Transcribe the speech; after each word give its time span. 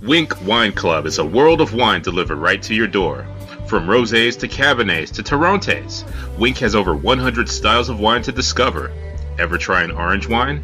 Winc 0.00 0.46
Wine 0.46 0.70
Club 0.70 1.06
is 1.06 1.18
a 1.18 1.24
world 1.24 1.60
of 1.60 1.74
wine 1.74 2.02
delivered 2.02 2.36
right 2.36 2.62
to 2.62 2.72
your 2.72 2.86
door. 2.86 3.26
From 3.66 3.88
rosés 3.88 4.38
to 4.38 4.46
cabernets 4.46 5.10
to 5.14 5.24
torrontés, 5.24 6.04
Winc 6.38 6.58
has 6.58 6.76
over 6.76 6.94
100 6.94 7.48
styles 7.48 7.88
of 7.88 7.98
wine 7.98 8.22
to 8.22 8.30
discover. 8.30 8.92
Ever 9.40 9.58
try 9.58 9.82
an 9.82 9.90
orange 9.90 10.28
wine? 10.28 10.62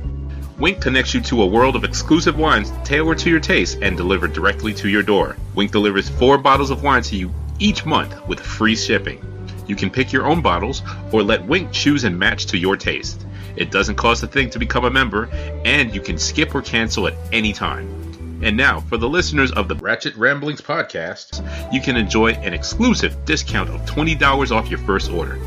Winc 0.56 0.80
connects 0.80 1.14
you 1.14 1.20
to 1.22 1.42
a 1.42 1.46
world 1.46 1.74
of 1.74 1.82
exclusive 1.82 2.38
wines 2.38 2.72
tailored 2.84 3.18
to 3.18 3.28
your 3.28 3.40
taste 3.40 3.78
and 3.82 3.96
delivered 3.96 4.32
directly 4.32 4.72
to 4.74 4.88
your 4.88 5.02
door. 5.02 5.36
Winc 5.56 5.72
delivers 5.72 6.08
four 6.08 6.38
bottles 6.38 6.70
of 6.70 6.84
wine 6.84 7.02
to 7.02 7.16
you 7.16 7.34
each 7.58 7.84
month 7.84 8.14
with 8.28 8.38
free 8.38 8.76
shipping. 8.76 9.20
You 9.66 9.74
can 9.74 9.90
pick 9.90 10.12
your 10.12 10.26
own 10.26 10.42
bottles 10.42 10.80
or 11.10 11.24
let 11.24 11.44
Winc 11.44 11.72
choose 11.72 12.04
and 12.04 12.16
match 12.16 12.46
to 12.46 12.56
your 12.56 12.76
taste. 12.76 13.26
It 13.56 13.72
doesn't 13.72 13.96
cost 13.96 14.22
a 14.22 14.28
thing 14.28 14.50
to 14.50 14.60
become 14.60 14.84
a 14.84 14.90
member, 14.90 15.28
and 15.64 15.92
you 15.92 16.00
can 16.00 16.18
skip 16.18 16.54
or 16.54 16.62
cancel 16.62 17.08
at 17.08 17.14
any 17.32 17.52
time. 17.52 18.03
And 18.42 18.56
now, 18.56 18.80
for 18.80 18.96
the 18.96 19.08
listeners 19.08 19.52
of 19.52 19.68
the 19.68 19.76
Ratchet 19.76 20.16
Ramblings 20.16 20.60
podcast, 20.60 21.42
you 21.72 21.80
can 21.80 21.96
enjoy 21.96 22.32
an 22.32 22.52
exclusive 22.52 23.24
discount 23.24 23.70
of 23.70 23.80
$20 23.82 24.50
off 24.50 24.68
your 24.68 24.80
first 24.80 25.10
order. 25.10 25.38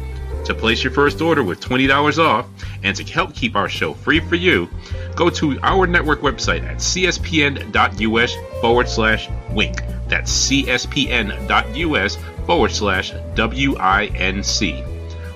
To 0.46 0.54
place 0.54 0.82
your 0.84 0.94
first 0.94 1.20
order 1.20 1.44
with 1.44 1.60
$20 1.60 2.18
off 2.18 2.48
and 2.82 2.96
to 2.96 3.04
help 3.04 3.36
keep 3.36 3.56
our 3.56 3.68
show 3.68 3.94
free 3.94 4.22
for 4.22 4.36
you, 4.36 4.70
go 5.16 5.30
to 5.30 5.60
our 5.62 5.86
network 5.86 6.22
website 6.22 6.64
at 6.64 6.78
cspn.us 6.78 8.34
forward 8.62 8.88
slash 8.88 9.30
winc. 9.52 9.82
That's 10.08 10.50
cspn.us 10.50 12.18
forward 12.46 12.72
slash 12.72 13.12
W-I-N-C. 13.36 14.84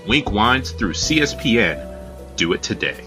Winc 0.07 0.31
Wines 0.31 0.71
through 0.71 0.93
CSPN. 0.93 2.35
Do 2.37 2.53
it 2.53 2.63
today. 2.63 3.05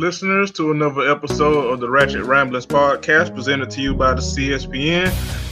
Listeners, 0.00 0.50
to 0.50 0.70
another 0.70 1.10
episode 1.10 1.68
of 1.70 1.78
the 1.78 1.90
Ratchet 1.90 2.24
Ramblings 2.24 2.64
podcast 2.64 3.34
presented 3.34 3.70
to 3.72 3.82
you 3.82 3.94
by 3.94 4.14
the 4.14 4.22
CSPN. 4.22 5.08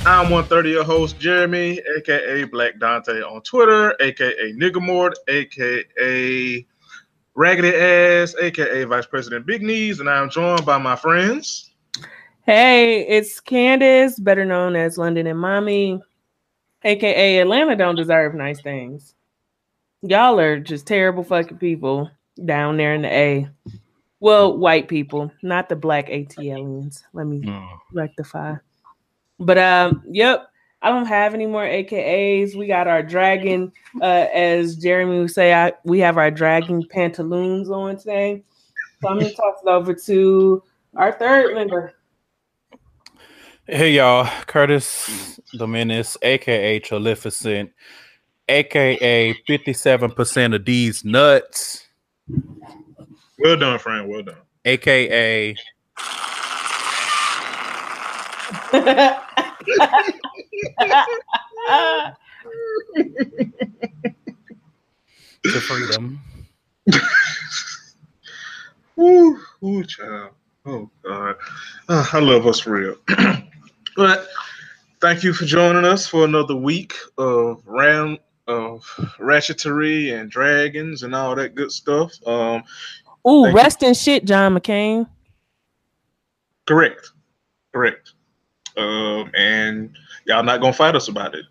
I'm 0.06 0.30
130 0.30 0.70
your 0.70 0.84
host, 0.84 1.18
Jeremy, 1.18 1.82
aka 1.98 2.44
Black 2.44 2.78
Dante 2.78 3.20
on 3.20 3.42
Twitter, 3.42 3.94
aka 4.00 4.54
Niggamort, 4.54 5.12
aka 5.28 6.66
Raggedy 7.34 7.76
Ass, 7.76 8.34
aka 8.40 8.84
Vice 8.84 9.04
President 9.04 9.44
Big 9.44 9.62
Knees, 9.62 10.00
and 10.00 10.08
I'm 10.08 10.30
joined 10.30 10.64
by 10.64 10.78
my 10.78 10.96
friends. 10.96 11.70
Hey, 12.46 13.06
it's 13.06 13.40
Candace, 13.40 14.18
better 14.18 14.46
known 14.46 14.76
as 14.76 14.96
London 14.96 15.26
and 15.26 15.38
Mommy, 15.38 16.00
aka 16.84 17.38
Atlanta 17.38 17.76
don't 17.76 17.96
deserve 17.96 18.34
nice 18.34 18.62
things. 18.62 19.14
Y'all 20.00 20.40
are 20.40 20.58
just 20.58 20.86
terrible 20.86 21.22
fucking 21.22 21.58
people 21.58 22.10
down 22.46 22.78
there 22.78 22.94
in 22.94 23.02
the 23.02 23.12
A. 23.12 23.50
Well, 24.20 24.56
white 24.56 24.88
people, 24.88 25.30
not 25.42 25.68
the 25.68 25.76
black 25.76 26.08
ATLians. 26.08 27.02
Let 27.12 27.26
me 27.26 27.40
Mm. 27.40 27.78
rectify. 27.92 28.56
But 29.38 29.58
um, 29.58 30.02
yep, 30.10 30.48
I 30.82 30.90
don't 30.90 31.06
have 31.06 31.34
any 31.34 31.46
more 31.46 31.64
AKAs. 31.64 32.56
We 32.56 32.66
got 32.66 32.88
our 32.88 33.02
dragon, 33.02 33.72
uh, 34.00 34.26
as 34.34 34.76
Jeremy 34.76 35.20
would 35.20 35.30
say, 35.30 35.54
I, 35.54 35.72
we 35.84 36.00
have 36.00 36.18
our 36.18 36.30
dragon 36.30 36.86
pantaloons 36.90 37.70
on 37.70 37.96
today. 37.96 38.42
So 39.00 39.08
I'm 39.08 39.18
gonna 39.18 39.30
toss 39.30 39.56
it 39.64 39.68
over 39.68 39.94
to 39.94 40.62
our 40.96 41.12
third 41.12 41.54
member. 41.54 41.94
Hey 43.66 43.92
y'all, 43.92 44.28
Curtis 44.46 45.38
Menace, 45.52 46.16
aka 46.22 46.80
Trolificent, 46.80 47.70
aka 48.48 49.34
57% 49.48 50.54
of 50.54 50.64
these 50.64 51.04
nuts, 51.04 51.86
Well 53.38 53.58
done, 53.58 53.80
friend. 53.80 54.08
Well 54.08 54.24
done. 54.24 54.36
aka 54.66 55.58
the 65.44 65.62
freedom. 65.62 66.20
Ooh, 69.00 69.40
ooh, 69.64 69.84
child. 69.84 70.32
Oh 70.66 70.90
God, 71.04 71.36
Ah, 71.88 72.08
I 72.12 72.18
love 72.20 72.46
us 72.46 72.60
for 72.60 72.72
real. 72.72 72.96
but 73.96 74.28
thank 75.00 75.22
you 75.24 75.32
for 75.34 75.44
joining 75.46 75.84
us 75.84 76.06
for 76.06 76.24
another 76.24 76.56
week 76.56 76.94
of 77.18 77.62
ram 77.66 78.18
of 78.48 78.82
ratchetry 79.20 80.18
and 80.18 80.30
dragons 80.30 81.02
and 81.04 81.14
all 81.14 81.34
that 81.36 81.54
good 81.56 81.72
stuff. 81.72 82.12
Um, 82.26 82.64
Ooh, 83.28 83.44
Thank 83.44 83.52
you. 83.52 83.56
rest 83.56 83.82
in 83.82 83.94
shit, 83.94 84.24
John 84.24 84.54
McCain. 84.56 85.06
correct, 86.66 87.10
correct. 87.72 88.12
Um, 88.76 89.30
and 89.34 89.90
y'all 90.26 90.42
not 90.44 90.60
gonna 90.60 90.72
fight 90.72 90.94
us 90.96 91.08
about 91.08 91.34
it. 91.34 91.44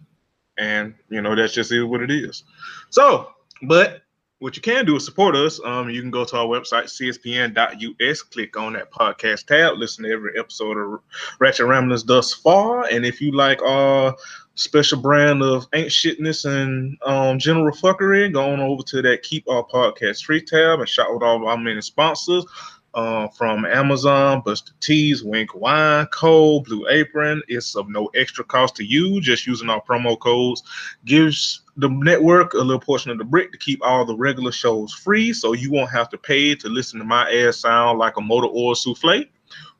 And 0.57 0.93
you 1.09 1.21
know 1.21 1.35
that's 1.35 1.53
just 1.53 1.71
is 1.71 1.83
what 1.83 2.01
it 2.01 2.09
is. 2.11 2.43
So, 2.89 3.29
but 3.63 4.01
what 4.39 4.55
you 4.55 4.61
can 4.61 4.85
do 4.85 4.95
is 4.95 5.05
support 5.05 5.35
us. 5.35 5.59
Um, 5.65 5.89
you 5.89 5.99
can 6.01 6.11
go 6.11 6.23
to 6.23 6.37
our 6.37 6.45
website, 6.45 6.85
cspn.us, 6.85 8.21
click 8.21 8.55
on 8.55 8.73
that 8.73 8.91
podcast 8.91 9.47
tab, 9.47 9.77
listen 9.77 10.03
to 10.03 10.11
every 10.11 10.37
episode 10.37 10.77
of 10.77 10.99
Ratchet 11.39 11.65
Ramblers 11.65 12.03
thus 12.03 12.33
far. 12.33 12.85
And 12.91 13.03
if 13.05 13.19
you 13.19 13.31
like 13.31 13.61
our 13.63 14.15
special 14.57 14.99
brand 14.99 15.41
of 15.41 15.67
ain't 15.73 15.89
shitness 15.89 16.45
and 16.45 16.97
um, 17.05 17.39
general 17.39 17.71
fuckery, 17.71 18.31
go 18.31 18.51
on 18.51 18.59
over 18.59 18.83
to 18.83 19.01
that 19.03 19.23
Keep 19.23 19.47
Our 19.49 19.63
Podcast 19.63 20.25
Free 20.25 20.41
tab 20.41 20.79
and 20.79 20.89
shout 20.89 21.07
out 21.11 21.23
all 21.23 21.47
our 21.47 21.57
many 21.57 21.81
sponsors. 21.81 22.45
Uh, 22.93 23.27
from 23.27 23.63
Amazon, 23.63 24.41
Buster 24.43 24.71
Tees, 24.79 25.23
Winc 25.23 25.53
Wine, 25.53 26.07
Cole, 26.07 26.61
Blue 26.61 26.87
Apron. 26.89 27.43
It's 27.47 27.75
of 27.75 27.87
no 27.89 28.09
extra 28.15 28.43
cost 28.43 28.75
to 28.77 28.83
you. 28.83 29.21
Just 29.21 29.45
using 29.45 29.69
our 29.69 29.83
promo 29.83 30.17
codes 30.17 30.63
gives 31.05 31.61
the 31.75 31.89
network 31.89 32.53
a 32.53 32.57
little 32.57 32.79
portion 32.79 33.11
of 33.11 33.19
the 33.19 33.23
brick 33.23 33.51
to 33.51 33.57
keep 33.59 33.85
all 33.85 34.03
the 34.03 34.15
regular 34.15 34.51
shows 34.51 34.93
free, 34.93 35.31
so 35.31 35.53
you 35.53 35.69
won't 35.69 35.91
have 35.91 36.09
to 36.09 36.17
pay 36.17 36.55
to 36.55 36.69
listen 36.69 36.97
to 36.97 37.05
my 37.05 37.29
ass 37.31 37.57
sound 37.57 37.99
like 37.99 38.17
a 38.17 38.21
motor 38.21 38.47
oil 38.47 38.73
souffle. 38.73 39.25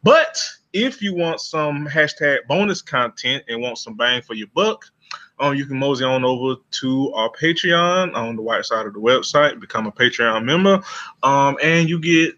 But 0.04 0.38
if 0.78 1.02
you 1.02 1.14
want 1.14 1.42
some 1.42 1.88
hashtag 1.88 2.46
bonus 2.48 2.82
content 2.82 3.44
and 3.48 3.62
want 3.62 3.80
some 3.80 3.96
bang 3.96 4.22
for 4.22 4.36
your 4.36 4.48
buck, 4.54 4.86
um, 5.40 5.56
you 5.56 5.66
can 5.66 5.78
mosey 5.78 6.04
on 6.04 6.24
over 6.24 6.62
to 6.70 7.12
our 7.14 7.32
Patreon 7.32 8.16
on 8.16 8.36
the 8.36 8.44
right 8.44 8.64
side 8.64 8.86
of 8.86 8.94
the 8.94 9.00
website, 9.00 9.60
become 9.60 9.88
a 9.88 9.92
Patreon 9.92 10.46
member, 10.46 10.82
um, 11.24 11.58
and 11.64 11.90
you 11.90 12.00
get 12.00 12.36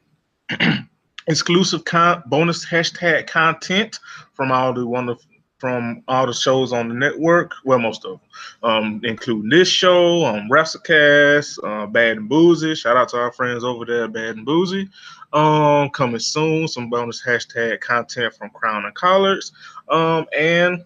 exclusive 1.28 1.84
con- 1.84 2.24
bonus 2.28 2.66
hashtag 2.66 3.28
content 3.28 4.00
from 4.34 4.52
all 4.52 4.74
the 4.74 4.86
wonderful 4.86 5.30
from 5.60 6.02
all 6.08 6.26
the 6.26 6.34
shows 6.34 6.74
on 6.74 6.88
the 6.88 6.96
network. 6.96 7.54
Well, 7.66 7.80
most 7.80 8.06
of 8.06 8.12
them, 8.12 8.22
um, 8.64 9.02
including 9.04 9.50
this 9.50 9.68
show, 9.68 10.26
um, 10.26 10.50
WrestleCast, 10.50 11.60
uh, 11.64 11.86
Bad 11.88 12.18
and 12.18 12.30
Boozy. 12.30 12.76
Shout 12.76 12.98
out 12.98 13.10
to 13.10 13.18
our 13.18 13.32
friends 13.34 13.64
over 13.64 13.86
there, 13.86 14.08
Bad 14.08 14.38
and 14.38 14.46
Boozy. 14.46 14.90
Um, 15.34 15.90
coming 15.90 16.20
soon, 16.20 16.68
some 16.68 16.90
bonus 16.90 17.22
hashtag 17.24 17.82
content 17.82 18.34
from 18.34 18.50
Crown 18.50 18.86
and 18.86 18.96
Collars. 18.96 19.52
Um, 19.90 20.26
and 20.36 20.86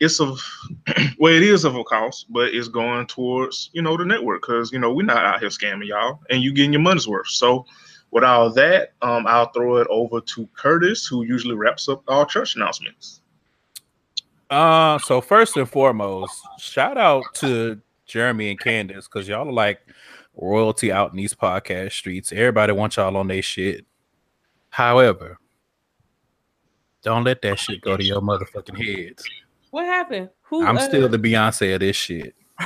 it's 0.00 0.20
of 0.20 0.40
well, 1.18 1.34
it 1.34 1.42
is 1.42 1.64
of 1.64 1.76
a 1.76 1.84
cost, 1.84 2.26
but 2.30 2.54
it's 2.54 2.68
going 2.68 3.06
towards 3.06 3.70
you 3.72 3.82
know 3.82 3.96
the 3.96 4.04
network 4.04 4.42
because 4.42 4.72
you 4.72 4.78
know 4.78 4.92
we're 4.92 5.04
not 5.04 5.24
out 5.24 5.40
here 5.40 5.48
scamming 5.48 5.88
y'all, 5.88 6.20
and 6.30 6.42
you 6.42 6.52
getting 6.52 6.72
your 6.72 6.82
money's 6.82 7.08
worth. 7.08 7.28
So 7.28 7.66
with 8.10 8.24
all 8.24 8.50
that, 8.50 8.92
um, 9.02 9.26
I'll 9.26 9.50
throw 9.50 9.78
it 9.78 9.88
over 9.90 10.20
to 10.20 10.48
Curtis, 10.54 11.04
who 11.04 11.24
usually 11.24 11.56
wraps 11.56 11.88
up 11.88 12.02
all 12.06 12.24
church 12.24 12.54
announcements. 12.54 13.20
Uh 14.50 14.98
so 14.98 15.20
first 15.20 15.56
and 15.56 15.68
foremost, 15.68 16.40
shout 16.58 16.98
out 16.98 17.24
to 17.34 17.80
Jeremy 18.06 18.50
and 18.50 18.60
Candace 18.60 19.08
because 19.08 19.26
y'all 19.26 19.48
are 19.48 19.52
like 19.52 19.80
royalty 20.36 20.92
out 20.92 21.10
in 21.10 21.16
these 21.16 21.34
podcast 21.34 21.92
streets. 21.92 22.32
Everybody 22.32 22.72
wants 22.72 22.96
y'all 22.96 23.16
on 23.16 23.28
their 23.28 23.42
shit. 23.42 23.86
However, 24.70 25.38
don't 27.02 27.24
let 27.24 27.42
that 27.42 27.58
shit 27.58 27.80
go 27.80 27.96
to 27.96 28.04
your 28.04 28.20
motherfucking 28.20 28.76
heads. 28.76 29.24
What 29.70 29.86
happened? 29.86 30.30
Who? 30.42 30.64
I'm 30.64 30.78
uh, 30.78 30.80
still 30.80 31.08
the 31.08 31.18
Beyonce 31.18 31.74
of 31.74 31.80
this 31.80 31.96
shit. 31.96 32.34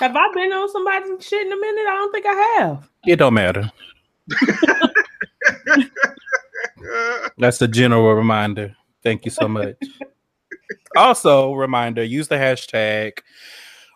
Have 0.00 0.16
I 0.16 0.32
been 0.32 0.50
on 0.52 0.68
somebody's 0.70 1.26
shit 1.26 1.46
in 1.46 1.52
a 1.52 1.56
minute? 1.56 1.86
I 1.86 1.92
don't 1.92 2.12
think 2.12 2.26
I 2.26 2.56
have. 2.58 2.88
It 3.06 3.16
don't 3.16 3.34
matter. 3.34 3.70
That's 7.38 7.60
a 7.62 7.68
general 7.68 8.14
reminder. 8.14 8.76
Thank 9.02 9.24
you 9.24 9.30
so 9.30 9.48
much. 9.48 9.76
also, 10.96 11.54
reminder: 11.54 12.02
use 12.02 12.28
the 12.28 12.36
hashtag 12.36 13.18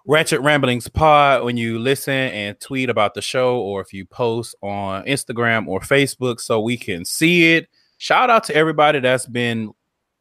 Ratchet 0.06 0.40
Ramblings 0.40 0.88
Pod 0.88 1.44
when 1.44 1.56
you 1.56 1.78
listen 1.78 2.12
and 2.12 2.60
tweet 2.60 2.90
about 2.90 3.14
the 3.14 3.22
show, 3.22 3.58
or 3.58 3.80
if 3.80 3.92
you 3.92 4.04
post 4.04 4.54
on 4.62 5.04
Instagram 5.04 5.66
or 5.66 5.80
Facebook, 5.80 6.40
so 6.40 6.60
we 6.60 6.76
can 6.76 7.04
see 7.04 7.54
it. 7.54 7.68
Shout 7.98 8.28
out 8.28 8.44
to 8.44 8.54
everybody 8.54 9.00
that's 9.00 9.26
been 9.26 9.72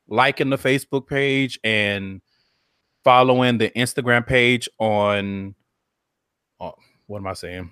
liking 0.07 0.49
the 0.49 0.57
Facebook 0.57 1.07
page 1.07 1.59
and 1.63 2.21
following 3.03 3.57
the 3.57 3.69
Instagram 3.71 4.25
page 4.25 4.69
on. 4.79 5.55
Oh, 6.59 6.75
what 7.07 7.17
am 7.17 7.27
I 7.27 7.33
saying? 7.33 7.71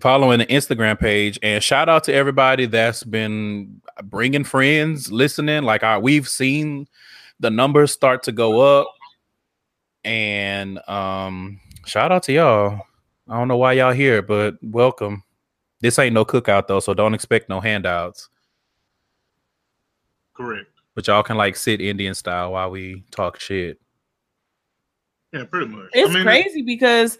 Following 0.00 0.40
the 0.40 0.46
Instagram 0.46 0.98
page 1.00 1.38
and 1.42 1.64
shout 1.64 1.88
out 1.88 2.04
to 2.04 2.12
everybody 2.12 2.66
that's 2.66 3.02
been 3.02 3.80
bringing 4.04 4.44
friends, 4.44 5.10
listening. 5.10 5.62
Like 5.62 5.82
I, 5.82 5.96
we've 5.96 6.28
seen 6.28 6.86
the 7.40 7.50
numbers 7.50 7.92
start 7.92 8.22
to 8.24 8.32
go 8.32 8.60
up, 8.60 8.92
and 10.04 10.86
um, 10.86 11.60
shout 11.86 12.12
out 12.12 12.24
to 12.24 12.32
y'all. 12.34 12.82
I 13.26 13.38
don't 13.38 13.48
know 13.48 13.56
why 13.56 13.72
y'all 13.72 13.92
here, 13.92 14.20
but 14.20 14.56
welcome. 14.62 15.24
This 15.80 15.98
ain't 15.98 16.14
no 16.14 16.26
cookout 16.26 16.66
though, 16.66 16.80
so 16.80 16.92
don't 16.92 17.14
expect 17.14 17.48
no 17.48 17.60
handouts. 17.60 18.28
Correct. 20.34 20.68
But 20.94 21.06
y'all 21.06 21.22
can 21.22 21.38
like 21.38 21.56
sit 21.56 21.80
Indian 21.80 22.14
style 22.14 22.52
while 22.52 22.70
we 22.70 23.04
talk 23.10 23.40
shit. 23.40 23.80
Yeah, 25.32 25.44
pretty 25.44 25.68
much. 25.68 25.88
It's 25.92 26.22
crazy 26.22 26.60
because 26.60 27.18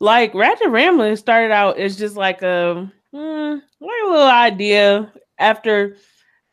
like 0.00 0.34
Ratchet 0.34 0.68
Rambling 0.68 1.16
started 1.16 1.52
out 1.52 1.78
as 1.78 1.96
just 1.96 2.16
like 2.16 2.42
a 2.42 2.90
mm, 3.12 3.54
like 3.80 4.02
a 4.04 4.08
little 4.08 4.28
idea 4.28 5.12
after 5.38 5.96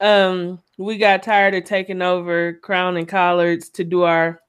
um 0.02 0.62
we 0.78 0.98
got 0.98 1.24
tired 1.24 1.56
of 1.56 1.64
taking 1.64 2.02
over 2.02 2.54
Crown 2.54 2.98
and 2.98 3.08
Collards 3.08 3.70
to 3.70 3.84
do 3.84 4.04
our 4.04 4.42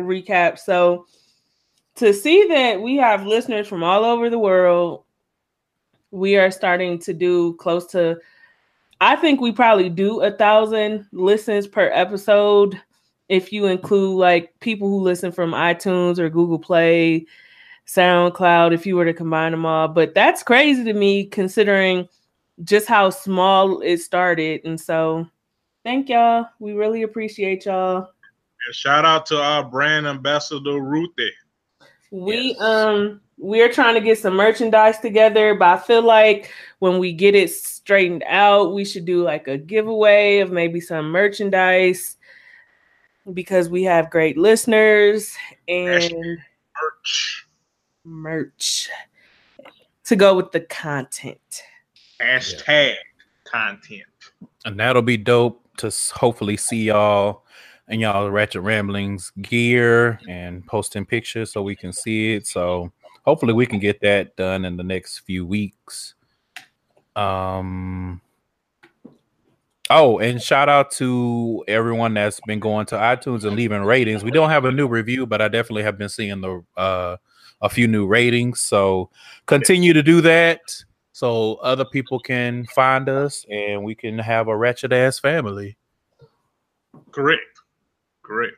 recap. 0.00 0.58
So 0.58 1.06
to 1.96 2.12
see 2.12 2.46
that 2.48 2.80
we 2.80 2.96
have 2.96 3.26
listeners 3.26 3.68
from 3.68 3.82
all 3.82 4.04
over 4.04 4.30
the 4.30 4.38
world, 4.38 5.04
we 6.10 6.36
are 6.36 6.50
starting 6.50 6.98
to 7.00 7.12
do 7.12 7.54
close 7.54 7.86
to 7.88 8.18
I 9.00 9.16
think 9.16 9.40
we 9.40 9.52
probably 9.52 9.90
do 9.90 10.22
a 10.22 10.30
thousand 10.30 11.06
listens 11.12 11.66
per 11.66 11.90
episode 11.92 12.80
if 13.28 13.52
you 13.52 13.66
include 13.66 14.18
like 14.18 14.58
people 14.60 14.88
who 14.88 15.00
listen 15.00 15.32
from 15.32 15.52
iTunes 15.52 16.18
or 16.18 16.30
Google 16.30 16.58
Play, 16.58 17.26
SoundCloud, 17.86 18.72
if 18.72 18.86
you 18.86 18.96
were 18.96 19.04
to 19.04 19.12
combine 19.12 19.52
them 19.52 19.66
all. 19.66 19.88
But 19.88 20.14
that's 20.14 20.42
crazy 20.42 20.84
to 20.84 20.92
me 20.92 21.26
considering 21.26 22.08
just 22.62 22.86
how 22.86 23.10
small 23.10 23.80
it 23.80 23.98
started. 23.98 24.62
And 24.64 24.80
so 24.80 25.28
thank 25.84 26.08
y'all. 26.08 26.46
We 26.58 26.72
really 26.72 27.02
appreciate 27.02 27.66
y'all. 27.66 28.08
And 28.66 28.74
shout 28.74 29.04
out 29.04 29.26
to 29.26 29.40
our 29.40 29.64
brand 29.64 30.06
ambassador 30.06 30.80
Ruthie. 30.80 31.32
We 32.10 32.56
yes. 32.58 32.60
um 32.60 33.20
we're 33.36 33.72
trying 33.72 33.94
to 33.94 34.00
get 34.00 34.18
some 34.18 34.34
merchandise 34.34 35.00
together, 35.00 35.56
but 35.56 35.68
I 35.68 35.76
feel 35.78 36.02
like 36.02 36.52
when 36.78 36.98
we 36.98 37.12
get 37.12 37.34
it 37.34 37.50
straightened 37.50 38.22
out, 38.26 38.72
we 38.72 38.84
should 38.84 39.04
do 39.04 39.24
like 39.24 39.48
a 39.48 39.58
giveaway 39.58 40.38
of 40.38 40.52
maybe 40.52 40.80
some 40.80 41.10
merchandise 41.10 42.16
because 43.32 43.68
we 43.68 43.82
have 43.82 44.10
great 44.10 44.38
listeners 44.38 45.34
and 45.66 46.12
merch 46.12 47.43
merch 48.04 48.88
to 50.04 50.16
go 50.16 50.34
with 50.34 50.52
the 50.52 50.60
content. 50.60 51.62
Hashtag 52.20 52.66
yeah. 52.66 52.94
content. 53.44 54.02
And 54.64 54.78
that'll 54.78 55.02
be 55.02 55.16
dope 55.16 55.60
to 55.78 55.92
hopefully 56.14 56.56
see 56.56 56.84
y'all 56.84 57.44
and 57.88 58.00
y'all 58.00 58.30
ratchet 58.30 58.62
ramblings 58.62 59.30
gear 59.42 60.18
and 60.28 60.66
posting 60.66 61.04
pictures 61.04 61.52
so 61.52 61.62
we 61.62 61.76
can 61.76 61.92
see 61.92 62.34
it. 62.34 62.46
So 62.46 62.92
hopefully 63.24 63.52
we 63.52 63.66
can 63.66 63.78
get 63.78 64.00
that 64.00 64.36
done 64.36 64.64
in 64.64 64.76
the 64.76 64.84
next 64.84 65.20
few 65.20 65.44
weeks. 65.44 66.14
Um 67.16 68.20
Oh, 69.90 70.18
and 70.18 70.40
shout 70.40 70.70
out 70.70 70.90
to 70.92 71.62
everyone 71.68 72.14
that's 72.14 72.40
been 72.46 72.58
going 72.58 72.86
to 72.86 72.94
iTunes 72.94 73.44
and 73.44 73.54
leaving 73.54 73.82
ratings. 73.82 74.24
We 74.24 74.30
don't 74.30 74.48
have 74.48 74.64
a 74.64 74.72
new 74.72 74.88
review, 74.88 75.26
but 75.26 75.42
I 75.42 75.48
definitely 75.48 75.82
have 75.82 75.98
been 75.98 76.08
seeing 76.08 76.40
the 76.40 76.64
uh 76.76 77.16
a 77.62 77.68
few 77.68 77.88
new 77.88 78.06
ratings. 78.06 78.60
So 78.60 79.10
continue 79.46 79.92
to 79.92 80.02
do 80.02 80.20
that 80.22 80.60
so 81.12 81.54
other 81.56 81.84
people 81.84 82.18
can 82.18 82.66
find 82.66 83.08
us 83.08 83.46
and 83.48 83.84
we 83.84 83.94
can 83.94 84.18
have 84.18 84.48
a 84.48 84.56
wretched 84.56 84.92
ass 84.92 85.18
family. 85.20 85.76
Correct. 87.12 87.60
Correct. 88.22 88.56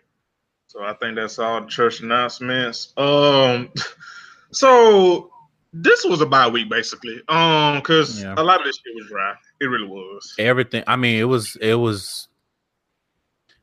So 0.66 0.82
I 0.82 0.94
think 0.94 1.16
that's 1.16 1.38
all 1.38 1.60
the 1.60 1.66
church 1.66 2.00
announcements. 2.00 2.94
Um 2.96 3.70
so 4.52 5.30
this 5.72 6.04
was 6.04 6.22
a 6.22 6.26
bye 6.26 6.48
week 6.48 6.70
basically. 6.70 7.20
Um 7.28 7.76
because 7.76 8.22
yeah. 8.22 8.34
a 8.36 8.42
lot 8.42 8.60
of 8.60 8.66
this 8.66 8.76
shit 8.76 8.94
was 8.94 9.06
dry. 9.08 9.34
It 9.60 9.66
really 9.66 9.88
was. 9.88 10.34
Everything 10.38 10.82
I 10.86 10.96
mean 10.96 11.20
it 11.20 11.24
was 11.24 11.56
it 11.60 11.74
was 11.74 12.28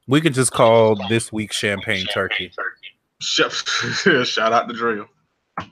we 0.07 0.21
could 0.21 0.33
just 0.33 0.51
call 0.51 0.97
this 1.09 1.31
week 1.31 1.51
champagne, 1.51 2.05
turkey. 2.13 2.51
Shout 3.21 4.53
out 4.53 4.67
to 4.67 4.73
Drill. 4.75 5.07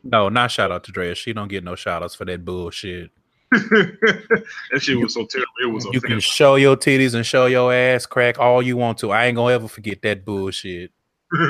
No, 0.03 0.29
not 0.29 0.51
shout 0.51 0.71
out 0.71 0.83
to 0.85 0.91
Drea. 0.91 1.15
She 1.15 1.33
don't 1.33 1.47
get 1.47 1.63
no 1.63 1.75
shout 1.75 2.03
outs 2.03 2.15
for 2.15 2.25
that 2.25 2.45
bullshit. 2.45 3.11
that 3.51 4.79
shit 4.79 4.97
was 4.97 5.13
so 5.13 5.25
terrible. 5.25 5.51
It 5.61 5.65
was. 5.65 5.85
You 5.91 5.99
can 5.99 6.19
show 6.19 6.55
your 6.55 6.77
titties 6.77 7.15
and 7.15 7.25
show 7.25 7.47
your 7.47 7.73
ass 7.73 8.05
crack 8.05 8.39
all 8.39 8.61
you 8.61 8.77
want 8.77 8.99
to. 8.99 9.11
I 9.11 9.25
ain't 9.25 9.35
gonna 9.35 9.53
ever 9.53 9.67
forget 9.67 10.01
that 10.03 10.23
bullshit. 10.23 10.91
uh, 11.37 11.41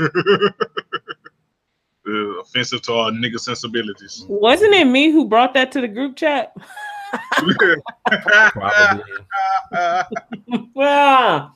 offensive 2.42 2.82
to 2.84 2.94
our 2.94 3.12
nigga 3.12 3.40
sensibilities. 3.40 4.26
Wasn't 4.28 4.74
it 4.74 4.86
me 4.86 5.12
who 5.12 5.28
brought 5.28 5.54
that 5.54 5.72
to 5.74 5.82
the 5.82 5.88
group 5.88 6.16
chat? 6.16 6.54
Probably. 8.54 9.04
well, 10.74 11.54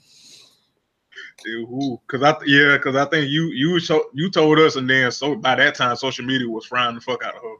who? 1.45 2.01
Because 2.07 2.23
I 2.23 2.35
yeah, 2.45 2.77
because 2.77 2.95
I 2.95 3.05
think 3.05 3.29
you 3.29 3.47
you 3.47 3.79
show, 3.79 4.05
you 4.13 4.29
told 4.29 4.59
us, 4.59 4.75
and 4.75 4.89
then 4.89 5.11
so 5.11 5.35
by 5.35 5.55
that 5.55 5.75
time, 5.75 5.95
social 5.95 6.25
media 6.25 6.49
was 6.49 6.65
frying 6.65 6.95
the 6.95 7.01
fuck 7.01 7.23
out 7.23 7.35
of 7.35 7.41
her. 7.41 7.55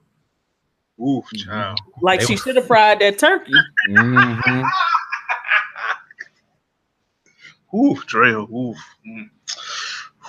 Ooh, 1.00 1.22
mm-hmm. 1.22 1.50
child. 1.50 1.80
Like 2.02 2.22
she 2.22 2.38
should 2.38 2.56
have 2.56 2.68
fried 2.68 3.00
that 3.00 3.20
turkey. 3.20 3.54
mm-hmm. 3.89 4.62
Ooh, 7.75 7.96
Drea. 8.06 8.39
Ooh. 8.39 8.75
Mm. 9.06 9.30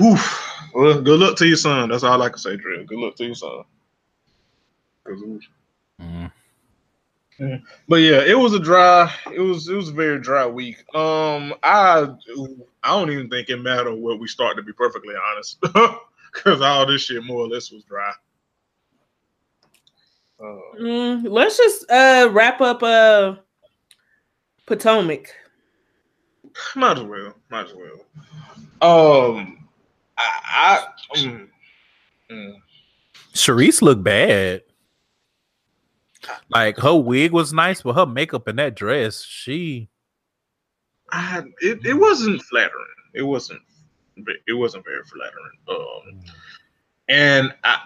Ooh. 0.00 0.16
Well, 0.74 1.00
good 1.00 1.20
luck 1.20 1.36
to 1.36 1.46
your 1.46 1.56
son. 1.56 1.90
That's 1.90 2.02
all 2.02 2.20
I 2.20 2.28
can 2.28 2.38
say, 2.38 2.56
Drea. 2.56 2.84
Good 2.84 2.98
luck 2.98 3.14
to 3.16 3.24
your 3.24 3.34
son. 3.34 3.62
Mm. 6.00 6.32
But 7.88 7.96
yeah, 7.96 8.22
it 8.22 8.38
was 8.38 8.54
a 8.54 8.58
dry. 8.58 9.12
It 9.32 9.40
was 9.40 9.68
it 9.68 9.74
was 9.74 9.90
a 9.90 9.92
very 9.92 10.18
dry 10.18 10.46
week. 10.46 10.82
Um, 10.94 11.54
I 11.62 12.08
I 12.86 12.90
don't 12.90 13.10
even 13.10 13.28
think 13.28 13.48
it 13.48 13.56
mattered 13.56 13.96
where 13.96 14.14
we 14.14 14.28
start 14.28 14.56
to 14.56 14.62
be 14.62 14.72
perfectly 14.72 15.16
honest, 15.32 15.60
because 16.32 16.60
all 16.60 16.86
this 16.86 17.02
shit 17.02 17.24
more 17.24 17.40
or 17.40 17.48
less 17.48 17.72
was 17.72 17.82
dry. 17.82 18.12
Uh, 20.38 20.60
mm, 20.80 21.26
let's 21.28 21.56
just 21.56 21.90
uh 21.90 22.28
wrap 22.30 22.60
up 22.60 22.82
uh 22.84 23.34
Potomac. 24.66 25.34
Might 26.76 26.98
as 26.98 27.04
well. 27.04 27.34
Might 27.50 27.66
as 27.66 27.74
well. 27.74 28.04
Um, 28.80 29.68
I, 30.16 30.86
I 31.14 31.24
um, 31.24 31.48
mm. 32.30 32.54
Charrisse 33.34 33.82
looked 33.82 34.04
bad. 34.04 34.62
Like 36.50 36.76
her 36.78 36.94
wig 36.94 37.32
was 37.32 37.52
nice, 37.52 37.82
but 37.82 37.94
her 37.94 38.06
makeup 38.06 38.46
and 38.46 38.58
that 38.60 38.76
dress, 38.76 39.24
she 39.24 39.88
I 41.16 41.42
it, 41.60 41.84
it 41.84 41.94
wasn't 41.94 42.42
flattering. 42.42 42.84
It 43.14 43.22
wasn't 43.22 43.60
it 44.46 44.52
wasn't 44.52 44.84
very 44.84 45.02
flattering. 45.04 45.58
Um 45.68 46.20
and 47.08 47.54
I 47.64 47.78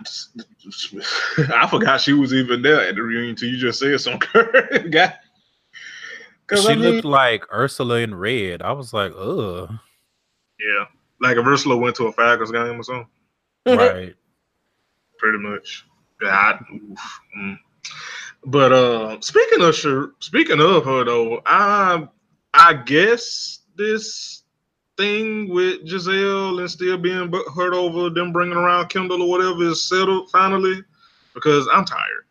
I 1.54 1.66
forgot 1.68 2.00
she 2.00 2.12
was 2.12 2.34
even 2.34 2.62
there 2.62 2.80
at 2.80 2.96
the 2.96 3.02
reunion 3.02 3.30
until 3.30 3.48
you 3.48 3.56
just 3.56 3.78
said 3.78 4.00
some 4.00 4.18
guy. 4.90 5.14
She 6.52 6.68
I 6.68 6.74
mean, 6.74 6.80
looked 6.80 7.04
like 7.04 7.44
Ursula 7.52 7.98
in 8.00 8.12
red. 8.12 8.60
I 8.60 8.72
was 8.72 8.92
like, 8.92 9.12
ugh. 9.16 9.70
Yeah. 10.58 10.86
Like 11.20 11.36
if 11.36 11.46
Ursula 11.46 11.76
went 11.76 11.94
to 11.96 12.06
a 12.06 12.12
Falcons 12.12 12.50
game 12.50 12.80
or 12.80 12.82
something. 12.82 13.06
Right. 13.66 14.14
Pretty 15.18 15.38
much. 15.38 15.86
God. 16.20 16.64
Oof. 16.72 17.20
Mm. 17.38 17.58
But 18.46 18.72
uh 18.72 19.20
speaking 19.20 19.62
of 19.62 19.76
speaking 20.18 20.60
of 20.60 20.84
her 20.84 21.04
though, 21.04 21.42
I 21.46 22.08
I 22.54 22.74
guess 22.74 23.60
this 23.76 24.42
thing 24.96 25.48
with 25.48 25.84
Gizelle 25.86 26.60
and 26.60 26.70
still 26.70 26.98
being 26.98 27.32
hurt 27.54 27.72
over 27.72 28.10
them 28.10 28.32
bringing 28.32 28.56
around 28.56 28.88
Kendall 28.88 29.22
or 29.22 29.28
whatever 29.30 29.62
is 29.70 29.82
settled 29.88 30.30
finally. 30.30 30.82
because 31.34 31.68
I'm 31.72 31.84
tired. 31.84 32.26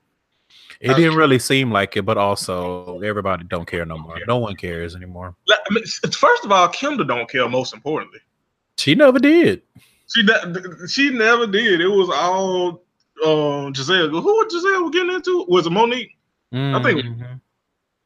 It 0.82 0.96
didn't 0.96 1.16
really 1.18 1.40
seem 1.40 1.72
like 1.72 1.98
it, 1.98 2.04
but 2.06 2.18
also 2.18 3.00
everybody 3.02 3.44
don't 3.46 3.66
care 3.66 3.86
no 3.86 3.98
more. 3.98 4.18
No 4.28 4.38
one 4.38 4.56
cares 4.56 4.96
anymore. 4.96 5.36
Like, 5.48 5.60
I 5.70 5.74
mean, 5.74 5.84
first 6.12 6.46
of 6.46 6.52
all, 6.52 6.68
Kendall 6.70 7.06
don't 7.06 7.30
care. 7.30 7.48
Most 7.50 7.74
importantly, 7.74 8.20
She 8.78 8.96
never 8.96 9.20
did. 9.20 9.62
she 10.08 10.24
ne- 10.24 10.88
she 10.88 11.10
never 11.10 11.48
did. 11.48 11.82
It 11.82 11.88
was 11.88 12.10
all 12.10 12.84
um, 13.26 13.74
Gizelle. 13.74 14.10
Who 14.10 14.22
was 14.22 14.54
Gizelle 14.54 14.92
getting 14.94 15.14
into? 15.16 15.46
Was 15.50 15.66
it 15.68 15.72
Monique? 15.72 16.16
I 16.54 16.82
think- 16.82 17.02
Mhm. 17.06 17.42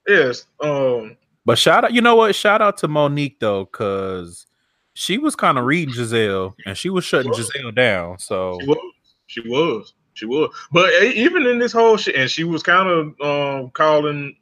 Yes. 0.08 0.46
Um, 0.60 1.16
But 1.46 1.58
shout 1.58 1.84
out, 1.86 1.94
you 1.94 2.02
know 2.02 2.16
what? 2.16 2.36
Shout 2.36 2.62
out 2.62 2.78
to 2.78 2.88
Monique 2.88 3.40
though, 3.40 3.66
because 3.66 4.46
she 4.94 5.18
was 5.18 5.36
kind 5.36 5.58
of 5.58 5.66
reading 5.66 5.94
Gizelle 5.94 6.54
and 6.66 6.78
she 6.78 6.90
was 6.90 7.04
shutting 7.04 7.32
Gizelle 7.32 7.74
down. 7.74 8.20
So 8.20 8.60
She 8.62 8.68
was. 8.68 8.94
She 9.28 9.40
was. 9.42 9.94
She 10.14 10.26
was. 10.26 10.56
But 10.72 10.94
even 11.04 11.46
in 11.46 11.60
this 11.60 11.72
whole 11.72 11.98
shit, 11.98 12.16
and 12.16 12.30
she 12.30 12.44
was 12.44 12.64
kind 12.64 12.88
of 12.88 13.22
um, 13.22 13.72
calling, 13.72 14.36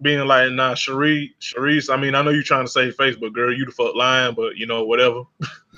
being 0.00 0.26
like, 0.26 0.50
"Nah, 0.52 0.74
Charrisse, 0.74 1.30
Charrisse. 1.40 1.92
I 1.92 1.96
mean, 1.96 2.14
I 2.14 2.22
know 2.22 2.30
you're 2.30 2.42
trying 2.42 2.66
to 2.66 2.70
save 2.70 2.96
face, 2.96 3.16
but 3.16 3.32
girl, 3.32 3.56
you 3.56 3.64
the 3.64 3.70
fuck 3.70 3.94
lying. 3.94 4.34
But 4.34 4.56
you 4.56 4.66
know, 4.66 4.84
whatever." 4.84 5.22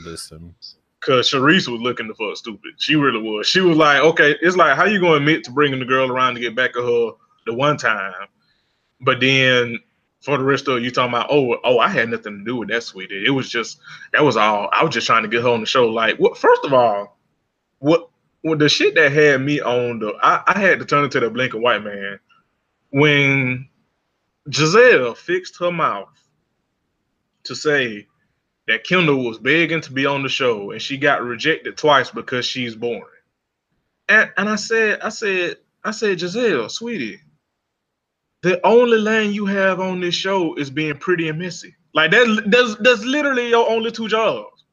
listen, 0.05 0.55
Cause 1.01 1.31
Charrisse 1.31 1.69
was 1.69 1.83
looking 1.83 2.09
the 2.09 2.15
fuck 2.15 2.37
stupid. 2.37 2.73
She 2.79 2.97
really 2.97 3.21
was. 3.21 3.47
She 3.47 3.61
was 3.61 3.77
like, 3.77 4.03
"Okay, 4.03 4.37
it's 4.41 4.57
like 4.57 4.77
how 4.77 4.87
you 4.87 4.99
gonna 4.99 5.17
admit 5.17 5.45
to 5.45 5.51
bringing 5.51 5.79
the 5.79 5.85
girl 5.85 6.11
around 6.11 6.35
to 6.35 6.41
get 6.41 6.57
back 6.57 6.71
at 6.71 6.83
her 6.83 7.11
the 7.47 7.55
one 7.55 7.77
time, 7.77 8.13
but 9.01 9.21
then." 9.21 9.79
For 10.25 10.39
the 10.39 10.45
rest 10.45 10.69
of 10.69 10.83
you 10.83 10.91
talking 10.91 11.15
about, 11.15 11.29
oh, 11.31 11.59
oh, 11.65 11.79
I 11.79 11.89
had 11.89 12.11
nothing 12.11 12.39
to 12.39 12.45
do 12.45 12.57
with 12.57 12.71
that, 12.71 12.83
sweetie. 12.83 13.25
It 13.27 13.31
was 13.31 13.51
just 13.51 13.79
that 14.13 14.25
was 14.25 14.37
all. 14.37 14.71
I 14.73 14.85
was 14.85 14.95
just 14.95 15.07
trying 15.07 15.25
to 15.25 15.29
get 15.29 15.43
her 15.43 15.51
on 15.51 15.61
the 15.61 15.67
show. 15.67 15.89
Like, 15.89 16.19
what? 16.19 16.39
First 16.39 16.65
of 16.65 16.73
all, 16.73 17.19
what 17.79 18.09
when 18.43 18.59
the 18.59 18.69
shit 18.69 18.95
that 18.95 19.13
had 19.13 19.43
me 19.43 19.61
on 19.61 19.99
the 20.01 20.15
I, 20.23 20.43
I 20.47 20.61
had 20.61 20.79
to 20.81 20.87
turn 20.87 21.05
into 21.05 21.21
the 21.21 21.31
blink 21.31 21.55
and 21.55 21.63
white 21.63 21.85
man 21.85 22.21
when 22.91 23.69
Gizelle 24.49 25.17
fixed 25.17 25.59
her 25.61 25.73
mouth 25.73 26.09
to 27.45 27.55
say 27.55 28.07
that 28.69 28.85
Kendall 28.85 29.25
was 29.25 29.39
begging 29.39 29.83
to 29.83 29.93
be 29.93 30.07
on 30.07 30.23
the 30.23 30.29
show 30.29 30.71
and 30.71 30.81
she 30.83 30.99
got 30.99 31.23
rejected 31.23 31.77
twice 31.77 32.11
because 32.11 32.47
she's 32.47 32.77
boring. 32.77 33.05
And 34.09 34.31
and 34.37 34.49
I 34.49 34.57
said, 34.57 35.01
I 35.01 35.11
said, 35.11 35.57
I 35.85 35.91
said, 35.93 36.19
Gizelle, 36.19 36.71
sweetie, 36.71 37.21
the 38.45 38.61
only 38.67 38.99
lane 38.99 39.33
you 39.33 39.47
have 39.47 39.81
on 39.81 40.01
this 40.01 40.15
show 40.15 40.55
is 40.57 40.69
being 40.69 40.99
pretty 40.99 41.31
and 41.31 41.39
messy. 41.39 41.75
Like 41.95 42.11
that, 42.11 42.43
that's 42.47 42.77
that's 42.77 43.03
literally 43.03 43.49
your 43.49 43.69
only 43.71 43.91
two 43.91 44.07
jobs. 44.07 44.65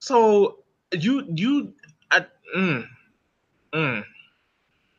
So 0.00 0.60
you 0.92 1.26
you 1.34 1.74
I 2.10 2.24
mm, 2.56 2.86
mm. 3.74 4.04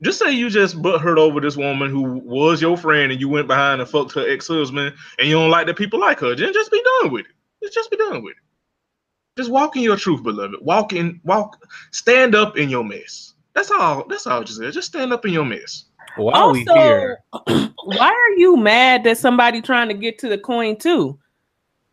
just 0.04 0.20
say 0.20 0.32
you 0.32 0.52
just 0.52 0.80
butt 0.80 1.02
hurt 1.02 1.18
over 1.18 1.42
this 1.42 1.58
woman 1.58 1.90
who 1.90 2.04
was 2.24 2.62
your 2.62 2.78
friend 2.78 3.12
and 3.12 3.20
you 3.20 3.28
went 3.30 3.48
behind 3.48 3.82
and 3.82 3.90
fucked 3.90 4.14
her 4.14 4.30
ex-husband 4.30 4.94
and 5.18 5.28
you 5.28 5.34
don't 5.34 5.50
like 5.50 5.66
that 5.66 5.76
people 5.76 6.00
like 6.00 6.20
her, 6.20 6.36
then 6.36 6.54
just 6.54 6.72
be 6.72 6.84
done 7.02 7.12
with 7.12 7.26
it. 7.26 7.74
Just 7.74 7.90
be 7.90 7.98
done 7.98 8.22
with 8.22 8.34
it. 8.34 9.42
Just 9.42 9.50
walk 9.50 9.76
in 9.76 9.82
your 9.82 9.98
truth, 9.98 10.22
beloved. 10.22 10.58
Walk 10.62 10.94
in, 10.94 11.20
walk, 11.24 11.68
stand 11.90 12.36
up 12.36 12.58
in 12.58 12.70
your 12.70 12.84
mess. 12.84 13.34
That's 13.56 13.72
all. 13.72 14.06
That's 14.08 14.28
all. 14.28 14.44
Just 14.44 14.62
just 14.62 14.88
stand 14.88 15.12
up 15.12 15.26
in 15.26 15.34
your 15.34 15.46
mess. 15.46 15.86
While 16.18 16.52
we 16.52 16.68
Also, 16.68 16.82
here, 16.82 17.20
why 17.84 18.08
are 18.08 18.38
you 18.38 18.58
mad 18.58 19.04
that 19.04 19.18
somebody 19.18 19.62
trying 19.62 19.88
to 19.88 19.94
get 19.94 20.18
to 20.20 20.30
the 20.30 20.38
coin 20.38 20.78
too? 20.78 21.20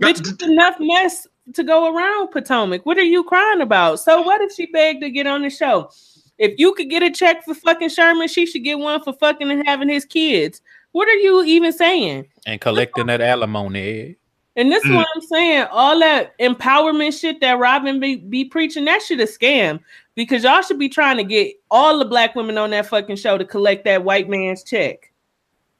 Bitch, 0.03 0.21
it's 0.21 0.43
enough 0.43 0.77
mess 0.81 1.27
to 1.55 1.62
go 1.62 1.95
around 1.95 2.29
Potomac. 2.29 2.87
What 2.87 2.97
are 2.99 3.03
you 3.03 3.25
crying 3.25 3.61
about? 3.61 4.00
So 4.00 4.23
what 4.23 4.41
if 4.41 4.53
she 4.53 4.67
begged 4.67 5.03
to 5.03 5.11
get 5.11 5.27
on 5.27 5.43
the 5.43 5.50
show? 5.50 5.91
If 6.39 6.59
you 6.59 6.73
could 6.73 6.89
get 6.89 7.03
a 7.03 7.11
check 7.11 7.45
for 7.45 7.55
fucking 7.55 7.91
Sherman, 7.91 8.29
she 8.29 8.47
should 8.47 8.65
get 8.65 8.79
one 8.79 9.03
for 9.03 9.12
fucking 9.12 9.50
and 9.50 9.62
having 9.67 9.91
his 9.91 10.07
kids. 10.07 10.62
What 10.93 11.07
are 11.07 11.15
you 11.15 11.45
even 11.45 11.73
saying? 11.73 12.27
and 12.47 12.61
collecting 12.61 13.07
that 13.07 13.21
alimony. 13.21 14.17
And 14.61 14.71
this 14.71 14.85
is 14.85 14.90
Mm. 14.90 14.97
what 14.97 15.09
I'm 15.14 15.23
saying. 15.23 15.67
All 15.71 15.99
that 16.00 16.38
empowerment 16.38 17.19
shit 17.19 17.40
that 17.40 17.59
Robyn 17.59 17.99
be, 17.99 18.17
be 18.17 18.45
preaching, 18.45 18.85
that 18.85 19.00
shit 19.00 19.19
a 19.19 19.23
scam. 19.23 19.81
Because 20.14 20.45
y'all 20.45 20.61
should 20.61 20.79
be 20.79 20.90
trying 20.90 21.17
to 21.17 21.25
get 21.25 21.55
all 21.71 21.99
the 21.99 22.05
black 22.05 22.35
women 22.35 22.59
on 22.59 22.69
that 22.71 22.85
fucking 22.85 23.17
show 23.17 23.38
to 23.38 23.45
collect 23.47 23.87
that 23.87 24.05
white 24.05 24.29
man's 24.29 24.62
check. 24.62 25.11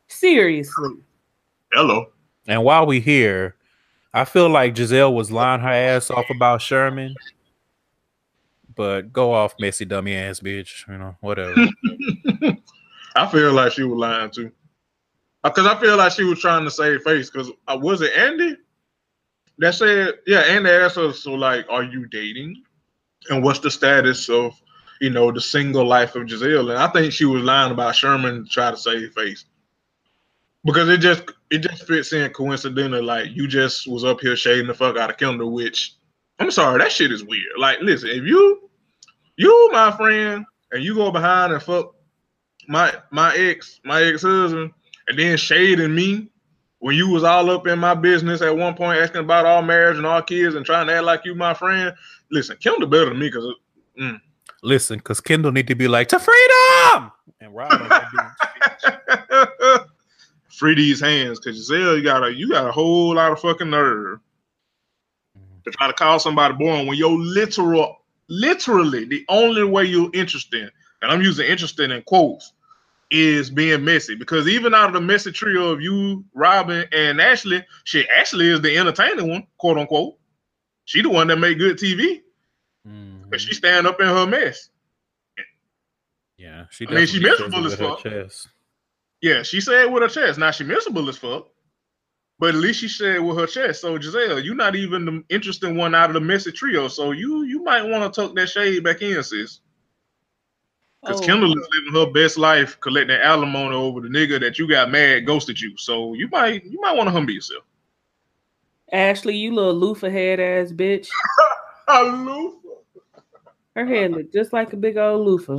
Seriously. 0.09 0.95
Hello. 1.75 2.07
And 2.47 2.65
while 2.65 2.87
we 2.87 3.01
here, 3.01 3.55
I 4.15 4.25
feel 4.25 4.49
like 4.49 4.75
Gizelle 4.75 5.13
was 5.15 5.31
lying 5.31 5.61
her 5.61 5.69
ass 5.69 6.11
off 6.11 6.31
about 6.31 6.63
Sherman. 6.63 7.15
But 8.75 9.13
go 9.13 9.31
off, 9.35 9.55
messy 9.61 9.85
dummy 9.85 10.15
ass 10.15 10.41
bitch. 10.41 10.89
You 10.89 10.97
know, 10.97 11.17
whatever. 11.21 11.55
I 13.15 13.27
feel 13.27 13.53
like 13.53 13.73
she 13.73 13.83
was 13.83 13.99
lying 13.99 14.31
too. 14.31 14.51
Because 15.45 15.67
I 15.67 15.79
feel 15.79 15.99
like 15.99 16.13
she 16.13 16.25
was 16.25 16.41
trying 16.41 16.65
to 16.65 16.71
save 16.71 17.03
face. 17.03 17.29
Because 17.29 17.51
uh, 17.69 17.77
was 17.79 18.01
it 18.01 18.13
Andy 18.17 18.57
that 19.61 19.75
said, 19.75 20.15
yeah, 20.27 20.41
and 20.41 20.67
they 20.67 20.77
asked 20.77 20.97
her, 20.97 21.13
so 21.13 21.33
like, 21.33 21.67
are 21.69 21.85
you 21.85 22.07
dating? 22.07 22.63
And 23.29 23.45
what's 23.45 23.61
the 23.61 23.71
status 23.71 24.29
of, 24.29 24.61
you 25.01 25.11
know, 25.11 25.31
the 25.31 25.41
single 25.41 25.87
life 25.87 26.15
of 26.17 26.27
Gizelle? 26.27 26.71
And 26.71 26.79
I 26.79 26.89
think 26.89 27.13
she 27.13 27.27
was 27.27 27.43
lying 27.43 27.71
about 27.71 27.95
Sherman 27.95 28.45
to 28.45 28.51
try 28.51 28.71
to 28.71 28.77
save 28.77 29.13
face. 29.13 29.45
Because 30.65 30.89
it 30.89 30.99
just 30.99 31.23
it 31.51 31.59
just 31.59 31.87
fits 31.87 32.13
in 32.13 32.31
coincidentally, 32.33 33.01
like 33.01 33.29
you 33.33 33.49
just 33.49 33.87
was 33.87 34.05
up 34.05 34.21
here 34.21 34.37
shading 34.37 34.67
the 34.67 34.75
fuck 34.75 34.99
out 34.99 35.09
of 35.09 35.17
Kendall, 35.17 35.53
which 35.53 35.95
I'm 36.39 36.51
sorry, 36.51 36.79
that 36.79 36.93
shit 36.93 37.13
is 37.13 37.25
weird. 37.25 37.53
Like, 37.59 37.81
listen, 37.81 38.11
if 38.11 38.25
you 38.25 38.69
you 39.37 39.71
my 39.73 39.91
friend 39.91 40.45
and 40.73 40.85
you 40.85 40.95
go 40.95 41.11
behind 41.11 41.53
and 41.53 41.63
fuck 41.63 41.95
my 42.69 42.93
my 43.11 43.35
ex, 43.37 43.81
my 43.85 44.03
ex-husband, 44.03 44.73
and 45.09 45.19
then 45.19 45.39
shading 45.39 45.95
me 45.95 46.31
when 46.81 46.97
you 46.97 47.09
was 47.09 47.25
all 47.25 47.51
up 47.51 47.67
in 47.67 47.79
my 47.79 47.95
business 47.95 48.43
at 48.43 48.57
one 48.57 48.75
point 48.75 49.01
asking 49.01 49.21
about 49.21 49.47
our 49.47 49.63
marriage 49.63 49.97
and 49.97 50.07
our 50.07 50.23
kids 50.23 50.55
and 50.55 50.67
trying 50.67 50.87
to 50.89 50.95
act 50.95 51.05
like 51.05 51.25
you 51.25 51.35
my 51.35 51.55
friend. 51.55 51.95
Listen, 52.31 52.57
Kendall 52.57 52.89
better 52.89 53.07
than 53.07 53.19
me 53.19 53.29
because 53.29 53.47
uh, 53.47 54.01
mm. 54.01 54.21
Listen, 54.63 54.99
because 54.99 55.21
Kendall 55.21 55.53
need 55.53 55.69
to 55.69 55.75
be 55.75 55.89
like 55.89 56.09
to 56.09 56.19
freedom 56.19 57.13
and 57.41 57.55
Rob. 57.55 57.73
ain't 57.73 57.89
gonna 57.89 58.09
do 58.13 58.89
shit. 59.71 59.83
free 60.49 60.75
these 60.75 61.01
hands 61.01 61.41
because 61.41 61.71
Gizelle, 61.71 61.97
you 61.97 62.05
got 62.05 62.25
a 62.25 62.33
you 62.33 62.49
got 62.49 62.67
a 62.67 62.73
whole 62.73 63.15
lot 63.15 63.33
of 63.33 63.41
fucking 63.41 63.71
nerve 63.71 64.19
mm-hmm. 65.39 65.59
to 65.65 65.71
try 65.71 65.87
to 65.87 65.93
call 65.93 66.19
somebody 66.19 66.55
born 66.55 66.87
when 66.87 66.99
you're 66.99 67.19
literal, 67.19 67.97
literally 68.29 69.05
the 69.05 69.25
only 69.29 69.65
way 69.65 69.85
you're 69.85 70.11
interested, 70.13 70.71
and 71.03 71.11
I'm 71.11 71.23
using 71.23 71.47
interested 71.47 71.91
in 71.91 72.03
quotes, 72.03 72.53
is 73.11 73.51
being 73.51 73.85
messy. 73.85 74.15
Because 74.15 74.49
even 74.49 74.75
out 74.75 74.89
of 74.89 74.95
the 74.95 75.01
messy 75.01 75.33
trio 75.33 75.71
of 75.71 75.81
you, 75.81 76.25
Robyn, 76.35 76.87
and 76.93 77.21
Ashley, 77.21 77.65
she 77.85 78.09
Ashley 78.09 78.49
is 78.49 78.61
the 78.61 78.77
entertaining 78.77 79.29
one, 79.29 79.47
quote 79.59 79.79
unquote. 79.79 80.17
She 80.85 81.03
the 81.03 81.09
one 81.09 81.29
that 81.29 81.37
make 81.37 81.59
good 81.59 81.77
TV, 81.77 82.23
but 82.85 82.93
mm-hmm. 82.93 83.37
she 83.37 83.55
stand 83.55 83.87
up 83.87 84.01
in 84.01 84.07
her 84.07 84.27
mess. 84.27 84.71
Yeah, 86.37 86.65
she. 86.71 86.87
I 86.89 86.93
mean, 86.93 87.07
she 87.07 87.21
miserable 87.21 87.67
as 87.67 87.75
fuck. 87.75 88.03
chest. 88.03 88.49
Yeah, 89.21 89.43
she 89.43 89.61
said 89.61 89.87
with 89.87 90.03
her 90.03 90.09
chest. 90.09 90.39
Now 90.39 90.51
she 90.51 90.65
miserable 90.65 91.09
as 91.09 91.19
fuck, 91.19 91.49
but 92.39 92.55
at 92.55 92.61
least 92.61 92.81
she 92.81 92.89
said 92.89 93.21
with 93.21 93.37
her 93.39 93.47
chest. 93.47 93.83
So 93.83 93.99
Gizelle, 93.99 94.43
you're 94.43 94.55
not 94.55 94.75
even 94.75 95.05
the 95.05 95.25
interesting 95.29 95.77
one 95.77 95.95
out 95.95 96.09
of 96.11 96.15
the 96.15 96.21
messy 96.21 96.51
trio. 96.51 96.89
So 96.89 97.13
you 97.13 97.43
you 97.43 97.63
might 97.63 97.83
want 97.83 98.13
to 98.13 98.21
tuck 98.21 98.35
that 98.37 98.49
shade 98.49 98.83
back 98.83 99.03
in, 99.03 99.23
sis. 99.23 99.61
Because 101.03 101.21
Oh, 101.23 101.25
Kendall 101.25 101.59
is 101.59 101.69
living 101.73 101.95
her 101.95 102.13
best 102.13 102.37
life, 102.37 102.79
collecting 102.81 103.17
alimony 103.17 103.75
over 103.75 104.01
the 104.01 104.09
nigga 104.09 104.39
that 104.41 104.59
you 104.59 104.69
got 104.69 104.91
mad 104.91 105.25
ghosted 105.27 105.61
you. 105.61 105.77
So 105.77 106.13
you 106.15 106.29
might 106.29 106.65
you 106.65 106.81
might 106.81 106.97
want 106.97 107.07
to 107.07 107.13
humble 107.13 107.33
yourself. 107.33 107.65
Ashley, 108.93 109.37
you 109.37 109.55
little 109.55 109.75
loofah 109.75 110.11
head 110.11 110.41
ass 110.41 110.73
bitch. 110.73 111.09
Aloof. 111.89 112.55
Her 113.75 113.87
head 113.87 114.11
look 114.11 114.33
just 114.33 114.53
like 114.53 114.73
a 114.73 114.77
big 114.77 114.97
old 114.99 115.27
loofah. 115.27 115.59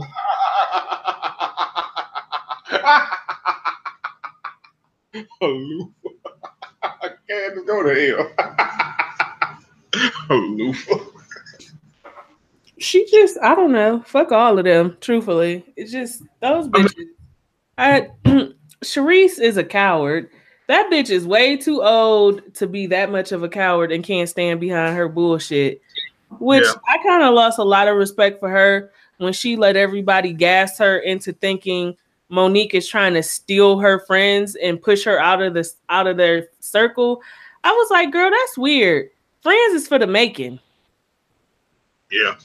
Aloof. 5.41 5.89
I 6.83 7.09
can't 7.27 7.65
go 7.65 7.83
to 7.83 7.93
hell. 7.95 8.31
Aloof. 10.29 10.87
She 12.81 13.05
just, 13.11 13.37
I 13.41 13.53
don't 13.53 13.71
know. 13.71 14.01
Fuck 14.01 14.31
all 14.31 14.57
of 14.57 14.65
them, 14.65 14.97
truthfully. 15.01 15.63
It's 15.75 15.91
just 15.91 16.23
those 16.39 16.67
bitches. 16.67 17.05
I 17.77 18.09
Charrisse 18.83 19.39
is 19.39 19.57
a 19.57 19.63
coward. 19.63 20.29
That 20.67 20.89
bitch 20.91 21.09
is 21.09 21.27
way 21.27 21.57
too 21.57 21.83
old 21.83 22.53
to 22.55 22.65
be 22.65 22.87
that 22.87 23.11
much 23.11 23.31
of 23.31 23.43
a 23.43 23.49
coward 23.49 23.91
and 23.91 24.03
can't 24.03 24.29
stand 24.29 24.59
behind 24.59 24.95
her 24.95 25.07
bullshit. 25.07 25.81
Which 26.39 26.63
Yeah. 26.63 26.73
I 26.87 26.97
kind 27.03 27.23
of 27.23 27.33
lost 27.33 27.59
a 27.59 27.63
lot 27.63 27.87
of 27.87 27.97
respect 27.97 28.39
for 28.39 28.49
her 28.49 28.91
when 29.17 29.33
she 29.33 29.55
let 29.55 29.75
everybody 29.75 30.33
gas 30.33 30.77
her 30.79 30.97
into 30.99 31.33
thinking 31.33 31.95
Monique 32.29 32.73
is 32.73 32.87
trying 32.87 33.13
to 33.13 33.21
steal 33.21 33.77
her 33.77 33.99
friends 33.99 34.55
and 34.55 34.81
push 34.81 35.03
her 35.03 35.19
out 35.19 35.41
of 35.41 35.53
this 35.53 35.75
out 35.89 36.07
of 36.07 36.17
their 36.17 36.47
circle. 36.61 37.21
I 37.63 37.71
was 37.71 37.91
like, 37.91 38.11
girl, 38.11 38.31
that's 38.31 38.57
weird. 38.57 39.09
Friends 39.41 39.75
is 39.75 39.87
for 39.87 39.99
the 39.99 40.07
making. 40.07 40.59
Yeah. 42.09 42.35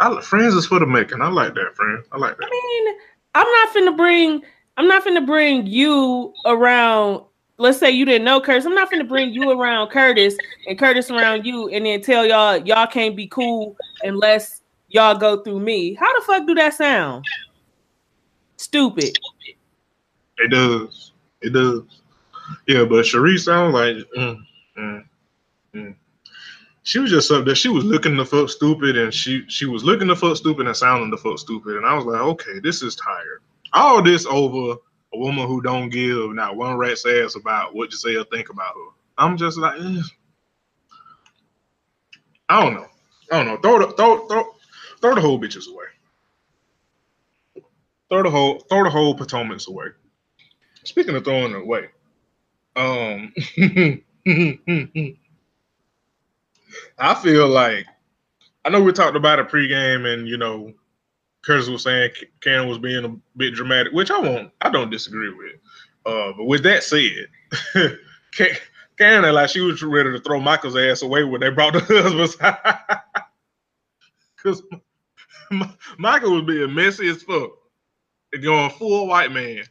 I, 0.00 0.20
friends 0.20 0.54
is 0.54 0.66
for 0.66 0.78
the 0.78 0.86
making. 0.86 1.22
I 1.22 1.28
like 1.28 1.54
that, 1.54 1.74
friend. 1.74 2.02
I 2.12 2.18
like 2.18 2.36
that. 2.36 2.46
I 2.46 2.50
mean, 2.50 2.98
I'm 3.34 3.50
not 3.50 3.68
finna 3.74 3.96
bring 3.96 4.42
I'm 4.76 4.88
not 4.88 5.04
finna 5.04 5.24
bring 5.24 5.66
you 5.66 6.34
around. 6.44 7.22
Let's 7.58 7.78
say 7.78 7.90
you 7.90 8.04
didn't 8.04 8.24
know 8.24 8.40
Curtis. 8.40 8.66
I'm 8.66 8.74
not 8.74 8.90
finna 8.90 9.08
bring 9.08 9.32
you 9.32 9.50
around 9.50 9.88
Curtis 9.88 10.36
and 10.68 10.78
Curtis 10.78 11.10
around 11.10 11.46
you, 11.46 11.68
and 11.68 11.86
then 11.86 12.02
tell 12.02 12.26
y'all 12.26 12.58
y'all 12.58 12.86
can't 12.86 13.16
be 13.16 13.26
cool 13.28 13.76
unless 14.02 14.60
y'all 14.88 15.16
go 15.16 15.42
through 15.42 15.60
me. 15.60 15.94
How 15.94 16.18
the 16.18 16.24
fuck 16.26 16.46
do 16.46 16.54
that 16.56 16.74
sound? 16.74 17.24
Stupid. 18.58 19.16
It 20.38 20.50
does. 20.50 21.12
It 21.40 21.50
does. 21.54 21.82
Yeah, 22.66 22.84
but 22.84 23.06
Cherie 23.06 23.38
sounds 23.38 23.72
like 23.72 23.96
mm, 24.16 24.38
mm, 24.78 25.04
mm. 25.74 25.94
She 26.86 27.00
was 27.00 27.10
just 27.10 27.32
up 27.32 27.44
there. 27.44 27.56
She 27.56 27.68
was 27.68 27.84
looking 27.84 28.16
the 28.16 28.24
fuck 28.24 28.48
stupid, 28.48 28.96
and 28.96 29.12
she 29.12 29.44
she 29.48 29.66
was 29.66 29.82
looking 29.82 30.06
the 30.06 30.14
fuck 30.14 30.36
stupid 30.36 30.68
and 30.68 30.76
sounding 30.76 31.10
the 31.10 31.16
fuck 31.16 31.36
stupid. 31.36 31.74
And 31.74 31.84
I 31.84 31.94
was 31.94 32.04
like, 32.04 32.20
okay, 32.20 32.60
this 32.60 32.80
is 32.80 32.94
tired. 32.94 33.42
All 33.72 34.00
this 34.00 34.24
over 34.24 34.76
a 35.12 35.18
woman 35.18 35.48
who 35.48 35.60
don't 35.60 35.88
give 35.88 36.32
not 36.32 36.56
one 36.56 36.76
rat's 36.76 37.04
ass 37.04 37.34
about 37.34 37.74
what 37.74 37.92
or 37.92 38.24
think 38.26 38.50
about 38.50 38.74
her. 38.74 38.90
I'm 39.18 39.36
just 39.36 39.58
like, 39.58 39.80
eh. 39.80 40.00
I 42.48 42.62
don't 42.62 42.74
know. 42.74 42.86
I 43.32 43.42
don't 43.42 43.46
know. 43.46 43.56
Throw 43.56 43.84
the 43.84 43.92
throw 43.92 44.28
throw 44.28 44.54
throw 45.00 45.14
the 45.16 45.20
whole 45.20 45.40
bitches 45.40 45.68
away. 45.68 45.86
Throw 48.08 48.22
the 48.22 48.30
whole 48.30 48.60
throw 48.60 48.84
the 48.84 48.90
whole 48.90 49.16
Potomac's 49.16 49.66
away. 49.66 49.86
Speaking 50.84 51.16
of 51.16 51.24
throwing 51.24 51.50
it 51.50 51.62
away, 51.62 51.88
um, 52.76 53.34
I 56.98 57.14
feel 57.14 57.48
like 57.48 57.86
I 58.64 58.68
know 58.68 58.82
we 58.82 58.92
talked 58.92 59.16
about 59.16 59.38
it 59.38 59.48
pregame, 59.48 60.12
and 60.12 60.26
you 60.28 60.36
know, 60.36 60.72
Curtis 61.44 61.68
was 61.68 61.84
saying 61.84 62.10
Karen 62.40 62.68
was 62.68 62.78
being 62.78 63.04
a 63.04 63.16
bit 63.36 63.54
dramatic, 63.54 63.92
which 63.92 64.10
I 64.10 64.18
won't, 64.18 64.50
I 64.60 64.70
don't 64.70 64.90
disagree 64.90 65.32
with. 65.32 65.54
Uh, 66.04 66.32
but 66.36 66.44
with 66.46 66.62
that 66.64 66.82
said, 66.82 67.28
Karen 68.98 69.34
like 69.34 69.50
she 69.50 69.60
was 69.60 69.82
ready 69.82 70.10
to 70.10 70.20
throw 70.20 70.40
Michael's 70.40 70.76
ass 70.76 71.02
away 71.02 71.22
when 71.22 71.40
they 71.40 71.50
brought 71.50 71.74
the 71.74 71.80
husbands, 71.88 72.36
because 74.36 74.62
Michael 75.98 76.32
was 76.32 76.44
being 76.44 76.74
messy 76.74 77.08
as 77.08 77.22
fuck, 77.22 77.50
and 78.32 78.42
going 78.42 78.70
full 78.70 79.06
white 79.06 79.32
man. 79.32 79.62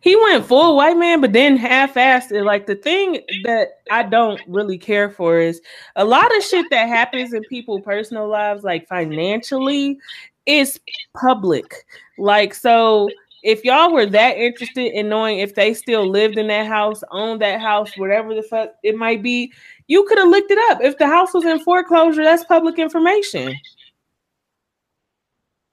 He 0.00 0.16
went 0.16 0.46
full 0.46 0.76
white 0.76 0.96
man, 0.96 1.20
but 1.20 1.32
then 1.32 1.56
half-assed 1.56 2.32
it. 2.32 2.44
Like 2.44 2.66
the 2.66 2.76
thing 2.76 3.20
that 3.44 3.80
I 3.90 4.02
don't 4.02 4.40
really 4.46 4.78
care 4.78 5.10
for 5.10 5.40
is 5.40 5.60
a 5.96 6.04
lot 6.04 6.36
of 6.36 6.42
shit 6.42 6.66
that 6.70 6.88
happens 6.88 7.32
in 7.32 7.42
people's 7.44 7.82
personal 7.82 8.28
lives, 8.28 8.64
like 8.64 8.86
financially, 8.88 9.98
is 10.46 10.80
public. 11.14 11.74
Like 12.16 12.54
so, 12.54 13.08
if 13.42 13.64
y'all 13.64 13.92
were 13.92 14.06
that 14.06 14.36
interested 14.36 14.92
in 14.92 15.08
knowing 15.08 15.38
if 15.38 15.54
they 15.54 15.74
still 15.74 16.08
lived 16.08 16.38
in 16.38 16.48
that 16.48 16.66
house, 16.66 17.02
owned 17.10 17.40
that 17.42 17.60
house, 17.60 17.96
whatever 17.96 18.34
the 18.34 18.42
fuck 18.42 18.70
it 18.82 18.96
might 18.96 19.22
be, 19.22 19.52
you 19.86 20.04
could 20.04 20.18
have 20.18 20.28
looked 20.28 20.50
it 20.50 20.58
up. 20.70 20.80
If 20.82 20.98
the 20.98 21.06
house 21.06 21.32
was 21.32 21.44
in 21.44 21.60
foreclosure, 21.60 22.24
that's 22.24 22.44
public 22.44 22.78
information. 22.78 23.54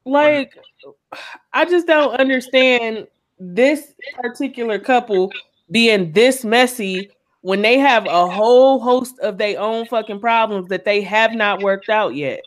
Like, 0.05 0.53
I 1.53 1.65
just 1.65 1.87
don't 1.87 2.15
understand 2.19 3.07
this 3.37 3.93
particular 4.15 4.79
couple 4.79 5.31
being 5.71 6.11
this 6.11 6.43
messy 6.45 7.09
when 7.41 7.61
they 7.61 7.77
have 7.77 8.05
a 8.07 8.27
whole 8.27 8.79
host 8.79 9.19
of 9.19 9.37
their 9.37 9.59
own 9.59 9.85
fucking 9.85 10.19
problems 10.19 10.67
that 10.69 10.85
they 10.85 11.01
have 11.01 11.33
not 11.33 11.61
worked 11.61 11.89
out 11.89 12.15
yet. 12.15 12.41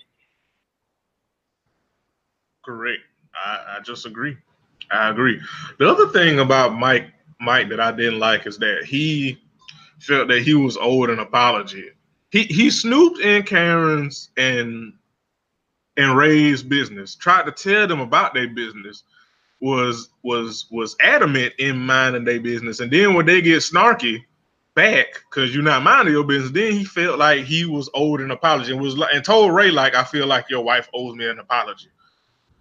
Correct. 2.65 3.03
I, 3.35 3.77
I 3.77 3.81
just 3.81 4.07
agree. 4.07 4.37
I 4.91 5.11
agree. 5.11 5.41
The 5.79 5.89
other 5.89 6.09
thing 6.09 6.41
about 6.41 6.75
Mike 6.75 7.13
Mike 7.41 7.69
that 7.69 7.81
I 7.81 7.93
didn't 7.93 8.19
like 8.19 8.47
is 8.47 8.59
that 8.59 8.85
he 8.85 9.39
felt 10.01 10.29
that 10.29 10.43
he 10.43 10.55
was 10.55 10.77
owed 10.81 11.11
an 11.11 11.19
apology. 11.19 11.91
He 12.31 12.45
he 12.45 12.71
snooped 12.71 13.21
in 13.21 13.43
Karen's 13.45 14.31
and 14.37 14.93
and 15.97 16.17
Ray's 16.17 16.63
business, 16.63 17.15
tried 17.15 17.47
to 17.47 17.53
tell 17.53 17.87
them 17.87 18.01
about 18.01 18.33
their 18.33 18.49
business, 18.49 19.03
was 19.61 20.11
was 20.23 20.67
was 20.71 20.97
adamant 21.01 21.53
in 21.59 21.79
minding 21.79 22.25
their 22.25 22.41
business, 22.41 22.81
and 22.81 22.91
then 22.91 23.15
when 23.15 23.27
they 23.27 23.41
get 23.41 23.59
snarky 23.59 24.25
back 24.75 25.07
because 25.29 25.53
you're 25.53 25.65
not 25.65 25.83
minding 25.83 26.15
your 26.15 26.25
business, 26.25 26.53
then 26.53 26.73
he 26.73 26.85
felt 26.85 27.19
like 27.19 27.45
he 27.45 27.65
was 27.65 27.91
owed 27.95 28.21
an 28.21 28.31
apology 28.31 28.73
and 28.73 28.81
was 28.81 28.97
like 28.97 29.13
and 29.13 29.25
told 29.25 29.53
Ray 29.53 29.71
like 29.71 29.95
I 29.95 30.05
feel 30.05 30.27
like 30.27 30.49
your 30.51 30.63
wife 30.63 30.89
owes 30.95 31.17
me 31.17 31.29
an 31.29 31.41
apology. 31.41 31.89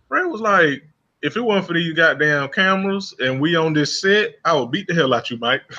Ray 0.09 0.23
was 0.23 0.41
like, 0.41 0.83
if 1.21 1.35
it 1.35 1.41
wasn't 1.41 1.67
for 1.67 1.73
these 1.73 1.93
goddamn 1.93 2.49
cameras 2.49 3.13
and 3.19 3.39
we 3.39 3.55
on 3.55 3.73
this 3.73 4.01
set, 4.01 4.35
I 4.45 4.55
would 4.55 4.71
beat 4.71 4.87
the 4.87 4.95
hell 4.95 5.13
out 5.13 5.29
you, 5.29 5.37
Mike. 5.37 5.61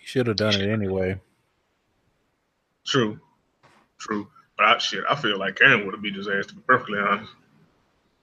You 0.00 0.10
should 0.10 0.28
have 0.28 0.36
done 0.36 0.54
it 0.54 0.70
anyway. 0.70 1.20
True, 2.86 3.18
true. 3.98 4.28
But 4.56 4.66
I, 4.66 4.78
shit, 4.78 5.02
I 5.10 5.16
feel 5.16 5.36
like 5.36 5.56
Karen 5.56 5.84
would 5.84 5.94
have 5.94 6.02
beat 6.02 6.14
his 6.14 6.28
ass 6.28 6.46
to 6.46 6.54
be 6.54 6.60
perfectly 6.60 7.00
honest. 7.00 7.32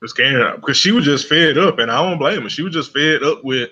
Miss 0.03 0.11
Karen, 0.11 0.57
because 0.57 0.75
she 0.75 0.91
was 0.91 1.05
just 1.05 1.29
fed 1.29 1.57
up, 1.57 1.79
and 1.79 1.89
I 1.89 2.03
don't 2.03 2.19
blame 2.19 2.41
her. 2.41 2.49
She 2.49 2.61
was 2.61 2.73
just 2.73 2.91
fed 2.91 3.23
up 3.23 3.41
with 3.41 3.71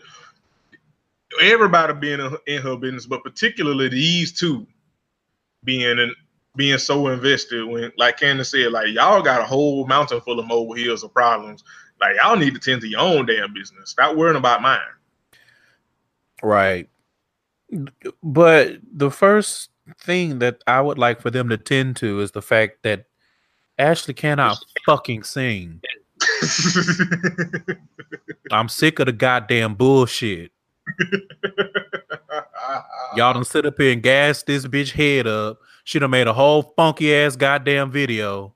everybody 1.41 1.93
being 1.93 2.21
in 2.47 2.61
her 2.61 2.77
business, 2.77 3.05
but 3.05 3.21
particularly 3.21 3.89
these 3.89 4.31
two 4.31 4.65
being 5.65 5.99
in, 5.99 6.15
being 6.55 6.77
so 6.77 7.09
invested. 7.09 7.65
When, 7.65 7.91
like 7.97 8.17
Candace 8.17 8.51
said, 8.51 8.71
like 8.71 8.87
y'all 8.87 9.21
got 9.21 9.41
a 9.41 9.43
whole 9.43 9.85
mountain 9.87 10.21
full 10.21 10.39
of 10.39 10.47
mobile 10.47 10.73
hills 10.73 11.03
of 11.03 11.13
problems. 11.13 11.65
Like 11.99 12.15
y'all 12.15 12.37
need 12.37 12.53
to 12.53 12.61
tend 12.61 12.79
to 12.81 12.87
your 12.87 13.01
own 13.01 13.25
damn 13.25 13.53
business. 13.53 13.89
Stop 13.89 14.15
worrying 14.15 14.37
about 14.37 14.61
mine. 14.61 14.79
Right. 16.41 16.87
But 18.23 18.77
the 18.89 19.11
first 19.11 19.69
thing 19.99 20.39
that 20.39 20.63
I 20.65 20.79
would 20.79 20.97
like 20.97 21.19
for 21.19 21.29
them 21.29 21.49
to 21.49 21.57
tend 21.57 21.97
to 21.97 22.21
is 22.21 22.31
the 22.31 22.41
fact 22.41 22.83
that 22.83 23.07
Ashley 23.77 24.13
cannot 24.13 24.57
fucking 24.85 25.23
sing. 25.23 25.81
I'm 28.51 28.69
sick 28.69 28.99
of 28.99 29.05
the 29.05 29.11
goddamn 29.11 29.75
bullshit. 29.75 30.51
Y'all 33.15 33.33
done 33.33 33.43
sit 33.43 33.65
up 33.65 33.75
here 33.77 33.91
and 33.91 34.01
gas 34.01 34.43
this 34.43 34.65
bitch 34.65 34.91
head 34.91 35.27
up. 35.27 35.59
She 35.83 35.99
done 35.99 36.11
made 36.11 36.27
a 36.27 36.33
whole 36.33 36.73
funky 36.75 37.13
ass 37.13 37.35
goddamn 37.35 37.91
video 37.91 38.55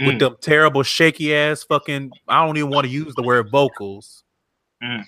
mm. 0.00 0.06
with 0.06 0.18
them 0.18 0.36
terrible 0.40 0.82
shaky 0.82 1.34
ass 1.34 1.62
fucking. 1.62 2.12
I 2.28 2.44
don't 2.44 2.56
even 2.56 2.70
want 2.70 2.86
to 2.86 2.90
use 2.90 3.14
the 3.14 3.22
word 3.22 3.50
vocals. 3.50 4.24
Mm. 4.82 5.04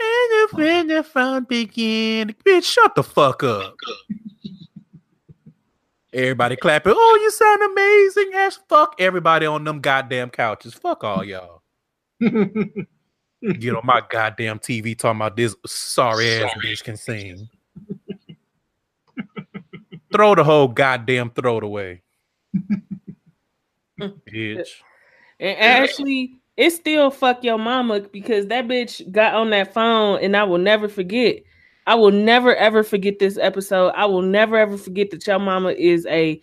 And 0.00 0.52
when 0.52 0.86
the 0.88 1.02
fun 1.02 1.44
begin, 1.44 2.34
bitch, 2.44 2.64
shut 2.64 2.94
the 2.94 3.02
fuck 3.02 3.42
up. 3.42 3.74
Everybody 6.14 6.54
clapping. 6.54 6.92
Oh, 6.96 7.18
you 7.20 7.30
sound 7.32 7.60
amazing 7.72 8.30
as 8.36 8.60
fuck. 8.68 8.94
Everybody 9.00 9.46
on 9.46 9.64
them 9.64 9.80
goddamn 9.80 10.30
couches. 10.30 10.72
Fuck 10.72 11.02
all 11.02 11.24
y'all. 11.24 11.62
Get 12.20 13.74
on 13.74 13.84
my 13.84 14.00
goddamn 14.08 14.60
TV 14.60 14.96
talking 14.96 15.18
about 15.20 15.36
this 15.36 15.56
sorry 15.66 16.34
ass 16.36 16.52
bitch 16.64 16.84
can 16.84 16.96
sing. 16.96 17.48
throw 20.12 20.36
the 20.36 20.44
whole 20.44 20.68
goddamn 20.68 21.30
throat 21.30 21.64
away. 21.64 22.02
bitch. 24.00 24.68
And 25.40 25.58
Ashley, 25.58 26.36
it 26.56 26.70
still 26.70 27.10
fuck 27.10 27.42
your 27.42 27.58
mama 27.58 28.00
because 28.00 28.46
that 28.46 28.68
bitch 28.68 29.10
got 29.10 29.34
on 29.34 29.50
that 29.50 29.74
phone 29.74 30.20
and 30.22 30.36
I 30.36 30.44
will 30.44 30.58
never 30.58 30.88
forget 30.88 31.42
I 31.86 31.94
will 31.94 32.10
never 32.10 32.54
ever 32.56 32.82
forget 32.82 33.18
this 33.18 33.38
episode. 33.38 33.92
I 33.94 34.06
will 34.06 34.22
never 34.22 34.56
ever 34.56 34.76
forget 34.78 35.10
that 35.10 35.26
your 35.26 35.38
mama 35.38 35.70
is 35.70 36.06
a 36.06 36.40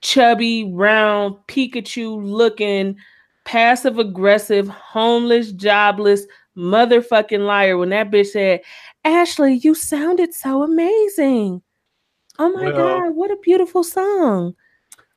chubby, 0.00 0.70
round, 0.72 1.36
Pikachu 1.48 2.22
looking, 2.22 2.96
passive 3.44 3.98
aggressive, 3.98 4.68
homeless, 4.68 5.52
jobless, 5.52 6.26
motherfucking 6.56 7.46
liar. 7.46 7.78
When 7.78 7.88
that 7.90 8.10
bitch 8.10 8.26
said, 8.26 8.60
Ashley, 9.04 9.54
you 9.54 9.74
sounded 9.74 10.34
so 10.34 10.62
amazing. 10.62 11.62
Oh 12.38 12.52
my 12.52 12.64
well, 12.64 12.76
God, 12.76 13.14
what 13.14 13.30
a 13.30 13.36
beautiful 13.36 13.84
song. 13.84 14.54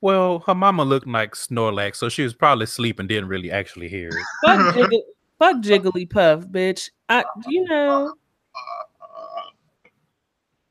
Well, 0.02 0.44
her 0.46 0.54
mama 0.54 0.84
looked 0.84 1.08
like 1.08 1.34
Snorlax, 1.34 1.96
so 1.96 2.10
she 2.10 2.22
was 2.22 2.34
probably 2.34 2.66
asleep 2.66 3.00
and 3.00 3.10
didn't 3.10 3.30
really 3.30 3.52
actually 3.52 3.90
hear 3.90 4.10
it. 4.10 4.26
fuck, 4.46 4.76
Jiggly, 4.76 5.02
fuck 5.40 5.58
Jigglypuff, 5.58 6.52
bitch. 6.52 6.92
I, 7.10 7.26
you 7.48 7.66
know. 7.66 8.14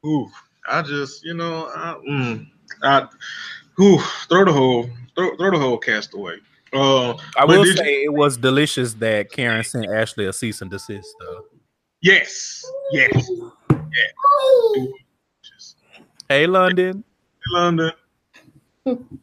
Ooh, 0.07 0.31
I 0.69 0.83
just, 0.83 1.25
you 1.25 1.35
know, 1.35 1.69
I, 1.75 1.97
mm, 2.09 2.47
I, 2.83 3.09
ooh, 3.81 3.99
throw 4.29 4.45
the 4.45 4.53
whole, 4.53 4.89
throw, 5.17 5.37
throw 5.37 5.51
the 5.51 5.59
whole 5.59 5.79
cast 5.79 6.15
away. 6.15 6.37
Uh, 6.73 7.17
I 7.37 7.45
will 7.45 7.65
say 7.65 8.03
you, 8.03 8.13
it 8.13 8.15
was 8.15 8.37
delicious 8.37 8.95
that 8.95 9.33
Karen 9.33 9.65
sent 9.65 9.87
Ashley 9.91 10.27
a 10.27 10.33
cease 10.33 10.61
and 10.61 10.71
desist, 10.71 11.13
though. 11.19 11.45
Yes, 12.03 12.65
yes, 12.93 13.31
yeah. 13.71 14.87
Hey, 16.29 16.47
London. 16.47 17.03
Hey, 17.45 17.53
London. 17.53 17.93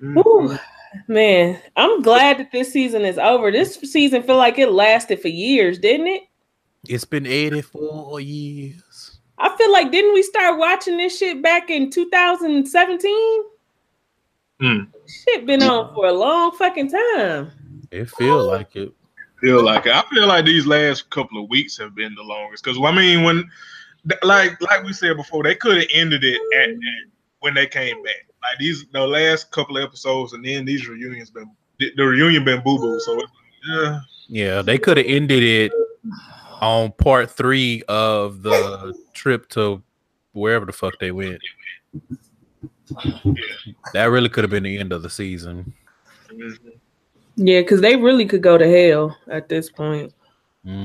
Whew. 0.00 0.58
Man, 1.06 1.60
I'm 1.76 2.00
glad 2.02 2.38
that 2.38 2.52
this 2.52 2.72
season 2.72 3.04
is 3.04 3.18
over. 3.18 3.50
This 3.50 3.74
season 3.74 4.22
feel 4.22 4.36
like 4.36 4.58
it 4.58 4.72
lasted 4.72 5.20
for 5.20 5.28
years, 5.28 5.78
didn't 5.78 6.06
it? 6.06 6.22
It's 6.86 7.04
been 7.04 7.26
84 7.26 8.20
years. 8.20 9.18
I 9.38 9.56
feel 9.56 9.72
like 9.72 9.90
didn't 9.90 10.14
we 10.14 10.22
start 10.22 10.58
watching 10.58 10.96
this 10.96 11.18
shit 11.18 11.42
back 11.42 11.70
in 11.70 11.90
2017? 11.90 13.42
Hmm. 14.60 14.78
Shit 15.06 15.46
been 15.46 15.62
on 15.62 15.94
for 15.94 16.06
a 16.06 16.12
long 16.12 16.52
fucking 16.56 16.90
time. 16.90 17.52
It 17.90 18.10
feel 18.10 18.44
like 18.44 18.74
it. 18.76 18.92
feel 19.40 19.62
like 19.62 19.86
it. 19.86 19.92
I 19.92 20.02
feel 20.12 20.26
like 20.26 20.44
these 20.44 20.66
last 20.66 21.08
couple 21.10 21.42
of 21.42 21.48
weeks 21.48 21.78
have 21.78 21.94
been 21.94 22.14
the 22.14 22.22
longest. 22.22 22.64
Because 22.64 22.78
I 22.82 22.90
mean, 22.92 23.22
when 23.22 23.48
like 24.22 24.60
like 24.60 24.82
we 24.84 24.92
said 24.92 25.16
before, 25.16 25.44
they 25.44 25.54
could 25.54 25.76
have 25.76 25.86
ended 25.92 26.24
it 26.24 26.40
at, 26.56 26.70
at 26.70 26.78
when 27.40 27.54
they 27.54 27.66
came 27.66 28.02
back. 28.02 28.26
Like 28.42 28.58
these 28.58 28.84
the 28.92 29.06
last 29.06 29.50
couple 29.52 29.76
of 29.76 29.84
episodes, 29.84 30.32
and 30.32 30.44
then 30.44 30.64
these 30.64 30.88
reunions 30.88 31.30
been 31.30 31.50
the, 31.78 31.92
the 31.96 32.04
reunion 32.04 32.44
been 32.44 32.62
boo 32.62 32.78
boo. 32.78 32.98
So 33.00 33.20
yeah, 33.68 34.00
Yeah, 34.28 34.62
they 34.62 34.78
could 34.78 34.96
have 34.96 35.06
ended 35.06 35.42
it 35.42 35.72
on 36.60 36.92
part 36.92 37.30
three 37.30 37.82
of 37.88 38.42
the 38.42 38.94
trip 39.12 39.48
to 39.50 39.82
wherever 40.32 40.64
the 40.66 40.72
fuck 40.72 40.98
they 40.98 41.12
went. 41.12 41.40
That 43.92 44.06
really 44.06 44.28
could 44.28 44.44
have 44.44 44.50
been 44.50 44.62
the 44.62 44.78
end 44.78 44.92
of 44.92 45.02
the 45.02 45.10
season. 45.10 45.72
Yeah, 47.36 47.60
because 47.60 47.80
they 47.80 47.96
really 47.96 48.26
could 48.26 48.42
go 48.42 48.58
to 48.58 48.68
hell 48.68 49.16
at 49.28 49.48
this 49.48 49.70
point. 49.70 50.12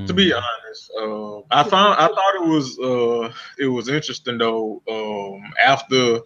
To 0.06 0.14
be 0.14 0.32
Mm. 0.32 0.42
honest, 0.42 0.92
uh, 0.98 1.40
I 1.52 1.64
found 1.64 2.00
I 2.00 2.08
thought 2.08 2.36
it 2.36 2.48
was 2.48 2.80
uh, 2.80 3.34
it 3.58 3.68
was 3.68 3.90
interesting 3.90 4.38
though. 4.38 4.82
Um, 4.90 5.52
after 5.62 6.20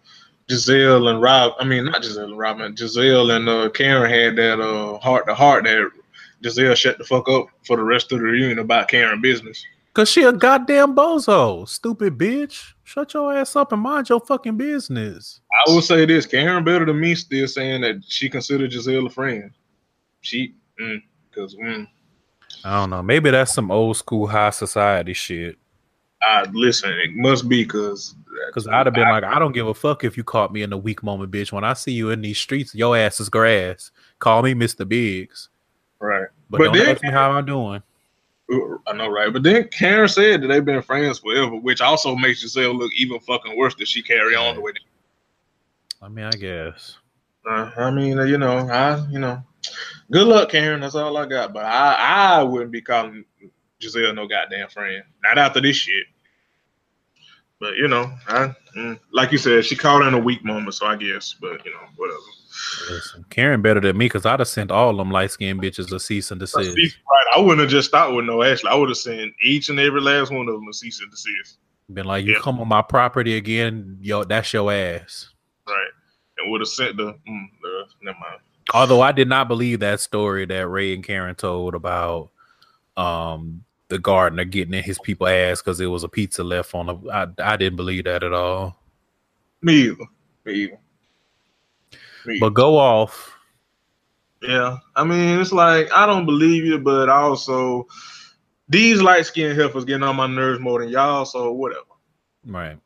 Gizelle 0.47 1.09
and 1.09 1.21
Rob, 1.21 1.53
I 1.59 1.63
mean 1.63 1.85
not 1.85 2.03
Gizelle 2.03 2.25
and 2.25 2.37
Robyn, 2.37 2.75
Gizelle 2.75 3.35
and 3.35 3.49
uh, 3.49 3.69
Karen 3.69 4.11
had 4.11 4.35
that 4.35 4.59
uh, 4.59 4.99
heart 4.99 5.25
to 5.27 5.33
heart 5.33 5.63
that 5.63 5.89
Gizelle 6.43 6.75
shut 6.75 6.97
the 6.97 7.03
fuck 7.03 7.29
up 7.29 7.47
for 7.65 7.77
the 7.77 7.83
rest 7.83 8.11
of 8.11 8.19
the 8.19 8.25
reunion 8.25 8.59
about 8.59 8.87
Karen 8.87 9.21
business. 9.21 9.63
Cause 9.93 10.11
she 10.11 10.21
a 10.23 10.31
goddamn 10.31 10.95
bozo, 10.95 11.67
stupid 11.67 12.19
bitch. 12.19 12.73
Shut 12.83 13.13
your 13.15 13.35
ass 13.35 13.55
up 13.55 13.71
and 13.71 13.81
mind 13.81 14.09
your 14.09 14.19
fucking 14.19 14.55
business. 14.55 15.41
I 15.65 15.71
will 15.71 15.81
say 15.81 16.05
this: 16.05 16.27
Karen 16.27 16.63
better 16.63 16.85
than 16.85 16.99
me 16.99 17.15
still 17.15 17.47
saying 17.47 17.81
that 17.81 18.03
she 18.07 18.29
considered 18.29 18.71
Gizelle 18.71 19.07
a 19.07 19.09
friend. 19.09 19.49
She, 20.21 20.53
because 20.75 21.55
mm, 21.55 21.87
I 22.63 22.79
don't 22.79 22.91
know. 22.91 23.01
Maybe 23.01 23.31
that's 23.31 23.53
some 23.53 23.71
old 23.71 23.97
school 23.97 24.27
high 24.27 24.51
society 24.51 25.13
shit. 25.13 25.57
I 26.21 26.45
listen, 26.53 26.91
it 26.91 27.15
must 27.15 27.49
be 27.49 27.63
because 27.63 28.15
Cause 28.53 28.67
I'd 28.67 28.85
have 28.87 28.93
been 28.93 29.09
like, 29.09 29.23
I 29.23 29.39
don't 29.39 29.51
give 29.51 29.67
a 29.67 29.73
fuck 29.73 30.03
if 30.03 30.17
you 30.17 30.23
caught 30.23 30.53
me 30.53 30.61
in 30.61 30.71
a 30.73 30.77
weak 30.77 31.03
moment, 31.03 31.31
bitch. 31.31 31.51
When 31.51 31.63
I 31.63 31.73
see 31.73 31.91
you 31.91 32.09
in 32.11 32.21
these 32.21 32.37
streets, 32.37 32.73
your 32.73 32.95
ass 32.95 33.19
is 33.19 33.29
grass. 33.29 33.91
Call 34.19 34.41
me 34.41 34.53
Mr. 34.53 34.87
Biggs. 34.87 35.49
Right. 35.99 36.27
But, 36.49 36.57
But 36.59 36.63
don't 36.65 36.77
then- 36.77 36.89
ask 36.89 37.03
me 37.03 37.11
how 37.11 37.31
I'm 37.31 37.45
doing. 37.45 37.81
I 38.49 38.93
know, 38.93 39.09
right? 39.09 39.33
But 39.33 39.43
then 39.43 39.67
Karen 39.67 40.07
said 40.07 40.41
that 40.41 40.47
they've 40.47 40.63
been 40.63 40.81
friends 40.81 41.19
forever, 41.19 41.57
which 41.57 41.81
also 41.81 42.15
makes 42.15 42.41
Gizelle 42.45 42.77
look 42.77 42.91
even 42.95 43.19
fucking 43.19 43.57
worse 43.57 43.75
that 43.75 43.89
she 43.89 44.01
carry 44.01 44.35
on 44.35 44.55
the 44.55 44.61
way. 44.61 44.71
I 46.01 46.07
mean, 46.07 46.23
I 46.23 46.31
guess. 46.31 46.97
uh, 47.45 47.71
I 47.75 47.91
mean, 47.91 48.17
you 48.25 48.37
know, 48.37 48.59
I, 48.69 49.05
you 49.09 49.19
know, 49.19 49.43
good 50.11 50.27
luck, 50.27 50.49
Karen. 50.49 50.79
That's 50.79 50.95
all 50.95 51.17
I 51.17 51.25
got. 51.25 51.51
But 51.53 51.65
I, 51.65 51.95
I 52.39 52.43
wouldn't 52.43 52.71
be 52.71 52.79
calling 52.81 53.25
Gizelle 53.81 54.15
no 54.15 54.27
goddamn 54.27 54.69
friend. 54.69 55.03
Not 55.23 55.37
after 55.37 55.59
this 55.59 55.75
shit. 55.75 56.05
But 57.59 57.75
you 57.75 57.87
know, 57.89 58.13
I, 58.27 58.55
mm, 58.77 58.97
like 59.11 59.31
you 59.33 59.39
said, 59.39 59.65
she 59.65 59.75
called 59.75 60.03
in 60.03 60.13
a 60.13 60.19
weak 60.19 60.45
moment, 60.45 60.73
so 60.75 60.85
I 60.85 60.95
guess. 60.95 61.35
But 61.41 61.65
you 61.65 61.71
know, 61.71 61.79
whatever. 61.97 62.19
Listen, 62.89 63.25
Karen 63.29 63.61
better 63.61 63.79
than 63.79 63.97
me 63.97 64.05
because 64.05 64.25
I'd 64.25 64.39
have 64.39 64.47
sent 64.47 64.71
all 64.71 64.95
them 64.95 65.11
light 65.11 65.31
skinned 65.31 65.61
bitches 65.61 65.91
a 65.91 65.99
cease 65.99 66.31
and 66.31 66.39
desist. 66.39 66.75
Right. 66.77 66.91
I 67.35 67.39
wouldn't 67.39 67.59
have 67.59 67.69
just 67.69 67.89
stopped 67.89 68.13
with 68.15 68.25
no 68.25 68.41
Ashley. 68.43 68.69
I 68.69 68.75
would 68.75 68.89
have 68.89 68.97
sent 68.97 69.33
each 69.43 69.69
and 69.69 69.79
every 69.79 70.01
last 70.01 70.31
one 70.31 70.47
of 70.47 70.53
them 70.55 70.67
a 70.67 70.73
cease 70.73 71.01
and 71.01 71.11
desist. 71.11 71.57
Been 71.93 72.05
like, 72.05 72.25
you 72.25 72.33
Yeah. 72.33 72.39
come 72.41 72.59
on 72.59 72.67
my 72.67 72.81
property 72.81 73.37
again, 73.37 73.97
yo, 74.01 74.23
that's 74.23 74.51
your 74.53 74.71
ass. 74.71 75.29
Right. 75.67 75.87
And 76.37 76.51
would 76.51 76.61
have 76.61 76.67
sent 76.67 76.97
the, 76.97 77.13
mm, 77.27 77.45
uh, 77.45 77.85
never 78.01 78.17
mind. 78.19 78.39
Although 78.73 79.01
I 79.01 79.11
did 79.11 79.29
not 79.29 79.47
believe 79.47 79.79
that 79.79 79.99
story 79.99 80.45
that 80.45 80.67
Ray 80.67 80.93
and 80.93 81.03
Karen 81.03 81.35
told 81.35 81.73
about 81.75 82.29
um 82.97 83.63
the 83.89 83.99
gardener 83.99 84.43
getting 84.43 84.73
in 84.73 84.83
his 84.83 84.99
people 84.99 85.27
ass 85.27 85.61
because 85.61 85.77
there 85.77 85.89
was 85.89 86.03
a 86.03 86.09
pizza 86.09 86.43
left 86.43 86.75
on 86.75 86.87
the 86.87 86.95
I, 87.09 87.53
I 87.53 87.55
didn't 87.55 87.77
believe 87.77 88.03
that 88.03 88.23
at 88.23 88.33
all. 88.33 88.75
Me 89.61 89.83
either. 89.83 90.03
Me 90.45 90.53
either. 90.53 90.79
Me 92.27 92.39
But 92.39 92.53
go 92.53 92.77
off. 92.77 93.33
Yeah, 94.41 94.77
I 94.95 95.03
mean, 95.03 95.39
it's 95.39 95.51
like 95.51 95.91
I 95.91 96.05
don't 96.05 96.25
believe 96.25 96.65
you, 96.65 96.77
but 96.77 97.09
also 97.09 97.87
these 98.69 99.01
light 99.01 99.25
skinned 99.25 99.59
heifers 99.59 99.85
getting 99.85 100.03
on 100.03 100.17
my 100.17 100.27
nerves 100.27 100.59
more 100.59 100.79
than 100.79 100.89
y'all, 100.89 101.25
so 101.25 101.53
whatever. 101.53 101.85
Right. 102.45 102.77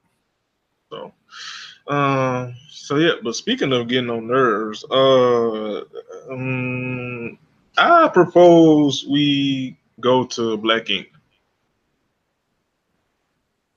So, 0.90 1.12
um, 1.88 2.56
so 2.70 2.98
yeah. 2.98 3.14
But 3.24 3.36
speaking 3.36 3.74
of 3.74 3.88
getting 3.88 4.10
on 4.12 4.28
nerves, 4.28 4.86
uh, 4.90 5.82
um, 6.30 7.38
I 7.78 8.08
propose 8.10 9.06
we 9.10 9.76
go 10.00 10.26
to 10.26 10.56
Black 10.58 10.90
Ink. 10.90 11.08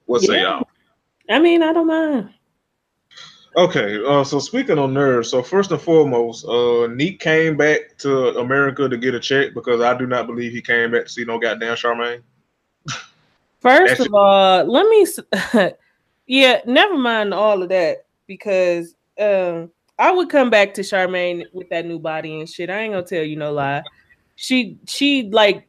What 0.04 0.22
say 0.22 0.42
y'all? 0.42 0.68
I 1.30 1.38
mean, 1.38 1.62
I 1.62 1.72
don't 1.72 1.86
mind. 1.86 2.33
Okay, 3.56 4.04
uh, 4.04 4.24
so 4.24 4.40
speaking 4.40 4.78
on 4.78 4.92
nerves, 4.92 5.30
so 5.30 5.40
first 5.40 5.70
and 5.70 5.80
foremost, 5.80 6.44
uh, 6.44 6.88
Neek 6.88 7.20
came 7.20 7.56
back 7.56 7.96
to 7.98 8.30
America 8.38 8.88
to 8.88 8.96
get 8.96 9.14
a 9.14 9.20
check 9.20 9.54
because 9.54 9.80
I 9.80 9.96
do 9.96 10.06
not 10.06 10.26
believe 10.26 10.52
he 10.52 10.60
came 10.60 10.90
back 10.90 11.04
to 11.04 11.08
see 11.08 11.24
no 11.24 11.38
goddamn 11.38 11.76
Charmaine. 11.76 12.22
First 13.60 14.00
of 14.00 14.12
all, 14.12 14.64
let 14.64 14.86
me. 14.88 15.06
yeah, 16.26 16.60
never 16.66 16.98
mind 16.98 17.32
all 17.32 17.62
of 17.62 17.68
that 17.68 18.06
because 18.26 18.94
um, 19.20 19.70
I 19.98 20.10
would 20.10 20.30
come 20.30 20.50
back 20.50 20.74
to 20.74 20.82
Charmaine 20.82 21.44
with 21.52 21.68
that 21.70 21.86
new 21.86 22.00
body 22.00 22.40
and 22.40 22.48
shit. 22.48 22.70
I 22.70 22.80
ain't 22.80 22.92
gonna 22.92 23.06
tell 23.06 23.22
you 23.22 23.36
no 23.36 23.52
lie. 23.52 23.82
She 24.34 24.78
she 24.86 25.30
like 25.30 25.68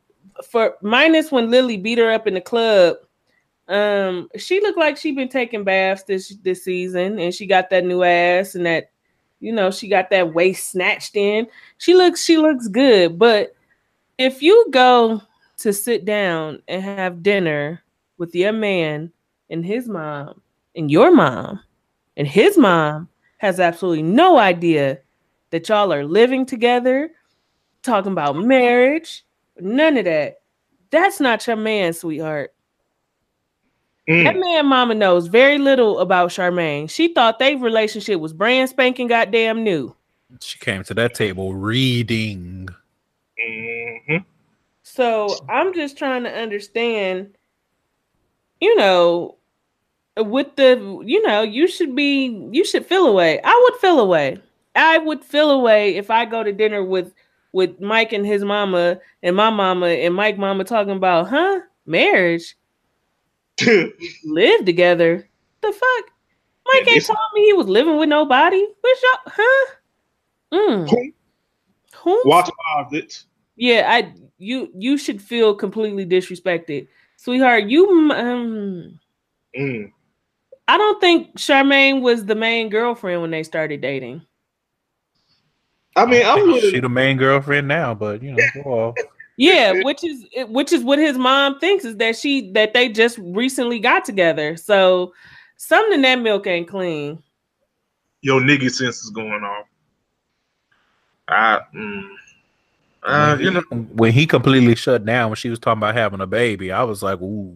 for 0.49 0.75
minus 0.81 1.31
when 1.31 1.51
Lily 1.51 1.77
beat 1.77 1.99
her 1.99 2.11
up 2.11 2.25
in 2.25 2.33
the 2.33 2.41
club. 2.41 2.97
Um, 3.67 4.29
she 4.37 4.61
looked 4.61 4.77
like 4.77 4.97
she'd 4.97 5.15
been 5.15 5.29
taking 5.29 5.63
baths 5.63 6.03
this 6.03 6.35
this 6.43 6.63
season, 6.63 7.19
and 7.19 7.33
she 7.33 7.45
got 7.45 7.69
that 7.71 7.85
new 7.85 8.03
ass 8.03 8.55
and 8.55 8.65
that, 8.65 8.91
you 9.39 9.51
know, 9.51 9.71
she 9.71 9.87
got 9.87 10.09
that 10.11 10.33
waist 10.33 10.71
snatched 10.71 11.15
in. 11.15 11.47
She 11.77 11.93
looks 11.95 12.23
she 12.23 12.37
looks 12.37 12.67
good, 12.67 13.17
but 13.17 13.55
if 14.17 14.41
you 14.41 14.67
go 14.71 15.21
to 15.57 15.73
sit 15.73 16.05
down 16.05 16.61
and 16.67 16.83
have 16.83 17.23
dinner 17.23 17.81
with 18.17 18.35
your 18.35 18.53
man 18.53 19.11
and 19.49 19.65
his 19.65 19.87
mom 19.87 20.41
and 20.75 20.91
your 20.91 21.11
mom 21.13 21.59
and 22.17 22.27
his 22.27 22.57
mom 22.57 23.09
has 23.37 23.59
absolutely 23.59 24.03
no 24.03 24.37
idea 24.37 24.99
that 25.51 25.67
y'all 25.69 25.93
are 25.93 26.05
living 26.05 26.45
together 26.45 27.11
talking 27.83 28.11
about 28.11 28.35
marriage 28.35 29.25
none 29.59 29.97
of 29.97 30.05
that 30.05 30.41
that's 30.89 31.19
not 31.19 31.45
your 31.45 31.55
man 31.55 31.93
sweetheart 31.93 32.54
Mm. 34.07 34.23
that 34.23 34.37
man 34.37 34.65
mama 34.67 34.93
knows 34.93 35.27
very 35.27 35.57
little 35.57 35.99
about 35.99 36.29
charmaine 36.29 36.87
she 36.89 37.13
thought 37.13 37.39
their 37.39 37.57
relationship 37.57 38.19
was 38.19 38.33
brand 38.33 38.69
spanking 38.69 39.07
goddamn 39.07 39.63
new 39.63 39.95
She 40.41 40.59
came 40.59 40.83
to 40.83 40.93
that 40.95 41.13
table 41.15 41.53
reading. 41.55 42.67
Mhm. 43.39 44.25
So 44.83 45.35
I'm 45.49 45.73
just 45.73 45.97
trying 45.97 46.23
to 46.23 46.31
understand, 46.31 47.35
you 48.61 48.75
know, 48.75 49.35
with 50.17 50.55
the, 50.55 51.01
you 51.05 51.21
know, 51.27 51.41
you 51.41 51.67
should 51.67 51.95
be, 51.95 52.47
you 52.51 52.63
should 52.65 52.85
feel 52.85 53.05
away. 53.07 53.39
I 53.43 53.61
would 53.63 53.79
feel 53.79 53.99
away. 53.99 54.39
I 54.75 54.97
would 54.97 55.23
feel 55.23 55.51
away 55.51 55.95
if 55.95 56.09
I 56.09 56.25
go 56.25 56.43
to 56.43 56.51
dinner 56.53 56.83
with 56.83 57.13
with 57.53 57.79
Mike 57.79 58.11
and 58.13 58.25
his 58.25 58.43
mama 58.43 58.99
and 59.23 59.35
my 59.35 59.49
mama 59.49 59.87
and 59.87 60.13
Mike 60.13 60.37
mama 60.37 60.63
talking 60.63 60.95
about, 60.97 61.27
huh, 61.29 61.61
marriage, 61.85 62.55
live 64.25 64.65
together. 64.65 65.27
The 65.61 65.71
fuck, 65.71 66.11
Mike 66.67 66.85
Yeah, 66.85 66.93
ain't 66.93 67.05
told 67.05 67.17
me 67.33 67.45
he 67.45 67.53
was 67.53 67.67
living 67.67 67.97
with 67.97 68.09
nobody. 68.09 68.65
What's 68.81 69.01
y'all, 69.01 69.33
huh? 69.35 69.65
Mm. 70.53 70.89
Who? 70.89 71.11
Who? 72.03 72.21
Watch 72.25 72.49
out 72.75 72.93
it. 72.93 73.23
Yeah, 73.55 73.85
I 73.89 74.13
you 74.37 74.69
you 74.75 74.97
should 74.97 75.21
feel 75.21 75.55
completely 75.55 76.05
disrespected, 76.05 76.87
sweetheart. 77.17 77.65
You 77.65 78.11
um, 78.11 78.99
Mm. 79.57 79.91
I 80.67 80.77
don't 80.77 80.99
think 80.99 81.37
Charmaine 81.37 82.01
was 82.01 82.25
the 82.25 82.35
main 82.35 82.69
girlfriend 82.69 83.21
when 83.21 83.31
they 83.31 83.43
started 83.43 83.81
dating. 83.81 84.21
I 85.95 86.05
mean, 86.05 86.25
I 86.25 86.33
am 86.33 86.59
She 86.59 86.79
the 86.79 86.89
main 86.89 87.17
girlfriend 87.17 87.67
now, 87.67 87.93
but 87.93 88.21
you 88.21 88.31
know, 88.33 88.43
go 88.53 88.61
off. 88.61 88.95
Yeah, 89.37 89.83
which 89.83 90.03
is 90.03 90.25
which 90.47 90.71
is 90.71 90.83
what 90.83 90.99
his 90.99 91.17
mom 91.17 91.59
thinks 91.59 91.83
is 91.85 91.97
that 91.97 92.15
she 92.15 92.51
that 92.51 92.73
they 92.73 92.89
just 92.89 93.17
recently 93.19 93.79
got 93.79 94.05
together. 94.05 94.55
So 94.55 95.13
something 95.57 95.95
in 95.95 96.01
that 96.03 96.19
milk 96.19 96.47
ain't 96.47 96.67
clean. 96.67 97.21
your 98.21 98.41
nigga 98.41 98.71
sense 98.71 99.03
is 99.03 99.09
going 99.11 99.43
off. 99.43 99.67
I, 101.27 101.59
mm, 101.75 102.09
uh, 103.03 103.37
you 103.39 103.51
know, 103.51 103.61
when 103.93 104.13
he 104.13 104.25
completely 104.25 104.75
shut 104.75 105.05
down 105.05 105.29
when 105.29 105.35
she 105.35 105.49
was 105.49 105.59
talking 105.59 105.79
about 105.79 105.95
having 105.95 106.21
a 106.21 106.27
baby, 106.27 106.71
I 106.71 106.83
was 106.83 107.03
like, 107.03 107.21
ooh. 107.21 107.55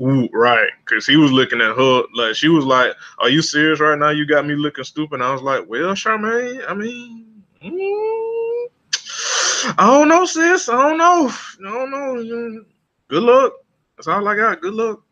Ooh, 0.00 0.28
right. 0.32 0.68
Cause 0.84 1.06
he 1.06 1.16
was 1.16 1.32
looking 1.32 1.60
at 1.60 1.76
her 1.76 2.02
like 2.14 2.36
she 2.36 2.48
was 2.48 2.64
like, 2.64 2.92
Are 3.18 3.28
you 3.28 3.42
serious 3.42 3.80
right 3.80 3.98
now? 3.98 4.10
You 4.10 4.26
got 4.26 4.46
me 4.46 4.54
looking 4.54 4.84
stupid. 4.84 5.20
I 5.20 5.32
was 5.32 5.42
like, 5.42 5.68
Well, 5.68 5.92
Charmaine, 5.94 6.62
I 6.68 6.74
mean, 6.74 7.42
mm, 7.64 8.37
I 9.64 9.86
don't 9.86 10.08
know, 10.08 10.24
sis. 10.24 10.68
I 10.68 10.72
don't 10.72 10.98
know. 10.98 11.28
I 11.28 11.62
don't 11.62 11.90
know. 11.90 12.64
Good 13.08 13.22
luck. 13.22 13.52
That's 13.96 14.08
all 14.08 14.26
I 14.28 14.36
got. 14.36 14.60
Good 14.60 14.74
luck. 14.74 15.02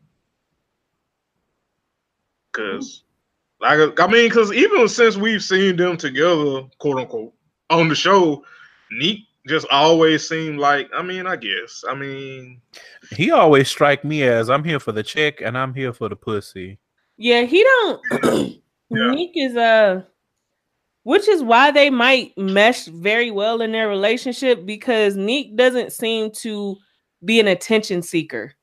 Cause 2.52 3.04
like 3.60 4.00
I 4.00 4.06
mean, 4.06 4.30
cause 4.30 4.52
even 4.52 4.88
since 4.88 5.16
we've 5.16 5.42
seen 5.42 5.76
them 5.76 5.96
together, 5.96 6.62
quote 6.78 6.98
unquote, 6.98 7.32
on 7.70 7.88
the 7.88 7.94
show, 7.94 8.44
Neek 8.90 9.20
just 9.46 9.66
always 9.70 10.28
seemed 10.28 10.58
like 10.58 10.88
I 10.94 11.02
mean, 11.02 11.26
I 11.26 11.36
guess. 11.36 11.84
I 11.88 11.94
mean 11.94 12.60
he 13.10 13.30
always 13.30 13.68
strike 13.68 14.04
me 14.04 14.22
as 14.24 14.50
I'm 14.50 14.64
here 14.64 14.80
for 14.80 14.92
the 14.92 15.02
check 15.02 15.40
and 15.40 15.56
I'm 15.56 15.74
here 15.74 15.92
for 15.92 16.08
the 16.08 16.16
pussy. 16.16 16.78
Yeah, 17.16 17.42
he 17.42 17.62
don't 17.62 18.02
yeah. 18.90 19.10
Neek 19.10 19.32
is 19.34 19.56
uh 19.56 20.02
which 21.06 21.28
is 21.28 21.40
why 21.40 21.70
they 21.70 21.88
might 21.88 22.36
mesh 22.36 22.86
very 22.86 23.30
well 23.30 23.60
in 23.60 23.70
their 23.70 23.86
relationship 23.86 24.66
because 24.66 25.16
Neek 25.16 25.54
doesn't 25.54 25.92
seem 25.92 26.32
to 26.32 26.76
be 27.24 27.38
an 27.38 27.46
attention 27.46 28.02
seeker. 28.02 28.54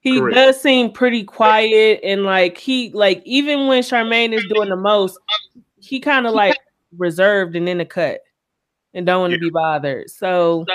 He 0.00 0.18
Correct. 0.18 0.34
does 0.34 0.60
seem 0.60 0.92
pretty 0.92 1.24
quiet 1.24 2.00
and 2.04 2.24
like 2.24 2.58
he 2.58 2.90
like 2.92 3.22
even 3.24 3.68
when 3.68 3.82
Charmaine 3.82 4.34
is 4.34 4.44
doing 4.52 4.68
the 4.68 4.76
most, 4.76 5.18
he 5.80 5.98
kind 5.98 6.26
of 6.26 6.34
like 6.34 6.58
reserved 6.98 7.56
and 7.56 7.66
in 7.70 7.78
the 7.78 7.86
cut 7.86 8.20
and 8.92 9.06
don't 9.06 9.22
want 9.22 9.32
to 9.32 9.38
yeah. 9.38 9.46
be 9.46 9.50
bothered. 9.50 10.10
So, 10.10 10.66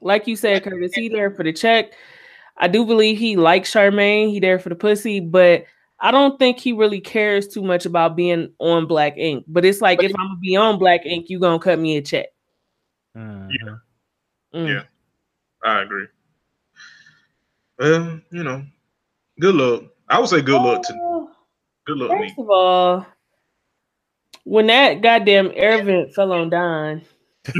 like 0.00 0.28
you 0.28 0.36
said, 0.36 0.62
Curtis, 0.62 0.94
he 0.94 1.08
there 1.08 1.32
for 1.32 1.42
the 1.42 1.52
check. 1.52 1.92
I 2.56 2.68
do 2.68 2.86
believe 2.86 3.18
he 3.18 3.36
likes 3.36 3.74
Charmaine. 3.74 4.30
He 4.30 4.38
there 4.38 4.60
for 4.60 4.68
the 4.68 4.76
pussy, 4.76 5.18
but 5.18 5.64
I 6.00 6.10
don't 6.10 6.38
think 6.38 6.58
he 6.58 6.72
really 6.72 7.00
cares 7.00 7.48
too 7.48 7.62
much 7.62 7.84
about 7.84 8.14
being 8.14 8.52
on 8.58 8.86
Black 8.86 9.16
Ink. 9.16 9.44
But 9.48 9.64
it's 9.64 9.80
like 9.80 10.02
if 10.02 10.12
I'm 10.16 10.28
gonna 10.28 10.40
be 10.40 10.56
on 10.56 10.78
Black 10.78 11.04
Ink, 11.04 11.28
you 11.28 11.40
gonna 11.40 11.58
cut 11.58 11.78
me 11.78 11.96
a 11.96 12.02
check. 12.02 12.26
Mm-hmm. 13.16 13.48
Yeah, 13.50 13.74
mm. 14.54 14.68
yeah, 14.68 14.82
I 15.64 15.82
agree. 15.82 16.06
Well, 17.78 18.20
you 18.30 18.44
know, 18.44 18.64
good 19.40 19.54
luck. 19.54 19.84
I 20.08 20.20
would 20.20 20.28
say 20.28 20.40
good 20.40 20.62
luck 20.62 20.82
to 20.82 20.94
oh, 21.00 21.30
good 21.86 21.98
luck. 21.98 22.10
First 22.10 22.38
me. 22.38 22.44
of 22.44 22.50
all, 22.50 23.06
when 24.44 24.68
that 24.68 25.02
goddamn 25.02 25.52
air 25.54 25.82
vent 25.82 26.14
fell 26.14 26.32
on 26.32 26.50
Don. 26.50 27.02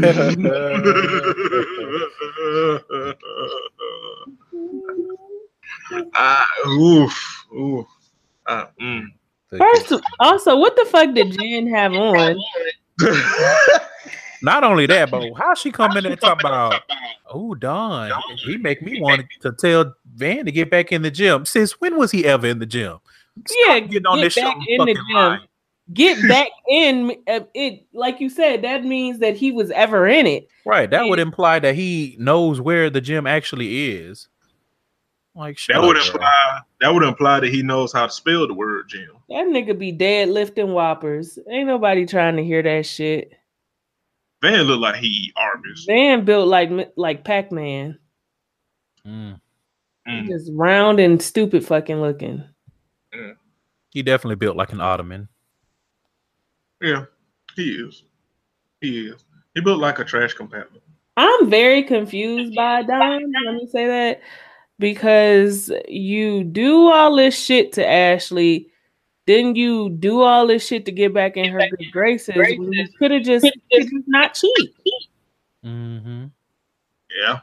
ah, 6.14 6.46
oof, 6.68 7.46
oof. 7.56 7.86
Uh, 8.48 8.66
mm. 8.80 9.04
First, 9.56 9.92
also, 10.20 10.56
what 10.56 10.74
the 10.76 10.84
fuck 10.86 11.14
did 11.14 11.38
Jen 11.38 11.68
have 11.68 11.92
on? 11.92 12.36
Not 14.42 14.62
only 14.64 14.86
that, 14.86 15.10
but 15.10 15.32
how 15.36 15.54
she 15.54 15.70
come 15.70 15.96
in 15.96 16.06
and 16.06 16.20
talk 16.20 16.40
about, 16.40 16.82
oh 17.30 17.54
Don, 17.54 18.12
he 18.44 18.56
make 18.56 18.82
me 18.82 19.00
want 19.00 19.24
to 19.40 19.52
tell 19.52 19.94
Van 20.14 20.44
to 20.44 20.52
get 20.52 20.70
back 20.70 20.92
in 20.92 21.02
the 21.02 21.10
gym. 21.10 21.44
Since 21.44 21.80
when 21.80 21.96
was 21.96 22.10
he 22.10 22.24
ever 22.24 22.46
in 22.46 22.58
the 22.58 22.66
gym? 22.66 22.98
Stop 23.46 23.56
yeah, 23.66 23.80
getting 23.80 24.06
on 24.06 24.20
this 24.20 24.34
show 24.34 24.52
in 24.68 24.84
the 24.84 24.94
gym. 24.94 25.04
Line. 25.14 25.40
Get 25.92 26.20
back 26.28 26.48
in 26.68 27.16
uh, 27.26 27.40
it, 27.54 27.86
like 27.92 28.20
you 28.20 28.28
said. 28.28 28.62
That 28.62 28.84
means 28.84 29.18
that 29.20 29.36
he 29.36 29.50
was 29.50 29.70
ever 29.70 30.06
in 30.06 30.26
it. 30.26 30.48
Right. 30.64 30.90
That 30.90 31.02
and, 31.02 31.10
would 31.10 31.18
imply 31.18 31.58
that 31.60 31.74
he 31.74 32.16
knows 32.18 32.60
where 32.60 32.90
the 32.90 33.00
gym 33.00 33.26
actually 33.26 33.96
is. 33.96 34.28
Like 35.38 35.56
that 35.68 35.80
would 35.80 35.96
imply 35.96 36.60
that 36.80 36.92
would 36.92 37.04
imply 37.04 37.38
that 37.38 37.48
he 37.48 37.62
knows 37.62 37.92
how 37.92 38.06
to 38.06 38.12
spell 38.12 38.48
the 38.48 38.54
word 38.54 38.88
gym. 38.88 39.10
That 39.28 39.46
nigga 39.46 39.78
be 39.78 39.92
dead 39.92 40.30
lifting 40.30 40.72
whoppers. 40.72 41.38
Ain't 41.48 41.68
nobody 41.68 42.06
trying 42.06 42.34
to 42.36 42.44
hear 42.44 42.60
that 42.60 42.86
shit. 42.86 43.32
Van 44.42 44.62
look 44.62 44.80
like 44.80 44.96
he 44.96 45.06
eat 45.06 45.32
Arby's. 45.36 45.84
Van 45.86 46.24
built 46.24 46.48
like 46.48 46.92
like 46.96 47.22
Pac 47.22 47.52
Man. 47.52 48.00
Mm. 49.06 49.40
Mm. 50.08 50.26
Just 50.26 50.50
round 50.54 50.98
and 50.98 51.22
stupid 51.22 51.64
fucking 51.64 52.00
looking. 52.00 52.42
Mm. 53.14 53.36
He 53.90 54.02
definitely 54.02 54.36
built 54.36 54.56
like 54.56 54.72
an 54.72 54.80
ottoman. 54.80 55.28
Yeah, 56.82 57.04
he 57.54 57.70
is. 57.70 58.02
He 58.80 59.06
is. 59.06 59.24
He 59.54 59.60
built 59.60 59.78
like 59.78 60.00
a 60.00 60.04
trash 60.04 60.34
compactor. 60.34 60.80
I'm 61.16 61.48
very 61.48 61.84
confused 61.84 62.56
by 62.56 62.82
Don. 62.82 63.32
Let 63.46 63.54
me 63.54 63.68
say 63.70 63.86
that 63.86 64.20
because 64.78 65.70
you 65.88 66.44
do 66.44 66.90
all 66.90 67.16
this 67.16 67.38
shit 67.38 67.72
to 67.74 67.86
Ashley 67.86 68.70
didn't 69.28 69.56
you 69.56 69.90
do 69.90 70.22
all 70.22 70.46
this 70.46 70.66
shit 70.66 70.86
to 70.86 70.90
get 70.90 71.12
back 71.12 71.36
in 71.36 71.52
her 71.52 71.58
good 71.58 71.92
graces? 71.92 72.34
You 72.34 72.88
could 72.98 73.10
have 73.10 73.22
just, 73.22 73.44
just 73.70 73.92
not 74.06 74.32
cheat. 74.32 74.74
Mm-hmm. 75.62 76.24
Yeah. 77.14 77.40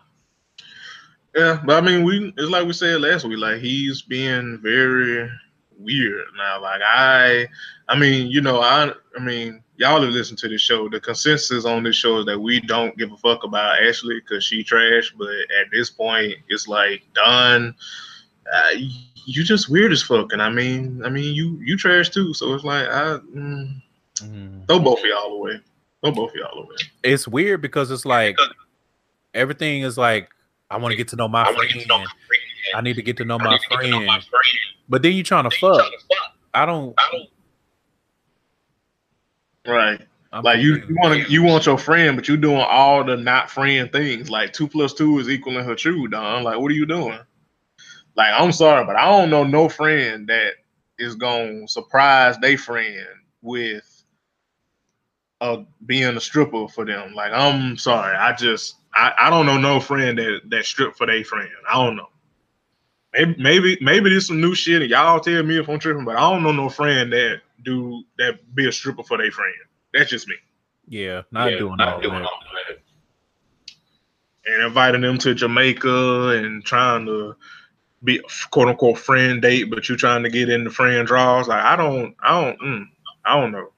Yeah, 1.35 1.61
but 1.63 1.83
I 1.83 1.85
mean, 1.85 2.03
we 2.03 2.33
it's 2.37 2.49
like 2.49 2.65
we 2.65 2.73
said 2.73 3.01
last 3.01 3.25
week. 3.25 3.37
Like 3.37 3.59
he's 3.59 4.01
being 4.01 4.57
very 4.63 5.29
weird 5.77 6.25
now. 6.35 6.59
Like 6.59 6.81
I, 6.83 7.47
I 7.87 7.95
mean, 7.95 8.31
you 8.31 8.41
know, 8.41 8.61
I, 8.61 8.91
I 9.15 9.19
mean, 9.19 9.61
y'all 9.77 10.01
have 10.01 10.11
listened 10.11 10.39
to 10.39 10.49
the 10.49 10.57
show. 10.57 10.89
The 10.89 10.99
consensus 10.99 11.65
on 11.65 11.83
this 11.83 11.95
show 11.95 12.19
is 12.19 12.25
that 12.25 12.39
we 12.39 12.59
don't 12.59 12.97
give 12.97 13.11
a 13.11 13.17
fuck 13.17 13.43
about 13.43 13.81
Ashley 13.81 14.19
because 14.19 14.43
she 14.43 14.63
trash. 14.63 15.13
But 15.17 15.29
at 15.29 15.67
this 15.71 15.89
point, 15.89 16.35
it's 16.49 16.67
like 16.67 17.03
done. 17.13 17.75
Uh, 18.51 18.69
you 19.25 19.43
just 19.43 19.69
weird 19.69 19.91
as 19.91 20.03
fuck. 20.03 20.33
And 20.33 20.41
I 20.41 20.49
mean, 20.49 21.01
I 21.03 21.09
mean, 21.09 21.33
you 21.33 21.59
you 21.63 21.77
trash 21.77 22.09
too. 22.09 22.33
So 22.33 22.53
it's 22.53 22.63
like 22.63 22.87
I 22.87 23.17
mm, 23.35 23.81
mm. 24.15 24.67
throw 24.67 24.79
both 24.79 24.99
of 24.99 25.05
y'all 25.05 25.33
away. 25.33 25.59
Throw 26.01 26.11
both 26.11 26.29
of 26.31 26.35
y'all 26.35 26.63
away. 26.63 26.75
It's 27.03 27.27
weird 27.27 27.61
because 27.61 27.91
it's 27.91 28.05
like 28.05 28.37
everything 29.33 29.81
is 29.81 29.97
like 29.97 30.29
I 30.69 30.77
want 30.77 30.91
to 30.91 30.95
get 30.95 31.07
to 31.09 31.15
know 31.15 31.27
my 31.27 31.43
friend. 31.43 31.87
Know 31.87 31.99
my 31.99 32.05
I 32.73 32.81
need 32.81 32.95
to 32.95 33.01
get 33.03 33.17
to 33.17 33.25
know, 33.25 33.37
my, 33.37 33.57
friend. 33.67 33.83
To 33.83 33.89
know 33.89 33.99
my 34.01 34.19
friend. 34.19 34.43
But 34.89 35.01
then 35.03 35.13
you're 35.13 35.23
trying 35.23 35.49
to 35.49 35.55
fuck. 35.57 35.85
I 36.53 36.65
don't. 36.65 36.93
I 36.97 37.09
don't. 37.11 37.29
Right. 39.67 40.01
I'm 40.31 40.43
like 40.43 40.59
you, 40.59 40.75
you 40.87 40.95
want 41.01 41.21
to 41.23 41.31
you 41.31 41.43
want 41.43 41.65
your 41.65 41.77
friend, 41.77 42.17
but 42.17 42.27
you're 42.27 42.35
doing 42.35 42.59
all 42.59 43.03
the 43.03 43.15
not 43.15 43.49
friend 43.49 43.91
things. 43.91 44.29
Like 44.29 44.51
two 44.51 44.67
plus 44.67 44.93
two 44.93 45.17
is 45.19 45.29
equaling 45.29 45.63
her 45.63 45.75
true, 45.75 46.07
Don. 46.07 46.43
Like 46.43 46.59
what 46.59 46.71
are 46.71 46.75
you 46.75 46.85
doing? 46.85 47.19
Like, 48.15 48.33
I'm 48.33 48.51
sorry, 48.51 48.85
but 48.85 48.95
I 48.95 49.05
don't 49.05 49.29
know 49.29 49.43
no 49.43 49.69
friend 49.69 50.27
that 50.27 50.53
is 50.97 51.15
gonna 51.15 51.67
surprise 51.67 52.37
their 52.39 52.57
friend 52.57 53.07
with 53.41 54.03
uh 55.41 55.63
being 55.85 56.15
a 56.15 56.19
stripper 56.21 56.67
for 56.67 56.85
them. 56.85 57.13
Like, 57.13 57.31
I'm 57.33 57.77
sorry, 57.77 58.15
I 58.15 58.33
just 58.33 58.75
I, 58.93 59.13
I 59.19 59.29
don't 59.29 59.45
know 59.45 59.57
no 59.57 59.79
friend 59.79 60.17
that 60.17 60.41
that 60.49 60.65
strip 60.65 60.95
for 60.95 61.07
their 61.07 61.23
friend. 61.23 61.49
I 61.69 61.75
don't 61.75 61.95
know. 61.95 62.09
Maybe 63.13 63.35
maybe 63.41 63.77
maybe 63.81 64.09
there's 64.09 64.27
some 64.27 64.41
new 64.41 64.55
shit 64.55 64.81
and 64.81 64.91
y'all 64.91 65.19
tell 65.19 65.43
me 65.43 65.59
if 65.59 65.69
I'm 65.69 65.79
tripping, 65.79 66.05
but 66.05 66.17
I 66.17 66.29
don't 66.29 66.43
know 66.43 66.51
no 66.51 66.69
friend 66.69 67.11
that 67.13 67.41
do 67.65 68.03
that 68.17 68.55
be 68.55 68.67
a 68.67 68.71
stripper 68.71 69.03
for 69.03 69.17
their 69.17 69.31
friend. 69.31 69.53
That's 69.93 70.09
just 70.09 70.27
me. 70.27 70.35
Yeah, 70.87 71.23
not 71.31 71.51
yeah, 71.51 71.57
doing, 71.57 71.77
not 71.77 71.95
all, 71.95 72.01
doing 72.01 72.13
that. 72.13 72.23
all 72.23 72.39
that. 72.67 72.77
And 74.45 74.63
inviting 74.63 75.01
them 75.01 75.17
to 75.19 75.33
Jamaica 75.33 76.27
and 76.29 76.63
trying 76.63 77.05
to 77.07 77.35
be 78.03 78.21
quote 78.51 78.67
unquote 78.67 78.99
friend 78.99 79.41
date, 79.41 79.69
but 79.69 79.89
you 79.89 79.97
trying 79.97 80.23
to 80.23 80.29
get 80.29 80.49
in 80.49 80.63
the 80.63 80.69
friend 80.69 81.07
draws. 81.07 81.47
Like 81.47 81.63
I 81.63 81.75
don't, 81.75 82.15
I 82.21 82.41
don't, 82.41 82.61
mm, 82.61 82.85
I 83.25 83.39
don't 83.39 83.51
know. 83.51 83.71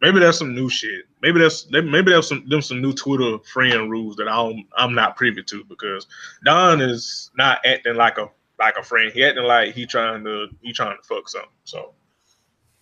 Maybe 0.00 0.20
that's 0.20 0.38
some 0.38 0.54
new 0.54 0.68
shit. 0.68 1.06
Maybe 1.22 1.40
that's 1.40 1.68
maybe 1.70 2.12
that's 2.12 2.28
some 2.28 2.46
them 2.48 2.62
some 2.62 2.82
new 2.82 2.92
Twitter 2.92 3.38
friend 3.52 3.90
rules 3.90 4.16
that 4.16 4.28
I 4.28 4.36
don't, 4.36 4.66
I'm 4.76 4.94
not 4.94 5.16
privy 5.16 5.42
to 5.42 5.64
because 5.64 6.06
Don 6.44 6.80
is 6.80 7.30
not 7.36 7.64
acting 7.64 7.96
like 7.96 8.18
a 8.18 8.28
like 8.58 8.76
a 8.76 8.82
friend. 8.82 9.10
He 9.12 9.24
acting 9.24 9.44
like 9.44 9.74
he 9.74 9.86
trying 9.86 10.22
to 10.24 10.48
he 10.60 10.72
trying 10.72 10.96
to 10.96 11.02
fuck 11.02 11.28
something. 11.28 11.48
So 11.64 11.94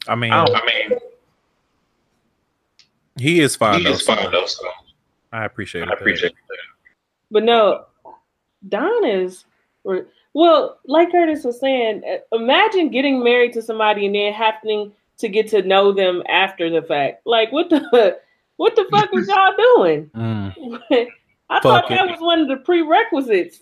I 0.09 0.15
mean, 0.15 0.33
I, 0.33 0.45
I 0.45 0.67
mean, 0.67 0.99
he 3.19 3.41
is 3.41 3.57
fine. 3.57 3.79
He 3.79 3.85
though, 3.85 3.91
is 3.91 4.03
fine 4.03 4.31
though. 4.31 4.47
So. 4.47 4.69
I 5.33 5.45
appreciate 5.45 5.83
it. 5.83 5.91
I 5.91 5.95
appreciate 5.95 6.33
it. 6.33 6.39
But 7.31 7.45
no, 7.45 7.87
Don 8.69 9.05
is. 9.05 9.45
Well, 10.35 10.79
like 10.87 11.11
Curtis 11.11 11.45
was 11.45 11.61
saying, 11.61 12.03
uh, 12.09 12.37
imagine 12.37 12.91
getting 12.91 13.23
married 13.23 13.53
to 13.55 13.63
somebody 13.63 14.07
and 14.07 14.15
then 14.15 14.33
having 14.33 14.93
to 15.19 15.29
get 15.29 15.49
to 15.49 15.63
know 15.63 15.93
them 15.93 16.23
after 16.29 16.71
the 16.71 16.83
fact. 16.83 17.27
Like, 17.27 17.53
what 17.53 17.71
the 17.71 18.19
what 18.57 18.77
the 18.77 18.87
fuck 18.91 19.13
was 19.13 19.29
y'all 19.29 19.55
doing? 19.57 20.11
Mm. 20.63 20.81
I 21.51 21.61
fuck 21.61 21.63
thought 21.63 21.91
it. 21.91 21.95
that 21.95 22.07
was 22.09 22.21
one 22.21 22.41
of 22.41 22.49
the 22.49 22.57
prerequisites. 22.57 23.59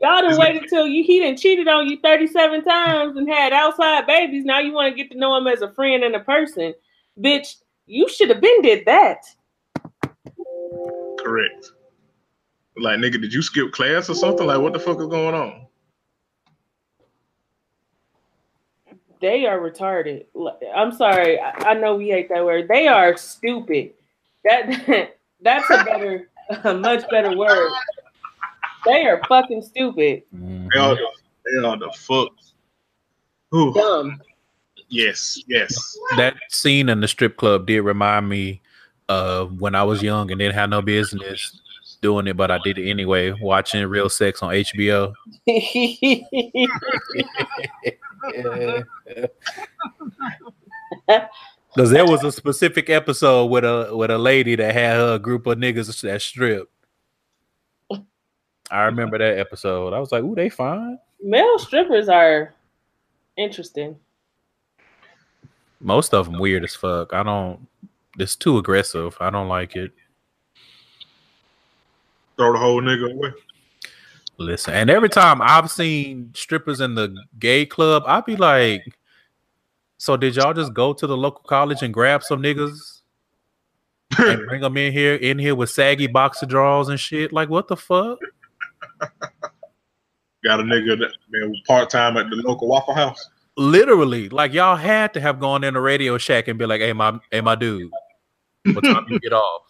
Y'all 0.00 0.22
done 0.22 0.38
waited 0.38 0.66
till 0.68 0.86
you 0.86 1.04
he 1.04 1.20
done 1.20 1.36
cheated 1.36 1.68
on 1.68 1.86
you 1.86 1.98
37 2.00 2.64
times 2.64 3.16
and 3.16 3.28
had 3.28 3.52
outside 3.52 4.06
babies. 4.06 4.44
Now 4.44 4.58
you 4.58 4.72
want 4.72 4.90
to 4.90 4.96
get 4.96 5.10
to 5.12 5.18
know 5.18 5.36
him 5.36 5.46
as 5.46 5.60
a 5.60 5.72
friend 5.72 6.02
and 6.02 6.14
a 6.16 6.20
person. 6.20 6.72
Bitch, 7.20 7.56
you 7.86 8.08
should 8.08 8.30
have 8.30 8.40
been 8.40 8.62
did 8.62 8.86
that. 8.86 9.24
Correct. 11.18 11.72
Like 12.78 12.98
nigga, 12.98 13.20
did 13.20 13.34
you 13.34 13.42
skip 13.42 13.72
class 13.72 14.08
or 14.08 14.14
something? 14.14 14.46
Like 14.46 14.60
what 14.60 14.72
the 14.72 14.78
fuck 14.78 14.98
is 15.00 15.06
going 15.06 15.34
on? 15.34 15.66
They 19.20 19.44
are 19.44 19.58
retarded. 19.58 20.24
I'm 20.74 20.92
sorry. 20.92 21.38
I, 21.38 21.72
I 21.72 21.74
know 21.74 21.96
we 21.96 22.08
hate 22.08 22.30
that 22.30 22.42
word. 22.42 22.68
They 22.68 22.88
are 22.88 23.18
stupid. 23.18 23.92
That 24.44 25.12
that's 25.42 25.68
a 25.68 25.84
better, 25.84 26.30
a 26.64 26.72
much 26.72 27.08
better 27.10 27.36
word. 27.36 27.70
They 28.84 29.06
are 29.06 29.20
fucking 29.28 29.62
stupid. 29.62 30.22
Mm-hmm. 30.34 30.68
They 30.72 30.80
are 30.80 30.94
the, 30.94 31.06
they 31.44 31.66
are 31.66 31.76
the 31.76 31.92
fuck. 31.92 32.32
Ooh. 33.54 33.72
Dumb. 33.72 34.20
Yes, 34.88 35.40
yes. 35.46 35.96
That 36.16 36.36
scene 36.48 36.88
in 36.88 37.00
the 37.00 37.08
strip 37.08 37.36
club 37.36 37.66
did 37.66 37.82
remind 37.82 38.28
me 38.28 38.60
of 39.08 39.60
when 39.60 39.74
I 39.74 39.82
was 39.84 40.02
young 40.02 40.30
and 40.30 40.38
didn't 40.38 40.54
have 40.54 40.70
no 40.70 40.82
business 40.82 41.60
doing 42.00 42.26
it, 42.26 42.36
but 42.36 42.50
I 42.50 42.58
did 42.58 42.78
it 42.78 42.88
anyway. 42.88 43.32
Watching 43.32 43.86
Real 43.86 44.08
Sex 44.08 44.42
on 44.42 44.52
HBO. 44.52 45.14
Because 51.74 51.90
there 51.90 52.06
was 52.06 52.24
a 52.24 52.32
specific 52.32 52.90
episode 52.90 53.46
with 53.46 53.64
a 53.64 53.90
with 53.94 54.10
a 54.10 54.18
lady 54.18 54.56
that 54.56 54.74
had 54.74 54.96
her 54.96 55.18
group 55.18 55.46
of 55.46 55.58
niggas 55.58 56.00
that 56.02 56.22
strip. 56.22 56.70
I 58.70 58.84
remember 58.84 59.18
that 59.18 59.38
episode. 59.38 59.92
I 59.92 59.98
was 59.98 60.12
like, 60.12 60.22
"Ooh, 60.22 60.34
they 60.34 60.48
fine." 60.48 60.98
Male 61.22 61.58
strippers 61.58 62.08
are 62.08 62.54
interesting. 63.36 63.96
Most 65.80 66.14
of 66.14 66.30
them 66.30 66.38
weird 66.38 66.64
as 66.64 66.74
fuck. 66.74 67.12
I 67.12 67.22
don't. 67.22 67.66
It's 68.18 68.36
too 68.36 68.58
aggressive. 68.58 69.16
I 69.20 69.30
don't 69.30 69.48
like 69.48 69.76
it. 69.76 69.92
Throw 72.36 72.52
the 72.52 72.58
whole 72.58 72.80
nigga 72.82 73.12
away. 73.12 73.32
Listen, 74.38 74.72
and 74.72 74.88
every 74.88 75.10
time 75.10 75.42
I've 75.42 75.70
seen 75.70 76.30
strippers 76.34 76.80
in 76.80 76.94
the 76.94 77.14
gay 77.38 77.66
club, 77.66 78.04
I'd 78.06 78.24
be 78.24 78.36
like, 78.36 78.82
"So 79.98 80.16
did 80.16 80.36
y'all 80.36 80.54
just 80.54 80.72
go 80.72 80.92
to 80.92 81.06
the 81.06 81.16
local 81.16 81.42
college 81.42 81.82
and 81.82 81.92
grab 81.92 82.22
some 82.22 82.42
niggas 82.42 83.00
and 84.18 84.46
bring 84.48 84.62
them 84.62 84.76
in 84.76 84.92
here, 84.92 85.16
in 85.16 85.38
here 85.38 85.54
with 85.54 85.70
saggy 85.70 86.06
boxer 86.06 86.46
drawers 86.46 86.88
and 86.88 86.98
shit? 86.98 87.32
Like, 87.32 87.48
what 87.48 87.68
the 87.68 87.76
fuck?" 87.76 88.18
Got 90.42 90.60
a 90.60 90.62
nigga 90.62 90.98
that 90.98 91.12
man 91.30 91.54
part 91.66 91.90
time 91.90 92.16
at 92.16 92.30
the 92.30 92.36
local 92.36 92.68
Waffle 92.68 92.94
House. 92.94 93.28
Literally, 93.56 94.28
like 94.30 94.52
y'all 94.52 94.76
had 94.76 95.12
to 95.14 95.20
have 95.20 95.38
gone 95.38 95.64
in 95.64 95.74
the 95.74 95.80
Radio 95.80 96.16
Shack 96.16 96.48
and 96.48 96.58
be 96.58 96.64
like, 96.64 96.80
"Hey, 96.80 96.92
my, 96.94 97.18
hey, 97.30 97.42
my 97.42 97.54
dude, 97.54 97.90
what 98.72 98.82
time 98.82 99.04
you 99.08 99.20
get 99.20 99.32
off?" 99.32 99.62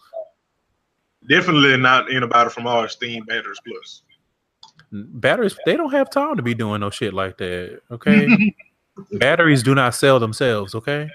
Definitely 1.29 1.75
not 1.77 2.11
anybody 2.13 2.49
from 2.49 2.67
our 2.67 2.85
esteemed 2.85 3.27
Batteries 3.27 3.59
Plus. 3.65 4.01
Batteries, 4.91 5.57
they 5.65 5.75
don't 5.75 5.91
have 5.91 6.09
time 6.09 6.35
to 6.35 6.41
be 6.41 6.53
doing 6.53 6.79
no 6.81 6.89
shit 6.89 7.13
like 7.13 7.37
that. 7.37 7.81
Okay, 7.91 8.53
batteries 9.13 9.63
do 9.63 9.75
not 9.75 9.93
sell 9.93 10.19
themselves. 10.19 10.73
Okay. 10.73 11.09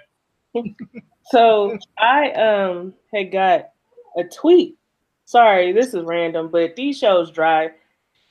So 1.31 1.79
I 1.99 2.31
um 2.33 2.95
had 3.13 3.33
got 3.33 3.71
a 4.17 4.25
tweet. 4.25 4.77
Sorry, 5.25 5.73
this 5.73 5.95
is 5.95 6.05
random, 6.05 6.51
but 6.51 6.77
these 6.77 6.99
shows 6.99 7.31
dry. 7.31 7.71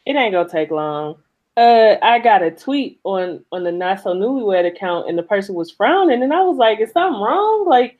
It 0.05 0.15
ain't 0.15 0.33
gonna 0.33 0.49
take 0.49 0.71
long. 0.71 1.17
Uh, 1.57 1.95
I 2.01 2.19
got 2.19 2.43
a 2.43 2.51
tweet 2.51 2.99
on 3.03 3.43
on 3.51 3.63
the 3.63 3.71
not 3.71 4.01
so 4.01 4.13
newlywed 4.13 4.67
account, 4.67 5.09
and 5.09 5.17
the 5.17 5.23
person 5.23 5.55
was 5.55 5.71
frowning, 5.71 6.21
and 6.21 6.33
I 6.33 6.41
was 6.41 6.57
like, 6.57 6.79
"Is 6.79 6.91
something 6.91 7.21
wrong?" 7.21 7.65
Like, 7.67 7.99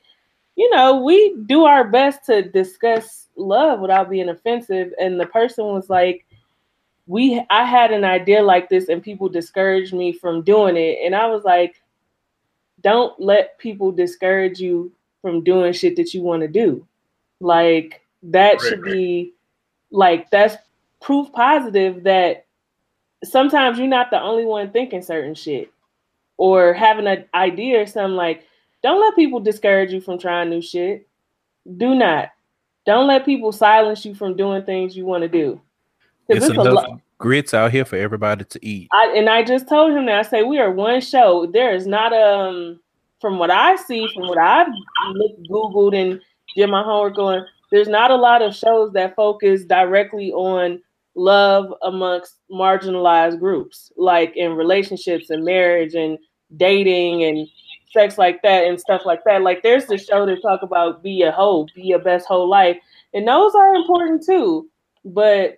you 0.55 0.69
know, 0.71 1.01
we 1.03 1.35
do 1.45 1.65
our 1.65 1.85
best 1.87 2.25
to 2.25 2.41
discuss 2.41 3.27
love 3.37 3.79
without 3.79 4.09
being 4.09 4.29
offensive, 4.29 4.93
and 4.99 5.19
the 5.19 5.25
person 5.25 5.65
was 5.65 5.89
like, 5.89 6.25
"We, 7.07 7.43
I 7.49 7.63
had 7.63 7.91
an 7.91 8.03
idea 8.03 8.41
like 8.43 8.69
this, 8.69 8.89
and 8.89 9.01
people 9.01 9.29
discouraged 9.29 9.93
me 9.93 10.11
from 10.13 10.43
doing 10.43 10.75
it," 10.77 10.99
and 11.05 11.15
I 11.15 11.27
was 11.27 11.43
like, 11.45 11.81
"Don't 12.81 13.19
let 13.19 13.57
people 13.57 13.91
discourage 13.91 14.59
you 14.59 14.91
from 15.25 15.43
doing 15.43 15.73
shit 15.73 15.95
that 15.95 16.13
you 16.13 16.21
want 16.21 16.43
to 16.43 16.47
do. 16.47 16.85
Like 17.39 18.01
that 18.21 18.61
should 18.61 18.83
be, 18.83 19.33
like 19.89 20.29
that's 20.29 20.55
proof 21.01 21.31
positive 21.31 22.03
that." 22.03 22.45
sometimes 23.25 23.77
you're 23.77 23.88
not 23.88 24.12
the 24.12 24.21
only 24.21 24.45
one 24.45 24.71
thinking 24.71 25.01
certain 25.01 25.36
shit 25.36 25.71
or 26.38 26.73
having 26.73 27.08
an 27.08 27.25
idea 27.34 27.81
or 27.81 27.86
something 27.86 28.15
like 28.15 28.43
don't 28.84 29.01
let 29.01 29.15
people 29.15 29.39
discourage 29.39 29.91
you 29.91 29.99
from 29.99 30.19
trying 30.19 30.51
new 30.51 30.62
shit. 30.62 31.08
Do 31.77 31.95
not. 31.95 32.29
Don't 32.86 33.08
let 33.08 33.25
people 33.25 33.51
silence 33.51 34.05
you 34.05 34.13
from 34.13 34.38
doing 34.38 34.63
things 34.63 34.95
you 34.95 35.05
want 35.05 35.23
to 35.23 35.27
do 35.27 35.60
It's 36.29 36.47
enough 36.47 36.67
lo- 36.67 37.01
grits 37.17 37.55
out 37.55 37.71
here 37.71 37.86
for 37.86 37.95
everybody 37.95 38.43
to 38.43 38.60
eat. 38.63 38.89
I, 38.91 39.13
and 39.15 39.27
i 39.29 39.41
just 39.43 39.67
told 39.67 39.93
him 39.93 40.05
that. 40.05 40.19
I 40.19 40.21
say 40.21 40.43
we 40.43 40.60
are 40.60 40.71
one 40.71 41.01
show. 41.01 41.47
There 41.51 41.73
is 41.73 41.88
not 41.88 42.13
um 42.13 42.79
from 43.21 43.39
what 43.39 43.49
i 43.49 43.75
see 43.77 44.08
from 44.13 44.27
what 44.27 44.38
i've 44.38 44.67
looked, 45.13 45.49
googled 45.49 45.95
and 45.95 46.19
did 46.55 46.69
my 46.69 46.84
homework 46.84 47.17
on 47.17 47.45
there's 47.71 47.88
not 47.88 48.12
a 48.12 48.15
lot 48.15 48.41
of 48.41 48.53
shows 48.53 48.91
that 48.91 49.15
focus 49.15 49.63
directly 49.63 50.31
on 50.34 50.81
love 51.15 51.73
amongst 51.82 52.36
marginalized 52.51 53.39
groups, 53.39 53.91
like 53.97 54.36
in 54.36 54.54
relationships 54.54 55.30
and 55.30 55.43
marriage 55.43 55.95
and 55.95 56.17
dating 56.58 57.23
and 57.23 57.47
sex 57.91 58.17
like 58.17 58.41
that 58.43 58.65
and 58.65 58.80
stuff 58.80 59.04
like 59.06 59.23
that. 59.25 59.41
Like 59.41 59.63
there's 59.63 59.86
the 59.86 59.97
show 59.97 60.25
that 60.25 60.41
talk 60.41 60.62
about 60.62 61.01
be 61.01 61.23
a 61.23 61.32
hoe, 61.32 61.67
be 61.75 61.84
your 61.84 61.99
best 61.99 62.28
whole 62.28 62.49
life. 62.49 62.78
And 63.13 63.28
those 63.28 63.56
are 63.56 63.75
important 63.75 64.23
too. 64.25 64.69
But 65.06 65.56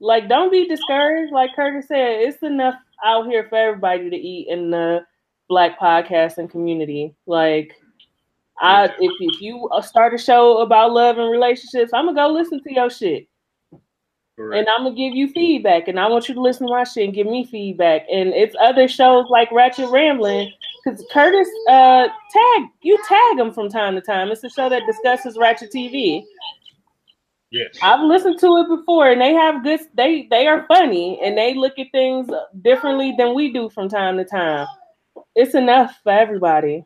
like 0.00 0.28
don't 0.28 0.50
be 0.50 0.68
discouraged. 0.68 1.32
Like 1.32 1.50
Curtis 1.54 1.88
said, 1.88 2.20
it's 2.20 2.42
enough 2.42 2.74
out 3.04 3.26
here 3.26 3.46
for 3.48 3.56
everybody 3.56 4.10
to 4.10 4.16
eat 4.16 4.48
in 4.48 4.70
the 4.70 5.00
black 5.48 5.78
podcasting 5.78 6.50
community. 6.50 7.14
Like 7.26 7.72
I 8.58 8.86
if, 8.98 9.12
if 9.20 9.40
you 9.40 9.68
start 9.82 10.14
a 10.14 10.18
show 10.18 10.58
about 10.58 10.92
love 10.92 11.18
and 11.18 11.30
relationships, 11.30 11.92
I'm 11.94 12.06
gonna 12.06 12.16
go 12.16 12.32
listen 12.32 12.62
to 12.62 12.74
your 12.74 12.90
shit. 12.90 13.28
Correct. 14.36 14.58
And 14.58 14.68
I'm 14.68 14.84
gonna 14.84 14.96
give 14.96 15.14
you 15.14 15.28
feedback, 15.28 15.86
and 15.86 15.98
I 15.98 16.08
want 16.08 16.28
you 16.28 16.34
to 16.34 16.40
listen 16.40 16.66
to 16.66 16.72
my 16.72 16.84
shit 16.84 17.04
and 17.04 17.14
give 17.14 17.26
me 17.26 17.44
feedback. 17.44 18.02
And 18.10 18.30
it's 18.30 18.56
other 18.60 18.88
shows 18.88 19.26
like 19.30 19.50
Ratchet 19.52 19.88
Rambling, 19.90 20.52
because 20.84 21.04
Curtis 21.12 21.48
uh 21.68 22.08
tag 22.32 22.62
you 22.82 22.98
tag 23.06 23.38
them 23.38 23.52
from 23.52 23.68
time 23.68 23.94
to 23.94 24.00
time. 24.00 24.32
It's 24.32 24.42
a 24.42 24.50
show 24.50 24.68
that 24.68 24.86
discusses 24.86 25.38
Ratchet 25.38 25.70
TV. 25.70 26.24
Yes, 27.52 27.78
I've 27.80 28.00
listened 28.00 28.40
to 28.40 28.56
it 28.56 28.68
before, 28.68 29.08
and 29.10 29.20
they 29.20 29.34
have 29.34 29.62
good. 29.62 29.80
They 29.94 30.26
they 30.28 30.48
are 30.48 30.66
funny, 30.66 31.20
and 31.22 31.38
they 31.38 31.54
look 31.54 31.78
at 31.78 31.92
things 31.92 32.28
differently 32.62 33.14
than 33.16 33.34
we 33.34 33.52
do 33.52 33.70
from 33.70 33.88
time 33.88 34.16
to 34.16 34.24
time. 34.24 34.66
It's 35.36 35.54
enough 35.54 36.00
for 36.02 36.10
everybody. 36.10 36.84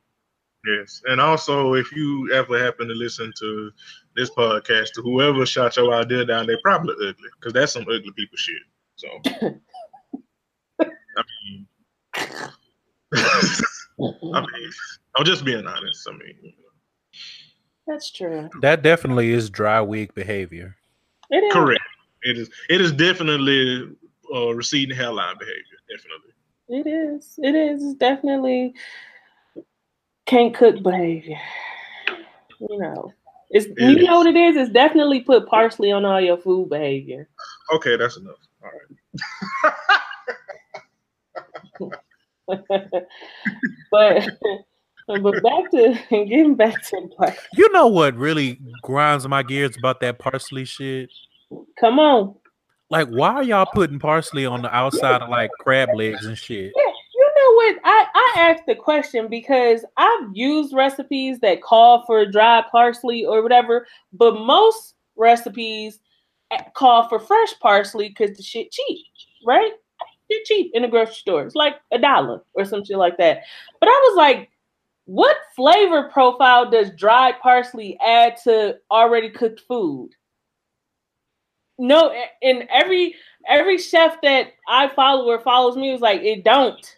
Yes, 0.66 1.00
and 1.06 1.18
also 1.18 1.72
if 1.74 1.90
you 1.92 2.30
ever 2.34 2.62
happen 2.62 2.88
to 2.88 2.94
listen 2.94 3.32
to 3.38 3.70
this 4.18 4.31
podcast 4.31 4.92
to 4.94 5.02
whoever 5.02 5.46
shot 5.46 5.76
your 5.76 5.94
idea 5.94 6.24
down, 6.24 6.46
they 6.46 6.57
probably 6.62 6.92
ugly 6.94 7.28
because 7.38 7.52
that's 7.52 7.72
some 7.72 7.83
ugly 7.83 8.12
people 8.16 8.37
shit. 8.37 8.57
So, 8.96 9.09
I 10.81 11.22
mean, 11.44 11.66
I 13.14 14.40
mean, 14.40 14.70
I'm 15.16 15.24
just 15.24 15.44
being 15.44 15.64
honest. 15.66 16.09
I 16.09 16.12
mean, 16.12 16.35
you 16.42 16.50
know. 16.50 17.16
that's 17.87 18.11
true. 18.11 18.50
That 18.61 18.83
definitely 18.83 19.31
is 19.31 19.48
dry 19.48 19.81
wig 19.81 20.12
behavior. 20.14 20.76
It 21.31 21.44
is 21.44 21.52
correct. 21.52 21.83
It 22.22 22.38
is. 22.38 22.50
It 22.68 22.81
is 22.81 22.90
definitely 22.92 23.88
uh, 24.35 24.52
receding 24.52 24.96
hairline 24.96 25.37
behavior. 25.38 25.62
Definitely. 25.88 26.33
It 26.69 26.87
is. 26.87 27.38
It 27.38 27.54
is 27.54 27.85
it's 27.85 27.94
definitely 27.94 28.75
can't 30.27 30.54
cook 30.54 30.83
behavior. 30.83 31.38
You 32.60 32.79
know. 32.79 33.12
It's 33.51 33.67
it 33.67 33.75
you 33.79 33.96
is. 33.99 34.05
know 34.05 34.19
what 34.19 34.27
it 34.27 34.37
is? 34.37 34.57
It's 34.57 34.73
definitely 34.73 35.21
put 35.21 35.46
parsley 35.46 35.90
on 35.90 36.05
all 36.05 36.21
your 36.21 36.37
food 36.37 36.69
behavior. 36.69 37.29
Okay, 37.73 37.96
that's 37.96 38.17
enough. 38.17 38.37
All 38.63 38.71
right. 38.71 38.88
but 43.90 44.29
but 45.07 45.42
back 45.42 45.71
to 45.71 45.99
getting 46.11 46.55
back 46.55 46.83
to 46.88 47.09
black. 47.17 47.38
You 47.55 47.71
know 47.73 47.87
what 47.87 48.15
really 48.17 48.61
grinds 48.83 49.27
my 49.27 49.42
gears 49.42 49.77
about 49.77 50.01
that 50.01 50.19
parsley 50.19 50.65
shit? 50.65 51.11
Come 51.81 51.99
on. 51.99 52.35
Like, 52.90 53.09
why 53.09 53.35
are 53.35 53.42
y'all 53.42 53.69
putting 53.73 53.99
parsley 53.99 54.46
on 54.46 54.63
the 54.63 54.75
outside 54.75 55.21
of 55.21 55.29
like 55.29 55.51
crab 55.61 55.90
legs 55.94 56.25
and 56.25 56.37
shit? 56.38 56.73
Yeah, 56.75 56.83
you 56.83 56.87
know 56.87 56.87
what? 57.59 57.77
I, 57.83 58.06
I 58.15 58.40
asked 58.40 58.67
the 58.67 58.77
question 58.77 59.27
because 59.29 59.85
I've 59.96 60.29
used 60.33 60.73
recipes 60.73 61.40
that 61.40 61.61
call 61.61 62.04
for 62.06 62.25
dry 62.25 62.63
parsley 62.71 63.25
or 63.25 63.42
whatever, 63.42 63.87
but 64.13 64.38
most 64.38 64.94
recipes 65.17 65.98
eh, 66.52 66.63
call 66.75 67.09
for 67.09 67.19
fresh 67.19 67.59
parsley 67.61 68.11
because 68.11 68.37
the 68.37 68.44
shit 68.44 68.71
cheap. 68.71 69.04
right? 69.44 69.73
They're 70.31 70.38
cheap 70.44 70.71
in 70.73 70.83
the 70.83 70.88
grocery 70.88 71.15
store. 71.15 71.42
It's 71.42 71.56
like 71.56 71.75
a 71.90 71.98
dollar 71.98 72.42
or 72.54 72.65
some 72.65 72.85
shit 72.85 72.96
like 72.96 73.17
that. 73.19 73.42
But 73.81 73.88
I 73.88 74.09
was 74.09 74.17
like, 74.17 74.50
what 75.06 75.37
flavor 75.56 76.11
profile 76.13 76.71
does 76.71 76.90
dried 76.90 77.40
parsley 77.40 77.98
add 78.06 78.37
to 78.44 78.77
already 78.88 79.31
cooked 79.31 79.63
food? 79.67 80.11
No, 81.77 82.11
eh, 82.11 82.27
and 82.42 82.69
every 82.73 83.17
every 83.48 83.79
chef 83.79 84.21
that 84.23 84.52
I 84.69 84.88
follow 84.88 85.25
or 85.25 85.40
follows 85.40 85.77
me 85.77 85.90
was 85.90 86.00
like, 86.00 86.21
it 86.23 86.44
don't. 86.44 86.94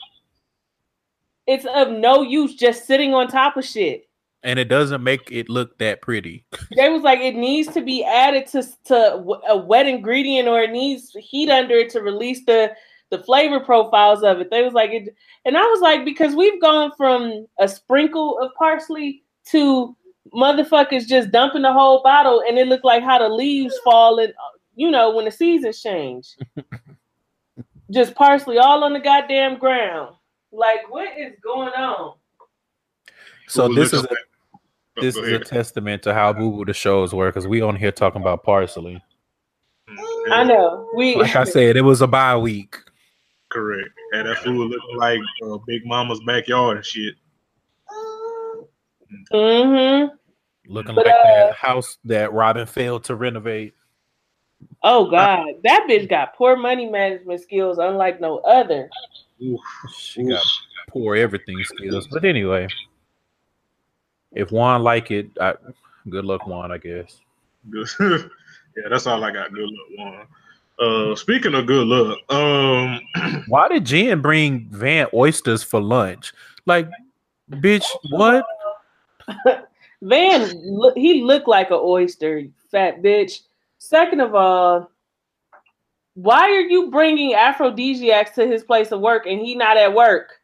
It's 1.51 1.67
of 1.75 1.91
no 1.91 2.23
use 2.23 2.55
just 2.55 2.87
sitting 2.87 3.13
on 3.13 3.27
top 3.27 3.57
of 3.57 3.65
shit. 3.65 4.09
And 4.45 4.57
it 4.57 4.69
doesn't 4.69 5.03
make 5.03 5.33
it 5.33 5.49
look 5.49 5.77
that 5.79 6.01
pretty. 6.01 6.45
They 6.77 6.89
was 6.89 7.03
like, 7.03 7.19
it 7.19 7.35
needs 7.35 7.69
to 7.75 7.81
be 7.81 8.05
added 8.05 8.47
to 8.53 8.63
to 8.85 9.41
a 9.49 9.57
wet 9.57 9.87
ingredient 9.87 10.47
or 10.47 10.61
it 10.61 10.71
needs 10.71 11.11
heat 11.19 11.51
under 11.51 11.75
it 11.75 11.91
to 11.91 12.03
release 12.03 12.45
the 12.45 12.73
the 13.11 13.19
flavor 13.19 13.59
profiles 13.59 14.23
of 14.23 14.39
it. 14.39 14.53
They 14.53 14.63
was 14.63 14.73
like 14.75 14.91
it, 14.93 15.13
and 15.45 15.57
I 15.57 15.63
was 15.63 15.81
like, 15.81 16.05
because 16.05 16.37
we've 16.37 16.61
gone 16.61 16.93
from 16.97 17.49
a 17.59 17.67
sprinkle 17.67 18.39
of 18.39 18.55
parsley 18.57 19.25
to 19.47 19.97
motherfuckers 20.33 21.09
just 21.09 21.33
dumping 21.33 21.63
the 21.63 21.73
whole 21.73 22.01
bottle, 22.05 22.45
and 22.47 22.59
it 22.59 22.69
looked 22.69 22.85
like 22.85 23.03
how 23.03 23.19
the 23.19 23.29
leaves 23.29 23.77
fall 23.83 24.21
and 24.21 24.31
uh, 24.31 24.57
you 24.77 24.89
know 24.89 25.13
when 25.13 25.25
the 25.25 25.33
seasons 25.33 25.83
change. 25.83 26.37
just 27.91 28.15
parsley 28.15 28.57
all 28.57 28.85
on 28.85 28.93
the 28.93 29.01
goddamn 29.01 29.59
ground. 29.59 30.15
Like, 30.53 30.91
what 30.91 31.09
is 31.19 31.35
going 31.43 31.73
on? 31.73 32.15
So 33.49 33.69
this 33.73 33.93
is 33.93 34.05
a, 34.05 34.09
this 35.01 35.17
is 35.17 35.29
a 35.33 35.39
testament 35.39 36.03
to 36.05 36.15
how 36.15 36.33
boo 36.33 36.53
boo 36.53 36.65
the 36.65 36.73
shows 36.75 37.15
were 37.15 37.29
because 37.29 37.47
we 37.47 37.63
on 37.63 37.77
here 37.77 37.93
talking 37.93 38.21
about 38.21 38.43
parsley. 38.43 39.03
I 40.31 40.45
know. 40.45 40.89
We 40.95 41.17
like 41.17 41.35
I 41.35 41.45
said, 41.45 41.77
it 41.77 41.83
was 41.83 42.01
a 42.01 42.07
bye 42.07 42.37
week. 42.37 42.77
Correct. 43.49 43.91
And 44.13 44.29
that 44.29 44.39
food 44.39 44.71
looking 44.71 44.97
like 44.97 45.21
uh, 45.45 45.59
Big 45.67 45.85
Mama's 45.85 46.21
backyard 46.25 46.77
and 46.77 46.87
shit. 46.87 47.15
Mm-hmm. 49.33 50.15
Looking 50.73 50.95
But, 50.95 51.07
like 51.07 51.15
uh, 51.15 51.47
that 51.47 51.55
house 51.55 51.99
that 52.05 52.33
Robin 52.33 52.67
failed 52.67 53.05
to 53.05 53.17
renovate. 53.17 53.75
Oh 54.83 55.11
God, 55.11 55.47
that 55.65 55.87
bitch 55.89 56.09
got 56.09 56.37
poor 56.37 56.55
money 56.55 56.89
management 56.89 57.41
skills, 57.41 57.79
unlike 57.79 58.21
no 58.21 58.39
other. 58.39 58.89
Oof. 59.43 59.61
She 59.95 60.25
got 60.25 60.43
poor 60.89 61.17
everything 61.17 61.63
skills. 61.65 62.07
But 62.09 62.25
anyway, 62.25 62.69
if 64.33 64.51
Juan 64.51 64.83
like 64.83 65.11
it, 65.11 65.31
I, 65.41 65.55
good 66.09 66.25
luck, 66.25 66.47
Juan. 66.47 66.73
I 66.73 66.79
guess. 66.79 67.21
Yeah, 68.77 68.89
that's 68.89 69.07
all 69.09 69.23
I 69.25 69.33
got. 69.33 69.53
Good 69.53 69.69
luck, 69.69 69.89
Juan. 69.99 70.27
Uh, 70.79 71.17
speaking 71.17 71.55
of 71.55 71.67
good 71.67 71.87
luck, 71.89 72.19
um, 72.31 73.01
Why 73.49 73.69
did 73.69 73.85
Jen 73.85 74.21
bring 74.23 74.69
Van 74.71 75.09
oysters 75.13 75.63
for 75.63 75.81
lunch? 75.81 76.33
Like, 76.67 76.89
bitch, 77.51 77.85
what? 78.11 78.45
Van, 80.03 80.51
look, 80.65 80.97
he 80.97 81.23
looked 81.23 81.49
like 81.49 81.71
an 81.71 81.81
oyster, 81.83 82.45
fat 82.71 83.03
bitch. 83.03 83.41
Second 83.79 84.21
of 84.21 84.35
all, 84.35 84.91
why 86.15 86.43
are 86.51 86.61
you 86.61 86.91
bringing 86.91 87.35
aphrodisiacs 87.35 88.33
to 88.33 88.47
his 88.47 88.63
place 88.65 88.91
of 88.93 89.01
work 89.01 89.27
and 89.27 89.41
he 89.41 89.55
not 89.55 89.77
at 89.77 89.95
work? 89.95 90.41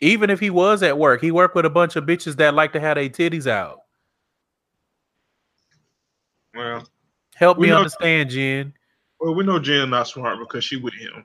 Even 0.00 0.28
if 0.30 0.40
he 0.40 0.50
was 0.50 0.82
at 0.82 0.98
work, 0.98 1.20
he 1.20 1.30
worked 1.30 1.54
with 1.54 1.64
a 1.64 1.70
bunch 1.70 1.96
of 1.96 2.04
bitches 2.04 2.36
that 2.36 2.54
like 2.54 2.72
to 2.72 2.80
have 2.80 2.96
their 2.96 3.08
titties 3.08 3.46
out. 3.46 3.80
well, 6.54 6.86
Help 7.34 7.58
We 7.58 7.66
me 7.66 7.70
know- 7.70 7.78
understand, 7.78 8.30
Jen. 8.30 8.72
well, 9.20 9.34
we 9.34 9.44
know 9.44 9.58
Jen 9.58 9.90
not 9.90 10.06
smart 10.08 10.38
because 10.38 10.64
she 10.64 10.76
with 10.76 10.94
him. 10.94 11.24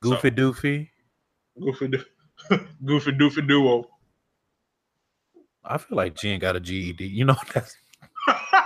Goofy 0.00 0.30
doofy. 0.30 0.88
Goofy, 1.60 1.88
do- 1.88 2.04
goofy 2.84 3.12
doofy 3.12 3.46
duo. 3.46 3.88
I 5.64 5.76
feel 5.78 5.96
like 5.96 6.14
Jen 6.16 6.38
got 6.38 6.56
a 6.56 6.60
GED. 6.60 7.04
You 7.06 7.24
know 7.24 7.36
that's 7.54 7.76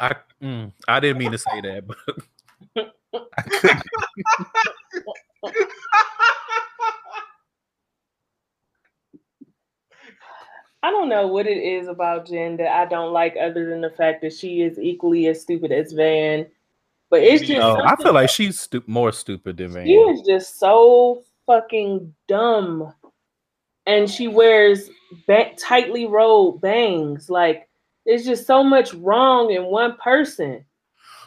I 0.00 0.16
mm, 0.42 0.72
I 0.88 1.00
didn't 1.00 1.18
mean 1.18 1.32
to 1.32 1.38
say 1.38 1.60
that, 1.62 1.86
but 1.86 2.92
I 3.38 3.42
couldn't. 3.42 3.82
I 10.82 10.90
don't 10.90 11.08
know 11.08 11.26
what 11.26 11.46
it 11.48 11.58
is 11.58 11.88
about 11.88 12.26
Jen 12.26 12.56
that 12.58 12.70
I 12.70 12.86
don't 12.86 13.12
like, 13.12 13.34
other 13.40 13.68
than 13.68 13.80
the 13.80 13.90
fact 13.90 14.22
that 14.22 14.32
she 14.32 14.62
is 14.62 14.78
equally 14.78 15.26
as 15.26 15.40
stupid 15.40 15.72
as 15.72 15.92
Van. 15.92 16.46
But 17.10 17.22
it's 17.22 17.42
just 17.42 17.58
No, 17.58 17.82
I 17.84 17.96
feel 17.96 18.12
like 18.12 18.30
she's 18.30 18.60
stu- 18.60 18.84
more 18.86 19.10
stupid 19.10 19.56
than 19.56 19.72
Van. 19.72 19.84
She 19.84 19.94
is 19.94 20.20
just 20.22 20.60
so 20.60 21.24
fucking 21.46 22.14
dumb. 22.28 22.92
And 23.86 24.08
she 24.08 24.28
wears 24.28 24.88
ba- 25.26 25.54
tightly 25.58 26.06
rolled 26.06 26.60
bangs. 26.60 27.28
Like, 27.28 27.65
it's 28.06 28.24
just 28.24 28.46
so 28.46 28.62
much 28.64 28.94
wrong 28.94 29.50
in 29.50 29.64
one 29.64 29.96
person. 30.02 30.64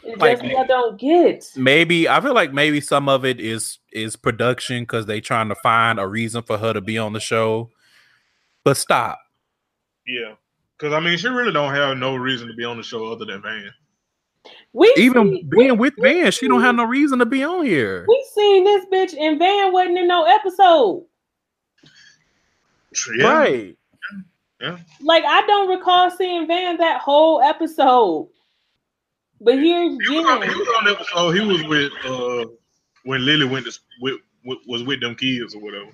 It's 0.04 0.20
Like- 0.20 0.42
just 0.42 0.54
what 0.54 0.64
I 0.64 0.68
don't 0.68 1.00
get. 1.00 1.46
Maybe 1.58 2.08
I 2.08 2.22
feel 2.22 2.34
like 2.34 2.54
maybe 2.54 2.80
some 2.82 3.10
of 3.10 3.26
it 3.26 3.40
is 3.40 3.80
is 3.92 4.16
production 4.16 4.84
because 4.84 5.06
they 5.06 5.20
trying 5.22 5.50
to 5.50 5.56
find 5.56 6.00
a 6.00 6.08
reason 6.08 6.42
for 6.42 6.58
her 6.58 6.72
to 6.74 6.82
be 6.82 6.98
on 6.98 7.14
the 7.14 7.20
show. 7.20 7.70
But 8.64 8.78
stop. 8.78 9.20
yeah, 10.08 10.36
because 10.78 10.94
I 10.94 11.00
mean, 11.02 11.18
she 11.18 11.28
really 11.28 11.52
don't 11.52 11.74
have 11.74 11.98
no 11.98 12.16
reason 12.16 12.48
to 12.48 12.54
be 12.54 12.64
on 12.64 12.78
the 12.78 12.84
show 12.84 13.12
other 13.12 13.26
than 13.26 13.42
Van. 13.42 13.72
We 14.72 14.94
Even 14.98 15.34
seen- 15.36 15.50
being 15.50 15.72
we- 15.74 15.90
with 15.90 15.94
we 15.98 16.14
Van, 16.22 16.32
she 16.32 16.48
don't 16.48 16.62
have 16.62 16.76
no 16.76 16.86
reason 16.86 17.20
to 17.20 17.26
be 17.26 17.44
on 17.44 17.66
here. 17.66 18.06
We 18.08 18.26
seen 18.36 18.64
this 18.64 18.86
bitch 18.86 19.20
and 19.20 19.38
Van 19.38 19.74
wasn't 19.74 19.98
in 19.98 20.08
no 20.08 20.24
episode. 20.24 21.06
Yeah, 23.18 23.28
Right. 23.28 23.78
Like 25.02 25.24
I 25.26 25.42
don't 25.48 25.70
recall 25.70 26.12
seeing 26.12 26.48
Van 26.48 26.78
that 26.78 27.02
whole 27.02 27.42
episode. 27.42 28.30
But 29.42 29.56
here's 29.56 29.98
He 30.06 30.16
was, 30.16 30.26
on, 30.26 30.42
he 30.42 30.50
was 30.50 30.68
on 30.78 30.86
the 30.86 30.92
episode. 30.92 31.32
He 31.32 31.42
was 31.42 31.64
with 31.64 31.92
uh 32.06 32.46
when 33.06 33.26
Lily 33.26 33.46
went 33.46 33.66
to 33.66 33.80
with, 34.02 34.18
with 34.44 34.60
was 34.68 34.84
with 34.84 35.00
them 35.00 35.16
kids 35.16 35.56
or 35.56 35.62
whatever. 35.62 35.92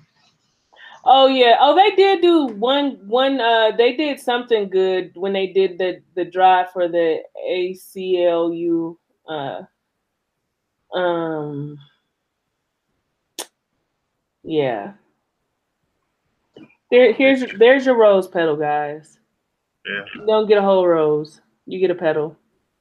Oh 1.04 1.28
yeah. 1.28 1.56
Oh, 1.60 1.76
they 1.76 1.94
did 1.94 2.20
do 2.20 2.46
one 2.46 2.98
one 3.06 3.40
uh 3.40 3.70
they 3.76 3.96
did 3.96 4.18
something 4.18 4.68
good 4.68 5.12
when 5.14 5.32
they 5.32 5.46
did 5.46 5.78
the 5.78 6.02
the 6.16 6.24
drive 6.24 6.72
for 6.72 6.88
the 6.88 7.22
ACLU 7.48 8.96
uh 9.28 9.62
um 10.92 11.78
yeah. 14.42 14.94
There 16.90 17.12
here's 17.12 17.44
there's 17.58 17.86
your 17.86 17.96
rose 17.96 18.28
petal, 18.28 18.56
guys. 18.56 19.18
Yeah, 19.84 20.04
You 20.14 20.26
don't 20.26 20.46
get 20.48 20.58
a 20.58 20.62
whole 20.62 20.86
rose. 20.86 21.40
You 21.66 21.78
get 21.80 21.90
a 21.90 21.94
petal. 21.94 22.36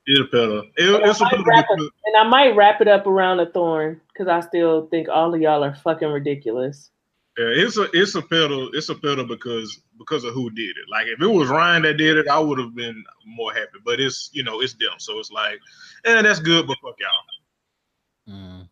it's 0.05 0.19
a 0.19 0.25
petal. 0.25 0.59
It, 0.77 1.01
Yeah, 1.01 1.09
it's 1.09 1.21
a 1.21 1.25
I 1.25 1.29
petal 1.29 1.45
wrap 1.45 1.65
And 1.69 2.17
I 2.17 2.23
might 2.27 2.55
wrap 2.55 2.81
it 2.81 2.87
up 2.87 3.07
around 3.07 3.39
a 3.39 3.47
thorn 3.51 4.01
because 4.13 4.27
I 4.27 4.39
still 4.41 4.87
think 4.87 5.07
all 5.09 5.33
of 5.33 5.41
y'all 5.41 5.63
are 5.63 5.75
fucking 5.75 6.07
ridiculous. 6.09 6.91
yeah, 7.37 7.45
it's 7.47 7.77
a 7.77 7.87
it's 7.93 8.15
a 8.15 8.21
petal. 8.21 8.69
It's 8.73 8.89
a 8.89 8.95
petal 8.95 9.25
because 9.25 9.81
because 9.97 10.23
of 10.23 10.33
who 10.33 10.49
did 10.51 10.69
it. 10.69 10.89
Like 10.89 11.07
if 11.07 11.21
it 11.21 11.27
was 11.27 11.49
Ryan 11.49 11.83
that 11.83 11.97
did 11.97 12.17
it, 12.17 12.27
I 12.27 12.39
would 12.39 12.59
have 12.59 12.75
been 12.75 13.03
more 13.25 13.53
happy. 13.53 13.79
But 13.83 13.99
it's 13.99 14.29
you 14.33 14.43
know 14.43 14.61
it's 14.61 14.73
them, 14.73 14.93
so 14.99 15.19
it's 15.19 15.31
like, 15.31 15.59
eh, 16.05 16.21
that's 16.21 16.39
good, 16.39 16.67
but 16.67 16.77
fuck 16.81 16.95
y'all. 16.99 18.35
Mm. 18.35 18.69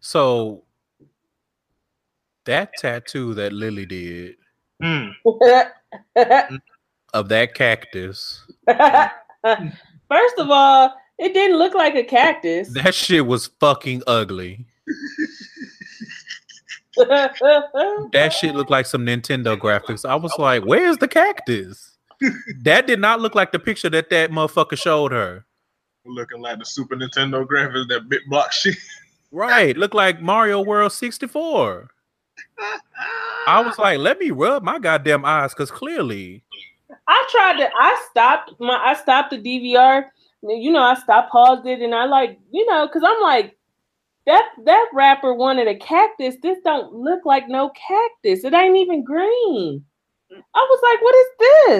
So 0.00 0.62
that 2.46 2.72
tattoo 2.78 3.34
that 3.34 3.52
Lily 3.52 3.86
did 3.86 4.34
Hmm. 4.82 5.08
of 7.14 7.28
that 7.28 7.54
cactus, 7.54 8.44
First 8.66 10.38
of 10.38 10.50
all, 10.50 10.94
it 11.18 11.32
didn't 11.32 11.56
look 11.58 11.74
like 11.74 11.94
a 11.94 12.04
cactus. 12.04 12.72
that 12.74 12.94
shit 12.94 13.26
was 13.26 13.46
fucking 13.60 14.02
ugly. 14.06 14.66
That 16.98 18.32
shit 18.38 18.54
looked 18.54 18.70
like 18.70 18.86
some 18.86 19.04
Nintendo 19.04 19.58
graphics. 19.58 20.08
I 20.08 20.14
was 20.14 20.32
like, 20.38 20.64
"Where's 20.64 20.96
the 20.96 21.08
cactus?" 21.08 21.98
that 22.62 22.86
did 22.86 23.00
not 23.00 23.20
look 23.20 23.34
like 23.34 23.52
the 23.52 23.58
picture 23.58 23.90
that 23.90 24.08
that 24.08 24.30
motherfucker 24.30 24.78
showed 24.78 25.12
her. 25.12 25.44
Looking 26.06 26.40
like 26.40 26.58
the 26.58 26.64
Super 26.64 26.96
Nintendo 26.96 27.46
graphics, 27.46 27.88
that 27.88 28.08
big 28.08 28.20
block 28.30 28.50
shit. 28.52 28.76
Right, 29.30 29.76
looked 29.76 29.94
like 29.94 30.22
Mario 30.22 30.62
World 30.62 30.92
64. 30.92 31.90
I 33.46 33.60
was 33.60 33.78
like, 33.78 33.98
"Let 33.98 34.18
me 34.18 34.30
rub 34.30 34.62
my 34.62 34.78
goddamn 34.78 35.24
eyes," 35.24 35.54
because 35.54 35.70
clearly, 35.70 36.42
I 37.06 37.28
tried 37.30 37.58
to. 37.58 37.70
I 37.78 38.06
stopped 38.10 38.52
my. 38.60 38.76
I 38.76 38.94
stopped 38.94 39.30
the 39.30 39.38
DVR. 39.38 40.06
You 40.42 40.70
know, 40.70 40.82
I 40.82 40.94
stopped, 40.94 41.32
paused 41.32 41.66
it, 41.66 41.80
and 41.80 41.94
I 41.94 42.04
like, 42.04 42.38
you 42.52 42.66
know, 42.66 42.86
because 42.86 43.02
I'm 43.04 43.20
like, 43.20 43.56
that 44.26 44.48
that 44.64 44.88
rapper 44.92 45.34
wanted 45.34 45.68
a 45.68 45.76
cactus. 45.76 46.36
This 46.42 46.58
don't 46.64 46.92
look 46.92 47.24
like 47.24 47.48
no 47.48 47.70
cactus. 47.70 48.44
It 48.44 48.54
ain't 48.54 48.76
even 48.76 49.04
green. 49.04 49.84
I 50.32 50.66
was 50.70 50.80
like, 50.82 51.02
what 51.02 51.14
is 51.14 51.26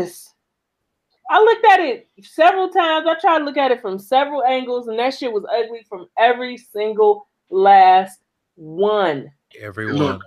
this? 0.08 0.34
I 1.28 1.40
looked 1.40 1.64
at 1.66 1.80
it 1.80 2.08
several 2.22 2.68
times. 2.68 3.06
I 3.08 3.18
tried 3.20 3.40
to 3.40 3.44
look 3.44 3.56
at 3.56 3.72
it 3.72 3.82
from 3.82 3.98
several 3.98 4.44
angles, 4.44 4.86
and 4.86 4.98
that 4.98 5.14
shit 5.14 5.32
was 5.32 5.44
ugly 5.52 5.84
from 5.88 6.06
every 6.18 6.56
single 6.56 7.26
last 7.50 8.20
one. 8.54 9.30
It 9.52 9.62
Everyone. 9.62 9.96
looked, 9.96 10.24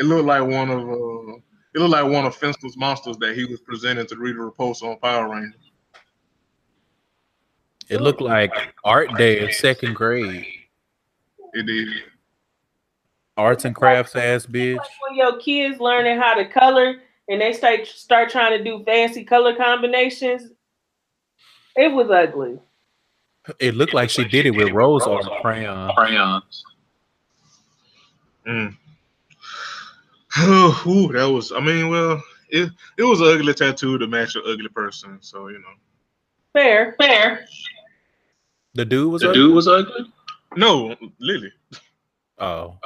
it 0.00 0.06
looked 0.06 0.24
like 0.24 0.42
one 0.42 0.70
of 0.70 0.80
uh, 0.88 1.36
it 1.74 1.78
looked 1.78 1.90
like 1.90 2.10
one 2.10 2.24
of 2.24 2.34
Finster's 2.34 2.76
monsters 2.76 3.18
that 3.18 3.36
he 3.36 3.44
was 3.44 3.60
presenting 3.60 4.06
to 4.06 4.16
Rita 4.16 4.38
Repulsa 4.38 4.84
on 4.84 4.98
Power 4.98 5.28
Rangers. 5.28 5.70
It 7.90 8.00
looked 8.00 8.22
like 8.22 8.50
art 8.82 9.14
day 9.16 9.40
in 9.40 9.52
second 9.52 9.94
grade. 9.94 10.46
It 11.52 11.66
did. 11.66 11.88
Arts 13.36 13.64
and 13.66 13.74
crafts 13.74 14.16
ass 14.16 14.46
bitch. 14.46 14.78
Like 14.78 14.86
when 15.08 15.18
your 15.18 15.38
kids 15.38 15.80
learning 15.80 16.18
how 16.18 16.34
to 16.34 16.48
color 16.48 16.94
and 17.28 17.40
they 17.40 17.52
start 17.52 17.86
start 17.86 18.30
trying 18.30 18.56
to 18.56 18.64
do 18.64 18.82
fancy 18.84 19.22
color 19.22 19.54
combinations, 19.54 20.50
it 21.76 21.92
was 21.92 22.10
ugly. 22.10 22.58
It 23.58 23.74
looked 23.74 23.94
like 23.94 24.08
she 24.08 24.24
did 24.24 24.46
it 24.46 24.52
with 24.52 24.70
rose 24.70 25.02
art 25.02 25.26
crayon. 25.42 25.94
crayons. 25.94 26.64
Mm. 28.46 28.76
Ooh, 30.38 31.10
that 31.12 31.28
was. 31.32 31.50
I 31.52 31.60
mean, 31.60 31.88
well, 31.88 32.22
it 32.48 32.70
it 32.96 33.02
was 33.02 33.20
an 33.20 33.26
ugly 33.28 33.52
tattoo 33.54 33.98
to 33.98 34.06
match 34.06 34.36
an 34.36 34.42
ugly 34.46 34.68
person. 34.68 35.18
So 35.20 35.48
you 35.48 35.58
know. 35.58 35.74
Fair, 36.52 36.94
Fair. 37.00 37.46
The 38.74 38.84
dude 38.84 39.10
was 39.12 39.22
The 39.22 39.28
up. 39.30 39.34
dude 39.34 39.54
was 39.54 39.66
ugly. 39.68 40.12
No, 40.56 40.96
Lily. 41.18 41.52
Oh. 42.38 42.78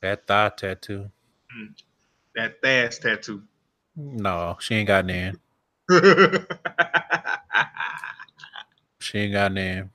That 0.00 0.26
thigh 0.26 0.50
tattoo. 0.56 1.10
Mm. 1.56 1.74
That 2.34 2.60
Thas 2.62 2.98
tattoo. 2.98 3.42
No, 3.96 4.56
she 4.60 4.74
ain't 4.74 4.88
got 4.88 5.04
none. 5.06 5.38
She 9.00 9.18
ain't 9.18 9.32
got 9.34 9.52
none. 9.52 9.90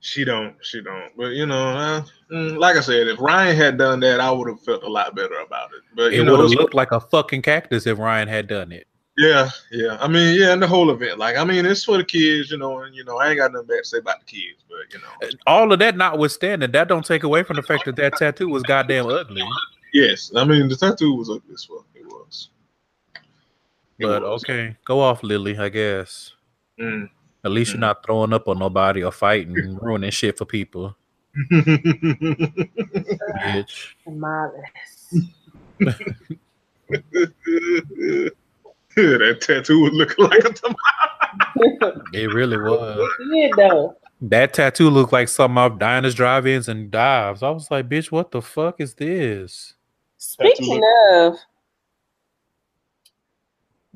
She 0.00 0.24
don't. 0.24 0.54
She 0.62 0.80
don't. 0.82 1.10
But 1.16 1.28
you 1.32 1.46
know, 1.46 1.68
uh, 1.70 2.02
mm, 2.30 2.58
like 2.58 2.76
I 2.76 2.80
said, 2.80 3.08
if 3.08 3.20
Ryan 3.20 3.56
had 3.56 3.78
done 3.78 4.00
that, 4.00 4.20
I 4.20 4.30
would 4.30 4.48
have 4.48 4.60
felt 4.62 4.82
a 4.84 4.88
lot 4.88 5.14
better 5.16 5.38
about 5.40 5.70
it. 5.72 5.82
But 5.94 6.12
you 6.12 6.22
It 6.22 6.30
would 6.30 6.40
have 6.40 6.50
looked 6.50 6.74
like 6.74 6.92
a 6.92 7.00
fucking 7.00 7.42
cactus 7.42 7.86
if 7.86 7.98
Ryan 7.98 8.28
had 8.28 8.46
done 8.46 8.72
it. 8.72 8.86
yeah, 9.18 9.48
yeah. 9.72 9.96
I 10.00 10.06
mean, 10.08 10.38
yeah, 10.38 10.52
and 10.52 10.62
the 10.62 10.66
whole 10.66 10.90
event. 10.90 11.18
Like, 11.18 11.36
I 11.36 11.44
mean, 11.44 11.64
it's 11.66 11.84
for 11.84 11.96
the 11.96 12.04
kids, 12.04 12.50
you 12.50 12.58
know, 12.58 12.80
and 12.80 12.94
you 12.94 13.02
know, 13.04 13.16
I 13.18 13.30
ain't 13.30 13.38
got 13.38 13.52
nothing 13.52 13.66
bad 13.68 13.78
to 13.78 13.84
say 13.84 13.98
about 13.98 14.20
the 14.20 14.26
kids, 14.26 14.64
but 14.68 14.92
you 14.92 15.00
know, 15.00 15.28
All 15.46 15.72
of 15.72 15.78
that 15.78 15.96
notwithstanding, 15.96 16.70
that 16.72 16.88
don't 16.88 17.04
take 17.04 17.22
away 17.24 17.42
from 17.42 17.56
the 17.56 17.62
fact 17.62 17.86
that 17.86 17.96
that 17.96 18.16
tattoo 18.16 18.48
was 18.48 18.62
goddamn 18.62 19.06
ugly. 19.06 19.42
yes. 19.94 20.30
I 20.36 20.44
mean, 20.44 20.68
the 20.68 20.76
tattoo 20.76 21.14
was 21.14 21.30
ugly 21.30 21.54
as 21.54 21.64
fuck. 21.64 21.86
It 21.94 22.06
was. 22.06 22.50
It 23.98 24.06
But 24.06 24.22
was. 24.22 24.44
okay, 24.44 24.76
go 24.84 25.00
off, 25.00 25.22
Lily. 25.22 25.56
I 25.58 25.70
guess. 25.70 26.32
Mm. 26.78 27.08
At 27.46 27.52
least 27.52 27.70
you're 27.70 27.80
not 27.80 28.04
throwing 28.04 28.32
up 28.32 28.48
on 28.48 28.58
nobody 28.58 29.04
or 29.04 29.12
fighting, 29.12 29.56
and 29.56 29.80
ruining 29.80 30.10
shit 30.10 30.36
for 30.36 30.44
people, 30.44 30.96
bitch. 31.52 31.94
Marvelous. 34.04 35.14
that 38.96 39.40
tattoo 39.40 39.80
was 39.80 39.92
looking 39.92 40.24
like 40.24 40.44
a 40.44 40.52
tomato. 40.52 42.02
It 42.12 42.34
really 42.34 42.56
was. 42.58 43.08
Yeah, 43.30 43.48
though. 43.56 43.94
That 44.22 44.52
tattoo 44.52 44.90
looked 44.90 45.12
like 45.12 45.28
something 45.28 45.56
off 45.56 45.78
Diners, 45.78 46.16
Drive-ins, 46.16 46.68
and 46.68 46.90
Dives. 46.90 47.44
I 47.44 47.50
was 47.50 47.70
like, 47.70 47.88
bitch, 47.88 48.10
what 48.10 48.32
the 48.32 48.42
fuck 48.42 48.80
is 48.80 48.94
this? 48.94 49.74
Speaking 50.18 50.82
of, 51.12 51.36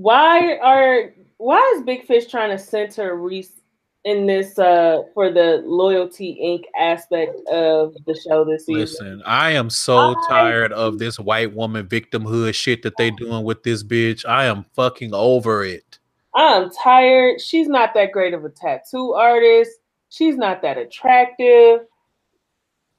why 0.01 0.57
are 0.59 1.13
why 1.37 1.75
is 1.77 1.83
Big 1.83 2.07
Fish 2.07 2.27
trying 2.27 2.51
to 2.51 2.59
center 2.59 3.17
Reese 3.17 3.61
in 4.05 4.27
this 4.27 4.59
uh 4.59 5.03
for 5.13 5.31
the 5.31 5.63
loyalty 5.67 6.39
Inc. 6.43 6.65
aspect 6.79 7.37
of 7.49 7.95
the 8.07 8.15
show 8.15 8.45
this 8.45 8.65
season? 8.67 8.81
Listen, 8.81 9.23
I 9.27 9.51
am 9.51 9.69
so 9.69 9.99
I- 9.99 10.27
tired 10.29 10.73
of 10.73 10.99
this 10.99 11.19
white 11.19 11.55
woman 11.55 11.87
victimhood 11.87 12.55
shit 12.55 12.83
that 12.83 12.97
they 12.97 13.11
doing 13.11 13.45
with 13.45 13.63
this 13.63 13.83
bitch. 13.83 14.27
I 14.27 14.47
am 14.47 14.65
fucking 14.75 15.13
over 15.13 15.65
it. 15.65 15.99
I'm 16.35 16.71
tired. 16.71 17.41
She's 17.41 17.69
not 17.69 17.93
that 17.95 18.13
great 18.13 18.35
of 18.35 18.45
a 18.45 18.51
tattoo 18.51 19.13
artist. 19.15 19.73
She's 20.09 20.37
not 20.37 20.63
that 20.63 20.79
attractive. 20.79 21.81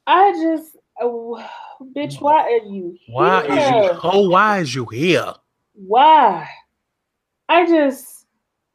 I 0.06 0.34
just, 0.34 0.76
uh, 1.02 1.08
bitch, 1.96 2.22
why 2.22 2.44
are 2.44 2.66
you 2.68 2.96
here? 3.00 3.16
Why 3.16 3.44
is 3.46 3.70
you 3.70 4.00
oh 4.04 4.30
why 4.30 4.60
is 4.60 4.76
you 4.76 4.86
here? 4.86 5.34
Why? 5.74 6.48
I 7.52 7.66
just, 7.68 8.28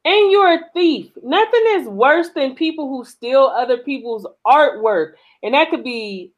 and 0.04 0.30
you're 0.30 0.52
a 0.52 0.70
thief. 0.74 1.10
Nothing 1.22 1.64
is 1.68 1.88
worse 1.88 2.28
than 2.34 2.54
people 2.54 2.90
who 2.90 3.06
steal 3.06 3.44
other 3.44 3.78
people's 3.78 4.26
artwork. 4.46 5.14
And 5.42 5.54
that 5.54 5.70
could 5.70 5.82
be, 5.82 6.32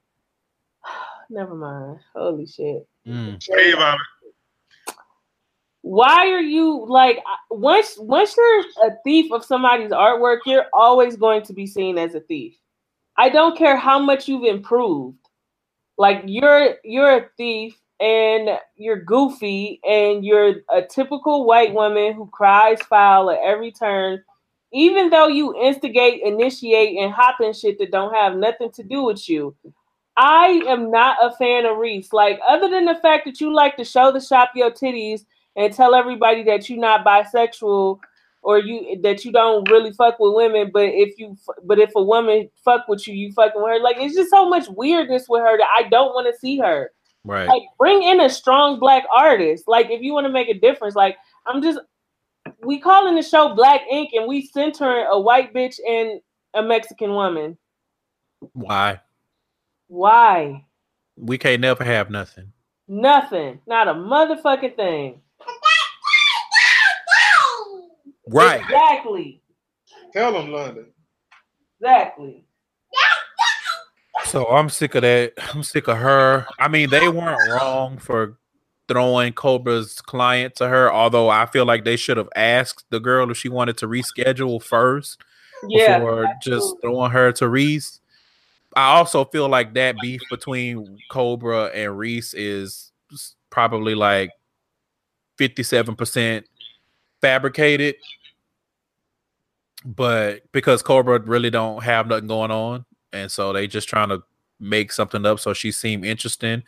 never 1.31 1.57
mind. 1.57 1.99
Holy 2.15 2.47
shit. 2.47 2.87
Mm. 3.07 3.43
Hey, 3.45 3.75
Bobby. 3.75 3.99
why 5.83 6.31
are 6.31 6.41
you 6.41 6.87
like 6.89 7.19
once 7.51 7.97
once 7.99 8.37
you're 8.37 8.61
a 8.87 8.91
thief 9.05 9.33
of 9.33 9.45
somebody's 9.45 9.91
artwork 9.91 10.39
you're 10.47 10.67
always 10.73 11.17
going 11.17 11.43
to 11.43 11.53
be 11.53 11.67
seen 11.67 11.97
as 11.97 12.15
a 12.15 12.21
thief 12.21 12.55
i 13.17 13.29
don't 13.29 13.57
care 13.57 13.77
how 13.77 13.99
much 13.99 14.29
you've 14.29 14.45
improved 14.45 15.17
like 15.97 16.23
you're 16.27 16.75
you're 16.85 17.17
a 17.19 17.29
thief 17.39 17.79
and 18.01 18.51
you're 18.77 19.03
goofy 19.03 19.81
and 19.89 20.25
you're 20.25 20.57
a 20.71 20.83
typical 20.83 21.45
white 21.47 21.75
woman 21.75 22.15
who 22.15 22.27
cries 22.29 22.81
foul 22.83 23.31
at 23.31 23.41
every 23.43 23.73
turn 23.73 24.23
even 24.73 25.11
though 25.11 25.29
you 25.29 25.55
instigate 25.61 26.23
initiate 26.23 26.99
and 26.99 27.13
hop 27.13 27.41
in 27.41 27.53
shit 27.53 27.79
that 27.79 27.91
don't 27.91 28.15
have 28.15 28.37
nothing 28.37 28.71
to 28.73 28.83
do 28.83 29.03
with 29.03 29.29
you. 29.29 29.55
I 30.17 30.63
am 30.67 30.91
not 30.91 31.17
a 31.23 31.35
fan 31.37 31.65
of 31.65 31.79
reese. 31.79 32.13
Like 32.13 32.41
other 32.47 32.69
than 32.69 32.85
the 32.85 32.97
fact 32.97 33.25
that 33.25 33.41
you 33.41 33.55
like 33.55 33.77
to 33.77 33.85
show 33.85 34.13
the 34.13 34.21
shop 34.21 34.51
your 34.55 34.71
titties 34.71 35.25
and 35.57 35.73
tell 35.73 35.95
everybody 35.95 36.43
that 36.45 36.69
you're 36.69 36.79
not 36.79 37.05
bisexual 37.05 37.99
or 38.43 38.59
you 38.59 39.01
that 39.03 39.25
you 39.25 39.33
don't 39.33 39.69
really 39.71 39.93
fuck 39.93 40.19
with 40.21 40.35
women 40.35 40.71
but 40.73 40.85
if 40.85 41.19
you 41.19 41.37
but 41.65 41.79
if 41.79 41.91
a 41.97 42.03
woman 42.03 42.49
fuck 42.65 42.87
with 42.89 43.07
you 43.09 43.15
you 43.15 43.33
fucking 43.33 43.61
with 43.61 43.73
her. 43.73 43.81
Like 43.81 43.97
it's 43.99 44.15
just 44.15 44.31
so 44.31 44.49
much 44.49 44.69
weirdness 44.69 45.27
with 45.29 45.41
her 45.41 45.59
that 45.59 45.69
i 45.77 45.89
don't 45.89 46.15
want 46.15 46.33
to 46.33 46.39
see 46.39 46.59
her 46.59 46.93
Right. 47.25 47.49
like 47.49 47.63
bring 47.79 48.03
in 48.03 48.21
a 48.21 48.31
strong 48.31 48.79
black 48.81 49.05
artist 49.15 49.65
like 49.69 49.91
if 49.91 50.03
you 50.03 50.13
want 50.15 50.27
to 50.27 50.33
make 50.33 50.49
a 50.49 50.55
difference 50.59 50.95
like 50.97 51.17
i'm 51.47 51.63
just 51.63 51.79
we 52.65 52.81
calling 52.81 53.15
the 53.17 53.23
show 53.23 53.55
black 53.55 53.83
ink 53.91 54.11
and 54.15 54.29
we 54.29 54.43
centering 54.47 55.07
a 55.11 55.21
white 55.21 55.55
bitch 55.55 55.77
and 55.89 56.21
a 56.55 56.63
mexican 56.63 57.11
woman 57.13 57.59
Why? 58.55 59.01
why 59.89 60.65
We 61.17 61.39
can't 61.39 61.61
never 61.63 61.85
have 61.85 62.11
nothing. 62.11 62.53
nothing 62.89 63.61
not 63.67 63.89
a 63.89 63.95
motherfucking 63.95 64.77
thing 64.77 65.21
Right. 68.27 68.61
exactly 68.63 69.43
Tell 70.13 70.33
them, 70.33 70.53
London. 70.53 70.93
exactly 71.81 72.47
So 74.29 74.47
I'm 74.47 74.69
sick 74.69 74.95
of 74.95 75.03
that. 75.03 75.33
I'm 75.55 75.63
sick 75.63 75.89
of 75.89 75.97
her. 75.97 76.47
I 76.59 76.69
mean, 76.69 76.91
they 76.91 77.09
weren't 77.09 77.51
wrong 77.51 77.99
for 77.99 78.39
throwing 78.87 79.33
Cobra's 79.33 80.01
client 80.01 80.55
to 80.57 80.69
her, 80.69 80.93
although 80.93 81.29
I 81.29 81.47
feel 81.47 81.65
like 81.65 81.85
they 81.85 81.97
should 81.97 82.17
have 82.17 82.29
asked 82.37 82.85
the 82.91 83.01
girl 83.01 83.31
if 83.31 83.37
she 83.37 83.49
wanted 83.49 83.77
to 83.79 83.87
reschedule 83.87 84.63
first 84.63 85.19
yeah 85.69 85.99
before 85.99 86.27
just 86.43 86.75
throwing 86.81 87.11
her 87.11 87.33
to 87.33 87.49
Reese. 87.49 88.01
I 88.77 88.97
also 88.97 89.25
feel 89.25 89.49
like 89.49 89.75
that 89.75 89.97
beef 90.01 90.21
between 90.31 90.99
Cobra 91.11 91.67
and 91.67 91.97
Reese 91.99 92.35
is 92.35 92.93
probably 93.51 93.95
like 93.95 94.31
57% 95.39 96.45
fabricated. 97.21 97.97
But 99.85 100.43
because 100.53 100.83
Cobra 100.83 101.21
really 101.21 101.51
don't 101.51 101.83
have 101.83 102.09
nothing 102.09 102.27
going 102.27 102.51
on, 102.51 102.85
and 103.13 103.31
so 103.31 103.53
they 103.53 103.67
just 103.67 103.89
trying 103.89 104.09
to 104.09 104.23
make 104.61 104.93
something 104.93 105.25
up 105.25 105.41
so 105.41 105.53
she 105.53 105.71
seem 105.71 106.05
interesting. 106.05 106.63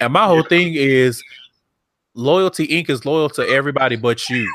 And 0.00 0.12
my 0.12 0.26
whole 0.26 0.42
thing 0.42 0.74
is 0.74 1.22
loyalty 2.14 2.66
Inc. 2.68 2.90
is 2.90 3.04
loyal 3.04 3.30
to 3.30 3.48
everybody 3.48 3.96
but 3.96 4.28
you. 4.28 4.50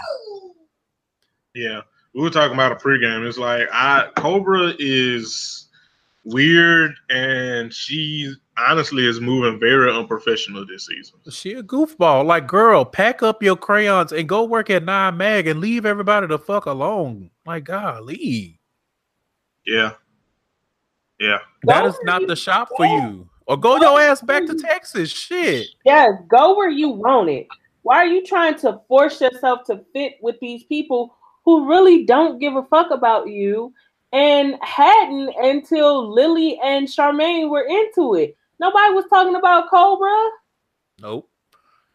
Yeah, 1.55 1.81
we 2.13 2.21
were 2.21 2.29
talking 2.29 2.53
about 2.53 2.71
a 2.71 2.75
pregame. 2.75 3.27
It's 3.27 3.37
like 3.37 3.67
I 3.71 4.09
Cobra 4.15 4.73
is 4.79 5.69
weird, 6.25 6.95
and 7.09 7.73
she 7.73 8.33
honestly 8.57 9.05
is 9.07 9.19
moving 9.19 9.59
very 9.59 9.91
unprofessional 9.91 10.65
this 10.65 10.87
season. 10.87 11.19
She 11.29 11.53
a 11.53 11.63
goofball. 11.63 12.25
Like, 12.25 12.47
girl, 12.47 12.85
pack 12.85 13.23
up 13.23 13.43
your 13.43 13.55
crayons 13.55 14.11
and 14.11 14.27
go 14.27 14.43
work 14.43 14.69
at 14.69 14.83
Nine 14.83 15.17
Mag 15.17 15.47
and 15.47 15.59
leave 15.59 15.85
everybody 15.85 16.27
the 16.27 16.39
fuck 16.39 16.65
alone. 16.65 17.29
Like, 17.45 17.65
golly. 17.65 18.59
Yeah, 19.65 19.93
yeah. 21.19 21.39
That 21.63 21.81
Go 21.81 21.87
is 21.87 21.97
not 22.03 22.27
the 22.27 22.35
shop 22.35 22.69
for 22.75 22.85
you. 22.85 23.29
Or 23.45 23.57
go 23.57 23.77
your 23.77 23.99
ass 23.99 24.21
back 24.21 24.45
to 24.45 24.55
Texas. 24.55 25.11
Shit. 25.11 25.67
Yes, 25.85 26.11
go 26.29 26.55
where 26.55 26.69
you 26.69 26.89
want 26.89 27.29
it. 27.29 27.47
Why 27.81 27.97
are 27.97 28.05
you 28.05 28.25
trying 28.25 28.57
to 28.59 28.79
force 28.87 29.19
yourself 29.19 29.65
to 29.65 29.83
fit 29.91 30.13
with 30.21 30.39
these 30.39 30.63
people 30.63 31.15
who 31.43 31.67
really 31.67 32.05
don't 32.05 32.39
give 32.39 32.55
a 32.55 32.63
fuck 32.63 32.91
about 32.91 33.27
you 33.27 33.73
and 34.13 34.55
hadn't 34.61 35.33
until 35.37 36.13
Lily 36.13 36.57
and 36.63 36.87
Charmaine 36.87 37.49
were 37.49 37.67
into 37.67 38.15
it? 38.15 38.37
Nobody 38.59 38.93
was 38.93 39.05
talking 39.09 39.35
about 39.35 39.69
Cobra. 39.69 40.29
Nope. 41.01 41.29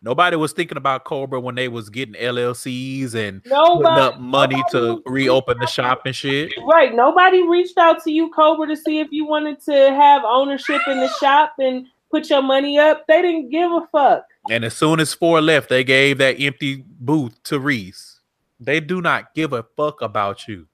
Nobody 0.00 0.36
was 0.36 0.52
thinking 0.52 0.76
about 0.76 1.04
Cobra 1.04 1.40
when 1.40 1.56
they 1.56 1.66
was 1.66 1.90
getting 1.90 2.14
LLCs 2.14 3.14
and 3.14 3.42
Nobody, 3.46 3.84
putting 3.84 3.98
up 3.98 4.20
money 4.20 4.62
to 4.70 5.02
reopen 5.06 5.58
the 5.58 5.66
shop 5.66 6.02
and 6.06 6.14
shit. 6.14 6.52
Right. 6.68 6.94
Nobody 6.94 7.42
reached 7.46 7.76
out 7.78 8.02
to 8.04 8.12
you, 8.12 8.30
Cobra, 8.30 8.68
to 8.68 8.76
see 8.76 9.00
if 9.00 9.08
you 9.10 9.26
wanted 9.26 9.60
to 9.62 9.72
have 9.72 10.22
ownership 10.24 10.80
in 10.86 10.98
the 10.98 11.08
shop 11.14 11.54
and 11.58 11.86
put 12.12 12.30
your 12.30 12.42
money 12.42 12.78
up. 12.78 13.06
They 13.08 13.22
didn't 13.22 13.50
give 13.50 13.72
a 13.72 13.88
fuck. 13.90 14.24
And 14.48 14.64
as 14.64 14.76
soon 14.76 15.00
as 15.00 15.12
four 15.12 15.40
left, 15.40 15.68
they 15.68 15.82
gave 15.82 16.18
that 16.18 16.40
empty 16.40 16.84
booth 17.00 17.42
to 17.44 17.58
Reese. 17.58 18.20
They 18.60 18.78
do 18.78 19.00
not 19.02 19.34
give 19.34 19.52
a 19.52 19.64
fuck 19.76 20.00
about 20.00 20.46
you. 20.46 20.68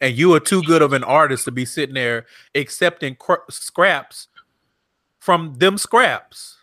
And 0.00 0.16
you 0.16 0.34
are 0.34 0.40
too 0.40 0.62
good 0.62 0.82
of 0.82 0.92
an 0.92 1.04
artist 1.04 1.44
to 1.46 1.50
be 1.50 1.64
sitting 1.64 1.94
there 1.94 2.26
accepting 2.54 3.16
cr- 3.16 3.48
scraps 3.48 4.28
from 5.18 5.54
them 5.58 5.78
scraps. 5.78 6.56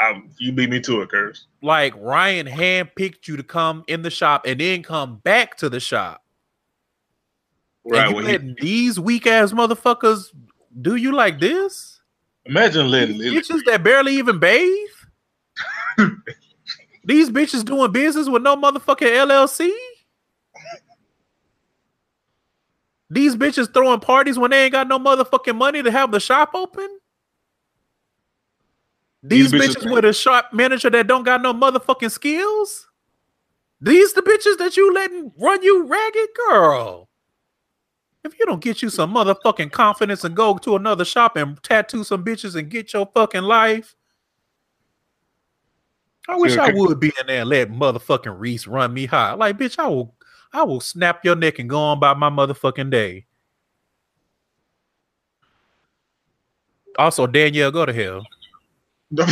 Um, 0.00 0.30
you 0.38 0.52
beat 0.52 0.70
me 0.70 0.80
to 0.80 1.02
it, 1.02 1.10
Curse. 1.10 1.46
Like 1.62 1.94
Ryan 1.96 2.46
handpicked 2.46 3.28
you 3.28 3.36
to 3.36 3.42
come 3.42 3.84
in 3.86 4.02
the 4.02 4.10
shop 4.10 4.46
and 4.46 4.60
then 4.60 4.82
come 4.82 5.16
back 5.16 5.56
to 5.58 5.68
the 5.68 5.80
shop. 5.80 6.22
Right. 7.84 8.08
you 8.08 8.14
when 8.14 8.26
he- 8.26 8.54
these 8.60 9.00
weak 9.00 9.26
ass 9.26 9.52
motherfuckers 9.52 10.26
do 10.80 10.96
you 10.96 11.12
like 11.12 11.40
this? 11.40 12.00
imagine 12.46 12.90
letting 12.90 13.18
Lily. 13.18 13.36
Bitches 13.40 13.64
that 13.66 13.82
barely 13.82 14.16
even 14.16 14.38
bathe. 14.38 14.88
These 17.04 17.30
bitches 17.30 17.64
doing 17.64 17.90
business 17.90 18.28
with 18.28 18.42
no 18.42 18.56
motherfucking 18.56 19.06
LLC. 19.06 19.70
These 23.10 23.36
bitches 23.36 23.72
throwing 23.72 24.00
parties 24.00 24.38
when 24.38 24.50
they 24.50 24.64
ain't 24.64 24.72
got 24.72 24.88
no 24.88 24.98
motherfucking 24.98 25.56
money 25.56 25.82
to 25.82 25.90
have 25.90 26.10
the 26.10 26.20
shop 26.20 26.50
open. 26.54 26.97
These, 29.22 29.50
These 29.50 29.60
bitches- 29.60 29.76
bitches 29.82 29.92
with 29.92 30.04
a 30.04 30.12
shop 30.12 30.50
manager 30.52 30.90
that 30.90 31.06
don't 31.06 31.24
got 31.24 31.42
no 31.42 31.52
motherfucking 31.52 32.10
skills. 32.10 32.86
These 33.80 34.12
the 34.12 34.22
bitches 34.22 34.58
that 34.58 34.76
you 34.76 34.92
letting 34.92 35.32
run 35.38 35.62
you 35.62 35.86
ragged, 35.86 36.28
girl. 36.48 37.08
If 38.24 38.38
you 38.38 38.46
don't 38.46 38.60
get 38.60 38.82
you 38.82 38.90
some 38.90 39.14
motherfucking 39.14 39.70
confidence 39.70 40.24
and 40.24 40.34
go 40.34 40.58
to 40.58 40.76
another 40.76 41.04
shop 41.04 41.36
and 41.36 41.62
tattoo 41.62 42.04
some 42.04 42.24
bitches 42.24 42.56
and 42.56 42.68
get 42.68 42.92
your 42.92 43.08
fucking 43.14 43.42
life, 43.42 43.94
I 46.28 46.36
wish 46.36 46.56
I 46.56 46.72
would 46.72 47.00
be 47.00 47.12
in 47.20 47.26
there 47.26 47.40
and 47.40 47.48
let 47.48 47.70
motherfucking 47.70 48.38
Reese 48.38 48.66
run 48.66 48.92
me 48.92 49.06
hot. 49.06 49.38
Like, 49.38 49.56
bitch, 49.56 49.78
I 49.78 49.86
will, 49.86 50.14
I 50.52 50.62
will 50.64 50.80
snap 50.80 51.24
your 51.24 51.36
neck 51.36 51.58
and 51.58 51.70
go 51.70 51.78
on 51.78 52.00
by 52.00 52.12
my 52.14 52.28
motherfucking 52.28 52.90
day. 52.90 53.24
Also, 56.98 57.26
Danielle, 57.26 57.70
go 57.70 57.86
to 57.86 57.92
hell. 57.92 58.26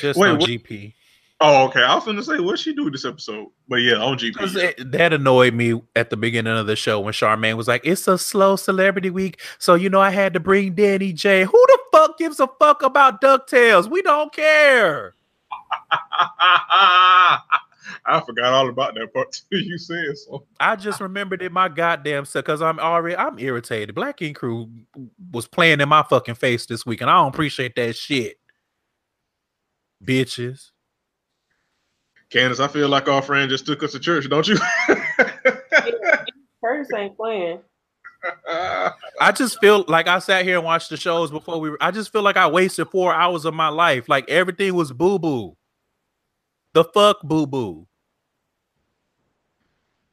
Just 0.00 0.18
Wait, 0.18 0.28
on 0.30 0.38
what- 0.38 0.48
GP. 0.48 0.92
oh, 1.40 1.64
okay. 1.68 1.82
I 1.82 1.94
was 1.94 2.04
gonna 2.04 2.22
say 2.22 2.38
what 2.40 2.58
she 2.58 2.74
do 2.74 2.90
this 2.90 3.04
episode, 3.06 3.46
but 3.68 3.76
yeah, 3.76 3.94
on 3.96 4.18
GP. 4.18 4.56
it- 4.56 4.92
that 4.92 5.12
annoyed 5.14 5.54
me 5.54 5.80
at 5.96 6.10
the 6.10 6.16
beginning 6.16 6.56
of 6.56 6.66
the 6.66 6.76
show 6.76 7.00
when 7.00 7.14
Charmaine 7.14 7.56
was 7.56 7.68
like, 7.68 7.80
"It's 7.84 8.06
a 8.06 8.18
slow 8.18 8.56
celebrity 8.56 9.08
week, 9.10 9.40
so 9.58 9.74
you 9.74 9.88
know 9.88 10.00
I 10.00 10.10
had 10.10 10.34
to 10.34 10.40
bring 10.40 10.74
Danny 10.74 11.12
J." 11.14 11.44
Who 11.44 11.52
the 11.52 11.78
fuck 11.92 12.18
gives 12.18 12.38
a 12.40 12.48
fuck 12.58 12.82
about 12.82 13.20
Ducktales? 13.22 13.88
We 13.90 14.02
don't 14.02 14.32
care. 14.32 15.14
I 18.06 18.20
forgot 18.20 18.52
all 18.52 18.68
about 18.68 18.94
that 18.94 19.12
part 19.12 19.32
too. 19.50 19.58
You 19.58 19.78
said 19.78 20.16
so. 20.18 20.44
I 20.60 20.76
just 20.76 21.00
remembered 21.00 21.42
it 21.42 21.52
my 21.52 21.68
goddamn 21.68 22.24
self 22.24 22.44
because 22.44 22.62
I'm 22.62 22.78
already 22.78 23.16
I'm 23.16 23.38
irritated. 23.38 23.94
Black 23.94 24.22
Ink 24.22 24.36
Crew 24.36 24.68
was 25.32 25.46
playing 25.46 25.80
in 25.80 25.88
my 25.88 26.02
fucking 26.02 26.36
face 26.36 26.66
this 26.66 26.84
week, 26.84 27.00
and 27.00 27.10
I 27.10 27.14
don't 27.14 27.34
appreciate 27.34 27.74
that 27.76 27.96
shit. 27.96 28.38
Bitches. 30.04 30.70
Candace, 32.30 32.60
I 32.60 32.68
feel 32.68 32.88
like 32.88 33.08
our 33.08 33.22
friend 33.22 33.48
just 33.48 33.64
took 33.66 33.82
us 33.82 33.92
to 33.92 33.98
church, 33.98 34.28
don't 34.28 34.46
you? 34.46 34.58
Curtis 36.62 36.92
ain't 36.94 37.16
playing. 37.16 37.60
I 38.48 39.32
just 39.34 39.58
feel 39.60 39.84
like 39.88 40.08
I 40.08 40.18
sat 40.18 40.44
here 40.44 40.56
and 40.56 40.64
watched 40.64 40.90
the 40.90 40.96
shows 40.96 41.30
before 41.30 41.60
we. 41.60 41.70
Were, 41.70 41.78
I 41.80 41.90
just 41.90 42.12
feel 42.12 42.22
like 42.22 42.36
I 42.36 42.46
wasted 42.48 42.88
four 42.88 43.14
hours 43.14 43.44
of 43.44 43.54
my 43.54 43.68
life. 43.68 44.08
Like 44.08 44.28
everything 44.28 44.74
was 44.74 44.92
boo 44.92 45.18
boo. 45.18 45.56
The 46.78 46.84
fuck 46.84 47.20
boo 47.24 47.44
boo. 47.44 47.88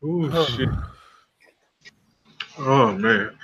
Ooh, 0.03 0.45
shit. 0.45 0.67
Oh 2.57 2.91
man. 2.91 3.37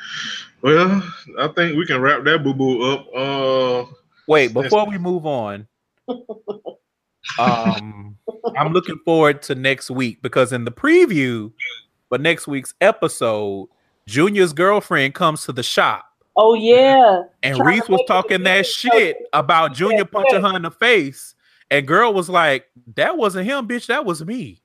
Well, 0.64 1.04
I 1.38 1.48
think 1.50 1.78
we 1.78 1.86
can 1.86 2.02
wrap 2.02 2.24
that 2.24 2.44
boo 2.44 2.56
boo 2.56 2.82
up. 2.82 3.06
Uh, 3.16 3.86
Wait, 4.28 4.56
before 4.56 4.90
we 4.90 4.98
move 4.98 5.28
on, 5.28 5.68
um, 7.38 8.18
I'm 8.58 8.74
looking 8.74 8.98
forward 9.06 9.44
to 9.44 9.54
next 9.54 9.92
week 9.92 10.24
because 10.24 10.52
in 10.52 10.66
the 10.66 10.72
preview, 10.72 11.52
but 12.10 12.22
next 12.22 12.48
week's 12.48 12.74
episode, 12.82 13.68
Junior's 14.08 14.52
girlfriend 14.52 15.14
comes 15.14 15.46
to 15.46 15.52
the 15.52 15.62
shop. 15.62 16.08
Oh 16.36 16.56
yeah. 16.56 17.22
And 17.44 17.56
Trying 17.58 17.82
Reese 17.82 17.88
was 17.88 18.02
talking 18.08 18.42
that 18.46 18.66
shit 18.66 19.18
about 19.32 19.76
Junior 19.76 19.98
Yeah, 19.98 20.04
punching 20.06 20.42
yeah. 20.42 20.50
her 20.50 20.56
in 20.56 20.64
the 20.64 20.72
face. 20.72 21.36
And 21.72 21.88
girl 21.88 22.14
was 22.14 22.30
like, 22.30 22.68
That 22.96 23.18
wasn't 23.18 23.48
him, 23.48 23.68
bitch. 23.68 23.88
That 23.88 24.06
was 24.06 24.24
me. 24.24 24.62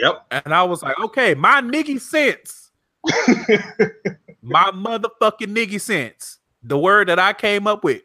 yep. 0.00 0.24
And 0.30 0.54
I 0.54 0.62
was 0.62 0.82
like, 0.82 0.98
Okay, 1.00 1.34
my 1.34 1.60
niggy 1.60 2.00
sense. 2.00 2.70
my 4.42 4.70
motherfucking 4.70 5.48
niggy 5.48 5.80
sense. 5.80 6.38
The 6.62 6.78
word 6.78 7.08
that 7.08 7.18
I 7.18 7.32
came 7.32 7.66
up 7.66 7.82
with. 7.82 8.02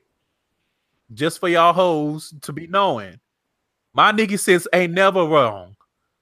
Just 1.14 1.40
for 1.40 1.50
y'all 1.50 1.74
hoes 1.74 2.34
to 2.42 2.54
be 2.54 2.66
knowing. 2.66 3.20
My 3.94 4.12
nigga 4.12 4.40
sense 4.40 4.66
ain't 4.74 4.94
never 4.94 5.24
wrong. 5.24 5.76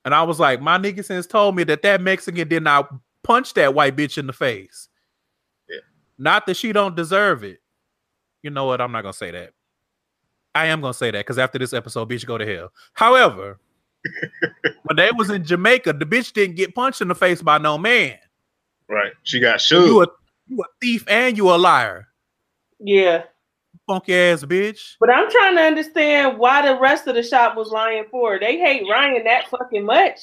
And 0.04 0.14
I 0.14 0.24
was 0.24 0.40
like, 0.40 0.62
my 0.62 0.78
nigga 0.78 1.06
sense 1.06 1.26
told 1.26 1.56
me 1.56 1.64
that 1.66 1.84
that 1.84 2.02
Mexican 2.02 2.48
did 2.48 2.64
not 2.64 2.94
punch 3.24 3.54
that 3.54 3.74
white 3.74 3.96
bitch 3.96 4.18
in 4.18 4.28
the 4.28 4.34
face. 4.34 4.90
Yeah. 5.70 5.78
Not 6.18 6.46
that 6.48 6.58
she 6.58 6.74
don't 6.74 6.96
deserve 6.96 7.44
it. 7.44 7.60
You 8.42 8.50
know 8.50 8.66
what? 8.66 8.82
I'm 8.82 8.92
not 8.92 9.04
gonna 9.04 9.14
say 9.14 9.32
that. 9.32 9.54
I 10.56 10.68
am 10.68 10.82
gonna 10.82 10.94
say 10.94 11.12
that 11.12 11.20
because 11.20 11.38
after 11.40 11.58
this 11.60 11.74
episode, 11.74 12.10
bitch, 12.10 12.26
go 12.26 12.38
to 12.38 12.46
hell. 12.46 12.72
However, 12.94 13.60
when 14.84 14.96
they 14.98 15.10
was 15.16 15.30
in 15.30 15.44
Jamaica, 15.44 15.94
the 15.94 16.06
bitch 16.06 16.34
didn't 16.34 16.56
get 16.56 16.76
punched 16.76 17.02
in 17.02 17.08
the 17.08 17.16
face 17.16 17.42
by 17.42 17.58
no 17.58 17.78
man. 17.78 18.18
Right. 18.90 19.14
She 19.24 19.40
got 19.40 19.70
You 19.72 20.04
a, 20.04 20.08
you 20.48 20.60
a 20.62 20.66
thief 20.82 21.06
and 21.08 21.36
you 21.38 21.50
a 21.50 21.56
liar, 21.56 22.08
Yeah. 22.80 23.24
funky 23.88 24.14
ass 24.14 24.44
bitch. 24.44 24.96
But 25.00 25.10
I'm 25.10 25.32
trying 25.32 25.56
to 25.56 25.62
understand 25.62 26.38
why 26.38 26.62
the 26.68 26.78
rest 26.80 27.08
of 27.08 27.16
the 27.16 27.24
shop 27.24 27.56
was 27.56 27.70
lying 27.70 28.06
for. 28.12 28.40
They 28.40 28.58
hate 28.60 28.84
Ryan 28.90 29.24
that 29.24 29.48
fucking 29.50 29.86
much. 29.86 30.20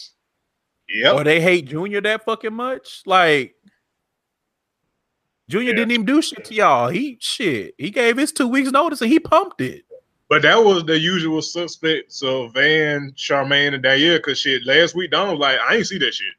Yep. 0.88 1.14
Or 1.14 1.24
they 1.24 1.40
hate 1.40 1.66
Junior 1.66 2.00
that 2.02 2.24
fucking 2.24 2.52
much. 2.54 3.02
Like 3.06 3.54
Junior 5.48 5.70
Yeah. 5.70 5.76
didn't 5.76 5.92
even 5.92 6.06
do 6.06 6.22
shit 6.22 6.44
to 6.44 6.54
y'all. 6.54 6.88
He 6.88 7.16
shit. 7.20 7.74
He 7.78 7.90
gave 7.90 8.16
his 8.16 8.30
two 8.32 8.46
weeks 8.46 8.70
notice 8.70 9.00
and 9.00 9.10
he 9.10 9.18
pumped 9.18 9.60
it. 9.60 9.84
But 10.30 10.42
that 10.42 10.62
was 10.62 10.84
the 10.84 10.96
usual 10.96 11.42
suspects 11.42 12.22
of 12.22 12.54
Van, 12.54 13.10
Charmaine, 13.16 13.74
and 13.74 13.82
Danielle. 13.82 14.20
Cause 14.20 14.38
shit, 14.38 14.64
last 14.64 14.94
week 14.94 15.10
Don 15.10 15.30
was 15.30 15.40
like, 15.40 15.58
I 15.58 15.74
ain't 15.74 15.86
see 15.88 15.98
that 15.98 16.14
shit. 16.14 16.32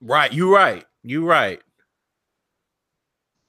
Right. 0.00 0.32
You 0.32 0.52
right. 0.52 0.86
You 1.02 1.26
right. 1.26 1.60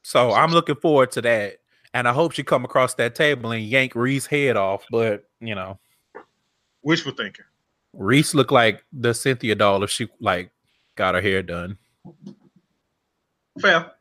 So 0.03 0.33
I'm 0.33 0.51
looking 0.51 0.75
forward 0.75 1.11
to 1.11 1.21
that. 1.21 1.59
And 1.93 2.05
I 2.05 2.11
hope 2.11 2.33
she 2.33 2.43
come 2.43 2.65
across 2.65 2.95
that 2.95 3.15
table 3.15 3.51
and 3.51 3.63
yank 3.63 3.95
Reese 3.95 4.25
head 4.25 4.57
off. 4.57 4.85
But 4.91 5.23
you 5.39 5.55
know, 5.55 5.79
Wishful 6.83 7.13
thinking. 7.13 7.45
Reese 7.93 8.35
looked 8.35 8.51
like 8.51 8.83
the 8.91 9.13
Cynthia 9.13 9.55
doll 9.55 9.83
if 9.83 9.89
she 9.89 10.09
like 10.19 10.51
got 10.97 11.15
her 11.15 11.21
hair 11.21 11.41
done. 11.41 11.77
Fair. 13.61 13.91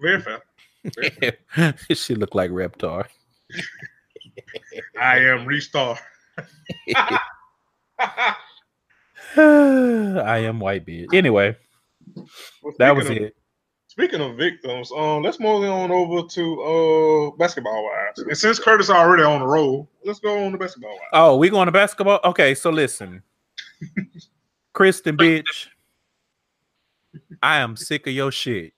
Very 0.00 0.20
fair. 0.20 1.74
she 1.94 2.14
looked 2.14 2.34
like 2.34 2.50
Reptar. 2.50 3.06
I 5.00 5.18
am 5.18 5.46
Restar. 5.46 5.98
I 9.36 10.38
am 10.38 10.60
white 10.60 10.86
bitch. 10.86 11.12
Anyway, 11.14 11.56
Well, 12.14 12.74
that 12.78 12.96
was 12.96 13.08
of- 13.10 13.16
it. 13.16 13.36
Speaking 13.88 14.20
of 14.20 14.36
victims, 14.36 14.92
um, 14.96 15.22
let's 15.24 15.40
move 15.40 15.64
on 15.64 15.90
over 15.90 16.26
to 16.28 16.62
uh 16.62 17.36
basketball 17.36 17.84
wives. 17.84 18.20
And 18.20 18.38
since 18.38 18.60
Curtis 18.60 18.88
already 18.88 19.24
on 19.24 19.40
the 19.40 19.46
roll, 19.46 19.90
let's 20.04 20.20
go 20.20 20.44
on 20.44 20.52
to 20.52 20.58
basketball 20.58 20.90
wives. 20.92 21.02
Oh, 21.12 21.36
we 21.36 21.50
going 21.50 21.66
to 21.66 21.72
basketball? 21.72 22.20
Okay, 22.24 22.54
so 22.54 22.70
listen. 22.70 23.20
Kristen, 24.72 25.16
bitch. 25.16 25.66
I 27.42 27.58
am 27.58 27.76
sick 27.76 28.06
of 28.06 28.12
your 28.12 28.30
shit. 28.30 28.74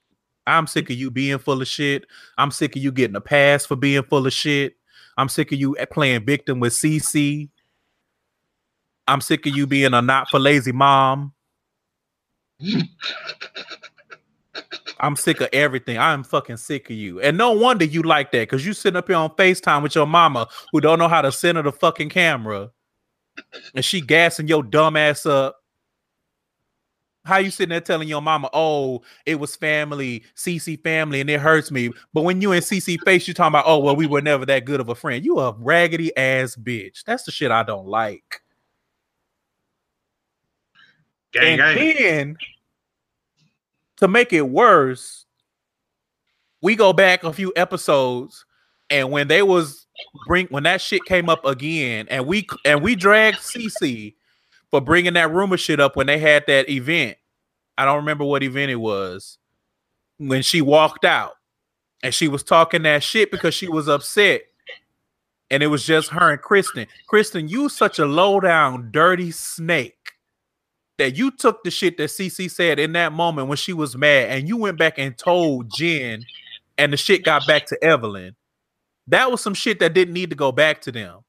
I'm 0.47 0.67
sick 0.67 0.89
of 0.89 0.97
you 0.97 1.11
being 1.11 1.39
full 1.39 1.61
of 1.61 1.69
shit. 1.69 2.07
I'm 2.39 2.51
sick 2.51 2.75
of 2.75 2.83
you 2.83 2.91
getting 2.91 3.15
a 3.17 3.21
pass 3.21 3.67
for 3.67 3.77
being 3.77 4.03
full 4.05 4.27
of 4.27 4.33
shit. 4.33 4.77
I'm 5.17 5.29
sick 5.29 5.53
of 5.53 5.59
you 5.59 5.77
playing 5.91 6.25
victim 6.25 6.61
with 6.61 6.73
CC. 6.73 7.51
I'm 9.07 9.21
sick 9.21 9.47
of 9.47 9.55
you 9.55 9.67
being 9.67 9.95
a 9.95 10.03
not 10.03 10.29
for 10.31 10.39
lazy 10.39 10.73
mom. 10.73 11.33
I'm 15.01 15.17
sick 15.17 15.41
of 15.41 15.49
everything. 15.53 15.99
I'm 15.99 16.23
fucking 16.23 16.59
sick 16.59 16.89
of 16.89 16.97
you. 16.97 17.21
And 17.21 17.37
no 17.37 17.51
wonder 17.51 17.85
you 17.85 18.03
like 18.03 18.31
that 18.33 18.43
because 18.43 18.65
you 18.65 18.73
sitting 18.73 18.97
up 18.97 19.09
here 19.09 19.17
on 19.17 19.31
FaceTime 19.31 19.83
with 19.83 19.97
your 19.97 20.07
mama 20.07 20.49
who 20.71 20.81
don't 20.81 21.01
know 21.01 21.09
how 21.09 21.21
to 21.23 21.33
center 21.33 21.63
the 21.63 21.73
fucking 21.73 22.09
camera. 22.09 22.71
And 23.75 23.85
she 23.85 24.01
gassing 24.01 24.47
your 24.47 24.63
dumb 24.63 24.97
ass 24.97 25.27
up. 25.27 25.57
How 27.25 27.37
you 27.39 27.51
sitting 27.51 27.71
there 27.71 27.81
telling 27.81 28.09
your 28.09 28.21
mama, 28.21 28.51
oh, 28.53 29.03
it 29.27 29.39
was 29.39 29.55
family, 29.55 30.25
CC 30.35 30.83
family, 30.83 31.21
and 31.21 31.31
it 31.31 31.41
hurts 31.41 31.71
me. 31.71 31.91
But 32.13 32.23
when 32.23 32.41
you 32.41 32.51
in 32.53 32.63
CC 32.63 32.99
face, 33.05 33.29
you 33.29 33.35
talking 33.35 33.53
about, 33.53 33.65
oh, 33.67 33.79
well, 33.79 33.95
we 33.95 34.07
were 34.07 34.21
never 34.21 34.45
that 34.47 34.65
good 34.65 34.81
of 34.81 34.89
a 34.89 34.95
friend. 34.95 35.25
You 35.25 35.39
a 35.39 35.55
raggedy 35.59 36.17
ass 36.17 36.57
bitch. 36.57 37.05
That's 37.05 37.23
the 37.23 37.31
shit 37.31 37.53
I 37.53 37.63
don't 37.63 37.87
like. 37.87 38.41
Gang, 41.33 41.61
and 41.61 41.79
gang. 41.79 41.95
then 41.97 42.37
to 43.99 44.09
make 44.09 44.33
it 44.33 44.49
worse, 44.49 45.27
we 46.61 46.75
go 46.75 46.93
back 46.93 47.23
a 47.25 47.33
few 47.33 47.53
episodes, 47.55 48.45
and 48.91 49.11
when 49.11 49.29
they 49.29 49.43
was 49.43 49.87
bring 50.27 50.47
when 50.49 50.65
that 50.65 50.81
shit 50.81 51.05
came 51.05 51.29
up 51.29 51.45
again, 51.45 52.07
and 52.11 52.27
we 52.27 52.47
and 52.65 52.83
we 52.83 52.95
dragged 52.95 53.39
CC 53.39 54.15
for 54.73 54.81
bringing 54.81 55.13
that 55.13 55.31
rumor 55.31 55.59
shit 55.59 55.79
up 55.79 55.95
when 55.95 56.09
they 56.09 56.19
had 56.19 56.45
that 56.49 56.69
event. 56.69 57.17
I 57.79 57.85
don't 57.85 57.99
remember 57.99 58.25
what 58.25 58.43
event 58.43 58.71
it 58.71 58.77
was. 58.77 59.39
When 60.17 60.43
she 60.43 60.61
walked 60.63 61.05
out 61.05 61.35
and 62.03 62.13
she 62.13 62.27
was 62.27 62.43
talking 62.43 62.83
that 62.83 63.03
shit 63.03 63.31
because 63.31 63.55
she 63.55 63.69
was 63.69 63.87
upset. 63.87 64.43
And 65.51 65.63
it 65.63 65.67
was 65.67 65.85
just 65.85 66.09
her 66.09 66.33
and 66.33 66.41
Kristen. 66.41 66.87
Kristen, 67.07 67.47
you 67.49 67.69
such 67.69 67.99
a 67.99 68.07
low 68.07 68.41
down, 68.41 68.91
dirty 68.91 69.31
snake 69.31 70.13
that 70.97 71.17
you 71.17 71.31
took 71.31 71.63
the 71.63 71.71
shit 71.71 71.99
that 71.99 72.09
CC 72.09 72.51
said 72.51 72.79
in 72.79 72.93
that 72.93 73.13
moment 73.13 73.49
when 73.49 73.59
she 73.59 73.75
was 73.75 73.95
mad 73.95 74.31
and 74.31 74.49
you 74.49 74.57
went 74.57 74.79
back 74.79 74.99
and 74.99 75.19
told 75.19 75.71
Jen 75.71 76.25
and 76.79 76.93
the 76.93 76.97
shit 76.97 77.25
got 77.25 77.47
back 77.47 77.67
to 77.67 77.85
Evelyn. 77.85 78.35
That 79.09 79.31
was 79.31 79.43
some 79.43 79.53
shit 79.53 79.81
that 79.81 79.93
didn't 79.93 80.15
need 80.15 80.31
to 80.31 80.37
go 80.37 80.51
back 80.51 80.81
to 80.83 80.93
them. 80.93 81.21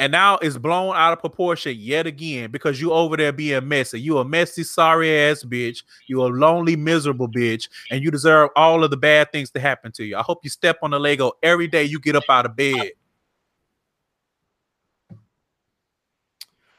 And 0.00 0.12
now 0.12 0.36
it's 0.36 0.56
blown 0.56 0.94
out 0.94 1.12
of 1.12 1.18
proportion 1.18 1.74
yet 1.76 2.06
again 2.06 2.52
because 2.52 2.80
you 2.80 2.92
over 2.92 3.16
there 3.16 3.32
being 3.32 3.66
messy. 3.66 4.00
You 4.00 4.18
a 4.18 4.24
messy, 4.24 4.62
sorry 4.62 5.18
ass 5.18 5.42
bitch. 5.42 5.82
You 6.06 6.22
a 6.22 6.26
lonely, 6.28 6.76
miserable 6.76 7.28
bitch, 7.28 7.68
and 7.90 8.02
you 8.02 8.12
deserve 8.12 8.50
all 8.54 8.84
of 8.84 8.90
the 8.90 8.96
bad 8.96 9.32
things 9.32 9.50
to 9.50 9.60
happen 9.60 9.90
to 9.92 10.04
you. 10.04 10.16
I 10.16 10.22
hope 10.22 10.44
you 10.44 10.50
step 10.50 10.78
on 10.82 10.92
the 10.92 11.00
Lego 11.00 11.32
every 11.42 11.66
day 11.66 11.82
you 11.82 11.98
get 11.98 12.14
up 12.14 12.24
out 12.28 12.46
of 12.46 12.54
bed. 12.54 12.92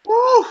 Woo. 0.05 0.45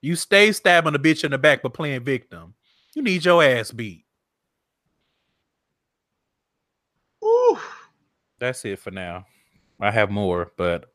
You 0.00 0.14
stay 0.14 0.52
stabbing 0.52 0.94
a 0.94 1.00
bitch 1.00 1.24
in 1.24 1.32
the 1.32 1.38
back 1.38 1.62
but 1.62 1.74
playing 1.74 2.04
victim. 2.04 2.54
You 2.94 3.02
need 3.02 3.24
your 3.24 3.42
ass 3.42 3.72
beat. 3.72 4.04
Woo. 7.20 7.58
That's 8.38 8.64
it 8.64 8.78
for 8.78 8.92
now. 8.92 9.26
I 9.80 9.90
have 9.90 10.10
more, 10.10 10.52
but 10.56 10.90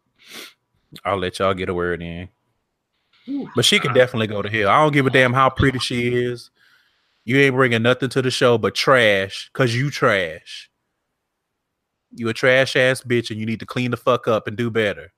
I'll 1.06 1.18
let 1.18 1.40
y'all 1.40 1.54
get 1.54 1.70
a 1.70 1.74
word 1.74 2.02
in. 2.02 2.30
But 3.56 3.66
she 3.66 3.80
can 3.80 3.94
definitely 3.94 4.28
go 4.28 4.42
to 4.42 4.50
hell. 4.50 4.70
I 4.70 4.82
don't 4.82 4.94
give 4.94 5.06
a 5.06 5.12
damn 5.12 5.34
how 5.34 5.50
pretty 5.50 5.80
she 5.80 6.26
is. 6.26 6.50
You 7.24 7.38
ain't 7.38 7.56
bringing 7.56 7.84
nothing 7.84 8.10
to 8.10 8.22
the 8.22 8.32
show 8.32 8.58
but 8.58 8.74
trash, 8.74 9.50
cause 9.54 9.76
you 9.76 9.92
trash. 9.92 10.70
You 12.14 12.28
a 12.30 12.34
trash 12.34 12.76
ass 12.76 13.02
bitch, 13.02 13.30
and 13.30 13.40
you 13.40 13.46
need 13.46 13.60
to 13.60 13.66
clean 13.66 13.92
the 13.92 13.98
fuck 13.98 14.28
up 14.28 14.48
and 14.48 14.58
do 14.58 14.70
better. 14.70 15.14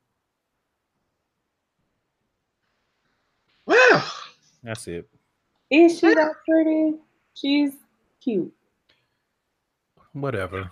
Well, 3.65 4.03
That's 4.63 4.87
it. 4.87 5.07
Is 5.71 5.97
she 5.97 6.13
that 6.13 6.33
pretty? 6.47 6.95
She's 7.33 7.71
cute. 8.21 8.53
Whatever. 10.11 10.69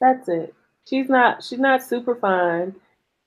That's 0.00 0.28
it. 0.28 0.54
She's 0.88 1.08
not 1.08 1.42
she's 1.42 1.58
not 1.58 1.82
super 1.82 2.14
fine. 2.14 2.74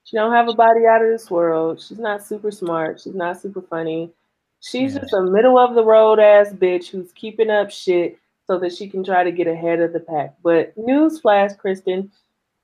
She 0.04 0.16
don't 0.16 0.32
have 0.34 0.48
a 0.48 0.54
body 0.54 0.86
out 0.86 1.04
of 1.04 1.10
this 1.10 1.30
world. 1.30 1.82
She's 1.82 2.00
not 2.00 2.24
super 2.24 2.52
smart. 2.52 3.02
She's 3.02 3.16
not 3.16 3.40
super 3.42 3.62
funny. 3.62 4.12
She's 4.62 4.94
Yeah. 4.96 5.02
just 5.02 5.14
a 5.14 5.22
middle 5.22 5.58
of 5.58 5.76
the 5.76 5.84
road 5.84 6.20
ass 6.20 6.54
bitch 6.54 6.90
who's 6.90 7.12
keeping 7.12 7.50
up 7.50 7.70
shit 7.72 8.18
so 8.46 8.58
that 8.60 8.74
she 8.74 8.88
can 8.88 9.04
try 9.04 9.24
to 9.24 9.32
get 9.32 9.48
ahead 9.48 9.82
of 9.82 9.92
the 9.94 10.00
pack. 10.00 10.36
But 10.42 10.76
newsflash, 10.78 11.58
Kristen, 11.58 12.12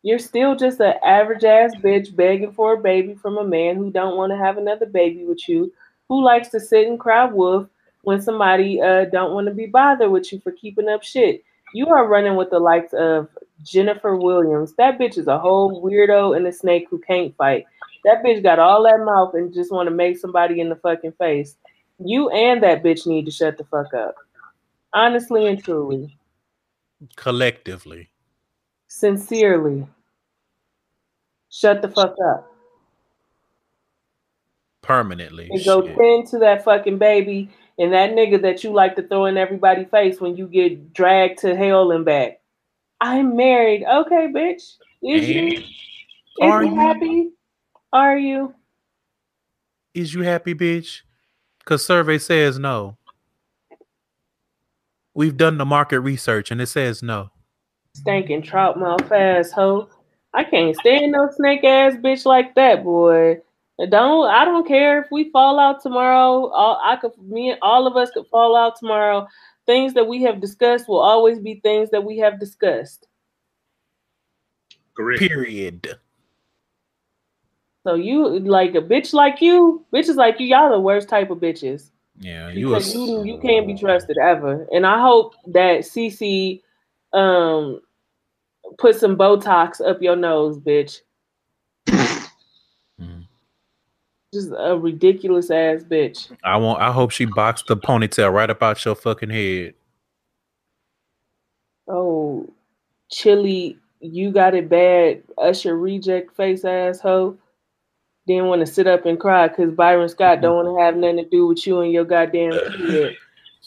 you're 0.03 0.19
still 0.19 0.55
just 0.55 0.79
an 0.79 0.93
average 1.03 1.43
ass 1.43 1.75
bitch 1.75 2.15
begging 2.15 2.53
for 2.53 2.73
a 2.73 2.77
baby 2.81 3.15
from 3.15 3.37
a 3.37 3.43
man 3.43 3.75
who 3.75 3.91
don't 3.91 4.15
want 4.17 4.31
to 4.31 4.37
have 4.37 4.57
another 4.57 4.85
baby 4.85 5.25
with 5.25 5.47
you, 5.49 5.73
who 6.07 6.23
likes 6.23 6.49
to 6.49 6.59
sit 6.59 6.87
and 6.87 6.99
cry 6.99 7.25
wolf 7.25 7.67
when 8.03 8.21
somebody 8.21 8.81
uh, 8.81 9.05
don't 9.05 9.33
want 9.33 9.47
to 9.47 9.53
be 9.53 9.65
bothered 9.65 10.11
with 10.11 10.31
you 10.31 10.39
for 10.39 10.51
keeping 10.51 10.87
up 10.89 11.03
shit. 11.03 11.43
You 11.73 11.87
are 11.87 12.07
running 12.07 12.35
with 12.35 12.51
the 12.51 12.59
likes 12.59 12.93
of 12.93 13.27
Jennifer 13.63 14.15
Williams. 14.15 14.73
That 14.77 14.99
bitch 14.99 15.17
is 15.17 15.27
a 15.27 15.39
whole 15.39 15.83
weirdo 15.83 16.37
and 16.37 16.45
a 16.45 16.51
snake 16.51 16.87
who 16.89 16.99
can't 16.99 17.35
fight. 17.35 17.65
That 18.05 18.23
bitch 18.23 18.43
got 18.43 18.59
all 18.59 18.83
that 18.83 19.03
mouth 19.03 19.33
and 19.33 19.53
just 19.53 19.71
want 19.71 19.87
to 19.87 19.95
make 19.95 20.17
somebody 20.17 20.59
in 20.59 20.69
the 20.69 20.75
fucking 20.75 21.13
face. 21.13 21.57
You 21.97 22.29
and 22.29 22.61
that 22.63 22.83
bitch 22.83 23.07
need 23.07 23.25
to 23.25 23.31
shut 23.31 23.57
the 23.57 23.63
fuck 23.63 23.93
up. 23.93 24.15
Honestly 24.93 25.47
and 25.47 25.63
truly. 25.63 26.15
Collectively. 27.15 28.09
Sincerely. 28.87 29.87
Shut 31.49 31.81
the 31.81 31.89
fuck 31.89 32.15
up. 32.27 32.51
Permanently. 34.81 35.49
And 35.49 35.63
go 35.65 35.81
tend 35.81 36.27
to 36.27 36.39
that 36.39 36.63
fucking 36.63 36.97
baby 36.97 37.49
and 37.77 37.93
that 37.93 38.11
nigga 38.11 38.41
that 38.41 38.63
you 38.63 38.71
like 38.71 38.95
to 38.95 39.07
throw 39.07 39.25
in 39.25 39.37
everybody's 39.37 39.89
face 39.89 40.21
when 40.21 40.37
you 40.37 40.47
get 40.47 40.93
dragged 40.93 41.39
to 41.39 41.55
hell 41.55 41.91
and 41.91 42.05
back. 42.05 42.39
I'm 43.01 43.35
married. 43.35 43.83
Okay, 43.83 44.27
bitch. 44.33 44.75
Is 45.01 45.29
you? 45.29 45.47
Is 45.47 45.63
are 46.41 46.63
you 46.63 46.69
you? 46.71 46.79
happy? 46.79 47.29
Are 47.91 48.17
you? 48.17 48.53
Is 49.93 50.13
you 50.13 50.23
happy, 50.23 50.55
bitch? 50.55 51.01
Because 51.59 51.85
survey 51.85 52.17
says 52.17 52.57
no. 52.57 52.97
We've 55.13 55.37
done 55.37 55.57
the 55.57 55.65
market 55.65 55.99
research 55.99 56.49
and 56.49 56.59
it 56.59 56.67
says 56.67 57.03
no. 57.03 57.29
Stinking 57.95 58.41
trout 58.41 58.79
mouth 58.79 59.11
ass 59.11 59.51
hoe. 59.51 59.89
I 60.33 60.43
can't 60.43 60.75
stand 60.75 61.11
no 61.11 61.29
snake 61.35 61.63
ass 61.63 61.93
bitch 61.93 62.25
like 62.25 62.55
that, 62.55 62.83
boy. 62.83 63.39
And 63.79 63.91
Don't 63.91 64.29
I 64.29 64.45
don't 64.45 64.67
care 64.67 65.01
if 65.01 65.07
we 65.11 65.31
fall 65.31 65.59
out 65.59 65.81
tomorrow. 65.81 66.49
All 66.49 66.79
I 66.83 66.95
could 66.95 67.11
me 67.17 67.51
and 67.51 67.59
all 67.61 67.87
of 67.87 67.95
us 67.95 68.11
could 68.11 68.27
fall 68.27 68.55
out 68.55 68.77
tomorrow. 68.79 69.27
Things 69.65 69.93
that 69.93 70.07
we 70.07 70.21
have 70.23 70.41
discussed 70.41 70.87
will 70.87 70.99
always 70.99 71.39
be 71.39 71.55
things 71.61 71.89
that 71.91 72.03
we 72.03 72.17
have 72.19 72.39
discussed. 72.39 73.07
correct. 74.93 75.19
Period. 75.19 75.97
So 77.85 77.95
you 77.95 78.39
like 78.39 78.75
a 78.75 78.81
bitch 78.81 79.13
like 79.13 79.41
you, 79.41 79.85
bitches 79.93 80.15
like 80.15 80.39
you, 80.39 80.47
y'all 80.47 80.71
the 80.71 80.79
worst 80.79 81.09
type 81.09 81.31
of 81.31 81.39
bitches. 81.39 81.89
Yeah, 82.19 82.49
you 82.49 82.73
a, 82.73 82.77
Because 82.77 82.93
you 82.93 83.23
you 83.25 83.39
can't 83.39 83.67
be 83.67 83.75
trusted 83.75 84.17
ever. 84.17 84.67
And 84.71 84.85
I 84.85 85.01
hope 85.01 85.33
that 85.47 85.81
CC 85.81 86.61
um 87.11 87.81
put 88.77 88.95
some 88.95 89.17
Botox 89.17 89.85
up 89.85 90.01
your 90.01 90.15
nose, 90.15 90.59
bitch. 90.59 90.99
Just 94.33 94.51
a 94.57 94.75
ridiculous 94.75 95.51
ass 95.51 95.83
bitch. 95.83 96.35
I 96.43 96.57
want. 96.57 96.81
I 96.81 96.91
hope 96.91 97.11
she 97.11 97.25
boxed 97.25 97.67
the 97.67 97.77
ponytail 97.77 98.33
right 98.33 98.49
about 98.49 98.83
your 98.83 98.95
fucking 98.95 99.29
head. 99.29 99.75
Oh, 101.87 102.49
chilly, 103.11 103.77
you 103.99 104.31
got 104.31 104.55
it 104.55 104.69
bad, 104.69 105.21
Usher 105.37 105.77
reject 105.77 106.35
face 106.35 106.65
asshole. 106.65 107.37
Didn't 108.25 108.47
want 108.47 108.65
to 108.65 108.65
sit 108.65 108.87
up 108.87 109.05
and 109.05 109.19
cry 109.19 109.49
because 109.49 109.71
Byron 109.75 110.09
Scott 110.09 110.41
don't 110.41 110.55
want 110.65 110.67
to 110.67 110.83
have 110.83 110.95
nothing 110.95 111.17
to 111.17 111.29
do 111.29 111.45
with 111.45 111.67
you 111.67 111.81
and 111.81 111.93
your 111.93 112.05
goddamn 112.05 112.51
kid. 112.77 113.15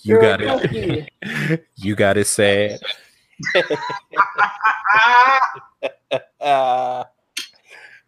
You 0.03 0.21
got 0.21 0.41
fuck 0.41 0.65
it. 0.65 1.65
you 1.77 1.95
got 1.95 2.17
it 2.17 2.27
sad. 2.27 2.81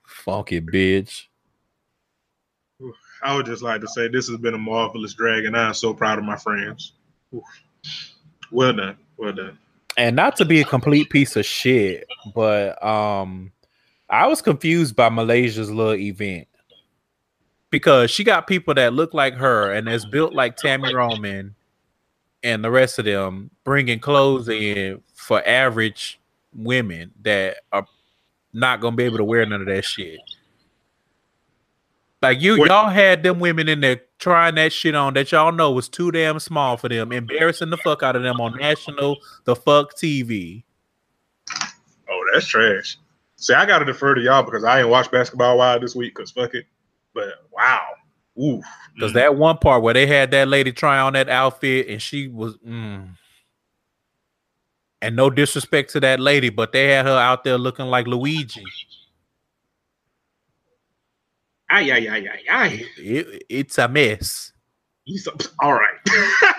Funky 0.07 0.61
bitch. 0.61 1.28
I 3.23 3.35
would 3.35 3.47
just 3.47 3.63
like 3.63 3.81
to 3.81 3.89
say 3.89 4.09
this 4.09 4.29
has 4.29 4.39
been 4.39 4.55
a 4.55 4.59
marvelous 4.59 5.15
drag, 5.15 5.45
and 5.45 5.57
I'm 5.57 5.75
so 5.75 5.93
proud 5.95 6.19
of 6.19 6.25
my 6.25 6.37
friends. 6.37 6.93
Oof. 7.35 7.43
Well 8.51 8.73
done, 8.73 8.97
well 9.17 9.33
done. 9.33 9.59
and 9.97 10.15
not 10.17 10.37
to 10.37 10.45
be 10.45 10.61
a 10.61 10.65
complete 10.65 11.11
piece 11.11 11.37
of 11.37 11.45
shit, 11.45 12.07
but 12.35 12.83
um 12.85 13.53
I 14.11 14.27
was 14.27 14.41
confused 14.41 14.97
by 14.97 15.09
Malaysia's 15.11 15.71
little 15.71 15.95
event 15.95 16.49
because 17.71 18.11
she 18.11 18.25
got 18.25 18.47
people 18.47 18.73
that 18.75 18.95
look 18.95 19.13
like 19.13 19.35
her 19.35 19.73
and 19.73 19.87
is 19.89 20.07
built 20.07 20.33
like 20.33 20.57
Tami 20.57 20.95
Roman 20.95 21.55
and 22.43 22.65
the 22.65 22.71
rest 22.71 22.99
of 22.99 23.05
them 23.05 23.51
bringing 23.65 23.99
clothes 23.99 24.49
in 24.49 25.03
for 25.15 25.47
average 25.47 26.19
women 26.55 27.11
that 27.23 27.59
are 27.73 27.87
not 28.55 28.81
gonna 28.81 28.97
be 28.97 29.05
able 29.05 29.19
to 29.19 29.25
wear 29.25 29.45
none 29.45 29.61
of 29.61 29.67
that 29.67 29.85
shit. 29.85 30.19
Like 32.21 32.41
you, 32.41 32.61
Wait. 32.61 32.69
y'all 32.69 32.89
had 32.89 33.23
them 33.23 33.39
women 33.39 33.69
in 33.69 33.81
there 33.81 34.01
trying 34.19 34.57
that 34.57 34.73
shit 34.73 34.95
on 34.95 35.15
that 35.15 35.31
y'all 35.31 35.53
know 35.53 35.71
was 35.71 35.89
too 35.89 36.11
damn 36.11 36.41
small 36.41 36.77
for 36.77 36.89
them, 36.89 37.13
embarrassing 37.13 37.71
the 37.71 37.77
fuck 37.77 38.03
out 38.03 38.17
of 38.17 38.23
them 38.23 38.41
on 38.41 38.57
national 38.59 39.19
the 39.45 39.55
fuck 39.55 39.95
TV. 39.95 40.65
Oh, 42.11 42.25
that's 42.33 42.47
trash. 42.47 42.99
See, 43.37 43.55
I 43.55 43.67
gotta 43.67 43.85
defer 43.85 44.15
to 44.15 44.21
y'all 44.21 44.43
because 44.43 44.65
I 44.65 44.81
ain't 44.81 44.89
watched 44.89 45.13
basketball 45.13 45.59
wild 45.59 45.83
this 45.83 45.95
week 45.95 46.17
because 46.17 46.33
fuck 46.33 46.55
it. 46.55 46.67
But 47.15 47.29
wow. 47.53 47.87
Oof. 48.41 48.65
Because 48.95 49.13
that 49.13 49.37
one 49.37 49.59
part 49.59 49.83
where 49.83 49.95
they 49.95 50.07
had 50.07 50.33
that 50.33 50.49
lady 50.49 50.73
try 50.73 50.99
on 50.99 51.13
that 51.13 51.29
outfit 51.29 51.89
and 51.89 52.03
she 52.03 52.27
was, 52.27 52.57
mm. 52.59 53.09
and 55.01 55.17
no 55.17 55.31
disrespect 55.31 55.93
to 55.93 56.01
that 56.01 56.19
lady, 56.19 56.49
but 56.49 56.73
they 56.73 56.89
had 56.89 57.07
her 57.07 57.17
out 57.17 57.45
there 57.45 57.59
looking 57.59 57.87
like 57.87 58.09
Luigi. 58.09 58.65
Ay, 61.71 61.91
ay, 61.93 62.09
ay, 62.09 62.29
ay, 62.29 62.43
ay. 62.51 62.87
It- 62.97 63.45
it's 63.49 63.79
a 63.79 63.89
mess. 63.89 64.53
You 65.05 65.19
so, 65.19 65.33
all 65.61 65.75
right. 65.75 65.99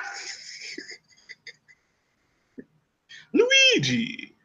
Luigi. 3.34 4.36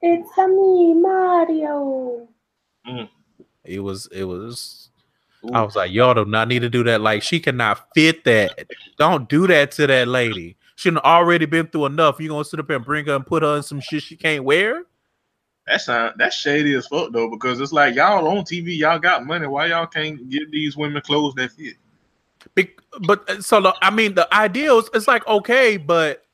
It's 0.00 0.30
a 0.38 0.48
me, 0.48 0.94
Mario. 0.94 2.28
Mm. 2.86 3.08
It 3.64 3.80
was, 3.80 4.08
it 4.12 4.24
was. 4.24 4.90
I 5.52 5.62
was 5.62 5.74
like, 5.76 5.92
y'all 5.92 6.14
do 6.14 6.24
not 6.24 6.48
need 6.48 6.60
to 6.60 6.68
do 6.70 6.84
that. 6.84 7.00
Like, 7.00 7.22
she 7.22 7.40
cannot 7.40 7.88
fit 7.94 8.24
that. 8.24 8.66
Don't 8.98 9.28
do 9.28 9.46
that 9.48 9.72
to 9.72 9.86
that 9.88 10.08
lady. 10.08 10.56
She 10.76 10.90
done 10.90 10.98
already 10.98 11.46
been 11.46 11.66
through 11.68 11.86
enough. 11.86 12.20
You 12.20 12.28
gonna 12.28 12.44
sit 12.44 12.60
up 12.60 12.70
and 12.70 12.84
bring 12.84 13.06
her 13.06 13.14
and 13.16 13.26
put 13.26 13.42
her 13.42 13.56
in 13.56 13.62
some 13.62 13.80
shit 13.80 14.02
she 14.02 14.16
can't 14.16 14.44
wear? 14.44 14.84
That's 15.66 15.86
not 15.86 16.18
that's 16.18 16.36
shady 16.36 16.74
as 16.74 16.86
fuck 16.88 17.12
though, 17.12 17.30
because 17.30 17.60
it's 17.60 17.72
like 17.72 17.94
y'all 17.94 18.26
on 18.26 18.44
TV, 18.44 18.76
y'all 18.76 18.98
got 18.98 19.24
money. 19.24 19.46
Why 19.46 19.66
y'all 19.66 19.86
can't 19.86 20.28
give 20.28 20.50
these 20.50 20.76
women 20.76 21.02
clothes 21.02 21.34
that 21.34 21.52
fit? 21.52 21.76
Be- 22.54 22.74
but 23.02 23.28
uh, 23.30 23.40
so 23.40 23.60
the, 23.60 23.74
I 23.80 23.90
mean, 23.90 24.14
the 24.14 24.32
ideals. 24.34 24.90
it's 24.92 25.06
like 25.06 25.26
okay, 25.28 25.76
but 25.76 26.24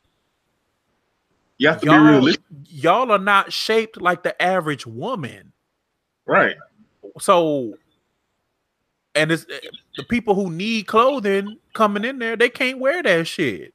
you 1.58 1.68
have 1.68 1.80
to 1.80 1.86
y'all, 1.86 2.02
realistic, 2.02 2.42
y'all 2.68 3.12
are 3.12 3.18
not 3.18 3.52
shaped 3.52 4.00
like 4.00 4.22
the 4.22 4.40
average 4.40 4.86
woman. 4.86 5.52
right? 6.24 6.56
So, 7.20 7.74
and 9.14 9.30
it's 9.30 9.44
uh, 9.44 9.58
the 9.96 10.04
people 10.04 10.34
who 10.34 10.50
need 10.50 10.86
clothing 10.86 11.58
coming 11.74 12.04
in 12.04 12.18
there, 12.18 12.36
they 12.36 12.48
can't 12.48 12.78
wear 12.78 13.02
that 13.02 13.26
shit. 13.26 13.74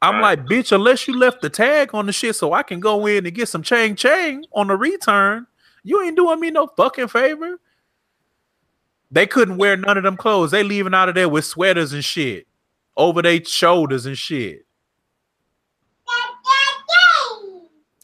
I'm 0.00 0.16
Right. 0.16 0.38
like, 0.38 0.46
bitch, 0.46 0.70
unless 0.72 1.08
you 1.08 1.16
left 1.18 1.40
the 1.40 1.50
tag 1.50 1.94
on 1.94 2.06
the 2.06 2.12
shit 2.12 2.36
so 2.36 2.52
I 2.52 2.62
can 2.62 2.78
go 2.80 3.06
in 3.06 3.26
and 3.26 3.34
get 3.34 3.48
some 3.48 3.62
chang 3.62 3.96
chang 3.96 4.44
on 4.52 4.68
the 4.68 4.76
return, 4.76 5.46
you 5.82 6.00
ain't 6.02 6.16
doing 6.16 6.38
me 6.38 6.50
no 6.50 6.68
fucking 6.76 7.08
favor. 7.08 7.58
They 9.10 9.26
couldn't 9.26 9.56
wear 9.56 9.76
none 9.76 9.96
of 9.96 10.04
them 10.04 10.16
clothes. 10.16 10.50
They 10.50 10.62
leaving 10.62 10.94
out 10.94 11.08
of 11.08 11.14
there 11.14 11.28
with 11.28 11.44
sweaters 11.44 11.92
and 11.92 12.04
shit 12.04 12.46
over 12.96 13.22
their 13.22 13.42
shoulders 13.44 14.06
and 14.06 14.16
shit. 14.18 14.66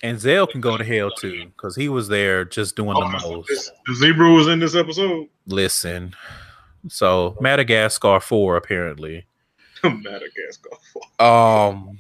And 0.03 0.21
Zell 0.21 0.47
can 0.47 0.61
go 0.61 0.77
to 0.77 0.85
hell 0.85 1.11
too, 1.11 1.47
because 1.47 1.75
he 1.75 1.89
was 1.89 2.09
there 2.09 2.45
just 2.45 2.77
doing 2.77 2.91
the 2.91 3.21
oh, 3.25 3.31
most. 3.37 3.73
The 3.87 3.95
zebra 3.95 4.31
was 4.31 4.49
in 4.49 4.59
this 4.59 4.75
episode. 4.75 5.29
Listen. 5.47 6.15
So 6.89 7.37
Madagascar 7.41 8.21
4 8.21 8.57
apparently. 8.57 9.27
Madagascar. 9.91 10.71
Um 11.19 11.99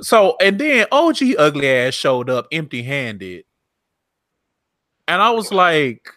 so 0.00 0.36
and 0.40 0.58
then 0.58 0.86
OG 0.90 1.18
ugly 1.38 1.68
ass 1.68 1.94
showed 1.94 2.30
up 2.30 2.46
empty 2.52 2.82
handed. 2.82 3.44
And 5.08 5.22
I 5.22 5.30
was 5.30 5.52
like, 5.52 6.08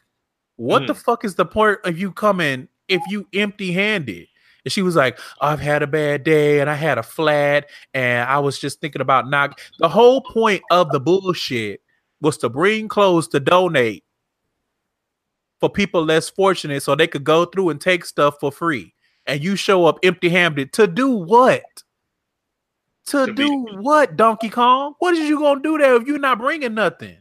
what 0.55 0.88
the 0.88 0.95
fuck 0.95 1.24
is 1.24 1.36
the 1.36 1.45
point 1.45 1.80
of 1.84 1.97
you 1.97 2.11
coming 2.11 2.67
if 2.88 3.01
you 3.09 3.28
empty 3.34 3.72
handed? 3.72 4.28
And 4.65 4.72
she 4.72 4.82
was 4.82 4.95
like, 4.95 5.20
I've 5.41 5.59
had 5.59 5.84
a 5.84 5.88
bad 5.88 6.24
day 6.24 6.59
and 6.59 6.70
I 6.70 6.76
had 6.76 6.97
a 6.97 7.03
flat 7.03 7.70
and 7.93 8.28
I 8.28 8.39
was 8.39 8.59
just 8.59 8.82
thinking 8.82 9.01
about 9.01 9.30
not 9.30 9.59
the 9.78 9.88
whole 9.88 10.22
point 10.22 10.61
of 10.72 10.91
the 10.91 10.99
bullshit 10.99 11.82
was 12.22 12.38
to 12.39 12.49
bring 12.49 12.88
clothes 12.88 13.28
to 13.30 13.39
donate 13.39 14.03
for 15.59 15.70
people 15.70 16.03
less 16.03 16.30
fortunate 16.30 16.82
so 16.84 16.95
they 16.95 17.07
could 17.07 17.24
go 17.24 17.45
through 17.45 17.70
and 17.70 17.80
take 17.80 18.03
stuff 18.05 18.36
for 18.39 18.51
free. 18.51 18.93
And 19.30 19.43
you 19.43 19.55
show 19.55 19.86
up 19.86 19.99
empty 20.01 20.30
handed 20.30 20.73
to 20.73 20.88
do 20.88 21.09
what? 21.09 21.63
To, 23.07 23.27
To 23.27 23.34
be- 23.34 23.43
do 23.45 23.67
what, 23.80 24.15
Donkey 24.15 24.49
Kong? 24.49 24.95
What 24.99 25.13
is 25.13 25.30
you 25.30 25.38
gonna 25.39 25.61
do 25.61 25.77
there 25.77 25.95
if 25.95 26.07
you're 26.07 26.17
not 26.17 26.39
bringing 26.39 26.73
nothing? 26.73 27.17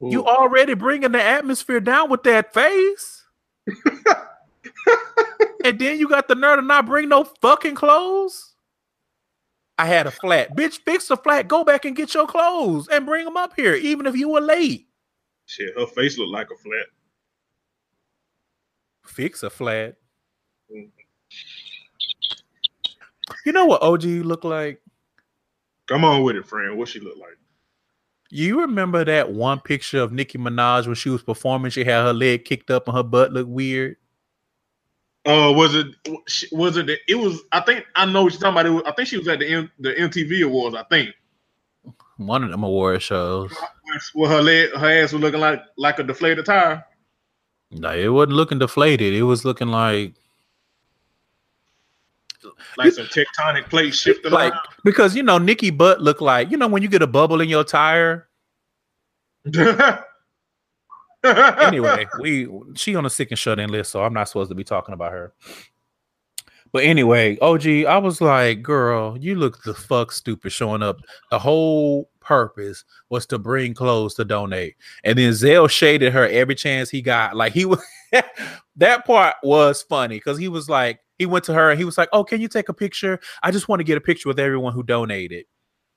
You 0.00 0.26
already 0.26 0.74
bringing 0.74 1.12
the 1.12 1.22
atmosphere 1.22 1.78
down 1.78 2.10
with 2.10 2.24
that 2.24 2.52
face. 2.52 3.24
and 5.64 5.78
then 5.78 5.98
you 5.98 6.08
got 6.08 6.26
the 6.26 6.34
nerve 6.34 6.58
to 6.58 6.62
not 6.62 6.86
bring 6.86 7.08
no 7.08 7.22
fucking 7.22 7.76
clothes. 7.76 8.54
I 9.78 9.86
had 9.86 10.08
a 10.08 10.10
flat. 10.10 10.56
Bitch, 10.56 10.80
fix 10.84 11.06
the 11.06 11.16
flat. 11.16 11.46
Go 11.48 11.64
back 11.64 11.84
and 11.84 11.94
get 11.94 12.14
your 12.14 12.26
clothes 12.26 12.88
and 12.88 13.06
bring 13.06 13.24
them 13.24 13.36
up 13.36 13.52
here, 13.54 13.74
even 13.74 14.06
if 14.06 14.16
you 14.16 14.28
were 14.28 14.40
late. 14.40 14.88
Shit, 15.46 15.78
her 15.78 15.86
face 15.86 16.18
looked 16.18 16.32
like 16.32 16.48
a 16.50 16.56
flat. 16.56 16.86
Fix 19.12 19.42
a 19.42 19.50
flat. 19.50 19.96
You 23.44 23.52
know 23.52 23.66
what 23.66 23.82
OG 23.82 24.04
look 24.04 24.42
like? 24.42 24.80
Come 25.86 26.06
on 26.06 26.22
with 26.22 26.36
it, 26.36 26.46
friend. 26.46 26.78
What 26.78 26.88
she 26.88 26.98
look 26.98 27.18
like? 27.18 27.36
You 28.30 28.62
remember 28.62 29.04
that 29.04 29.30
one 29.30 29.60
picture 29.60 30.00
of 30.00 30.12
Nicki 30.12 30.38
Minaj 30.38 30.86
when 30.86 30.94
she 30.94 31.10
was 31.10 31.22
performing? 31.22 31.70
She 31.70 31.84
had 31.84 32.04
her 32.04 32.14
leg 32.14 32.46
kicked 32.46 32.70
up 32.70 32.88
and 32.88 32.96
her 32.96 33.02
butt 33.02 33.34
looked 33.34 33.50
weird. 33.50 33.96
Uh, 35.26 35.52
was 35.54 35.74
it? 35.74 35.88
Was 36.50 36.78
it? 36.78 36.88
It 37.06 37.14
was. 37.14 37.42
I 37.52 37.60
think 37.60 37.84
I 37.94 38.06
know 38.06 38.22
what 38.22 38.32
you're 38.32 38.40
talking 38.40 38.54
about. 38.54 38.66
It 38.66 38.70
was, 38.70 38.82
I 38.86 38.92
think 38.92 39.08
she 39.08 39.18
was 39.18 39.28
at 39.28 39.40
the 39.40 39.46
M, 39.46 39.70
the 39.78 39.90
MTV 39.90 40.46
Awards. 40.46 40.74
I 40.74 40.84
think. 40.84 41.10
One 42.16 42.42
of 42.44 42.50
them 42.50 42.64
award 42.64 43.02
shows. 43.02 43.54
Well, 44.14 44.30
her 44.30 44.40
leg, 44.40 44.70
her 44.72 45.02
ass 45.02 45.12
was 45.12 45.20
looking 45.20 45.40
like 45.40 45.60
like 45.76 45.98
a 45.98 46.02
deflated 46.02 46.46
tire. 46.46 46.82
No, 47.72 47.90
it 47.92 48.08
wasn't 48.08 48.34
looking 48.34 48.58
deflated. 48.58 49.14
It 49.14 49.22
was 49.22 49.44
looking 49.44 49.68
like 49.68 50.14
like 52.76 52.92
some 52.92 53.06
tectonic 53.06 53.68
plates 53.68 53.98
shifting 53.98 54.32
like 54.32 54.52
because 54.84 55.14
you 55.14 55.22
know 55.22 55.38
Nicki 55.38 55.70
butt 55.70 56.00
looked 56.00 56.20
like 56.20 56.50
you 56.50 56.56
know 56.56 56.66
when 56.66 56.82
you 56.82 56.88
get 56.88 57.02
a 57.02 57.06
bubble 57.06 57.40
in 57.40 57.48
your 57.48 57.64
tire. 57.64 58.28
Anyway, 61.24 62.06
we 62.18 62.48
she 62.74 62.96
on 62.96 63.06
a 63.06 63.10
sick 63.10 63.30
and 63.30 63.38
shut 63.38 63.60
in 63.60 63.70
list, 63.70 63.92
so 63.92 64.02
I'm 64.02 64.12
not 64.12 64.28
supposed 64.28 64.48
to 64.50 64.56
be 64.56 64.64
talking 64.64 64.92
about 64.92 65.12
her. 65.12 65.32
But 66.72 66.84
anyway, 66.84 67.38
OG, 67.40 67.66
I 67.86 67.98
was 67.98 68.20
like, 68.20 68.62
girl, 68.62 69.16
you 69.18 69.36
look 69.36 69.62
the 69.62 69.74
fuck 69.74 70.10
stupid 70.10 70.50
showing 70.50 70.82
up. 70.82 71.00
The 71.30 71.38
whole 71.38 72.08
purpose 72.22 72.84
was 73.08 73.26
to 73.26 73.38
bring 73.38 73.74
clothes 73.74 74.14
to 74.14 74.24
donate. 74.24 74.76
And 75.04 75.18
then 75.18 75.32
Zell 75.32 75.68
shaded 75.68 76.12
her 76.12 76.26
every 76.28 76.54
chance 76.54 76.90
he 76.90 77.02
got. 77.02 77.36
Like 77.36 77.52
he 77.52 77.64
was 77.64 77.82
that 78.76 79.06
part 79.06 79.36
was 79.42 79.82
funny 79.82 80.16
because 80.16 80.38
he 80.38 80.48
was 80.48 80.68
like, 80.68 81.00
he 81.18 81.26
went 81.26 81.44
to 81.44 81.54
her 81.54 81.70
and 81.70 81.78
he 81.78 81.84
was 81.84 81.98
like, 81.98 82.08
Oh, 82.12 82.24
can 82.24 82.40
you 82.40 82.48
take 82.48 82.68
a 82.68 82.74
picture? 82.74 83.20
I 83.42 83.50
just 83.50 83.68
want 83.68 83.80
to 83.80 83.84
get 83.84 83.98
a 83.98 84.00
picture 84.00 84.28
with 84.28 84.40
everyone 84.40 84.72
who 84.72 84.82
donated. 84.82 85.46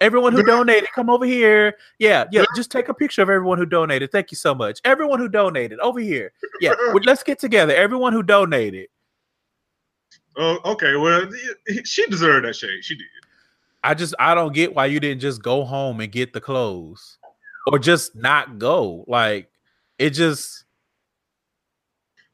Everyone 0.02 0.34
who 0.34 0.44
donated, 0.44 0.90
come 0.94 1.10
over 1.10 1.26
here. 1.26 1.78
Yeah, 2.00 2.26
yeah, 2.30 2.44
just 2.54 2.70
take 2.70 2.90
a 2.90 2.94
picture 2.94 3.22
of 3.22 3.30
everyone 3.30 3.58
who 3.58 3.66
donated. 3.66 4.12
Thank 4.12 4.30
you 4.30 4.36
so 4.36 4.54
much. 4.54 4.82
Everyone 4.84 5.20
who 5.20 5.30
donated, 5.30 5.80
over 5.80 6.02
here. 6.02 6.34
Yeah, 6.60 6.74
let's 7.06 7.24
get 7.24 7.40
together. 7.40 7.74
Everyone 7.74 8.12
who 8.12 8.22
donated. 8.22 8.88
oh, 10.36 10.60
okay. 10.66 10.98
Well, 10.98 11.30
she 11.86 12.06
deserved 12.08 12.46
that 12.46 12.58
shade. 12.58 12.84
She 12.84 12.96
did. 12.98 13.06
I 13.86 13.94
just 13.94 14.16
I 14.20 14.34
don't 14.34 14.54
get 14.54 14.74
why 14.76 14.88
you 14.88 15.00
didn't 15.00 15.22
just 15.22 15.44
go 15.44 15.64
home 15.64 16.00
and 16.02 16.12
get 16.12 16.34
the 16.34 16.42
clothes 16.42 17.20
or 17.68 17.78
just 17.80 18.16
not 18.16 18.58
go. 18.58 19.06
Like 19.08 19.50
it 20.00 20.10
just 20.10 20.66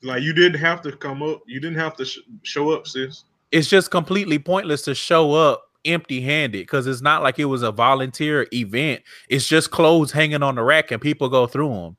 Like 0.01 0.23
you 0.23 0.33
didn't 0.33 0.59
have 0.61 0.81
to 0.83 0.95
come 0.95 1.21
up. 1.21 1.41
You 1.45 1.59
didn't 1.59 1.77
have 1.77 1.95
to 1.97 2.05
sh- 2.05 2.19
show 2.43 2.71
up, 2.71 2.87
sis. 2.87 3.25
it's 3.51 3.67
just 3.67 3.91
completely 3.91 4.39
pointless 4.39 4.81
to 4.83 4.95
show 4.95 5.33
up 5.33 5.63
empty-handed 5.83 6.61
because 6.61 6.87
it's 6.87 7.01
not 7.01 7.21
like 7.23 7.37
it 7.39 7.45
was 7.45 7.63
a 7.63 7.71
volunteer 7.71 8.47
event. 8.53 9.01
It's 9.29 9.47
just 9.47 9.71
clothes 9.71 10.11
hanging 10.11 10.43
on 10.43 10.55
the 10.55 10.63
rack 10.63 10.91
and 10.91 11.01
people 11.01 11.27
go 11.27 11.47
through 11.47 11.69
them. 11.69 11.97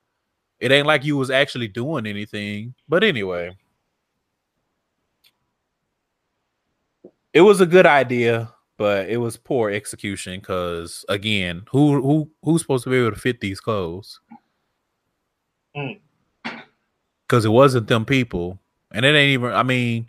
It 0.61 0.73
ain't 0.73 0.87
like 0.87 1.05
you 1.05 1.17
was 1.17 1.31
actually 1.31 1.69
doing 1.69 2.07
anything. 2.07 2.75
But 2.89 3.05
anyway, 3.05 3.57
it 7.33 7.41
was 7.41 7.61
a 7.61 7.67
good 7.67 7.87
idea, 7.87 8.53
but 8.83 9.09
it 9.09 9.19
was 9.19 9.37
poor 9.37 9.71
execution 9.71 10.41
because 10.41 11.05
again, 11.09 11.63
who 11.71 12.03
who 12.03 12.29
who's 12.43 12.63
supposed 12.63 12.83
to 12.83 12.91
be 12.91 12.97
able 12.97 13.13
to 13.13 13.17
fit 13.17 13.41
these 13.41 13.61
clothes? 13.61 14.19
Mm. 15.77 16.01
Because 17.23 17.45
it 17.45 17.51
wasn't 17.51 17.87
them 17.87 18.05
people, 18.05 18.59
and 18.93 19.05
it 19.05 19.15
ain't 19.15 19.35
even. 19.35 19.53
I 19.53 19.63
mean, 19.63 20.09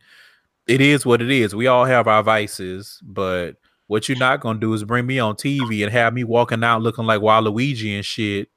it 0.66 0.82
is 0.82 1.06
what 1.06 1.22
it 1.22 1.30
is. 1.30 1.54
We 1.54 1.68
all 1.68 1.86
have 1.86 2.08
our 2.08 2.24
vices, 2.24 3.00
but 3.04 3.58
What 3.88 4.10
you're 4.10 4.18
not 4.18 4.40
gonna 4.40 4.60
do 4.60 4.74
is 4.74 4.84
bring 4.84 5.06
me 5.06 5.20
on 5.20 5.36
TV 5.36 5.84
and 5.84 5.92
have 5.92 6.14
me 6.14 6.24
walking 6.24 6.64
out 6.64 6.82
looking 6.82 7.06
like 7.06 7.22
Waluigi 7.22 7.96
and 7.96 8.04
shit, 8.04 8.50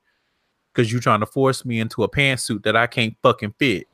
because 0.72 0.90
you're 0.90 1.00
trying 1.00 1.20
to 1.20 1.26
force 1.26 1.64
me 1.64 1.80
into 1.80 2.04
a 2.04 2.08
pantsuit 2.08 2.62
that 2.62 2.76
I 2.76 2.86
can't 2.86 3.14
fucking 3.22 3.54
fit. 3.58 3.86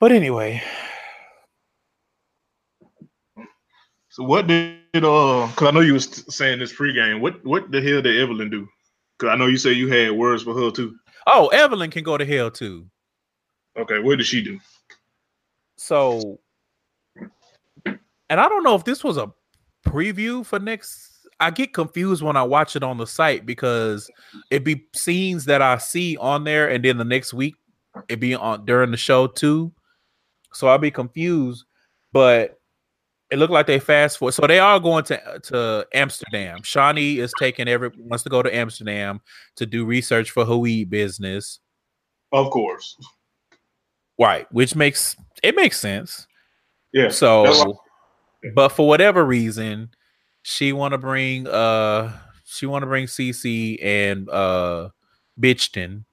But 0.00 0.10
anyway, 0.12 0.62
So 4.16 4.24
what 4.24 4.46
did 4.46 4.78
uh? 4.94 5.46
Because 5.46 5.68
I 5.68 5.70
know 5.72 5.80
you 5.80 5.92
was 5.92 6.24
saying 6.34 6.58
this 6.58 6.72
pregame. 6.72 7.20
What 7.20 7.44
what 7.44 7.70
the 7.70 7.82
hell 7.82 8.00
did 8.00 8.18
Evelyn 8.18 8.48
do? 8.48 8.66
Because 9.18 9.30
I 9.30 9.36
know 9.36 9.44
you 9.44 9.58
say 9.58 9.74
you 9.74 9.88
had 9.88 10.12
words 10.12 10.42
for 10.42 10.54
her 10.54 10.70
too. 10.70 10.96
oh, 11.26 11.48
Evelyn 11.48 11.90
can 11.90 12.02
go 12.02 12.16
to 12.16 12.24
hell 12.24 12.50
too. 12.50 12.86
Okay, 13.78 13.98
what 13.98 14.16
did 14.16 14.26
she 14.26 14.42
do? 14.42 14.58
So, 15.76 16.40
and 17.84 18.40
I 18.40 18.48
don't 18.48 18.64
know 18.64 18.74
if 18.74 18.84
this 18.84 19.04
was 19.04 19.18
a 19.18 19.30
preview 19.86 20.46
for 20.46 20.58
next. 20.60 21.28
I 21.38 21.50
get 21.50 21.74
confused 21.74 22.22
when 22.22 22.38
I 22.38 22.42
watch 22.42 22.74
it 22.74 22.82
on 22.82 22.96
the 22.96 23.06
site 23.06 23.44
because 23.44 24.10
it 24.50 24.64
be 24.64 24.86
scenes 24.94 25.44
that 25.44 25.60
I 25.60 25.76
see 25.76 26.16
on 26.16 26.44
there, 26.44 26.70
and 26.70 26.82
then 26.82 26.96
the 26.96 27.04
next 27.04 27.34
week 27.34 27.56
it 28.08 28.18
be 28.18 28.34
on 28.34 28.64
during 28.64 28.92
the 28.92 28.96
show 28.96 29.26
too. 29.26 29.74
So 30.54 30.68
I'll 30.68 30.78
be 30.78 30.90
confused, 30.90 31.66
but 32.14 32.58
it 33.30 33.38
looked 33.38 33.52
like 33.52 33.66
they 33.66 33.78
fast 33.78 34.18
forward. 34.18 34.32
So 34.32 34.46
they 34.46 34.58
are 34.58 34.78
going 34.78 35.04
to 35.04 35.40
to 35.44 35.86
Amsterdam. 35.92 36.58
Shaunie 36.60 37.16
is 37.16 37.32
taking 37.38 37.68
every 37.68 37.90
wants 37.98 38.24
to 38.24 38.30
go 38.30 38.42
to 38.42 38.54
Amsterdam 38.54 39.20
to 39.56 39.66
do 39.66 39.84
research 39.84 40.30
for 40.30 40.44
weed 40.56 40.90
business. 40.90 41.60
Of 42.32 42.50
course. 42.50 42.96
Right, 44.18 44.46
which 44.52 44.74
makes 44.74 45.16
it 45.42 45.56
makes 45.56 45.78
sense. 45.78 46.26
Yeah. 46.92 47.10
So, 47.10 47.80
but 48.54 48.70
for 48.70 48.88
whatever 48.88 49.24
reason, 49.24 49.90
she 50.42 50.72
want 50.72 50.92
to 50.92 50.98
bring 50.98 51.46
uh 51.46 52.12
she 52.44 52.66
want 52.66 52.82
to 52.82 52.86
bring 52.86 53.06
Cece 53.06 53.78
and 53.82 54.30
uh 54.30 54.90
Bitchton 55.38 56.04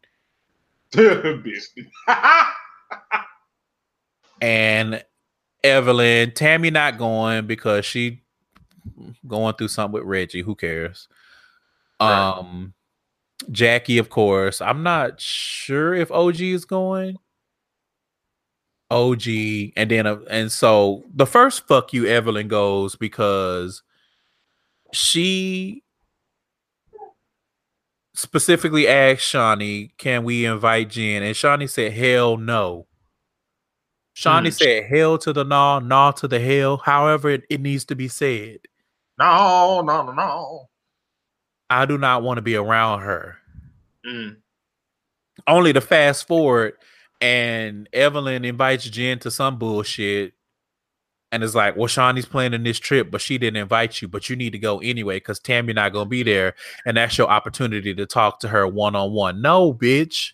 Bitch. 0.94 1.70
and 4.42 5.04
Evelyn. 5.64 6.32
Tami 6.32 6.72
not 6.72 6.98
going 6.98 7.48
because 7.48 7.86
she 7.86 8.22
going 9.28 9.56
through 9.56 9.70
something 9.70 9.94
with 9.94 10.04
Reggie. 10.04 10.42
Who 10.42 10.56
cares? 10.56 11.08
Right. 12.00 12.38
Um, 12.38 12.74
Jackie, 13.52 13.98
of 13.98 14.10
course. 14.10 14.62
I'm 14.62 14.84
not 14.84 15.20
sure 15.20 15.94
if 15.94 16.12
OG 16.12 16.42
is 16.42 16.66
going. 16.66 17.18
OG, 18.92 19.28
and 19.76 19.90
then 19.90 20.06
uh, 20.06 20.20
and 20.30 20.52
so 20.52 21.04
the 21.14 21.26
first 21.26 21.68
fuck 21.68 21.94
you 21.94 22.06
Evelyn 22.06 22.48
goes 22.48 22.96
because 22.96 23.82
she 24.92 25.84
specifically 28.14 28.88
asked 28.88 29.24
Shaunie, 29.24 29.92
"Can 29.98 30.24
we 30.24 30.46
invite 30.46 30.92
Jen?" 30.92 31.24
And 31.24 31.36
Shaunie 31.36 31.70
said, 31.70 31.94
"Hell 31.94 32.38
no." 32.38 32.86
Shaunie 34.16 34.48
Hmm. 34.48 34.52
said, 34.52 34.84
"Hell 34.86 35.18
to 35.20 35.34
the 35.34 35.44
no, 35.44 35.80
no 35.80 36.12
to 36.18 36.28
the 36.28 36.40
hell." 36.40 36.78
However, 36.78 37.30
it, 37.32 37.44
it 37.50 37.62
needs 37.62 37.86
to 37.86 37.96
be 37.96 38.08
said. 38.08 38.60
no, 39.20 39.82
no, 39.82 40.04
no, 40.06 40.12
no. 40.12 40.70
I 41.70 41.86
do 41.86 41.98
not 41.98 42.24
want 42.24 42.38
to 42.38 42.42
be 42.42 42.56
around 42.56 43.02
her. 43.02 43.38
Mm. 44.06 44.38
Only 45.48 45.74
to 45.74 45.82
fast 45.82 46.28
forward, 46.28 46.74
and 47.22 47.88
Evelyn 47.94 48.46
invites 48.46 48.88
Jen 48.90 49.18
to 49.20 49.32
some 49.32 49.58
bullshit, 49.58 50.34
and 51.32 51.44
it's 51.44 51.56
like, 51.56 51.76
"Well, 51.76 51.88
Shaunie's 51.88 52.26
planning 52.28 52.64
this 52.64 52.80
trip, 52.80 53.10
but 53.10 53.22
she 53.22 53.38
didn't 53.40 53.58
invite 53.62 54.02
you, 54.02 54.08
but 54.08 54.30
you 54.30 54.36
need 54.36 54.52
to 54.52 54.60
go 54.60 54.80
anyway 54.80 55.18
because 55.18 55.40
Tami 55.40 55.74
not 55.74 55.94
gonna 55.94 56.10
be 56.10 56.22
there, 56.22 56.54
and 56.86 56.98
that's 56.98 57.18
your 57.18 57.30
opportunity 57.30 57.96
to 57.96 58.06
talk 58.06 58.40
to 58.42 58.50
her 58.50 58.68
one 58.68 58.96
on 58.96 59.12
one." 59.12 59.42
No, 59.42 59.74
bitch. 59.74 60.34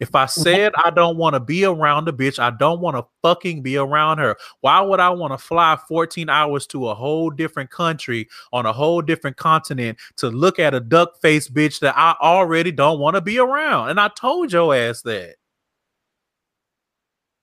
If 0.00 0.14
I 0.14 0.24
mm-hmm. 0.24 0.40
said 0.40 0.72
I 0.82 0.90
don't 0.90 1.18
want 1.18 1.34
to 1.34 1.40
be 1.40 1.64
around 1.64 2.06
the 2.06 2.12
bitch, 2.12 2.38
I 2.38 2.50
don't 2.50 2.80
want 2.80 2.96
to 2.96 3.04
fucking 3.22 3.62
be 3.62 3.76
around 3.76 4.18
her. 4.18 4.36
Why 4.62 4.80
would 4.80 4.98
I 4.98 5.10
want 5.10 5.32
to 5.32 5.38
fly 5.38 5.78
14 5.88 6.28
hours 6.28 6.66
to 6.68 6.88
a 6.88 6.94
whole 6.94 7.30
different 7.30 7.70
country 7.70 8.28
on 8.52 8.66
a 8.66 8.72
whole 8.72 9.02
different 9.02 9.36
continent 9.36 9.98
to 10.16 10.28
look 10.30 10.58
at 10.58 10.74
a 10.74 10.80
duck 10.80 11.20
faced 11.20 11.54
bitch 11.54 11.80
that 11.80 11.96
I 11.96 12.16
already 12.20 12.72
don't 12.72 12.98
want 12.98 13.14
to 13.16 13.20
be 13.20 13.38
around? 13.38 13.90
And 13.90 14.00
I 14.00 14.08
told 14.08 14.52
your 14.52 14.74
ass 14.74 15.02
that. 15.02 15.36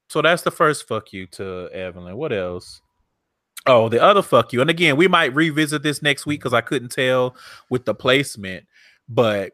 So 0.09 0.21
that's 0.21 0.41
the 0.41 0.51
first 0.51 0.87
fuck 0.87 1.13
you 1.13 1.27
to 1.27 1.69
Evelyn. 1.71 2.17
What 2.17 2.33
else? 2.33 2.81
Oh, 3.67 3.89
the 3.89 4.01
other 4.01 4.21
fuck 4.21 4.53
you. 4.53 4.61
And 4.61 4.69
again, 4.69 4.95
we 4.95 5.09
might 5.09 5.35
revisit 5.35 5.83
this 5.83 6.01
next 6.01 6.25
week 6.25 6.39
because 6.39 6.53
I 6.53 6.61
couldn't 6.61 6.91
tell 6.91 7.35
with 7.69 7.83
the 7.83 7.93
placement, 7.93 8.65
but 9.09 9.51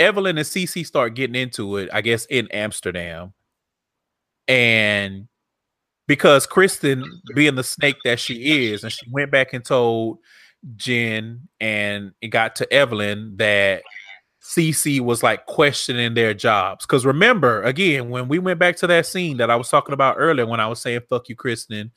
Evelyn 0.00 0.38
and 0.38 0.46
Cece 0.46 0.86
start 0.86 1.14
getting 1.14 1.36
into 1.36 1.76
it, 1.76 1.90
I 1.92 2.00
guess, 2.00 2.24
in 2.26 2.48
Amsterdam. 2.50 3.34
And 4.48 5.28
because 6.08 6.46
Kristen, 6.46 7.04
being 7.34 7.54
the 7.54 7.62
snake 7.62 7.98
that 8.04 8.18
she 8.18 8.70
is, 8.72 8.82
and 8.82 8.92
she 8.92 9.06
went 9.10 9.30
back 9.30 9.52
and 9.52 9.64
told 9.64 10.18
Jen 10.76 11.48
and 11.60 12.12
it 12.20 12.28
got 12.28 12.56
to 12.56 12.72
Evelyn 12.72 13.36
that 13.36 13.82
Cece 14.42 15.00
was 15.00 15.22
like 15.22 15.46
questioning 15.46 16.14
their 16.14 16.34
jobs. 16.34 16.86
Because 16.86 17.06
remember, 17.06 17.62
again, 17.62 18.10
when 18.10 18.26
we 18.26 18.38
went 18.38 18.58
back 18.58 18.76
to 18.76 18.86
that 18.86 19.06
scene 19.06 19.36
that 19.36 19.50
I 19.50 19.56
was 19.56 19.68
talking 19.68 19.92
about 19.92 20.16
earlier, 20.18 20.46
when 20.46 20.60
I 20.60 20.66
was 20.66 20.80
saying 20.80 21.02
fuck 21.08 21.28
you, 21.28 21.36
Kristen, 21.36 21.92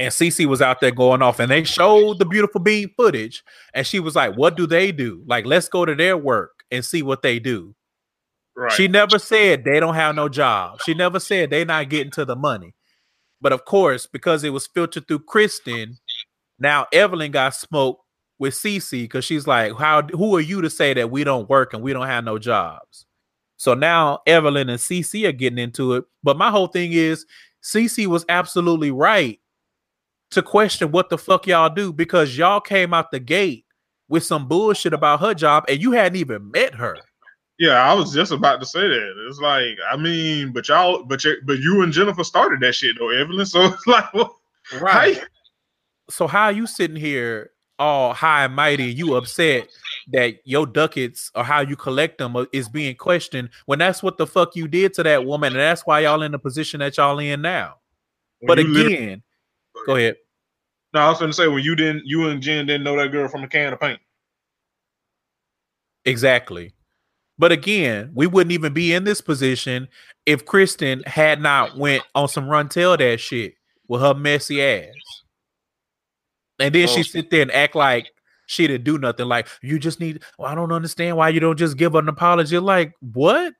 and 0.00 0.10
Cece 0.10 0.46
was 0.46 0.62
out 0.62 0.80
there 0.80 0.90
going 0.90 1.20
off, 1.20 1.40
and 1.40 1.50
they 1.50 1.62
showed 1.62 2.18
the 2.18 2.24
beautiful 2.24 2.58
beam 2.58 2.90
footage, 2.96 3.44
and 3.74 3.86
she 3.86 4.00
was 4.00 4.16
like, 4.16 4.34
What 4.34 4.56
do 4.56 4.66
they 4.66 4.92
do? 4.92 5.22
Like, 5.26 5.44
let's 5.44 5.68
go 5.68 5.84
to 5.84 5.94
their 5.94 6.16
work 6.16 6.64
and 6.70 6.82
see 6.82 7.02
what 7.02 7.20
they 7.20 7.38
do. 7.38 7.74
Right. 8.56 8.72
She 8.72 8.88
never 8.88 9.18
said 9.18 9.62
they 9.62 9.78
don't 9.78 9.94
have 9.94 10.14
no 10.14 10.30
job. 10.30 10.80
She 10.86 10.94
never 10.94 11.20
said 11.20 11.50
they 11.50 11.66
not 11.66 11.90
getting 11.90 12.10
to 12.12 12.24
the 12.24 12.34
money. 12.34 12.74
But 13.42 13.52
of 13.52 13.66
course, 13.66 14.06
because 14.06 14.42
it 14.42 14.50
was 14.50 14.66
filtered 14.66 15.06
through 15.06 15.20
Kristen, 15.20 15.98
now 16.58 16.86
Evelyn 16.94 17.30
got 17.30 17.54
smoked 17.54 18.02
with 18.38 18.54
Cece 18.54 19.02
because 19.02 19.26
she's 19.26 19.46
like, 19.46 19.74
"How? 19.76 20.00
Who 20.02 20.34
are 20.34 20.40
you 20.40 20.62
to 20.62 20.70
say 20.70 20.94
that 20.94 21.10
we 21.10 21.24
don't 21.24 21.48
work 21.48 21.74
and 21.74 21.82
we 21.82 21.92
don't 21.92 22.06
have 22.06 22.24
no 22.24 22.38
jobs?" 22.38 23.04
So 23.58 23.74
now 23.74 24.20
Evelyn 24.26 24.70
and 24.70 24.80
Cece 24.80 25.28
are 25.28 25.32
getting 25.32 25.58
into 25.58 25.92
it. 25.92 26.04
But 26.22 26.38
my 26.38 26.50
whole 26.50 26.68
thing 26.68 26.92
is, 26.92 27.26
Cece 27.62 28.06
was 28.06 28.24
absolutely 28.30 28.90
right 28.90 29.38
to 30.30 30.42
question 30.42 30.90
what 30.92 31.08
the 31.08 31.18
fuck 31.18 31.46
y'all 31.46 31.68
do 31.72 31.92
because 31.92 32.36
y'all 32.36 32.60
came 32.60 32.94
out 32.94 33.10
the 33.10 33.18
gate 33.20 33.64
with 34.08 34.24
some 34.24 34.46
bullshit 34.48 34.92
about 34.92 35.20
her 35.20 35.34
job 35.34 35.64
and 35.68 35.80
you 35.80 35.92
hadn't 35.92 36.16
even 36.16 36.50
met 36.50 36.74
her. 36.74 36.96
yeah, 37.58 37.82
I 37.82 37.94
was 37.94 38.12
just 38.14 38.32
about 38.32 38.60
to 38.60 38.66
say 38.66 38.80
that. 38.88 39.26
It's 39.28 39.38
like, 39.38 39.76
I 39.90 39.96
mean, 39.96 40.52
but 40.52 40.68
y'all, 40.68 41.04
but 41.04 41.24
you, 41.24 41.36
but 41.44 41.58
you 41.58 41.82
and 41.82 41.92
Jennifer 41.92 42.24
started 42.24 42.60
that 42.60 42.74
shit 42.74 42.96
though, 42.98 43.10
Evelyn. 43.10 43.44
So 43.46 43.64
it's 43.66 43.86
like, 43.86 44.12
well, 44.14 44.36
Right. 44.80 45.20
So 46.10 46.26
how 46.26 46.44
are 46.44 46.52
you 46.52 46.66
sitting 46.66 46.96
here 46.96 47.50
all 47.78 48.12
high 48.12 48.44
and 48.44 48.54
mighty? 48.54 48.84
You 48.92 49.14
upset 49.14 49.68
that 50.12 50.36
your 50.44 50.66
ducats 50.66 51.30
or 51.34 51.44
how 51.44 51.60
you 51.60 51.76
collect 51.76 52.18
them 52.18 52.36
is 52.52 52.68
being 52.68 52.94
questioned 52.96 53.50
when 53.66 53.78
that's 53.78 54.02
what 54.02 54.18
the 54.18 54.26
fuck 54.26 54.54
you 54.56 54.68
did 54.68 54.92
to 54.94 55.02
that 55.04 55.24
woman, 55.24 55.52
and 55.52 55.60
that's 55.60 55.86
why 55.86 56.00
y'all 56.00 56.22
in 56.22 56.32
the 56.32 56.38
position 56.38 56.80
that 56.80 56.96
y'all 56.96 57.18
in 57.18 57.42
now. 57.42 57.76
But 58.46 58.58
when 58.58 58.66
you 58.66 58.72
literally- 58.72 58.96
again, 58.96 59.22
go 59.86 59.96
ahead. 59.96 60.16
no, 60.94 61.00
I 61.00 61.08
was 61.08 61.18
going 61.18 61.30
to 61.30 61.36
say 61.36 61.48
when 61.48 61.62
you 61.62 61.74
didn't, 61.76 62.02
you 62.06 62.28
and 62.28 62.42
Jen 62.42 62.66
didn't 62.66 62.84
know 62.84 62.96
that 62.96 63.12
girl 63.12 63.28
from 63.28 63.44
a 63.44 63.48
can 63.48 63.72
of 63.72 63.80
paint. 63.80 64.00
Exactly. 66.04 66.72
But 67.38 67.52
again, 67.52 68.10
we 68.14 68.26
wouldn't 68.26 68.52
even 68.52 68.72
be 68.72 68.92
in 68.92 69.04
this 69.04 69.20
position 69.20 69.88
if 70.26 70.44
Kristen 70.44 71.02
had 71.06 71.40
not 71.40 71.76
went 71.78 72.02
on 72.14 72.28
some 72.28 72.48
run 72.48 72.68
tell 72.68 72.96
that 72.96 73.18
shit 73.20 73.54
with 73.88 74.02
her 74.02 74.14
messy 74.14 74.62
ass. 74.62 74.94
And 76.58 76.74
then 76.74 76.86
she 76.88 77.00
Oh. 77.00 77.02
sit 77.04 77.30
there 77.30 77.42
and 77.42 77.50
act 77.52 77.74
like 77.74 78.10
she 78.46 78.66
didn't 78.66 78.84
do 78.84 78.98
nothing. 78.98 79.26
Like 79.26 79.48
you 79.62 79.78
just 79.78 80.00
need. 80.00 80.22
Well, 80.38 80.50
I 80.50 80.54
don't 80.54 80.72
understand 80.72 81.16
why 81.16 81.30
you 81.30 81.40
don't 81.40 81.58
just 81.58 81.78
give 81.78 81.94
an 81.94 82.08
apology. 82.08 82.58
Like 82.58 82.92
what? 83.00 83.54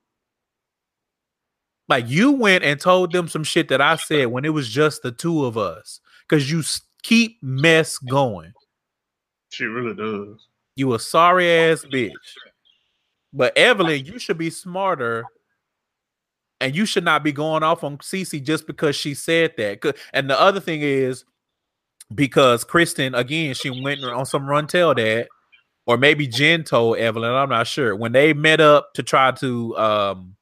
Like 1.88 2.06
you 2.08 2.32
went 2.32 2.62
and 2.64 2.78
told 2.78 3.12
them 3.12 3.28
some 3.28 3.44
shit 3.44 3.68
that 3.68 3.80
I 3.80 3.96
said 3.96 4.26
when 4.26 4.44
it 4.44 4.50
was 4.50 4.68
just 4.68 5.02
the 5.02 5.10
two 5.10 5.44
of 5.46 5.56
us. 5.56 6.00
Cause 6.30 6.48
you 6.48 6.62
keep 7.02 7.42
mess 7.42 7.98
going. 7.98 8.52
She 9.48 9.64
really 9.64 9.94
does. 9.94 10.46
You 10.76 10.94
a 10.94 10.98
sorry 11.00 11.50
ass 11.50 11.84
bitch. 11.92 12.12
But 13.32 13.56
Evelyn, 13.58 14.06
you 14.06 14.20
should 14.20 14.38
be 14.38 14.48
smarter. 14.48 15.24
And 16.60 16.76
you 16.76 16.86
should 16.86 17.04
not 17.04 17.24
be 17.24 17.32
going 17.32 17.62
off 17.62 17.82
on 17.82 17.98
Cece 17.98 18.42
just 18.44 18.66
because 18.66 18.94
she 18.94 19.14
said 19.14 19.54
that. 19.56 19.96
And 20.12 20.30
the 20.30 20.38
other 20.38 20.60
thing 20.60 20.82
is 20.82 21.24
because 22.14 22.64
Kristen, 22.64 23.14
again, 23.14 23.54
she 23.54 23.70
went 23.82 24.04
on 24.04 24.26
some 24.26 24.46
run 24.46 24.66
tell 24.66 24.94
that, 24.94 25.28
or 25.86 25.96
maybe 25.96 26.26
Jen 26.26 26.62
told 26.62 26.98
Evelyn, 26.98 27.32
I'm 27.32 27.48
not 27.48 27.66
sure. 27.66 27.96
When 27.96 28.12
they 28.12 28.34
met 28.34 28.60
up 28.60 28.92
to 28.94 29.02
try 29.02 29.32
to 29.32 29.76
um 29.78 30.36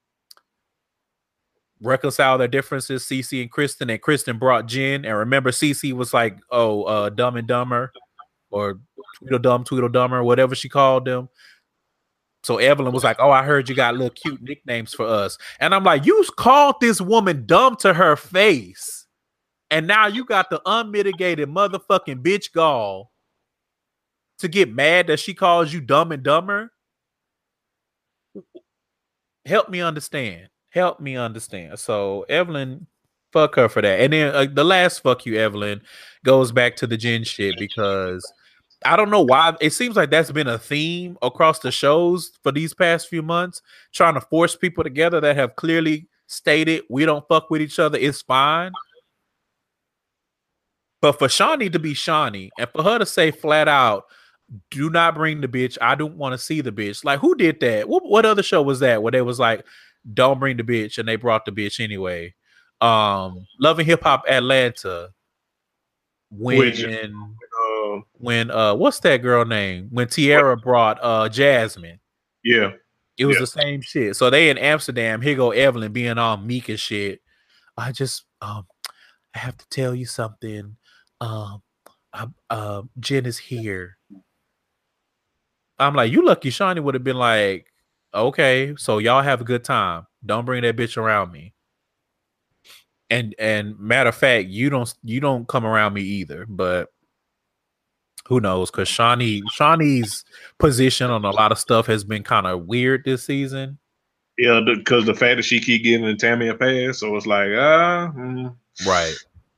reconcile 1.80 2.38
their 2.38 2.48
differences, 2.48 3.04
Cece 3.04 3.40
and 3.40 3.50
Kristen, 3.50 3.90
and 3.90 4.00
Kristen 4.00 4.38
brought 4.38 4.66
Jen. 4.66 5.04
And 5.04 5.16
remember, 5.16 5.50
Cece 5.50 5.92
was 5.92 6.12
like, 6.12 6.38
oh, 6.50 6.84
uh, 6.84 7.10
dumb 7.10 7.36
and 7.36 7.46
dumber, 7.46 7.92
or 8.50 8.78
Tweedledum, 9.18 9.64
Tweedledummer, 9.64 10.24
whatever 10.24 10.54
she 10.54 10.68
called 10.68 11.04
them. 11.04 11.28
So 12.44 12.58
Evelyn 12.58 12.92
was 12.92 13.04
like, 13.04 13.18
Oh, 13.20 13.30
I 13.30 13.42
heard 13.42 13.68
you 13.68 13.74
got 13.74 13.94
little 13.94 14.10
cute 14.10 14.40
nicknames 14.40 14.94
for 14.94 15.06
us. 15.06 15.38
And 15.60 15.74
I'm 15.74 15.84
like, 15.84 16.06
You 16.06 16.24
called 16.36 16.76
this 16.80 17.00
woman 17.00 17.44
dumb 17.46 17.76
to 17.80 17.92
her 17.94 18.16
face. 18.16 19.06
And 19.70 19.86
now 19.86 20.06
you 20.06 20.24
got 20.24 20.48
the 20.48 20.62
unmitigated 20.64 21.48
motherfucking 21.48 22.22
bitch 22.22 22.52
gall 22.52 23.12
to 24.38 24.48
get 24.48 24.72
mad 24.72 25.08
that 25.08 25.20
she 25.20 25.34
calls 25.34 25.72
you 25.72 25.80
dumb 25.80 26.12
and 26.12 26.22
dumber. 26.22 26.72
Help 29.44 29.68
me 29.68 29.80
understand. 29.80 30.48
Help 30.78 31.00
me 31.00 31.16
understand. 31.16 31.76
So 31.80 32.22
Evelyn, 32.28 32.86
fuck 33.32 33.56
her 33.56 33.68
for 33.68 33.82
that. 33.82 33.98
And 33.98 34.12
then 34.12 34.32
uh, 34.32 34.46
the 34.52 34.62
last 34.62 35.02
fuck 35.02 35.26
you, 35.26 35.36
Evelyn, 35.36 35.82
goes 36.24 36.52
back 36.52 36.76
to 36.76 36.86
the 36.86 36.96
Jen 36.96 37.24
shit 37.24 37.56
because 37.58 38.24
I 38.84 38.94
don't 38.94 39.10
know 39.10 39.22
why. 39.22 39.56
It 39.60 39.72
seems 39.72 39.96
like 39.96 40.10
that's 40.10 40.30
been 40.30 40.46
a 40.46 40.56
theme 40.56 41.18
across 41.20 41.58
the 41.58 41.72
shows 41.72 42.30
for 42.44 42.52
these 42.52 42.74
past 42.74 43.08
few 43.08 43.22
months, 43.22 43.60
trying 43.92 44.14
to 44.14 44.20
force 44.20 44.54
people 44.54 44.84
together 44.84 45.20
that 45.20 45.34
have 45.34 45.56
clearly 45.56 46.06
stated 46.28 46.84
we 46.88 47.04
don't 47.04 47.26
fuck 47.26 47.50
with 47.50 47.60
each 47.60 47.80
other. 47.80 47.98
It's 47.98 48.22
fine. 48.22 48.70
But 51.00 51.18
for 51.18 51.26
Shaunie 51.26 51.72
to 51.72 51.80
be 51.80 51.92
Shaunie 51.94 52.50
and 52.56 52.70
for 52.70 52.84
her 52.84 53.00
to 53.00 53.06
say 53.06 53.32
flat 53.32 53.66
out, 53.66 54.04
do 54.70 54.90
not 54.90 55.16
bring 55.16 55.40
the 55.40 55.48
bitch. 55.48 55.76
I 55.80 55.96
don't 55.96 56.16
want 56.16 56.34
to 56.34 56.38
see 56.38 56.60
the 56.60 56.72
bitch. 56.72 57.04
Like, 57.04 57.18
who 57.18 57.34
did 57.34 57.58
that? 57.60 57.88
What, 57.88 58.04
what 58.06 58.24
other 58.24 58.44
show 58.44 58.62
was 58.62 58.80
that 58.80 59.02
where 59.02 59.12
they 59.12 59.22
was 59.22 59.40
like, 59.40 59.64
don't 60.12 60.38
bring 60.40 60.56
the 60.56 60.62
bitch, 60.62 60.98
and 60.98 61.08
they 61.08 61.16
brought 61.16 61.44
the 61.44 61.52
bitch 61.52 61.80
anyway? 61.82 62.34
Um, 62.80 63.46
Love 63.60 63.78
and 63.78 63.86
Hip 63.88 64.02
Hop 64.02 64.24
Atlanta. 64.28 65.10
When 66.30 66.58
Which, 66.58 66.84
uh, 66.84 67.96
when 68.12 68.50
uh 68.50 68.74
what's 68.74 69.00
that 69.00 69.22
girl 69.22 69.44
name? 69.46 69.88
When 69.90 70.08
Tierra 70.08 70.56
brought 70.56 70.98
uh 71.02 71.28
Jasmine. 71.30 72.00
yeah, 72.44 72.72
It 73.16 73.24
was 73.24 73.36
Yeah. 73.36 73.40
the 73.40 73.46
same 73.46 73.80
shit. 73.80 74.14
So 74.14 74.28
they 74.28 74.50
in 74.50 74.58
Amsterdam. 74.58 75.22
Here 75.22 75.34
go 75.34 75.52
Evelyn 75.52 75.92
being 75.92 76.18
all 76.18 76.36
meek 76.36 76.68
and 76.68 76.78
shit. 76.78 77.22
I 77.78 77.92
just 77.92 78.24
um 78.42 78.66
I 79.34 79.38
have 79.38 79.56
to 79.56 79.66
tell 79.70 79.94
you 79.94 80.04
something. 80.04 80.76
Um 81.20 81.62
I, 82.12 82.26
uh, 82.50 82.82
Jen 83.00 83.24
is 83.26 83.38
here. 83.38 83.96
I'm 85.78 85.94
like, 85.94 86.10
you 86.12 86.24
lucky 86.24 86.50
Shaunie 86.50 86.82
would 86.82 86.94
have 86.94 87.04
been 87.04 87.16
like, 87.18 87.67
okay, 88.14 88.74
so 88.76 88.98
y'all 88.98 89.22
have 89.22 89.40
a 89.40 89.44
good 89.44 89.64
time. 89.64 90.06
Don't 90.24 90.44
bring 90.44 90.62
that 90.62 90.76
bitch 90.76 90.96
around 90.96 91.32
me. 91.32 91.54
And 93.10 93.34
and 93.38 93.78
matter 93.78 94.08
of 94.10 94.14
fact, 94.16 94.48
you 94.48 94.68
don't 94.70 94.92
you 95.02 95.20
don't 95.20 95.48
come 95.48 95.64
around 95.64 95.94
me 95.94 96.02
either, 96.02 96.44
but 96.48 96.88
who 98.26 98.40
knows? 98.40 98.70
Because 98.70 98.88
Shaunie 98.88 99.40
Shaunie's 99.58 100.24
position 100.58 101.10
on 101.10 101.24
a 101.24 101.30
lot 101.30 101.50
of 101.52 101.58
stuff 101.58 101.86
has 101.86 102.04
been 102.04 102.22
kind 102.22 102.46
of 102.46 102.66
weird 102.66 103.04
this 103.04 103.24
season. 103.24 103.78
yeah, 104.36 104.60
because 104.62 105.06
the 105.06 105.14
fact 105.14 105.36
that 105.38 105.44
she 105.44 105.58
keep 105.60 105.84
getting 105.84 106.04
Tami 106.16 106.50
a 106.50 106.54
pass, 106.54 106.98
so 107.00 107.16
it's 107.16 107.26
like, 107.26 107.48
ah, 107.56 108.12
mm, 108.14 108.54
Right. 108.86 109.14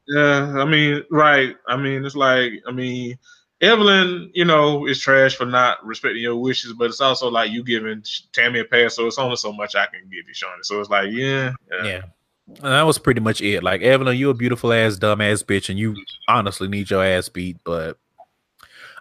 yeah. 0.06 0.54
I 0.56 0.64
mean, 0.64 1.02
right. 1.10 1.56
I 1.66 1.76
mean, 1.76 2.04
it's 2.04 2.14
like, 2.14 2.52
I 2.68 2.70
mean, 2.72 3.18
Evelyn, 3.60 4.30
you 4.34 4.44
know, 4.44 4.86
is 4.86 5.00
trash 5.00 5.36
for 5.36 5.44
not 5.44 5.84
respecting 5.84 6.22
your 6.22 6.36
wishes, 6.36 6.72
but 6.72 6.86
it's 6.86 7.00
also 7.00 7.28
like 7.28 7.50
you 7.50 7.62
giving 7.62 8.00
Tami 8.32 8.60
a 8.60 8.64
pass, 8.64 8.96
so 8.96 9.06
it's 9.06 9.18
only 9.18 9.36
so 9.36 9.52
much 9.52 9.74
I 9.76 9.86
can 9.86 10.00
give 10.04 10.26
you, 10.26 10.34
Shaunie. 10.34 10.62
So 10.64 10.80
it's 10.80 10.88
like, 10.88 11.08
yeah, 11.10 11.52
yeah. 11.70 11.84
Yeah. 11.84 12.02
And 12.48 12.72
that 12.72 12.82
was 12.82 12.98
pretty 12.98 13.20
much 13.20 13.40
it. 13.42 13.62
Like 13.62 13.82
Evelyn, 13.82 14.16
you 14.16 14.30
a 14.30 14.34
beautiful 14.34 14.72
ass, 14.72 14.96
dumb 14.96 15.20
ass 15.20 15.42
bitch, 15.42 15.68
and 15.68 15.78
you 15.78 15.94
honestly 16.26 16.68
need 16.68 16.90
your 16.90 17.04
ass 17.04 17.28
beat, 17.28 17.58
but 17.64 17.98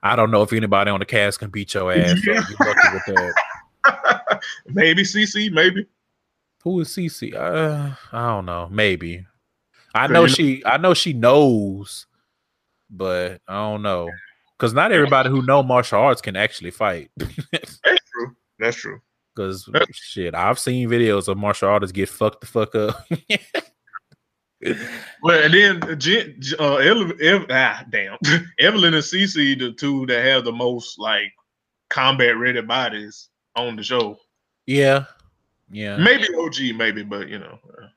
I 0.04 0.16
don't 0.16 0.30
know 0.30 0.44
if 0.44 0.54
anybody 0.54 0.92
on 0.92 1.00
the 1.00 1.06
cast 1.06 1.40
can 1.40 1.50
beat 1.50 1.74
your 1.74 1.92
ass. 1.92 2.20
Yeah. 2.28 2.42
you 2.50 2.56
lucky 2.66 2.94
with 2.94 3.34
that. 3.86 4.42
maybe 4.68 5.04
Cece, 5.04 5.52
maybe. 5.52 5.88
Who 6.64 6.82
is 6.82 6.90
Cece? 6.90 7.34
Uh, 7.34 7.96
I 8.12 8.28
don't 8.28 8.46
know. 8.46 8.68
Maybe. 8.70 9.26
I 9.96 10.08
So 10.08 10.14
know- 10.14 10.28
she. 10.28 10.64
I 10.66 10.78
know 10.78 10.94
she 10.94 11.14
knows, 11.14 12.06
but 12.90 13.42
I 13.48 13.54
don't 13.56 13.82
know 13.82 14.10
because 14.60 14.74
not 14.74 14.92
everybody 14.92 15.30
who 15.30 15.42
know 15.42 15.64
martial 15.64 16.00
arts 16.00 16.22
can 16.22 16.36
actually 16.36 16.72
fight. 16.72 17.10
That's 17.18 17.80
true. 17.82 18.36
That's 18.60 18.78
true. 18.78 19.02
Because 19.34 19.70
shit, 19.94 20.36
I've 20.36 20.60
seen 20.60 20.90
videos 20.90 21.30
of 21.30 21.38
martial 21.38 21.70
artists 21.70 21.94
get 21.94 22.10
fucked 22.10 22.42
the 22.42 22.48
fuck 22.48 22.76
up. 22.76 23.08
Well, 25.24 25.42
and 25.42 25.54
then 25.54 25.82
uh, 26.60 26.76
Ev, 26.76 27.46
ah, 27.50 27.86
damn, 27.90 28.18
Evelyn 28.60 28.94
and 28.94 29.02
Cece, 29.02 29.58
the 29.58 29.72
two 29.72 30.06
that 30.08 30.26
have 30.26 30.44
the 30.44 30.52
most 30.52 31.00
like 31.00 31.32
combat 31.90 32.38
ready 32.38 32.60
bodies 32.60 33.30
on 33.56 33.78
the 33.78 33.84
show. 33.84 34.18
yeah, 34.68 35.06
yeah. 35.72 35.96
Maybe 35.96 36.28
OG, 36.38 36.76
maybe, 36.76 37.04
but 37.04 37.30
you 37.30 37.40
know, 37.40 37.58
uh, 37.70 37.88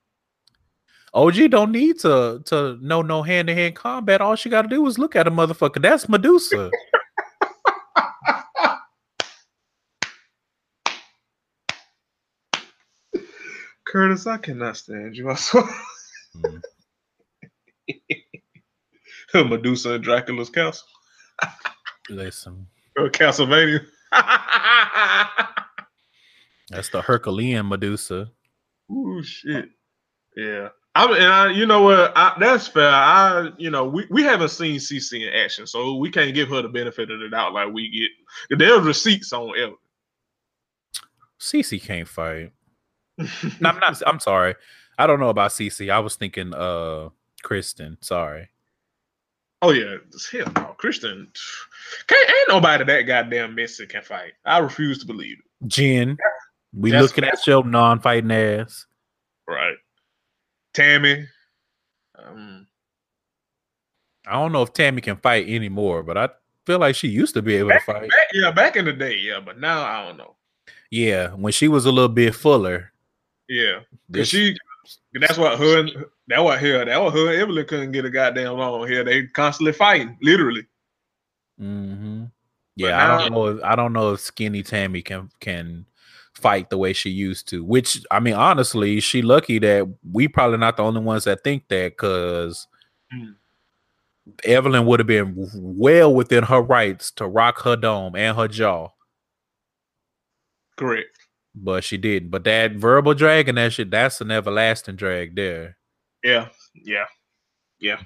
OG 1.14 1.50
don't 1.50 1.72
need 1.72 1.98
to 2.00 2.42
to 2.46 2.78
know 2.80 3.02
no 3.02 3.22
hand 3.22 3.48
to 3.48 3.54
hand 3.54 3.76
combat. 3.76 4.20
All 4.20 4.34
she 4.36 4.48
got 4.48 4.62
to 4.62 4.68
do 4.68 4.86
is 4.86 4.98
look 4.98 5.14
at 5.16 5.26
a 5.26 5.30
motherfucker. 5.30 5.82
That's 5.82 6.08
Medusa. 6.08 6.70
Curtis, 13.86 14.26
I 14.26 14.38
cannot 14.38 14.76
stand 14.76 15.16
you. 15.16 15.30
I 15.30 15.34
swear. 15.34 15.64
Mm. 19.34 19.50
Medusa 19.50 19.92
and 19.92 20.04
Dracula's 20.04 20.48
castle, 20.50 20.86
Listen, 22.08 22.66
or 22.96 23.10
Castlevania. 23.10 23.84
that's 26.70 26.88
the 26.90 27.02
Herculean 27.02 27.68
Medusa. 27.68 28.30
Ooh, 28.90 29.22
shit. 29.22 29.68
Yeah. 30.36 30.68
I 30.94 31.04
and 31.06 31.24
I, 31.24 31.50
you 31.50 31.64
know 31.64 31.82
what? 31.82 32.12
I, 32.16 32.34
that's 32.38 32.68
fair. 32.68 32.88
I, 32.90 33.50
you 33.56 33.70
know, 33.70 33.86
we, 33.86 34.06
we 34.10 34.22
haven't 34.22 34.50
seen 34.50 34.76
Cece 34.76 35.26
in 35.26 35.32
action, 35.32 35.66
so 35.66 35.94
we 35.96 36.10
can't 36.10 36.34
give 36.34 36.50
her 36.50 36.60
the 36.60 36.68
benefit 36.68 37.10
of 37.10 37.18
the 37.20 37.28
doubt 37.30 37.54
like 37.54 37.72
we 37.72 37.88
get. 38.50 38.58
There's 38.58 38.82
receipts 38.82 39.32
on 39.32 39.50
Evelyn. 39.58 39.76
Cece 41.40 41.82
can't 41.82 42.06
fight. 42.08 42.52
No, 43.18 43.70
I'm 43.70 43.78
not. 43.78 44.02
I'm 44.06 44.20
sorry. 44.20 44.54
I 44.98 45.06
don't 45.06 45.20
know 45.20 45.28
about 45.30 45.50
Cece. 45.50 45.90
I 45.90 45.98
was 46.00 46.16
thinking 46.16 46.52
uh 46.54 47.08
Kristen. 47.42 47.96
Sorry. 48.00 48.48
oh 49.62 49.70
yeah, 49.70 49.96
hell 50.30 50.52
no, 50.56 50.74
Kristen. 50.78 51.26
Can't 52.06 52.28
ain't 52.30 52.48
nobody 52.48 52.84
that 52.84 53.02
goddamn 53.02 53.54
messy 53.54 53.86
can 53.86 54.02
fight. 54.02 54.32
I 54.44 54.58
refuse 54.58 54.98
to 55.00 55.06
believe 55.06 55.38
it. 55.38 55.68
Jen, 55.68 56.16
we 56.74 56.90
That's- 56.90 57.10
looking 57.10 57.24
at 57.24 57.46
your 57.46 57.64
non-fighting 57.64 58.30
ass. 58.30 58.86
Right. 59.48 59.76
Tami. 60.74 61.26
Um, 62.18 62.66
I 64.26 64.32
don't 64.32 64.52
know 64.52 64.62
if 64.62 64.72
Tami 64.72 65.02
can 65.02 65.16
fight 65.16 65.48
anymore, 65.48 66.02
but 66.02 66.16
I 66.16 66.28
feel 66.66 66.78
like 66.78 66.94
she 66.94 67.08
used 67.08 67.34
to 67.34 67.42
be 67.42 67.54
able 67.56 67.70
to 67.70 67.80
fight. 67.80 68.08
back, 68.08 68.28
yeah, 68.32 68.50
back 68.50 68.76
in 68.76 68.84
the 68.84 68.92
day, 68.92 69.16
yeah, 69.16 69.40
but 69.40 69.58
now 69.58 69.82
I 69.82 70.06
don't 70.06 70.16
know. 70.16 70.36
Yeah, 70.90 71.30
when 71.30 71.52
she 71.52 71.68
was 71.68 71.86
a 71.86 71.92
little 71.92 72.08
bit 72.08 72.34
fuller. 72.34 72.92
Yeah, 73.48 73.80
This- 74.08 74.08
because 74.08 74.28
she. 74.28 74.56
That's 75.14 75.38
what 75.38 75.58
her. 75.58 75.80
and- 75.80 76.04
That 76.28 76.42
what 76.42 76.58
her. 76.60 76.84
That 76.84 77.00
what 77.02 77.12
her. 77.14 77.32
and 77.32 77.40
Evelyn 77.40 77.66
couldn't 77.66 77.92
get 77.92 78.04
a 78.04 78.10
goddamn 78.10 78.54
long 78.54 78.86
here. 78.88 79.04
They 79.04 79.26
constantly 79.26 79.72
fighting, 79.72 80.16
literally. 80.22 80.66
hmm 81.58 82.24
But 82.76 82.84
Yeah, 82.84 83.14
I 83.14 83.18
don't 83.18 83.32
know. 83.32 83.46
If, 83.48 83.62
I 83.64 83.76
don't 83.76 83.92
know 83.92 84.12
if 84.14 84.20
Skinny 84.20 84.62
Tami 84.62 85.04
can 85.04 85.30
can 85.40 85.86
fight 86.42 86.68
the 86.70 86.76
way 86.78 86.92
she 86.92 87.10
used 87.10 87.48
to. 87.48 87.64
Which 87.64 88.04
I 88.10 88.20
mean, 88.20 88.34
honestly, 88.34 89.00
she 89.00 89.22
lucky 89.22 89.58
that 89.60 89.88
we 90.10 90.28
probably 90.28 90.58
not 90.58 90.76
the 90.76 90.82
only 90.82 91.00
ones 91.00 91.24
that 91.24 91.42
think 91.44 91.68
that 91.68 91.92
because 91.92 92.66
Mm. 93.14 93.34
Evelyn 94.44 94.86
would 94.86 95.00
have 95.00 95.06
been 95.06 95.34
well 95.54 96.14
within 96.14 96.44
her 96.44 96.60
rights 96.62 97.10
to 97.10 97.26
rock 97.26 97.60
her 97.62 97.76
dome 97.76 98.14
and 98.16 98.36
her 98.36 98.46
jaw, 98.48 98.88
Correct. 100.76 101.10
but 101.54 101.84
she 101.84 101.96
didn't. 101.98 102.30
But 102.30 102.44
that 102.44 102.72
verbal 102.72 103.14
drag 103.14 103.48
and 103.48 103.58
that 103.58 103.72
shit, 103.72 103.90
that's 103.90 104.20
an 104.20 104.30
everlasting 104.30 104.96
drag 104.96 105.34
there. 105.36 105.76
Yeah, 106.22 106.48
yeah, 106.74 107.06
yeah. 107.80 108.00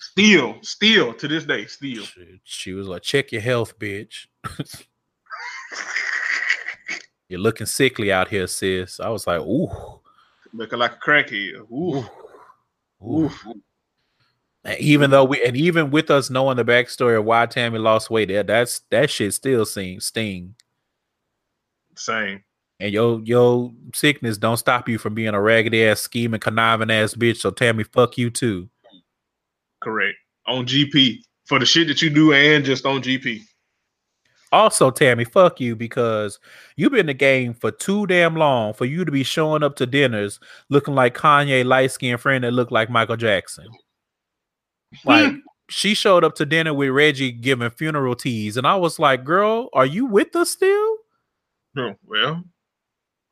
Still, 0.00 0.56
still 0.62 1.12
to 1.14 1.28
this 1.28 1.44
day, 1.44 1.66
still. 1.66 2.02
She, 2.04 2.40
she 2.42 2.72
was 2.72 2.88
like, 2.88 3.02
"Check 3.02 3.30
your 3.30 3.42
health, 3.42 3.78
bitch." 3.78 4.26
You're 7.34 7.40
looking 7.40 7.66
sickly 7.66 8.12
out 8.12 8.28
here, 8.28 8.46
sis. 8.46 9.00
I 9.00 9.08
was 9.08 9.26
like, 9.26 9.40
"Ooh." 9.40 9.68
Looking 10.52 10.78
like 10.78 10.92
a 10.92 10.98
crackhead. 11.04 11.68
Ooh, 11.68 12.06
Ooh. 13.02 13.24
ooh. 13.24 13.60
And 14.62 14.78
even 14.78 15.10
though 15.10 15.24
we 15.24 15.44
and 15.44 15.56
even 15.56 15.90
with 15.90 16.12
us 16.12 16.30
knowing 16.30 16.58
the 16.58 16.64
backstory 16.64 17.18
of 17.18 17.24
why 17.24 17.48
Tami 17.48 17.80
lost 17.80 18.08
weight, 18.08 18.28
that 18.28 18.46
that's 18.46 18.82
that 18.90 19.10
shit 19.10 19.34
still 19.34 19.66
seems 19.66 20.06
sting. 20.06 20.54
Same. 21.96 22.44
And 22.78 22.92
your 22.92 23.20
your 23.24 23.72
sickness 23.92 24.38
don't 24.38 24.56
stop 24.56 24.88
you 24.88 24.96
from 24.96 25.16
being 25.16 25.34
a 25.34 25.40
raggedy 25.40 25.84
ass 25.84 26.02
scheming 26.02 26.38
conniving 26.38 26.92
ass 26.92 27.14
bitch. 27.14 27.38
So 27.38 27.50
Tami, 27.50 27.84
fuck 27.92 28.16
you 28.16 28.30
too. 28.30 28.68
Correct. 29.80 30.16
On 30.46 30.64
GP 30.64 31.18
for 31.46 31.58
the 31.58 31.66
shit 31.66 31.88
that 31.88 32.00
you 32.00 32.10
do 32.10 32.32
and 32.32 32.64
just 32.64 32.86
on 32.86 33.02
GP. 33.02 33.42
Also, 34.54 34.88
Tami, 34.92 35.26
fuck 35.26 35.60
you 35.60 35.74
because 35.74 36.38
you've 36.76 36.92
been 36.92 37.00
in 37.00 37.06
the 37.06 37.14
game 37.14 37.54
for 37.54 37.72
too 37.72 38.06
damn 38.06 38.36
long 38.36 38.72
for 38.72 38.84
you 38.84 39.04
to 39.04 39.10
be 39.10 39.24
showing 39.24 39.64
up 39.64 39.74
to 39.76 39.84
dinners 39.84 40.38
looking 40.70 40.94
like 40.94 41.16
Kanye 41.16 41.64
light 41.64 41.90
skinned 41.90 42.20
friend 42.20 42.44
that 42.44 42.52
looked 42.52 42.70
like 42.70 42.88
Michael 42.88 43.16
Jackson. 43.16 43.66
Like 45.04 45.32
hmm. 45.32 45.38
she 45.68 45.92
showed 45.94 46.22
up 46.22 46.36
to 46.36 46.46
dinner 46.46 46.72
with 46.72 46.90
Reggie 46.90 47.32
giving 47.32 47.68
funeral 47.70 48.14
teas, 48.14 48.56
and 48.56 48.64
I 48.64 48.76
was 48.76 49.00
like, 49.00 49.24
"Girl, 49.24 49.70
are 49.72 49.86
you 49.86 50.06
with 50.06 50.36
us 50.36 50.50
still?" 50.50 50.98
No, 51.74 51.96
well, 52.06 52.44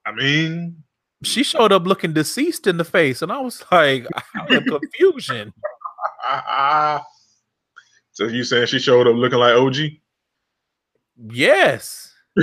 I 0.04 0.10
mean, 0.10 0.82
She 1.22 1.44
showed 1.44 1.70
up 1.70 1.86
looking 1.86 2.14
deceased 2.14 2.66
in 2.66 2.78
the 2.78 2.84
face, 2.84 3.22
and 3.22 3.30
I 3.30 3.38
was 3.38 3.62
like, 3.70 4.08
"I'm 4.34 4.64
confusion." 4.64 5.52
so 8.10 8.26
you 8.26 8.42
saying 8.42 8.66
she 8.66 8.80
showed 8.80 9.06
up 9.06 9.14
looking 9.14 9.38
like 9.38 9.54
OG? 9.54 9.76
Yes, 11.16 12.12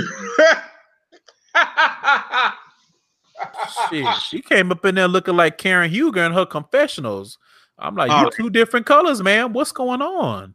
shit. 3.90 4.06
She 4.28 4.40
came 4.42 4.70
up 4.70 4.84
in 4.84 4.94
there 4.94 5.08
looking 5.08 5.36
like 5.36 5.58
Karen 5.58 5.90
Huger 5.90 6.22
in 6.22 6.32
her 6.32 6.46
confessionals. 6.46 7.38
I'm 7.78 7.94
like, 7.96 8.10
All 8.10 8.18
you 8.18 8.24
right. 8.24 8.32
two 8.34 8.50
different 8.50 8.86
colors, 8.86 9.22
man. 9.22 9.52
What's 9.52 9.72
going 9.72 10.02
on? 10.02 10.54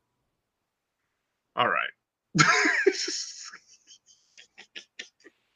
All 1.56 1.68
right. 1.68 1.90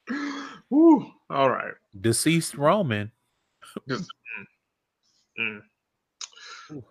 Woo. 0.69 1.11
All 1.29 1.49
right. 1.49 1.73
Deceased 1.99 2.55
Roman. 2.55 3.11
Mm. 5.39 5.61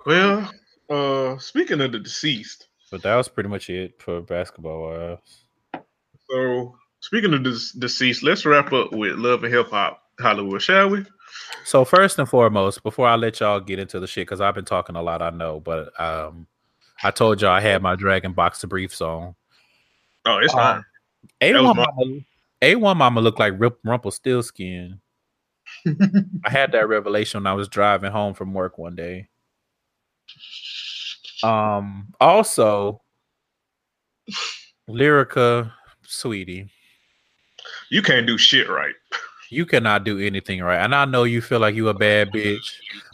Well, 0.06 0.50
uh, 0.90 1.38
speaking 1.38 1.80
of 1.80 1.92
the 1.92 1.98
deceased, 1.98 2.68
But 2.90 3.02
that 3.02 3.16
was 3.16 3.28
pretty 3.28 3.48
much 3.48 3.68
it 3.70 4.00
for 4.00 4.20
Basketball 4.20 4.82
Wives. 4.82 5.44
So 6.30 6.76
speaking 7.00 7.34
of 7.34 7.44
this 7.44 7.72
deceased, 7.72 8.22
let's 8.22 8.44
wrap 8.46 8.72
up 8.72 8.92
with 8.92 9.16
love 9.16 9.44
and 9.44 9.52
hip 9.52 9.70
hop 9.70 10.02
Hollywood, 10.20 10.62
shall 10.62 10.88
we? 10.90 11.04
So 11.64 11.84
first 11.84 12.18
and 12.18 12.28
foremost, 12.28 12.82
before 12.82 13.06
I 13.06 13.16
let 13.16 13.40
y'all 13.40 13.60
get 13.60 13.78
into 13.78 14.00
the 14.00 14.06
shit, 14.06 14.22
because 14.26 14.40
I've 14.40 14.54
been 14.54 14.64
talking 14.64 14.96
a 14.96 15.02
lot, 15.02 15.22
I 15.22 15.30
know, 15.30 15.60
but 15.60 15.98
um, 16.00 16.46
I 17.02 17.10
told 17.10 17.40
y'all 17.42 17.50
I 17.52 17.60
had 17.60 17.82
my 17.82 17.94
Dragon 17.96 18.32
Box 18.32 18.60
to 18.60 18.66
briefs 18.66 19.00
on. 19.00 19.34
Oh, 20.24 20.38
it's 20.38 20.54
Uh, 20.54 20.56
fine. 20.56 20.82
A1 21.40 21.76
my- 21.76 21.86
mama, 21.86 22.20
A 22.62 22.74
one 22.76 22.96
mama 22.98 23.20
looked 23.20 23.38
like 23.38 23.54
Rip 23.58 23.78
Rumpelstiltskin. 23.84 25.00
I 25.86 26.50
had 26.50 26.72
that 26.72 26.88
revelation 26.88 27.40
when 27.42 27.46
I 27.46 27.54
was 27.54 27.68
driving 27.68 28.10
home 28.10 28.34
from 28.34 28.54
work 28.54 28.78
one 28.78 28.94
day. 28.96 29.28
Um, 31.42 32.12
also, 32.20 33.02
Lyrica, 34.88 35.72
sweetie, 36.08 36.68
You 37.90 38.02
can't 38.02 38.26
do 38.26 38.38
shit 38.38 38.68
right. 38.68 38.94
you 39.50 39.66
cannot 39.66 40.04
do 40.04 40.18
anything 40.18 40.62
right. 40.62 40.82
And 40.82 40.94
I 40.94 41.04
know 41.04 41.24
you 41.24 41.40
feel 41.40 41.60
like 41.60 41.74
you 41.74 41.88
a 41.88 41.94
bad 41.94 42.30
bitch, 42.30 42.72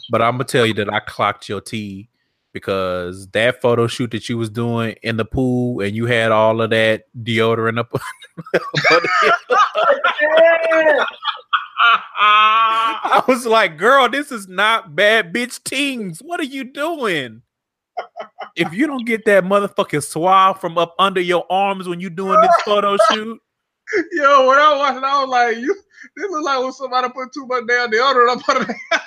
but 0.09 0.21
I'm 0.21 0.33
gonna 0.33 0.45
tell 0.45 0.65
you 0.65 0.73
that 0.75 0.91
I 0.91 0.99
clocked 1.01 1.49
your 1.49 1.61
T 1.61 2.09
because 2.53 3.27
that 3.31 3.61
photo 3.61 3.85
shoot 3.87 4.11
that 4.11 4.29
you 4.29 4.37
was 4.37 4.49
doing 4.49 4.95
in 5.03 5.17
the 5.17 5.25
pool 5.25 5.81
and 5.81 5.93
you 5.95 6.05
had 6.05 6.31
all 6.31 6.61
of 6.61 6.69
that 6.69 7.03
deodorant 7.21 7.79
up. 7.79 7.91
I 12.17 13.23
was 13.27 13.45
like, 13.45 13.77
girl, 13.77 14.09
this 14.09 14.31
is 14.31 14.47
not 14.47 14.95
bad 14.95 15.33
bitch 15.33 15.63
teens. 15.63 16.19
What 16.19 16.39
are 16.39 16.43
you 16.45 16.63
doing? 16.63 17.41
If 18.55 18.73
you 18.73 18.87
don't 18.87 19.05
get 19.05 19.25
that 19.25 19.43
motherfucking 19.43 20.03
swab 20.03 20.59
from 20.59 20.77
up 20.77 20.95
under 20.99 21.21
your 21.21 21.45
arms 21.49 21.87
when 21.87 21.99
you're 21.99 22.09
doing 22.09 22.39
this 22.41 22.55
photo 22.63 22.97
shoot, 23.11 23.41
Yo, 24.11 24.47
when 24.47 24.57
I 24.57 24.71
was 24.71 24.79
watching, 24.79 25.03
I 25.03 25.21
was 25.21 25.29
like, 25.29 25.57
"You, 25.57 25.75
this 26.15 26.31
look 26.31 26.43
like 26.43 26.59
when 26.59 26.71
somebody 26.71 27.09
put 27.09 27.31
too 27.33 27.45
much 27.45 27.65
damn 27.67 27.91
deodorant 27.91 28.37
up 28.37 28.49
under 28.49 28.65
there." 28.65 29.01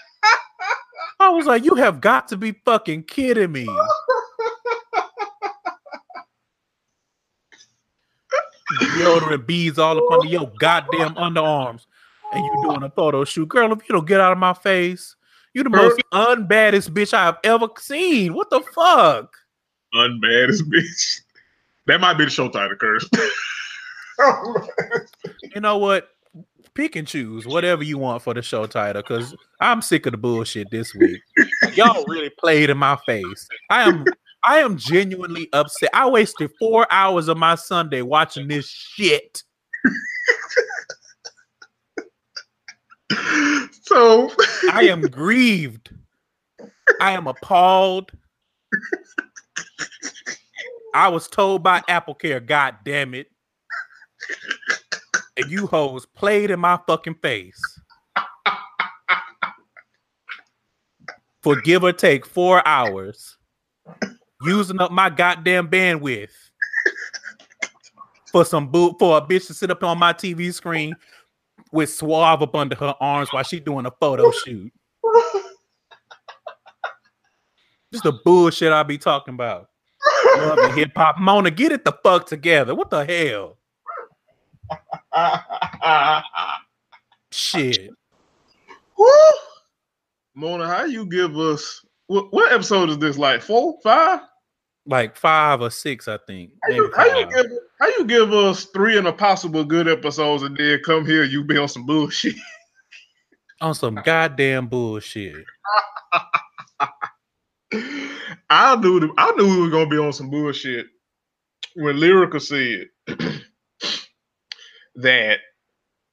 I 1.20 1.30
was 1.30 1.46
like, 1.46 1.64
you 1.64 1.74
have 1.74 2.00
got 2.00 2.28
to 2.28 2.36
be 2.36 2.52
fucking 2.64 3.04
kidding 3.04 3.50
me. 3.50 3.66
Deodorant 8.80 9.46
beads 9.46 9.78
all 9.78 9.98
up 9.98 10.04
under 10.12 10.28
your 10.28 10.52
goddamn 10.60 11.14
underarms, 11.16 11.86
and 12.32 12.44
you 12.44 12.62
doing 12.62 12.82
a 12.84 12.90
photo 12.90 13.24
shoot, 13.24 13.48
girl. 13.48 13.72
If 13.72 13.88
you 13.88 13.94
don't 13.94 14.06
get 14.06 14.20
out 14.20 14.32
of 14.32 14.38
my 14.38 14.54
face, 14.54 15.16
you 15.54 15.62
the 15.62 15.70
most 15.70 16.00
unbaddest 16.12 16.92
bitch 16.94 17.14
I've 17.14 17.36
ever 17.44 17.68
seen. 17.78 18.34
What 18.34 18.50
the 18.50 18.60
fuck? 18.60 19.34
Unbaddest 19.92 20.68
bitch. 20.70 21.20
That 21.86 22.00
might 22.00 22.14
be 22.14 22.24
the 22.24 22.30
show 22.30 22.48
title, 22.48 22.76
Curse. 22.76 23.08
You 25.54 25.60
know 25.60 25.78
what? 25.78 26.08
Pick 26.74 26.96
and 26.96 27.06
choose 27.06 27.46
whatever 27.46 27.84
you 27.84 27.98
want 27.98 28.22
for 28.22 28.34
the 28.34 28.42
show 28.42 28.66
title, 28.66 29.02
because 29.02 29.34
I'm 29.60 29.80
sick 29.80 30.06
of 30.06 30.12
the 30.12 30.18
bullshit 30.18 30.70
this 30.70 30.94
week. 30.94 31.20
Y'all 31.74 32.04
really 32.06 32.30
played 32.30 32.68
in 32.70 32.78
my 32.78 32.96
face. 33.06 33.48
I 33.70 33.82
am 33.88 34.04
I 34.44 34.58
am 34.58 34.76
genuinely 34.76 35.48
upset. 35.52 35.90
I 35.92 36.08
wasted 36.08 36.50
four 36.58 36.86
hours 36.90 37.28
of 37.28 37.36
my 37.36 37.54
Sunday 37.54 38.02
watching 38.02 38.48
this 38.48 38.68
shit. 38.68 39.42
so 43.88 44.30
I 44.72 44.84
am 44.84 45.00
grieved. 45.02 45.90
I 47.00 47.12
am 47.12 47.26
appalled. 47.26 48.12
I 50.94 51.08
was 51.08 51.28
told 51.28 51.62
by 51.62 51.82
Apple 51.88 52.14
Care, 52.14 52.40
God 52.40 52.76
damn 52.84 53.14
it. 53.14 53.28
And 55.36 55.50
you 55.50 55.66
hoes 55.66 56.06
played 56.06 56.50
in 56.50 56.60
my 56.60 56.78
fucking 56.86 57.16
face. 57.22 57.60
For 61.42 61.60
give 61.60 61.84
or 61.84 61.92
take 61.92 62.26
four 62.26 62.66
hours, 62.66 63.36
using 64.42 64.80
up 64.80 64.90
my 64.90 65.08
goddamn 65.08 65.68
bandwidth 65.68 66.30
for 68.32 68.44
some 68.44 68.68
boot 68.68 68.96
for 68.98 69.16
a 69.16 69.20
bitch 69.22 69.46
to 69.46 69.54
sit 69.54 69.70
up 69.70 69.82
on 69.82 69.98
my 69.98 70.12
TV 70.12 70.52
screen 70.52 70.94
with 71.72 71.90
suave 71.90 72.42
up 72.42 72.54
under 72.54 72.76
her 72.76 72.94
arms 73.00 73.32
while 73.32 73.42
she 73.42 73.60
doing 73.60 73.86
a 73.86 73.90
photo 74.00 74.30
shoot. 74.44 74.72
Just 77.92 78.04
the 78.04 78.12
bullshit 78.24 78.72
I 78.72 78.82
be 78.82 78.98
talking 78.98 79.34
about. 79.34 79.68
Love 80.36 80.58
and 80.58 80.74
hip 80.74 80.92
hop. 80.94 81.18
Mona, 81.18 81.50
get 81.50 81.72
it 81.72 81.84
the 81.84 81.92
fuck 82.02 82.26
together. 82.26 82.74
What 82.74 82.90
the 82.90 83.04
hell? 83.04 83.56
Shit. 87.30 87.90
Woo! 88.96 89.08
Mona, 90.34 90.66
how 90.66 90.84
you 90.84 91.06
give 91.06 91.36
us 91.36 91.84
what, 92.06 92.32
what 92.32 92.52
episode 92.52 92.90
is 92.90 92.98
this? 92.98 93.18
Like 93.18 93.42
four, 93.42 93.78
five? 93.82 94.20
Like 94.88 95.16
five 95.16 95.60
or 95.60 95.70
six, 95.70 96.08
I 96.08 96.18
think. 96.26 96.50
How 96.64 96.70
you, 96.74 96.92
how 96.96 97.18
you 97.18 97.26
give 97.26 97.46
how 97.78 97.88
you 97.98 98.04
give 98.06 98.32
us 98.32 98.64
three 98.64 98.96
and 98.96 99.06
a 99.06 99.12
possible 99.12 99.62
good 99.62 99.86
episodes 99.86 100.42
and 100.42 100.56
then 100.56 100.80
come 100.84 101.04
here 101.04 101.24
you 101.24 101.44
be 101.44 101.58
on 101.58 101.68
some 101.68 101.86
bullshit? 101.86 102.34
On 103.60 103.74
some 103.74 103.96
goddamn 104.04 104.68
bullshit. 104.68 105.34
I 108.50 108.76
knew 108.76 109.00
the, 109.00 109.12
I 109.18 109.32
knew 109.32 109.48
we 109.48 109.62
were 109.62 109.68
gonna 109.68 109.90
be 109.90 109.98
on 109.98 110.12
some 110.12 110.30
bullshit 110.30 110.86
when 111.74 111.96
Lyrica 111.96 112.40
said 112.40 112.86
that 114.96 115.38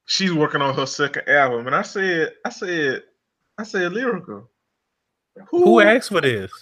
she's 0.06 0.32
working 0.32 0.62
on 0.62 0.74
her 0.74 0.86
second 0.86 1.28
album, 1.28 1.66
and 1.66 1.74
I 1.74 1.82
said, 1.82 2.32
I 2.44 2.50
said, 2.50 3.02
I 3.58 3.64
said, 3.64 3.92
Lyrica, 3.92 4.44
Who 5.50 5.80
asked 5.80 6.10
for 6.10 6.20
this? 6.20 6.52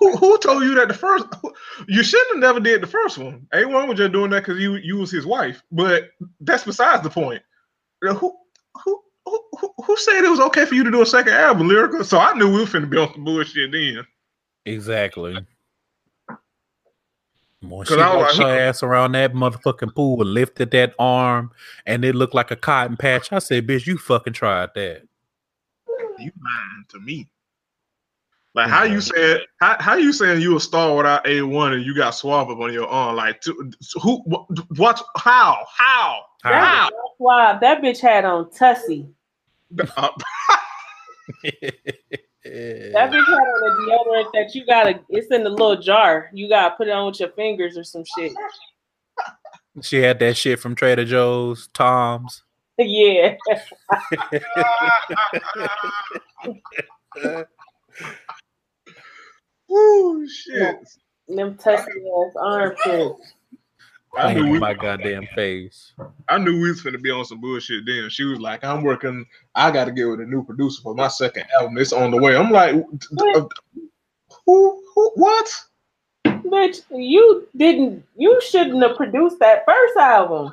Who, 0.00 0.16
who 0.16 0.38
told 0.38 0.62
you 0.62 0.74
that 0.74 0.88
the 0.88 0.94
first? 0.94 1.24
You 1.88 2.02
shouldn't 2.02 2.34
have 2.34 2.40
never 2.40 2.60
did 2.60 2.82
the 2.82 2.86
first 2.86 3.16
one. 3.18 3.46
A 3.52 3.64
one 3.64 3.88
was 3.88 3.96
just 3.98 4.12
doing 4.12 4.30
that 4.30 4.40
because 4.44 4.60
you 4.60 4.74
you 4.76 4.96
was 4.96 5.10
his 5.10 5.24
wife, 5.26 5.62
but 5.72 6.10
that's 6.40 6.64
besides 6.64 7.02
the 7.02 7.10
point. 7.10 7.42
Who 8.02 8.14
who 8.14 9.02
who 9.24 9.42
who, 9.58 9.72
who 9.84 9.96
said 9.96 10.22
it 10.22 10.28
was 10.30 10.40
okay 10.40 10.66
for 10.66 10.74
you 10.74 10.84
to 10.84 10.90
do 10.90 11.00
a 11.02 11.06
second 11.06 11.32
album, 11.32 11.68
lyrical? 11.68 12.04
So 12.04 12.18
I 12.18 12.34
knew 12.34 12.52
we 12.52 12.60
were 12.60 12.66
finna 12.66 12.90
be 12.90 12.98
on 12.98 13.12
some 13.12 13.24
bullshit 13.24 13.72
then. 13.72 14.06
Exactly. 14.66 15.38
When 17.60 17.86
'Cause 17.86 17.96
she 17.96 18.02
I 18.02 18.14
was 18.14 18.22
walked 18.26 18.38
like, 18.38 18.46
her 18.46 18.58
ass 18.60 18.82
around 18.82 19.12
that 19.12 19.32
motherfucking 19.32 19.94
pool 19.94 20.20
and 20.20 20.34
lifted 20.34 20.70
that 20.72 20.94
arm 20.98 21.50
and 21.86 22.04
it 22.04 22.14
looked 22.14 22.34
like 22.34 22.50
a 22.50 22.56
cotton 22.56 22.96
patch. 22.96 23.32
I 23.32 23.38
said, 23.38 23.66
bitch, 23.66 23.86
you 23.86 23.96
fucking 23.98 24.34
tried 24.34 24.70
that. 24.74 25.02
You 26.18 26.32
lying 26.44 26.84
to 26.90 27.00
me. 27.00 27.28
Like 28.56 28.70
how 28.70 28.84
you 28.84 29.02
saying 29.02 29.40
how, 29.60 29.76
how 29.80 29.94
you 29.96 30.14
saying 30.14 30.40
you 30.40 30.56
a 30.56 30.60
star 30.60 30.96
without 30.96 31.26
a 31.28 31.42
one 31.42 31.74
and 31.74 31.84
you 31.84 31.94
got 31.94 32.10
swab 32.12 32.48
up 32.48 32.58
on 32.58 32.72
your 32.72 32.88
arm? 32.88 33.14
Like 33.14 33.42
to, 33.42 33.70
who? 34.02 34.22
wh- 34.22 34.50
What? 34.78 35.02
How? 35.18 35.66
How? 35.76 36.22
How? 36.42 36.52
How? 36.52 36.88
That's 37.60 37.60
that 37.60 37.82
bitch 37.82 38.00
had 38.00 38.24
on 38.24 38.50
Tussy. 38.50 39.06
Uh, 39.96 40.08
That 42.48 43.10
bitch 43.10 43.26
had 43.26 43.34
on 43.34 43.62
a 43.66 43.74
deodorant 43.90 44.30
that 44.32 44.54
you 44.54 44.64
gotta. 44.64 45.00
It's 45.10 45.26
in 45.32 45.42
the 45.44 45.50
little 45.50 45.76
jar. 45.76 46.30
You 46.32 46.48
gotta 46.48 46.76
put 46.76 46.86
it 46.88 46.92
on 46.92 47.06
with 47.08 47.18
your 47.20 47.30
fingers 47.30 47.76
or 47.76 47.82
some 47.84 48.04
shit. 48.16 48.32
she 49.82 49.96
had 49.96 50.18
that 50.20 50.36
shit 50.36 50.60
from 50.60 50.74
Trader 50.76 51.04
Joe's, 51.04 51.68
Tom's. 51.74 52.44
yeah. 52.78 53.34
Woo, 59.68 60.28
shit. 60.28 60.88
Them 61.28 61.56
Tussy 61.56 61.82
ass 61.82 62.34
armpits. 62.40 63.32
I 64.16 64.32
knew, 64.32 64.48
we, 64.48 64.58
my 64.58 64.72
goddamn 64.72 65.26
face. 65.34 65.92
I 66.28 66.38
knew 66.38 66.60
we 66.60 66.70
was 66.70 66.80
gonna 66.80 66.98
be 66.98 67.10
on 67.10 67.24
some 67.24 67.40
bullshit 67.40 67.84
then. 67.84 68.08
She 68.08 68.24
was 68.24 68.40
like, 68.40 68.64
I'm 68.64 68.82
working, 68.82 69.26
I 69.54 69.70
gotta 69.70 69.92
get 69.92 70.06
with 70.06 70.20
a 70.20 70.24
new 70.24 70.42
producer 70.42 70.80
for 70.82 70.94
my 70.94 71.08
second 71.08 71.44
album. 71.58 71.76
It's 71.76 71.92
on 71.92 72.10
the 72.10 72.16
way. 72.16 72.36
I'm 72.36 72.50
like, 72.50 72.76
uh, 72.76 73.44
who, 74.46 74.82
who 74.94 75.10
what? 75.16 75.48
Bitch, 76.24 76.82
you 76.90 77.46
didn't. 77.56 78.04
You 78.16 78.40
shouldn't 78.40 78.82
have 78.82 78.96
produced 78.96 79.38
that 79.40 79.64
first 79.66 79.96
album. 79.96 80.52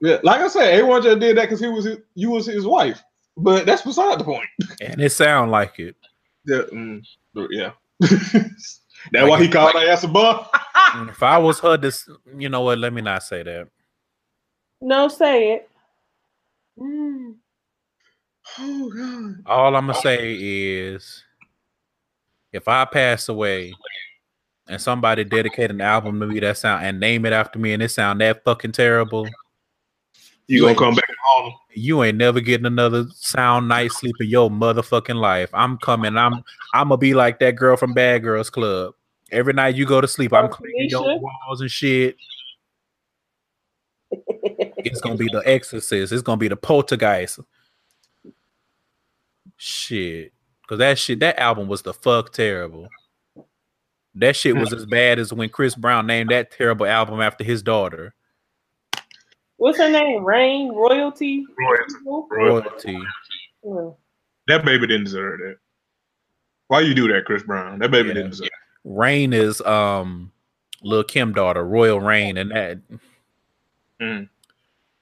Yeah, 0.00 0.18
like 0.22 0.40
I 0.40 0.48
said, 0.48 0.80
A1 0.80 1.02
just 1.02 1.20
did 1.20 1.36
that 1.36 1.42
because 1.42 1.60
he 1.60 1.68
was 1.68 1.84
his, 1.84 1.98
you 2.14 2.30
was 2.30 2.46
his 2.46 2.66
wife. 2.66 3.02
But 3.36 3.66
that's 3.66 3.82
beside 3.82 4.20
the 4.20 4.24
point. 4.24 4.48
And 4.80 5.00
it 5.00 5.10
sound 5.10 5.50
like 5.50 5.78
it. 5.78 5.96
Yeah. 6.46 6.62
mm, 6.72 7.02
yeah. 7.50 7.70
that's 8.00 8.80
why 9.12 9.40
he 9.42 9.48
called 9.48 9.74
her 9.74 9.88
ass 9.88 10.04
a 10.04 10.08
bum. 10.08 10.46
If 11.08 11.22
I 11.22 11.38
was 11.38 11.60
her, 11.60 11.76
this 11.76 12.08
you 12.36 12.48
know 12.48 12.62
what? 12.62 12.78
Let 12.78 12.92
me 12.92 13.02
not 13.02 13.22
say 13.22 13.42
that. 13.42 13.68
No, 14.80 15.08
say 15.08 15.54
it. 15.54 15.68
oh 16.80 17.34
god. 18.58 19.42
All 19.46 19.76
I'm 19.76 19.86
gonna 19.86 19.98
say 20.00 20.34
is, 20.38 21.22
if 22.52 22.68
I 22.68 22.84
pass 22.84 23.28
away 23.28 23.74
and 24.68 24.80
somebody 24.80 25.24
dedicate 25.24 25.70
an 25.70 25.80
album 25.80 26.20
to 26.20 26.26
me 26.26 26.40
that 26.40 26.56
sound 26.58 26.84
and 26.84 27.00
name 27.00 27.26
it 27.26 27.32
after 27.32 27.58
me 27.58 27.72
and 27.72 27.82
it 27.82 27.90
sound 27.90 28.20
that 28.20 28.44
fucking 28.44 28.72
terrible, 28.72 29.26
You 30.46 30.62
gonna 30.62 30.74
come 30.74 30.94
back 30.94 31.08
and 31.08 31.13
haul 31.13 31.13
him? 31.13 31.13
You 31.74 32.02
ain't 32.02 32.18
never 32.18 32.40
getting 32.40 32.66
another 32.66 33.06
sound 33.14 33.68
night's 33.68 33.98
sleep 33.98 34.14
in 34.20 34.28
your 34.28 34.50
motherfucking 34.50 35.16
life. 35.16 35.50
I'm 35.52 35.78
coming. 35.78 36.16
I'm 36.16 36.34
I'm 36.72 36.88
gonna 36.88 36.96
be 36.96 37.14
like 37.14 37.38
that 37.40 37.56
girl 37.56 37.76
from 37.76 37.92
Bad 37.94 38.22
Girls 38.22 38.50
Club. 38.50 38.94
Every 39.30 39.52
night 39.52 39.74
you 39.74 39.86
go 39.86 40.00
to 40.00 40.08
sleep, 40.08 40.32
I'm 40.32 40.46
Oh, 40.46 40.48
cleaning 40.48 40.90
your 40.90 41.18
walls 41.20 41.60
and 41.60 41.70
shit. 41.70 42.16
It's 44.10 45.00
gonna 45.00 45.16
be 45.16 45.28
the 45.28 45.42
Exorcist. 45.46 46.12
It's 46.12 46.22
gonna 46.22 46.36
be 46.36 46.48
the 46.48 46.56
Poltergeist. 46.56 47.40
Shit, 49.56 50.32
because 50.62 50.78
that 50.78 50.98
shit, 50.98 51.20
that 51.20 51.38
album 51.38 51.68
was 51.68 51.82
the 51.82 51.94
fuck 51.94 52.32
terrible. 52.32 52.88
That 54.16 54.36
shit 54.36 54.56
was 54.56 54.72
as 54.72 54.86
bad 54.86 55.18
as 55.18 55.32
when 55.32 55.48
Chris 55.48 55.74
Brown 55.74 56.06
named 56.06 56.30
that 56.30 56.50
terrible 56.52 56.86
album 56.86 57.20
after 57.20 57.42
his 57.42 57.62
daughter, 57.62 58.14
What's 59.64 59.78
her 59.78 59.88
name? 59.90 60.22
Rain 60.22 60.74
Royalty. 60.74 61.46
Royalty. 61.58 62.98
Royalty. 63.64 63.96
That 64.46 64.62
baby 64.62 64.86
didn't 64.86 65.04
deserve 65.04 65.38
that. 65.38 65.56
Why 66.68 66.80
you 66.80 66.92
do 66.92 67.08
that, 67.10 67.24
Chris 67.24 67.42
Brown? 67.44 67.78
That 67.78 67.90
baby 67.90 68.08
Yeah. 68.08 68.14
didn't 68.14 68.30
deserve 68.32 68.48
It. 68.48 68.52
Rain 68.84 69.32
is 69.32 69.62
um 69.62 70.30
Lil 70.82 71.02
Kim 71.04 71.32
daughter, 71.32 71.64
Royal 71.64 71.98
Reign, 71.98 72.36
and 72.36 72.50
that. 72.50 72.78
Mm. 74.02 74.28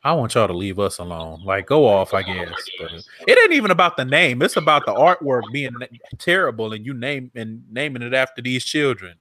I 0.05 0.13
want 0.13 0.37
y'all 0.37 0.47
to 0.47 0.53
leave 0.53 0.79
us 0.79 0.99
alone. 0.99 1.43
Like, 1.45 1.67
go 1.67 1.85
off, 1.89 2.15
I 2.15 2.23
guess. 2.23 2.55
But 2.79 2.93
it 3.27 3.39
ain't 3.43 3.55
even 3.55 3.73
about 3.73 3.97
the 3.97 4.05
name. 4.05 4.43
It's 4.43 4.57
about 4.57 4.87
the 4.87 4.95
artwork 4.95 5.43
being 5.53 5.75
terrible, 6.19 6.73
and 6.73 6.87
you 6.87 6.95
name 6.95 7.33
and 7.35 7.65
naming 7.69 8.03
it 8.03 8.15
after 8.15 8.41
these 8.41 8.65
children. 8.65 9.17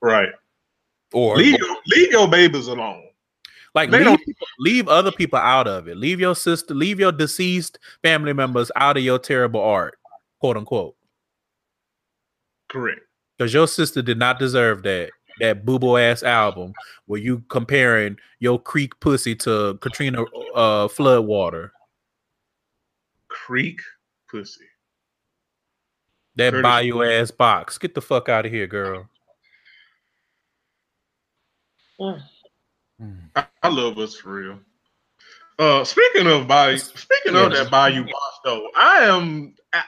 Right. 0.00 0.28
or 1.12 1.36
Leave 1.36 1.58
your, 1.58 1.76
leave 1.88 2.12
your 2.12 2.28
babies 2.28 2.68
alone. 2.68 3.07
Like 3.74 3.90
they 3.90 3.98
leave, 3.98 4.06
don't- 4.06 4.24
people- 4.24 4.46
leave 4.58 4.88
other 4.88 5.12
people 5.12 5.38
out 5.38 5.66
of 5.68 5.88
it. 5.88 5.96
Leave 5.96 6.20
your 6.20 6.34
sister, 6.34 6.74
leave 6.74 6.98
your 7.00 7.12
deceased 7.12 7.78
family 8.02 8.32
members 8.32 8.70
out 8.76 8.96
of 8.96 9.02
your 9.02 9.18
terrible 9.18 9.60
art, 9.60 9.98
quote 10.40 10.56
unquote. 10.56 10.96
Correct. 12.68 13.00
Because 13.36 13.54
your 13.54 13.68
sister 13.68 14.02
did 14.02 14.18
not 14.18 14.38
deserve 14.38 14.82
that 14.82 15.10
that 15.40 15.64
boobo 15.64 16.00
ass 16.00 16.24
album 16.24 16.72
where 17.06 17.20
you 17.20 17.38
comparing 17.48 18.16
your 18.40 18.60
creek 18.60 18.98
pussy 19.00 19.36
to 19.36 19.78
Katrina 19.80 20.24
uh 20.54 20.88
flood 20.88 21.24
water. 21.24 21.72
Creek 23.28 23.80
pussy. 24.28 24.64
That 26.34 26.50
Curtis- 26.52 26.62
bayou 26.62 27.02
ass 27.04 27.30
box. 27.30 27.78
Get 27.78 27.94
the 27.94 28.00
fuck 28.00 28.28
out 28.28 28.46
of 28.46 28.52
here, 28.52 28.66
girl. 28.66 29.08
Mm. 32.00 32.22
I, 33.36 33.46
I 33.62 33.68
love 33.68 33.98
us 33.98 34.16
for 34.16 34.34
real. 34.34 34.58
Uh, 35.58 35.84
speaking 35.84 36.26
of 36.26 36.46
Bayou, 36.46 36.78
speaking 36.78 37.34
of 37.34 37.52
that 37.52 37.70
Bayou 37.70 38.04
boss 38.04 38.40
though, 38.44 38.68
I 38.76 39.04
am. 39.04 39.54
I, 39.72 39.82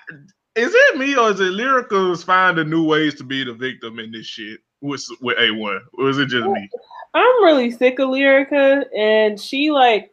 is 0.57 0.73
it 0.74 0.99
me 0.99 1.16
or 1.16 1.31
is 1.31 1.41
it 1.41 1.53
Lyricals 1.53 2.24
finding 2.24 2.69
new 2.69 2.85
ways 2.85 3.15
to 3.16 3.24
be 3.24 3.45
the 3.45 3.53
victim 3.53 3.99
in 4.01 4.11
this 4.11 4.27
shit 4.27 4.61
with 4.81 5.05
with 5.20 5.39
A 5.39 5.53
one, 5.53 5.81
or 5.95 6.09
is 6.09 6.19
it 6.19 6.27
just 6.27 6.47
me? 6.47 6.69
I'm 7.15 7.45
really 7.45 7.70
sick 7.70 7.99
of 7.99 8.09
Lyrica, 8.09 8.85
and 8.97 9.41
she 9.41 9.70
like 9.70 10.12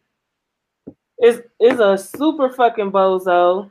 is 1.24 1.42
is 1.60 1.80
a 1.80 1.98
super 1.98 2.50
fucking 2.50 2.92
bozo. 2.92 3.70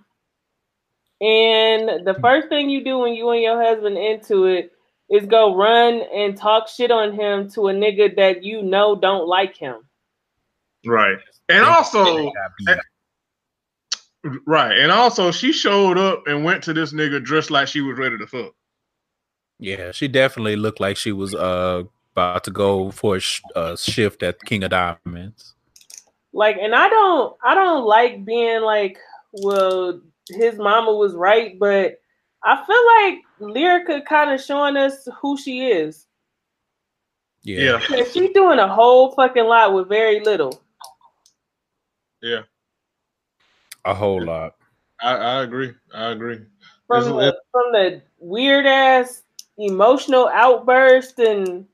And 1.21 2.07
the 2.07 2.17
first 2.21 2.49
thing 2.49 2.69
you 2.69 2.85
do 2.85 2.99
when 2.99 3.15
you 3.15 3.31
and 3.31 3.43
your 3.43 3.63
husband 3.63 3.97
into 3.97 4.47
it 4.47 4.73
is 5.11 5.27
go 5.27 5.55
run 5.55 6.03
and 6.15 6.37
talk 6.37 6.69
shit 6.69 6.91
on 6.91 7.13
him 7.13 7.49
to 7.51 7.69
a 7.69 7.73
nigga 7.73 8.15
that 8.17 8.43
you 8.43 8.63
know 8.63 8.97
don't 8.97 9.29
like 9.29 9.57
him. 9.57 9.87
Right, 10.85 11.19
and 11.49 11.65
also 11.65 12.31
right, 14.47 14.79
and 14.79 14.93
also 14.93 15.31
she 15.31 15.53
showed 15.53 15.99
up 15.99 16.27
and 16.27 16.45
went 16.45 16.63
to 16.65 16.73
this 16.73 16.93
nigga 16.93 17.23
dressed 17.23 17.51
like 17.51 17.69
she 17.69 17.81
was 17.81 17.99
ready 17.99 18.19
to 18.19 18.27
fuck. 18.27 18.55
Yeah, 19.59 19.93
she 19.93 20.09
definitely 20.09 20.57
looked 20.57 20.81
like 20.81 20.97
she 20.97 21.13
was 21.13 21.35
uh 21.35 21.85
about 22.17 22.45
to 22.45 22.51
go 22.51 22.91
for 22.91 23.17
a 23.17 23.21
sh- 23.21 23.43
uh, 23.55 23.77
shift 23.77 24.23
at 24.23 24.41
King 24.43 24.65
of 24.65 24.71
Diamonds. 24.71 25.55
Like, 26.33 26.57
and 26.61 26.75
I 26.75 26.89
don't, 26.89 27.37
I 27.45 27.55
don't 27.55 27.85
like 27.85 28.25
being 28.25 28.63
like, 28.63 28.99
well, 29.33 30.01
his 30.31 30.57
mama 30.57 30.95
was 30.95 31.15
right, 31.15 31.59
but 31.59 32.01
I 32.43 32.65
feel 32.65 32.87
like 32.87 33.23
Lyrica 33.41 34.05
kind 34.05 34.31
of 34.33 34.41
showing 34.41 34.77
us 34.77 35.09
who 35.21 35.37
she 35.37 35.67
is. 35.69 36.07
Yeah. 37.43 37.59
Yeah, 37.61 37.97
Yeah, 37.99 38.05
she's 38.13 38.33
doing 38.33 38.59
a 38.59 38.67
whole 38.69 39.13
fucking 39.15 39.45
lot 39.45 39.73
with 39.75 39.89
very 39.89 40.21
little. 40.21 40.63
yeah, 42.23 42.41
A 43.85 43.95
whole 43.95 44.23
lot. 44.25 44.55
I, 45.01 45.15
I 45.15 45.43
agree. 45.43 45.75
I 45.95 46.07
agree. 46.11 46.41
From 46.87 47.03
It's- 47.03 47.15
the, 47.33 47.41
from 47.53 47.73
the 47.73 48.03
weird 48.19 48.67
ass 48.67 49.23
emotional 49.59 50.29
outburst 50.29 51.19
and 51.19 51.67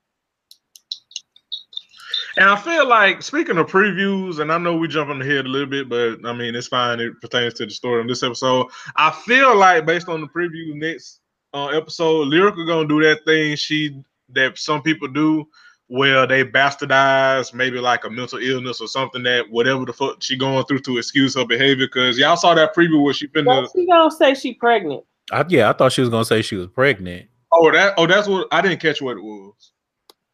And 2.39 2.49
I 2.49 2.57
feel 2.57 2.87
like 2.89 3.21
speaking 3.23 3.59
of 3.59 3.67
previews, 3.67 4.41
and 4.41 4.51
I 4.53 4.57
know 4.59 4.75
we 4.77 4.89
jumping 4.89 5.21
ahead 5.21 5.45
a 5.45 5.49
little 5.49 5.67
bit, 5.69 5.89
but 5.89 6.19
I 6.25 6.33
mean 6.33 6.55
it's 6.55 6.67
fine. 6.69 6.99
It 7.01 7.13
pertains 7.21 7.55
to 7.55 7.67
the 7.67 7.73
story 7.73 8.01
in 8.01 8.07
this 8.07 8.23
episode. 8.23 8.69
I 8.97 9.11
feel 9.11 9.55
like 9.57 9.85
based 9.87 10.09
on 10.09 10.21
the 10.23 10.29
preview 10.29 10.75
next 10.75 11.21
uh, 11.55 11.69
episode, 11.69 12.29
Lyrica 12.29 12.67
gonna 12.67 12.89
do 12.89 13.03
that 13.03 13.25
thing 13.25 13.57
she 13.57 14.03
that 14.31 14.59
some 14.59 14.83
people 14.83 15.09
do, 15.09 15.47
where 15.89 16.27
they 16.27 16.45
bastardize 16.45 17.53
maybe 17.53 17.79
like 17.79 18.05
a 18.05 18.11
mental 18.11 18.39
illness 18.39 18.81
or 18.81 18.89
something 18.89 19.23
that 19.23 19.49
whatever 19.51 19.85
the 19.85 19.93
fuck 19.93 20.23
she 20.23 20.37
going 20.37 20.65
through 20.65 20.81
to 20.81 20.99
excuse 20.99 21.35
her 21.35 21.45
behavior. 21.45 21.87
Because 21.87 22.19
y'all 22.19 22.37
saw 22.37 22.55
that 22.55 22.75
preview 22.75 23.03
where 23.03 23.15
she 23.15 23.27
been. 23.27 23.45
finna. 23.45 23.69
she 23.75 23.87
gonna 23.87 24.11
say 24.11 24.35
she 24.35 24.55
pregnant. 24.55 25.05
I, 25.31 25.45
yeah, 25.49 25.69
I 25.69 25.73
thought 25.73 25.93
she 25.93 26.01
was 26.01 26.11
gonna 26.11 26.25
say 26.25 26.43
she 26.43 26.57
was 26.57 26.69
pregnant. 26.69 27.29
Oh, 27.53 27.71
that. 27.71 27.95
Oh, 27.99 28.07
that's 28.07 28.29
what 28.29 28.49
I 28.51 28.63
didn't 28.63 28.81
catch 28.81 29.03
what 29.03 29.17
it 29.17 29.23
was. 29.23 29.73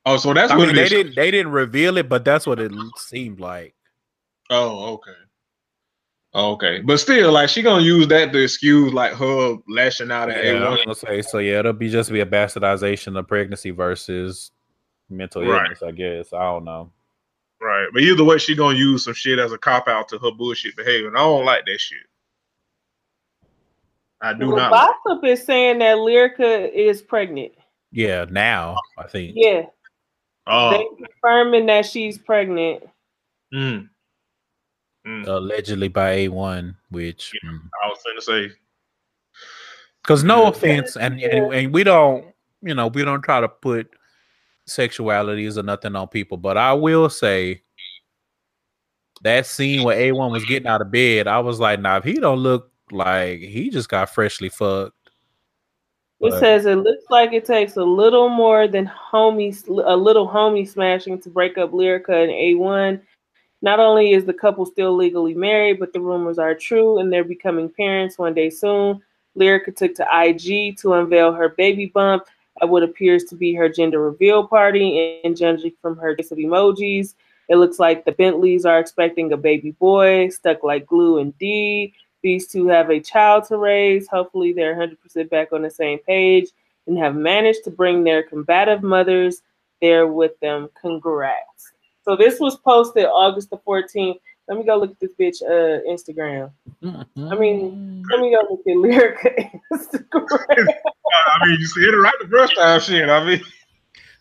Oh, 0.06 0.16
so 0.16 0.32
that's 0.32 0.52
I 0.52 0.56
what 0.56 0.68
mean, 0.68 0.70
it 0.70 0.74
they 0.76 0.84
is. 0.84 0.90
didn't 0.90 1.16
they 1.16 1.30
didn't 1.30 1.52
reveal 1.52 1.98
it, 1.98 2.08
but 2.08 2.24
that's 2.24 2.46
what 2.46 2.60
it 2.60 2.72
seemed 2.96 3.40
like. 3.40 3.74
Oh, 4.50 4.94
okay. 4.94 5.12
Oh, 6.34 6.52
okay. 6.52 6.80
But 6.80 6.98
still, 7.00 7.32
like 7.32 7.48
she 7.48 7.62
gonna 7.62 7.82
use 7.82 8.06
that 8.08 8.32
to 8.32 8.38
excuse 8.42 8.92
like 8.92 9.12
her 9.14 9.56
lashing 9.66 10.10
out 10.10 10.30
at 10.30 10.44
Yeah, 10.44 10.52
I 10.52 10.54
A1. 10.56 10.70
was 10.70 10.80
gonna 10.84 10.94
say 10.94 11.22
so. 11.22 11.38
Yeah, 11.38 11.60
it'll 11.60 11.72
be 11.72 11.88
just 11.88 12.12
be 12.12 12.20
a 12.20 12.26
bastardization 12.26 13.18
of 13.18 13.26
pregnancy 13.26 13.70
versus 13.70 14.50
mental 15.08 15.42
Right. 15.42 15.64
illness. 15.64 15.82
I 15.82 15.90
guess 15.92 16.32
I 16.34 16.42
don't 16.42 16.64
know. 16.64 16.92
Right. 17.60 17.88
But 17.92 18.02
either 18.02 18.24
way, 18.24 18.36
she 18.38 18.54
gonna 18.54 18.76
use 18.78 19.04
some 19.04 19.14
shit 19.14 19.38
as 19.38 19.52
a 19.52 19.58
cop 19.58 19.88
out 19.88 20.08
to 20.10 20.18
her 20.18 20.30
bullshit 20.30 20.76
behavior. 20.76 21.08
And 21.08 21.16
I 21.16 21.20
don't 21.20 21.44
like 21.46 21.64
that 21.64 21.80
shit. 21.80 21.98
I 24.20 24.34
do 24.34 24.48
Well, 24.48 24.56
not. 24.56 24.70
gossip 25.06 25.24
is 25.24 25.44
saying 25.44 25.78
that 25.78 25.96
Lyrica 25.96 26.70
is 26.72 27.00
pregnant. 27.02 27.52
Yeah, 27.92 28.26
now 28.28 28.76
I 28.98 29.06
think. 29.06 29.32
Yeah, 29.34 29.62
Oh, 30.46 30.70
they 30.70 30.86
confirming 31.06 31.66
that 31.66 31.86
she's 31.86 32.18
pregnant. 32.18 32.84
mm. 33.54 33.88
Mm. 35.06 35.26
Allegedly 35.26 35.88
by 35.88 36.16
A1, 36.26 36.74
which 36.90 37.32
I 37.44 37.88
was 37.88 37.98
going 38.04 38.16
to 38.16 38.22
say, 38.22 38.54
because 40.02 40.24
no 40.24 40.46
offense, 40.48 40.96
and, 40.96 41.20
and 41.20 41.54
and 41.54 41.72
we 41.72 41.84
don't, 41.84 42.26
you 42.62 42.74
know, 42.74 42.88
we 42.88 43.04
don't 43.04 43.22
try 43.22 43.40
to 43.40 43.48
put 43.48 43.88
sexualities 44.68 45.56
or 45.56 45.62
nothing 45.62 45.96
on 45.96 46.08
people, 46.08 46.36
but 46.36 46.58
I 46.58 46.72
will 46.74 47.08
say 47.08 47.62
that 49.22 49.46
scene 49.46 49.82
where 49.82 49.96
A1 49.96 50.30
was 50.30 50.44
getting 50.44 50.68
out 50.68 50.80
of 50.82 50.90
bed, 50.90 51.26
I 51.26 51.38
was 51.38 51.58
like, 51.58 51.80
nah, 51.80 51.98
if 51.98 52.04
he 52.04 52.14
don't 52.14 52.38
look 52.38 52.70
like 52.90 53.40
he 53.40 53.70
just 53.70 53.88
got 53.88 54.10
freshly 54.10 54.48
fucked. 54.48 54.94
It 56.20 56.30
But- 56.30 56.40
says 56.40 56.66
it 56.66 56.76
looks 56.76 57.04
like 57.10 57.32
it 57.32 57.44
takes 57.44 57.76
a 57.76 57.84
little 57.84 58.28
more 58.28 58.66
than 58.66 58.90
homie, 59.12 59.54
a 59.68 59.96
little 59.96 60.28
homie 60.28 60.68
smashing 60.68 61.20
to 61.20 61.30
break 61.30 61.56
up 61.56 61.70
Lyrica 61.70 62.24
and 62.24 62.32
A1. 62.32 63.00
Not 63.60 63.80
only 63.80 64.12
is 64.12 64.24
the 64.24 64.32
couple 64.32 64.64
still 64.66 64.94
legally 64.94 65.34
married, 65.34 65.80
but 65.80 65.92
the 65.92 66.00
rumors 66.00 66.38
are 66.38 66.54
true 66.54 66.98
and 66.98 67.12
they're 67.12 67.24
becoming 67.24 67.68
parents 67.68 68.18
one 68.18 68.34
day 68.34 68.50
soon. 68.50 69.02
Lyrica 69.36 69.74
took 69.74 69.94
to 69.96 70.06
IG 70.12 70.78
to 70.78 70.94
unveil 70.94 71.32
her 71.32 71.48
baby 71.50 71.86
bump 71.86 72.24
at 72.60 72.68
what 72.68 72.82
appears 72.82 73.24
to 73.24 73.36
be 73.36 73.54
her 73.54 73.68
gender 73.68 74.00
reveal 74.00 74.46
party, 74.46 75.20
and 75.24 75.36
judging 75.36 75.72
from 75.80 75.96
her 75.96 76.14
list 76.16 76.32
of 76.32 76.38
emojis, 76.38 77.14
it 77.48 77.56
looks 77.56 77.78
like 77.78 78.04
the 78.04 78.12
Bentleys 78.12 78.66
are 78.66 78.78
expecting 78.78 79.32
a 79.32 79.36
baby 79.36 79.70
boy, 79.72 80.28
stuck 80.28 80.62
like 80.62 80.86
glue 80.86 81.18
indeed. 81.18 81.94
These 82.22 82.48
two 82.48 82.66
have 82.68 82.90
a 82.90 83.00
child 83.00 83.44
to 83.44 83.56
raise. 83.56 84.06
Hopefully, 84.08 84.52
they're 84.52 84.74
100% 84.74 85.30
back 85.30 85.52
on 85.52 85.62
the 85.62 85.70
same 85.70 85.98
page 86.00 86.50
and 86.86 86.98
have 86.98 87.14
managed 87.14 87.64
to 87.64 87.70
bring 87.70 88.04
their 88.04 88.22
combative 88.22 88.82
mothers 88.82 89.42
there 89.80 90.06
with 90.06 90.38
them. 90.40 90.68
Congrats. 90.80 91.72
So, 92.08 92.16
this 92.16 92.40
was 92.40 92.56
posted 92.56 93.04
August 93.04 93.50
the 93.50 93.58
14th. 93.58 94.18
Let 94.48 94.56
me 94.56 94.64
go 94.64 94.78
look 94.78 94.92
at 94.92 94.98
this 94.98 95.12
bitch 95.20 95.42
uh, 95.42 95.82
Instagram. 95.86 96.50
I 96.82 97.34
mean, 97.34 98.02
let 98.10 98.20
me 98.20 98.34
go 98.34 98.46
look 98.48 98.60
at 98.66 98.76
Lyrica 98.76 99.60
Instagram. 99.74 100.66
I 101.36 101.46
mean, 101.46 101.58
you 101.60 101.66
said 101.66 101.82
it 101.82 101.96
right 101.98 102.14
the 102.18 102.28
first 102.30 102.56
time, 102.56 102.80
shit. 102.80 103.10
I 103.10 103.22
mean, 103.26 103.42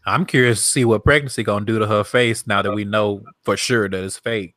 I'm 0.06 0.26
curious 0.26 0.62
to 0.62 0.70
see 0.70 0.84
what 0.84 1.06
pregnancy 1.06 1.44
gonna 1.44 1.64
do 1.64 1.80
to 1.80 1.88
her 1.88 2.04
face 2.04 2.46
now 2.46 2.62
that 2.62 2.74
we 2.74 2.84
know 2.84 3.24
for 3.44 3.56
sure 3.56 3.88
that 3.88 4.04
it's 4.04 4.18
fake. 4.18 4.54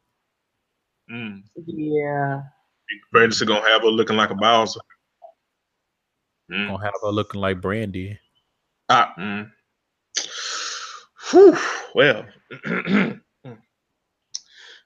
mm. 1.08 1.44
yeah. 1.54 2.42
Brandon's 3.12 3.40
gonna 3.42 3.64
have 3.68 3.82
her 3.82 3.88
looking 3.88 4.16
like 4.16 4.30
a 4.30 4.34
Bowser. 4.34 4.80
Mm. 6.50 6.66
Gonna 6.66 6.84
have 6.84 6.94
her 7.00 7.10
looking 7.10 7.40
like 7.40 7.60
Brandy. 7.60 8.18
Ah, 8.88 9.14
mm. 9.16 9.48
Whew. 11.30 11.56
Well, 11.94 12.26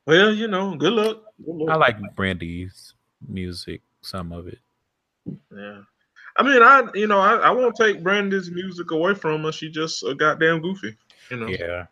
well, 0.06 0.32
you 0.32 0.48
know, 0.48 0.74
good 0.76 0.92
luck. 0.92 1.22
Good 1.44 1.54
luck. 1.54 1.70
I 1.70 1.76
like 1.76 1.96
Brandy's 2.14 2.94
music, 3.26 3.82
some 4.02 4.32
of 4.32 4.48
it. 4.48 4.58
Yeah. 5.54 5.80
I 6.36 6.42
mean, 6.42 6.62
I 6.62 6.82
you 6.94 7.06
know, 7.06 7.20
I, 7.20 7.36
I 7.36 7.50
won't 7.50 7.76
take 7.76 8.02
Brandy's 8.02 8.50
music 8.50 8.90
away 8.90 9.14
from 9.14 9.44
her. 9.44 9.52
She 9.52 9.70
just 9.70 10.02
a 10.02 10.14
goddamn 10.14 10.60
goofy. 10.60 10.96
You 11.30 11.36
know. 11.36 11.46
Yeah. 11.46 11.86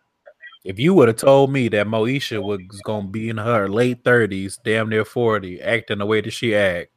If 0.65 0.79
you 0.79 0.95
would 0.95 1.09
have 1.09 1.17
told 1.17 1.51
me 1.53 1.69
that 1.69 1.87
Moesha 1.87 2.43
was 2.43 2.61
gonna 2.85 3.09
be 3.09 3.29
in 3.29 3.39
her 3.39 3.69
late 3.69 4.05
thirties, 4.05 4.59
damn 4.65 4.89
near 4.89 5.05
forty, 5.05 5.61
acting 5.61 5.99
the 5.99 6.07
way 6.07 6.21
that 6.21 6.31
she 6.31 6.55
act, 6.55 6.91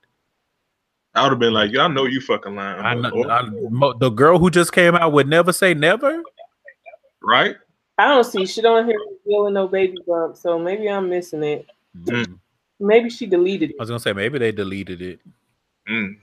I 1.16 1.24
would 1.24 1.32
have 1.32 1.40
been 1.40 1.54
like, 1.54 1.72
yeah, 1.72 1.84
I 1.84 1.88
know 1.88 2.06
you 2.06 2.20
fucking 2.20 2.56
lying. 2.56 2.82
I, 2.82 2.94
know, 2.94 3.30
I 3.30 3.94
the 4.00 4.10
girl 4.10 4.38
who 4.38 4.50
just 4.50 4.74
came 4.74 4.96
out 4.96 5.14
would 5.14 5.28
never 5.28 5.54
say 5.54 5.74
never. 5.74 6.22
Right? 7.26 7.56
I 7.98 8.08
don't 8.08 8.24
see 8.24 8.46
shit 8.46 8.66
on 8.66 8.86
here 8.86 9.00
revealing 9.26 9.54
no 9.54 9.68
baby 9.68 9.98
bump, 10.06 10.36
so 10.36 10.60
maybe 10.60 10.90
I'm 10.90 11.10
missing 11.10 11.44
it. 11.44 11.66
Mm. 12.04 12.40
Maybe 12.80 13.10
she 13.10 13.26
deleted 13.26 13.72
it. 13.72 13.76
I 13.80 13.82
was 13.82 13.90
gonna 13.90 14.00
say 14.00 14.14
maybe 14.14 14.38
they 14.38 14.52
deleted 14.52 15.02
it. 15.02 15.20
Mm. 15.90 16.18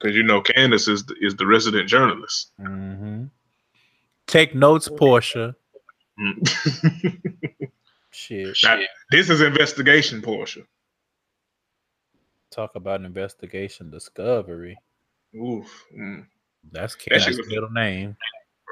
Cause 0.00 0.14
you 0.14 0.22
know 0.22 0.40
Candace 0.40 0.86
is 0.86 1.04
the, 1.04 1.14
is 1.20 1.34
the 1.34 1.46
resident 1.46 1.88
journalist. 1.88 2.52
Mm-hmm. 2.60 3.24
Take 4.28 4.54
notes, 4.54 4.88
Portia. 4.88 5.56
Mm. 6.20 7.48
Shit. 8.10 8.56
Now, 8.62 8.80
this 9.10 9.28
is 9.28 9.40
investigation 9.40 10.22
Portia. 10.22 10.60
Talk 12.50 12.76
about 12.76 13.02
investigation 13.04 13.90
discovery. 13.90 14.76
Oof. 15.34 15.84
Mm. 15.96 16.26
That's 16.70 16.94
Candace's 16.94 17.38
was- 17.38 17.48
middle 17.48 17.70
name. 17.70 18.16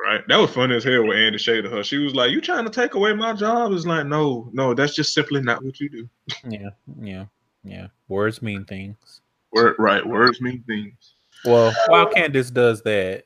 Right. 0.05 0.23
That 0.29 0.37
was 0.37 0.51
funny 0.51 0.77
as 0.77 0.85
hell 0.85 1.05
when 1.05 1.17
Andy 1.17 1.39
shaded 1.39 1.71
her. 1.73 1.83
She 1.83 1.99
was 1.99 2.15
like, 2.15 2.31
You 2.31 2.41
trying 2.41 2.65
to 2.65 2.71
take 2.71 2.95
away 2.95 3.13
my 3.15 3.33
job? 3.33 3.73
It's 3.73 3.87
like, 3.87 4.07
no, 4.07 4.49
no, 4.53 4.75
that's 4.75 4.95
just 4.95 5.15
simply 5.15 5.41
not 5.41 5.65
what 5.65 5.81
you 5.81 5.89
do. 5.89 6.09
Yeah, 6.49 6.69
yeah, 7.01 7.25
yeah. 7.65 7.87
Words 8.09 8.43
mean 8.43 8.65
things. 8.65 9.21
Word 9.53 9.77
right, 9.79 10.07
words 10.07 10.41
mean 10.41 10.63
things. 10.67 11.15
Well, 11.45 11.75
while 11.89 12.07
Candace 12.07 12.51
does 12.51 12.83
that, 12.83 13.25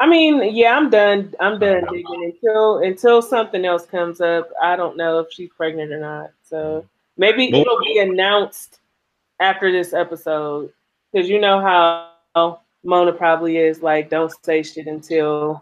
I 0.00 0.08
mean, 0.08 0.54
yeah, 0.54 0.76
I'm 0.76 0.88
done. 0.88 1.34
I'm 1.40 1.58
done 1.58 1.84
uh-huh. 1.84 1.92
digging 1.92 2.32
until 2.32 2.78
until 2.78 3.22
something 3.22 3.64
else 3.64 3.84
comes 3.84 4.20
up. 4.20 4.48
I 4.62 4.74
don't 4.74 4.96
know 4.96 5.18
if 5.18 5.28
she's 5.30 5.50
pregnant 5.54 5.92
or 5.92 6.00
not. 6.00 6.30
So 6.42 6.86
maybe 7.18 7.50
Well- 7.52 7.60
it'll 7.60 7.80
be 7.80 7.98
announced 7.98 8.80
after 9.40 9.70
this 9.70 9.92
episode 9.92 10.72
because 11.12 11.28
you 11.28 11.40
know 11.40 11.60
how 11.60 12.60
Mona 12.82 13.12
probably 13.12 13.58
is 13.58 13.82
like, 13.82 14.08
don't 14.08 14.32
say 14.42 14.62
shit 14.62 14.86
until 14.86 15.60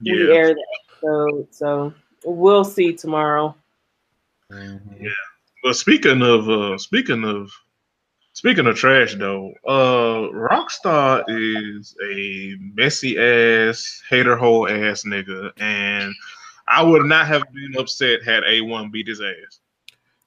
we 0.00 0.32
air 0.32 0.54
the 0.54 0.64
episode. 0.90 1.48
So 1.50 1.94
we'll 2.24 2.64
see 2.64 2.92
tomorrow. 2.92 3.54
Yeah. 4.50 5.10
But 5.62 5.74
speaking 5.74 6.22
of 6.22 6.48
uh 6.48 6.78
speaking 6.78 7.24
of 7.24 7.50
speaking 8.32 8.66
of 8.66 8.76
trash 8.76 9.14
though, 9.16 9.52
uh 9.66 10.30
Rockstar 10.32 11.24
is 11.28 11.94
a 12.02 12.56
messy 12.74 13.18
ass, 13.18 14.02
hater 14.08 14.36
hole 14.36 14.68
ass 14.68 15.04
nigga, 15.04 15.50
and 15.58 16.14
I 16.68 16.82
would 16.82 17.06
not 17.06 17.26
have 17.26 17.42
been 17.52 17.80
upset 17.80 18.22
had 18.22 18.42
A1 18.44 18.92
beat 18.92 19.08
his 19.08 19.20
ass. 19.20 19.60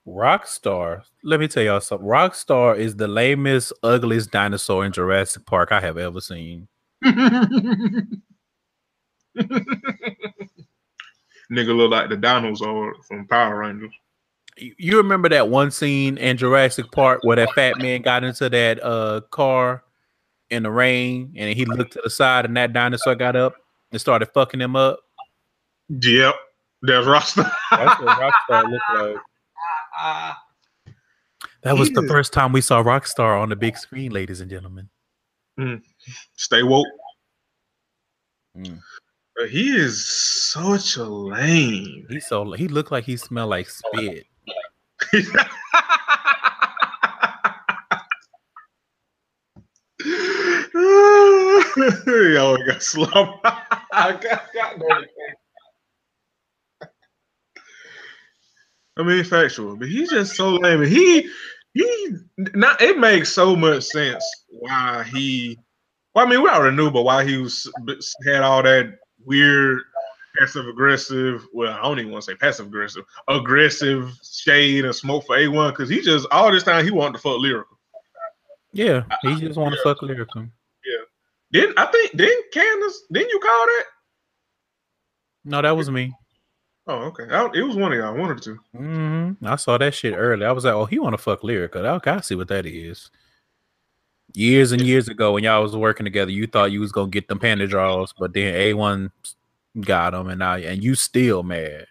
Rockstar. 0.06 1.02
Let 1.22 1.38
me 1.38 1.46
tell 1.46 1.62
y'all 1.62 1.80
something. 1.80 2.06
Rockstar 2.06 2.76
is 2.76 2.96
the 2.96 3.06
lamest, 3.06 3.72
ugliest 3.82 4.32
dinosaur 4.32 4.84
in 4.84 4.92
Jurassic 4.92 5.46
Park 5.46 5.70
I 5.70 5.80
have 5.80 5.96
ever 5.96 6.20
seen. 6.20 6.66
Nigga 11.52 11.76
look 11.76 11.90
like 11.90 12.08
the 12.08 12.16
dinosaur 12.16 12.94
from 13.06 13.26
Power 13.28 13.58
Rangers. 13.58 13.92
You- 14.56 14.74
You 14.78 14.96
remember 14.98 15.28
that 15.30 15.48
one 15.48 15.70
scene 15.70 16.18
in 16.18 16.36
Jurassic 16.36 16.90
Park 16.92 17.20
where 17.22 17.36
that 17.36 17.50
fat 17.54 17.78
man 17.78 18.02
got 18.02 18.24
into 18.24 18.48
that 18.50 18.82
uh 18.82 19.22
car 19.30 19.84
in 20.50 20.62
the 20.64 20.70
rain 20.70 21.32
and 21.36 21.56
he 21.56 21.64
looked 21.64 21.94
to 21.94 22.00
the 22.04 22.10
side 22.10 22.44
and 22.44 22.56
that 22.56 22.72
dinosaur 22.72 23.14
got 23.14 23.36
up 23.36 23.54
and 23.90 24.00
started 24.00 24.26
fucking 24.34 24.60
him 24.60 24.76
up? 24.76 25.00
Yep. 25.88 26.34
There's 26.82 27.06
Rockstar. 27.06 27.50
That's 27.70 28.00
what 28.00 28.18
Rockstar 28.50 28.70
looked 28.70 28.84
like. 29.16 29.16
That 31.62 31.78
was 31.78 31.90
the 31.90 32.02
first 32.08 32.32
time 32.32 32.52
we 32.52 32.60
saw 32.60 32.82
Rockstar 32.82 33.40
on 33.40 33.48
the 33.48 33.56
big 33.56 33.76
screen, 33.78 34.10
ladies 34.12 34.40
and 34.40 34.50
gentlemen. 34.50 34.88
Stay 36.36 36.62
woke. 36.64 36.86
Mm. 38.58 38.80
But 39.36 39.48
he 39.48 39.76
is 39.76 40.08
such 40.52 40.96
a 40.96 41.04
lame. 41.04 42.06
He 42.10 42.20
so 42.20 42.52
he 42.52 42.68
looked 42.68 42.92
like 42.92 43.04
he 43.04 43.16
smelled 43.16 43.50
like 43.50 43.68
spit. 43.68 44.26
Yo, 51.76 52.56
we 52.56 52.64
got 52.66 52.82
slump. 52.82 53.40
I 53.92 54.12
got, 54.12 54.52
got 54.52 54.78
that. 54.78 55.08
I 58.98 59.02
mean, 59.02 59.24
factual, 59.24 59.76
but 59.76 59.88
he's 59.88 60.10
just 60.10 60.36
so 60.36 60.56
lame. 60.56 60.82
He, 60.82 61.28
he, 61.72 62.16
not. 62.36 62.82
It 62.82 62.98
makes 62.98 63.32
so 63.32 63.56
much 63.56 63.84
sense 63.84 64.24
why 64.50 65.04
he. 65.04 65.58
Well, 66.14 66.26
I 66.26 66.28
mean, 66.28 66.42
we 66.42 66.50
already 66.50 66.76
knew, 66.76 66.90
but 66.90 67.04
why 67.04 67.24
he 67.24 67.38
was 67.38 67.66
had 68.26 68.42
all 68.42 68.62
that 68.62 68.98
weird 69.24 69.80
passive 70.38 70.66
aggressive. 70.66 71.46
Well, 71.52 71.72
I 71.72 71.82
don't 71.82 71.98
even 71.98 72.12
want 72.12 72.24
to 72.24 72.30
say 72.32 72.36
passive 72.36 72.66
aggressive, 72.66 73.04
aggressive 73.28 74.12
shade 74.22 74.84
and 74.84 74.94
smoke 74.94 75.26
for 75.26 75.36
A 75.36 75.48
one 75.48 75.70
because 75.70 75.88
he 75.88 76.00
just 76.00 76.26
all 76.30 76.50
this 76.50 76.62
time 76.62 76.84
he 76.84 76.90
wanted 76.90 77.14
to 77.14 77.18
fuck 77.18 77.38
lyrical. 77.38 77.78
Yeah, 78.72 79.04
he 79.22 79.36
just 79.36 79.58
want 79.58 79.74
to 79.74 79.80
fuck 79.82 80.00
lyrical. 80.02 80.42
Yeah. 80.84 81.04
Then 81.50 81.74
I 81.76 81.86
think? 81.86 82.16
Didn't 82.16 82.52
Candace? 82.52 83.02
Didn't 83.12 83.30
you 83.30 83.38
call 83.40 83.66
that? 83.66 83.84
No, 85.44 85.62
that 85.62 85.76
was 85.76 85.90
me. 85.90 86.12
Oh, 86.86 86.94
okay. 87.04 87.24
I, 87.30 87.48
it 87.54 87.62
was 87.62 87.76
one 87.76 87.92
of 87.92 87.98
y'all, 87.98 88.16
one 88.16 88.30
or 88.30 88.34
two. 88.34 88.58
hmm 88.74 89.32
I 89.44 89.56
saw 89.56 89.78
that 89.78 89.94
shit 89.94 90.14
early. 90.16 90.44
I 90.44 90.52
was 90.52 90.64
like, 90.64 90.74
oh, 90.74 90.84
he 90.84 90.98
want 90.98 91.12
to 91.14 91.22
fuck 91.22 91.44
lyrical. 91.44 91.86
Okay, 91.86 92.10
I 92.10 92.20
see 92.20 92.34
what 92.34 92.48
that 92.48 92.66
is. 92.66 93.10
Years 94.34 94.72
and 94.72 94.82
years 94.82 95.08
ago, 95.08 95.32
when 95.32 95.44
y'all 95.44 95.62
was 95.62 95.76
working 95.76 96.04
together, 96.04 96.30
you 96.30 96.46
thought 96.46 96.72
you 96.72 96.80
was 96.80 96.92
gonna 96.92 97.10
get 97.10 97.28
them 97.28 97.38
panda 97.38 97.66
draws, 97.66 98.12
but 98.12 98.32
then 98.32 98.54
A 98.54 98.74
one 98.74 99.10
got 99.80 100.12
them, 100.12 100.28
and 100.28 100.38
now 100.38 100.54
and 100.54 100.82
you 100.82 100.94
still 100.94 101.42
mad. 101.42 101.86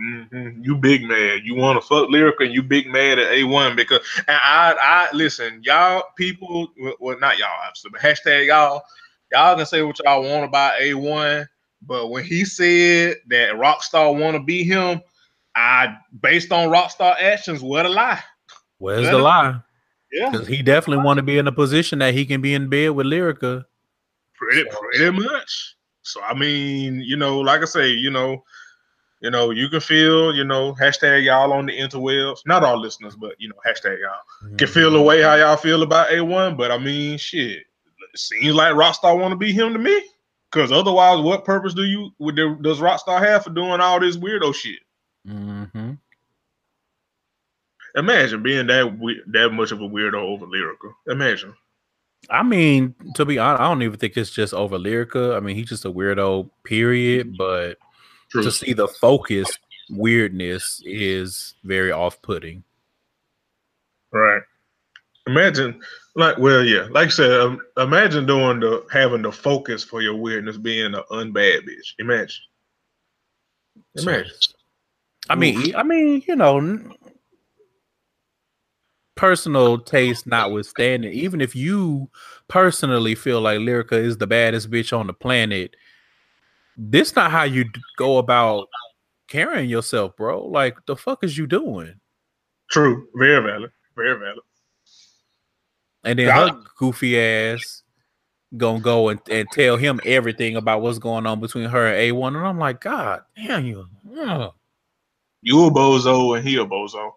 Mm-hmm. 0.00 0.62
You 0.62 0.76
big 0.76 1.04
mad. 1.04 1.40
You 1.44 1.54
want 1.54 1.80
to 1.80 1.86
fuck 1.86 2.10
lyrical, 2.10 2.44
and 2.44 2.54
you 2.54 2.62
big 2.62 2.86
mad 2.86 3.18
at 3.18 3.32
A1 3.32 3.76
because 3.76 4.00
and 4.28 4.36
I 4.42 4.74
I 4.78 5.08
listen, 5.14 5.62
y'all 5.64 6.02
people, 6.16 6.68
well 7.00 7.18
not 7.18 7.38
y'all 7.38 7.48
obviously, 7.64 7.90
but 7.90 8.02
hashtag 8.02 8.46
y'all, 8.48 8.82
y'all 9.32 9.56
can 9.56 9.64
say 9.64 9.82
what 9.82 9.98
y'all 10.04 10.22
want 10.22 10.44
about 10.44 10.78
A1, 10.78 11.46
but 11.80 12.08
when 12.08 12.24
he 12.24 12.44
said 12.44 13.16
that 13.28 13.54
Rockstar 13.54 14.18
want 14.18 14.36
to 14.36 14.42
be 14.42 14.64
him, 14.64 15.00
I 15.54 15.96
based 16.20 16.52
on 16.52 16.68
Rockstar 16.68 17.18
actions, 17.18 17.62
what 17.62 17.86
a 17.86 17.88
lie. 17.88 18.22
Where's 18.78 19.06
what 19.06 19.12
the 19.12 19.18
lie? 19.18 19.60
Yeah, 20.12 20.30
because 20.30 20.46
he 20.46 20.62
definitely 20.62 21.04
want 21.04 21.18
to 21.18 21.22
be 21.22 21.38
in 21.38 21.46
a 21.46 21.52
position 21.52 21.98
that 21.98 22.14
he 22.14 22.24
can 22.26 22.40
be 22.40 22.54
in 22.54 22.68
bed 22.68 22.90
with 22.90 23.06
Lyrica. 23.06 23.64
Pretty, 24.34 24.64
pretty 24.70 25.10
much. 25.10 25.76
So 26.02 26.22
I 26.22 26.34
mean, 26.34 27.00
you 27.00 27.16
know, 27.16 27.40
like 27.40 27.62
I 27.62 27.64
say, 27.64 27.90
you 27.90 28.10
know, 28.10 28.44
you 29.20 29.30
know, 29.30 29.50
you 29.50 29.68
can 29.68 29.80
feel, 29.80 30.34
you 30.34 30.44
know, 30.44 30.74
hashtag 30.74 31.24
y'all 31.24 31.52
on 31.52 31.66
the 31.66 31.72
interwebs. 31.72 32.40
Not 32.46 32.62
all 32.62 32.78
listeners, 32.80 33.16
but 33.16 33.34
you 33.38 33.48
know, 33.48 33.56
hashtag 33.66 33.98
y'all 34.00 34.20
mm-hmm. 34.44 34.56
can 34.56 34.68
feel 34.68 34.90
the 34.90 35.02
way 35.02 35.22
how 35.22 35.34
y'all 35.34 35.56
feel 35.56 35.82
about 35.82 36.08
A1. 36.08 36.56
But 36.56 36.70
I 36.70 36.78
mean, 36.78 37.18
shit, 37.18 37.58
it 37.58 38.18
seems 38.18 38.54
like 38.54 38.74
Rockstar 38.74 39.18
want 39.18 39.32
to 39.32 39.36
be 39.36 39.52
him 39.52 39.72
to 39.72 39.78
me. 39.78 40.00
Because 40.52 40.70
otherwise, 40.70 41.20
what 41.20 41.44
purpose 41.44 41.74
do 41.74 41.84
you 41.84 42.10
would 42.18 42.36
there, 42.36 42.54
does 42.54 42.78
Rockstar 42.78 43.20
have 43.20 43.44
for 43.44 43.50
doing 43.50 43.80
all 43.80 43.98
this 43.98 44.16
weirdo 44.16 44.54
shit? 44.54 44.78
Mm-hmm. 45.26 45.94
Imagine 47.96 48.42
being 48.42 48.66
that 48.66 49.22
that 49.28 49.50
much 49.50 49.72
of 49.72 49.80
a 49.80 49.88
weirdo 49.88 50.14
over 50.14 50.46
lyrical. 50.46 50.92
Imagine. 51.08 51.54
I 52.30 52.42
mean, 52.42 52.94
to 53.14 53.24
be 53.24 53.38
honest, 53.38 53.60
I 53.60 53.68
don't 53.68 53.82
even 53.82 53.98
think 53.98 54.16
it's 54.16 54.30
just 54.30 54.52
over 54.52 54.78
lyrical. 54.78 55.34
I 55.34 55.40
mean, 55.40 55.56
he's 55.56 55.68
just 55.68 55.84
a 55.84 55.92
weirdo, 55.92 56.50
period. 56.64 57.36
But 57.38 57.78
True. 58.30 58.42
to 58.42 58.50
see 58.50 58.72
the 58.72 58.88
focus 58.88 59.48
weirdness 59.90 60.82
is 60.84 61.54
very 61.64 61.92
off-putting. 61.92 62.64
Right. 64.12 64.42
Imagine, 65.28 65.80
like, 66.14 66.38
well, 66.38 66.64
yeah, 66.64 66.86
like 66.90 67.06
I 67.06 67.10
said, 67.10 67.30
um, 67.40 67.60
imagine 67.76 68.26
doing 68.26 68.60
the 68.60 68.84
having 68.92 69.22
the 69.22 69.32
focus 69.32 69.82
for 69.82 70.02
your 70.02 70.14
weirdness 70.16 70.56
being 70.56 70.94
an 70.94 71.02
unbad 71.10 71.62
bitch. 71.62 71.94
Imagine. 71.98 72.42
Imagine. 73.96 74.32
I 75.28 75.34
mean, 75.34 75.74
I 75.74 75.82
mean, 75.82 76.22
you 76.26 76.36
know, 76.36 76.60
personal 79.16 79.78
taste 79.78 80.26
notwithstanding, 80.26 81.12
even 81.12 81.40
if 81.40 81.56
you 81.56 82.08
personally 82.48 83.14
feel 83.14 83.40
like 83.40 83.58
Lyrica 83.58 83.92
is 83.92 84.18
the 84.18 84.26
baddest 84.26 84.70
bitch 84.70 84.96
on 84.96 85.06
the 85.08 85.12
planet, 85.12 85.74
this 86.76 87.16
not 87.16 87.30
how 87.30 87.42
you 87.42 87.64
go 87.96 88.18
about 88.18 88.68
carrying 89.28 89.68
yourself, 89.68 90.16
bro. 90.16 90.46
Like 90.46 90.76
the 90.86 90.96
fuck 90.96 91.24
is 91.24 91.36
you 91.36 91.46
doing? 91.46 91.94
True, 92.70 93.08
very 93.14 93.42
valid, 93.42 93.70
very 93.96 94.18
valid. 94.18 94.40
And 96.04 96.18
then 96.18 96.28
her 96.28 96.62
goofy 96.78 97.18
ass 97.18 97.82
gonna 98.56 98.80
go 98.80 99.08
and, 99.08 99.20
and 99.28 99.48
tell 99.52 99.76
him 99.76 100.00
everything 100.04 100.56
about 100.56 100.80
what's 100.82 100.98
going 100.98 101.26
on 101.26 101.40
between 101.40 101.68
her 101.68 101.88
and 101.88 101.96
A1. 101.96 102.28
And 102.28 102.46
I'm 102.46 102.58
like, 102.58 102.80
God 102.80 103.22
damn 103.34 103.66
you. 103.66 103.86
Ugh. 104.18 104.52
You 105.42 105.66
a 105.66 105.70
bozo 105.70 106.36
and 106.36 106.46
he 106.46 106.56
a 106.56 106.64
bozo. 106.66 107.12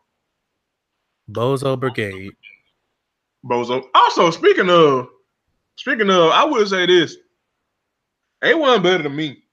Bozo 1.31 1.80
Brigade. 1.80 2.31
Bozo. 3.45 3.84
Also, 3.93 4.31
speaking 4.31 4.69
of 4.69 5.07
speaking 5.77 6.10
of, 6.10 6.31
I 6.31 6.45
would 6.45 6.68
say 6.68 6.85
this. 6.85 7.18
A1 8.43 8.81
better 8.84 9.03
than 9.03 9.15
me. 9.15 9.43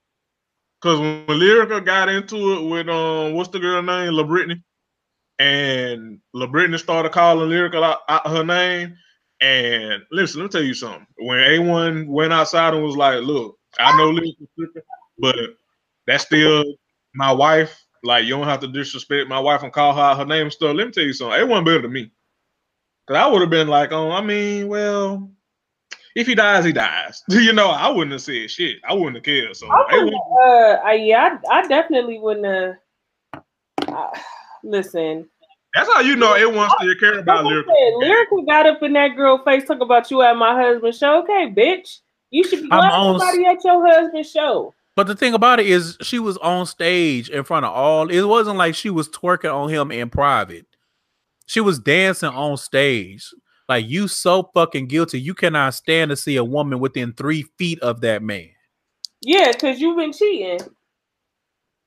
Cause 0.81 1.01
when 1.01 1.27
Lyrica 1.27 1.85
got 1.85 2.09
into 2.09 2.53
it 2.55 2.69
with 2.69 2.89
um 2.89 3.35
what's 3.35 3.48
the 3.48 3.59
girl 3.59 3.82
name? 3.82 4.12
La 4.12 4.23
Brittany. 4.23 4.62
And 5.39 6.20
La 6.32 6.47
Brittany 6.47 6.78
started 6.78 7.12
calling 7.12 7.51
Lyrica 7.51 7.82
out, 7.82 7.98
out 8.09 8.27
her 8.28 8.44
name. 8.44 8.97
And 9.40 10.03
listen, 10.11 10.40
let 10.40 10.47
me 10.47 10.51
tell 10.51 10.62
you 10.62 10.74
something. 10.74 11.07
When 11.19 11.39
A1 11.39 12.07
went 12.07 12.32
outside 12.32 12.74
and 12.74 12.82
was 12.82 12.97
like, 12.97 13.23
look, 13.23 13.59
I 13.78 13.97
know 13.98 14.12
Lyrica, 14.12 14.81
but 15.19 15.36
that's 16.07 16.24
still 16.24 16.65
my 17.15 17.32
wife. 17.32 17.85
Like, 18.02 18.24
you 18.24 18.31
don't 18.31 18.47
have 18.47 18.60
to 18.60 18.68
disrespect 18.68 19.28
my 19.28 19.40
wife 19.40 19.62
and 19.62 19.73
call 19.73 19.94
her 19.94 20.14
her 20.14 20.24
name 20.24 20.51
stuff. 20.51 20.74
Let 20.74 20.86
me 20.86 20.93
tell 20.93 21.05
you 21.05 21.12
something. 21.12 21.39
It 21.39 21.48
wasn't 21.48 21.66
better 21.66 21.82
than 21.82 21.93
me. 21.93 22.10
Cause 23.06 23.16
I 23.16 23.27
would 23.28 23.40
have 23.40 23.51
been 23.51 23.68
like, 23.68 23.93
oh, 23.93 24.10
I 24.10 24.20
mean, 24.20 24.66
well, 24.66 25.31
if 26.16 26.27
he 26.27 26.35
dies, 26.35 26.64
he 26.64 26.73
dies. 26.73 27.23
you 27.28 27.52
know, 27.52 27.68
I 27.68 27.89
wouldn't 27.89 28.12
have 28.12 28.23
said 28.23 28.51
shit. 28.51 28.78
I 28.89 28.94
wouldn't 28.94 29.16
have 29.16 29.23
cared. 29.23 29.55
So, 29.55 29.68
I 29.68 30.10
uh, 30.43 30.81
I, 30.85 30.94
yeah, 30.94 31.39
I, 31.48 31.59
I, 31.59 31.68
definitely 31.68 32.18
wouldn't 32.18 32.47
have. 32.47 33.44
Uh, 33.86 34.18
listen. 34.64 35.28
That's 35.74 35.93
how 35.93 36.01
you 36.01 36.16
know 36.16 36.35
it 36.35 36.52
wants 36.52 36.74
to 36.81 36.94
care 36.97 37.18
about 37.18 37.44
lyrical. 37.44 37.74
Lyrical 37.98 38.43
got 38.43 38.66
up 38.66 38.82
in 38.82 38.94
that 38.94 39.14
girl 39.14 39.44
face, 39.44 39.66
talk 39.66 39.81
about 39.81 40.10
you 40.10 40.23
at 40.23 40.36
my 40.36 40.55
husband's 40.60 40.98
show. 40.98 41.23
Okay, 41.23 41.52
bitch, 41.55 42.01
you 42.31 42.43
should 42.44 42.62
be 42.62 42.68
glad 42.68 42.90
somebody 42.90 43.44
at 43.44 43.62
your 43.62 43.86
husband's 43.86 44.31
show. 44.31 44.74
But 44.97 45.06
the 45.06 45.14
thing 45.14 45.35
about 45.35 45.60
it 45.60 45.66
is, 45.66 45.98
she 46.01 46.18
was 46.18 46.39
on 46.39 46.64
stage 46.64 47.28
in 47.28 47.44
front 47.44 47.66
of 47.66 47.73
all. 47.73 48.10
It 48.10 48.23
wasn't 48.23 48.56
like 48.56 48.74
she 48.74 48.89
was 48.89 49.10
twerking 49.10 49.55
on 49.55 49.68
him 49.68 49.93
in 49.93 50.09
private. 50.09 50.66
She 51.44 51.60
was 51.60 51.78
dancing 51.78 52.31
on 52.31 52.56
stage. 52.56 53.31
Like 53.68 53.86
you 53.86 54.09
so 54.09 54.51
fucking 54.55 54.86
guilty. 54.86 55.20
You 55.20 55.35
cannot 55.35 55.74
stand 55.74 56.09
to 56.09 56.16
see 56.16 56.36
a 56.36 56.44
woman 56.44 56.81
within 56.81 57.12
three 57.12 57.43
feet 57.59 57.78
of 57.81 58.01
that 58.01 58.23
man. 58.23 58.51
Yeah, 59.20 59.52
because 59.52 59.81
you've 59.81 59.98
been 59.98 60.12
cheating. 60.12 60.60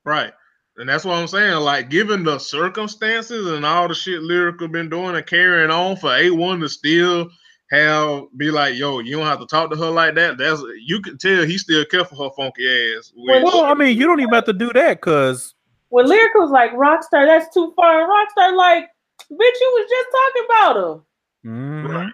Right. 0.06 0.34
And 0.78 0.88
that's 0.88 1.04
what 1.04 1.18
I'm 1.18 1.28
saying. 1.28 1.58
Like, 1.58 1.90
given 1.90 2.24
the 2.24 2.38
circumstances 2.38 3.48
and 3.48 3.66
all 3.66 3.88
the 3.88 3.94
shit 3.94 4.22
Lyrical 4.22 4.68
been 4.68 4.90
doing 4.90 5.16
and 5.16 5.26
carrying 5.26 5.72
on 5.72 5.98
for 5.98 6.10
A1 6.10 6.62
to 6.62 6.70
still 6.70 7.30
have 7.72 8.24
be 8.36 8.52
like, 8.52 8.76
yo, 8.76 9.00
you 9.00 9.18
don't 9.18 9.26
have 9.26 9.40
to 9.40 9.46
talk 9.46 9.70
to 9.72 9.78
her 9.78 9.90
like 9.90 10.16
that. 10.16 10.38
That's 10.38 10.62
you 10.82 11.02
can 11.02 11.18
tell 11.18 11.46
he 11.46 11.58
still 11.58 11.86
care 11.86 12.06
for 12.06 12.16
her 12.16 12.30
funky 12.36 12.68
ass. 12.68 13.12
Which, 13.16 13.44
well, 13.44 13.66
I 13.66 13.74
mean, 13.74 13.98
you 13.98 14.06
don't 14.06 14.20
even 14.20 14.34
have 14.34 14.46
to 14.46 14.54
do 14.54 14.72
that 14.74 15.00
because 15.00 15.54
when 15.90 16.08
Lyrical's 16.08 16.52
like 16.52 16.72
Rockstar, 16.72 17.26
that's 17.26 17.54
too 17.54 17.74
far. 17.76 18.02
And 18.02 18.10
Rockstar 18.10 18.56
like, 18.56 18.86
bitch, 19.32 19.60
you 19.60 19.80
was 19.80 19.90
just 19.90 20.10
talking 20.12 20.46
about 20.46 20.76
her. 20.76 21.00
Mm-hmm. 21.46 21.88
Right. 21.88 22.14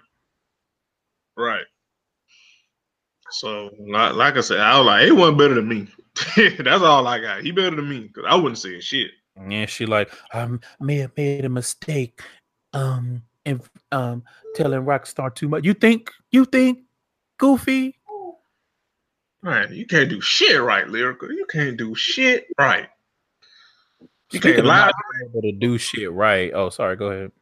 Right. 1.36 1.64
So, 3.30 3.70
like, 3.78 4.14
like 4.14 4.36
I 4.36 4.40
said, 4.40 4.60
I 4.60 4.78
was 4.78 4.86
like, 4.86 5.06
it 5.06 5.12
wasn't 5.12 5.38
better 5.38 5.54
than 5.54 5.68
me. 5.68 5.88
That's 6.58 6.82
all 6.82 7.06
I 7.06 7.18
got. 7.18 7.42
He 7.42 7.50
better 7.50 7.76
than 7.76 7.88
me 7.88 8.00
because 8.00 8.24
I 8.26 8.34
wouldn't 8.36 8.58
say 8.58 8.80
shit. 8.80 9.10
Yeah, 9.48 9.66
she 9.66 9.84
like, 9.84 10.10
I 10.32 10.48
may 10.80 10.96
have 10.98 11.14
made 11.16 11.44
a 11.44 11.48
mistake, 11.50 12.22
um, 12.72 13.22
and 13.46 13.62
um, 13.92 14.24
telling 14.54 14.82
Rockstar 14.82 15.34
too 15.34 15.48
much. 15.48 15.64
You 15.64 15.72
think? 15.72 16.10
You 16.30 16.44
think? 16.44 16.80
Goofy? 17.38 17.96
Man, 19.42 19.72
you 19.72 19.86
can't 19.86 20.10
do 20.10 20.20
shit 20.20 20.60
right, 20.60 20.88
lyrical. 20.88 21.30
You 21.30 21.46
can't 21.48 21.76
do 21.76 21.94
shit 21.94 22.46
right. 22.58 22.88
You 24.32 24.40
can't 24.40 24.64
lie. 24.64 24.90
Able 25.30 25.40
to 25.40 25.52
do 25.52 25.78
shit 25.78 26.10
right. 26.10 26.52
Oh, 26.52 26.68
sorry. 26.68 26.96
Go 26.96 27.06
ahead. 27.06 27.32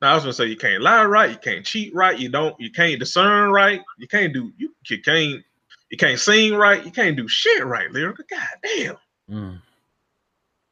Now 0.00 0.12
I 0.12 0.14
was 0.14 0.22
gonna 0.22 0.32
say 0.32 0.46
you 0.46 0.56
can't 0.56 0.82
lie 0.82 1.04
right, 1.04 1.30
you 1.30 1.38
can't 1.38 1.64
cheat 1.64 1.92
right, 1.92 2.16
you 2.16 2.28
don't, 2.28 2.54
you 2.60 2.70
can't 2.70 3.00
discern 3.00 3.50
right, 3.50 3.80
you 3.98 4.06
can't 4.06 4.32
do, 4.32 4.52
you, 4.56 4.72
you 4.88 5.02
can't, 5.02 5.42
you 5.90 5.98
can't 5.98 6.20
sing 6.20 6.54
right, 6.54 6.84
you 6.84 6.92
can't 6.92 7.16
do 7.16 7.26
shit 7.26 7.64
right, 7.66 7.90
lyrical. 7.90 8.24
God 8.30 8.46
damn. 8.62 8.96
Mm. 9.28 9.60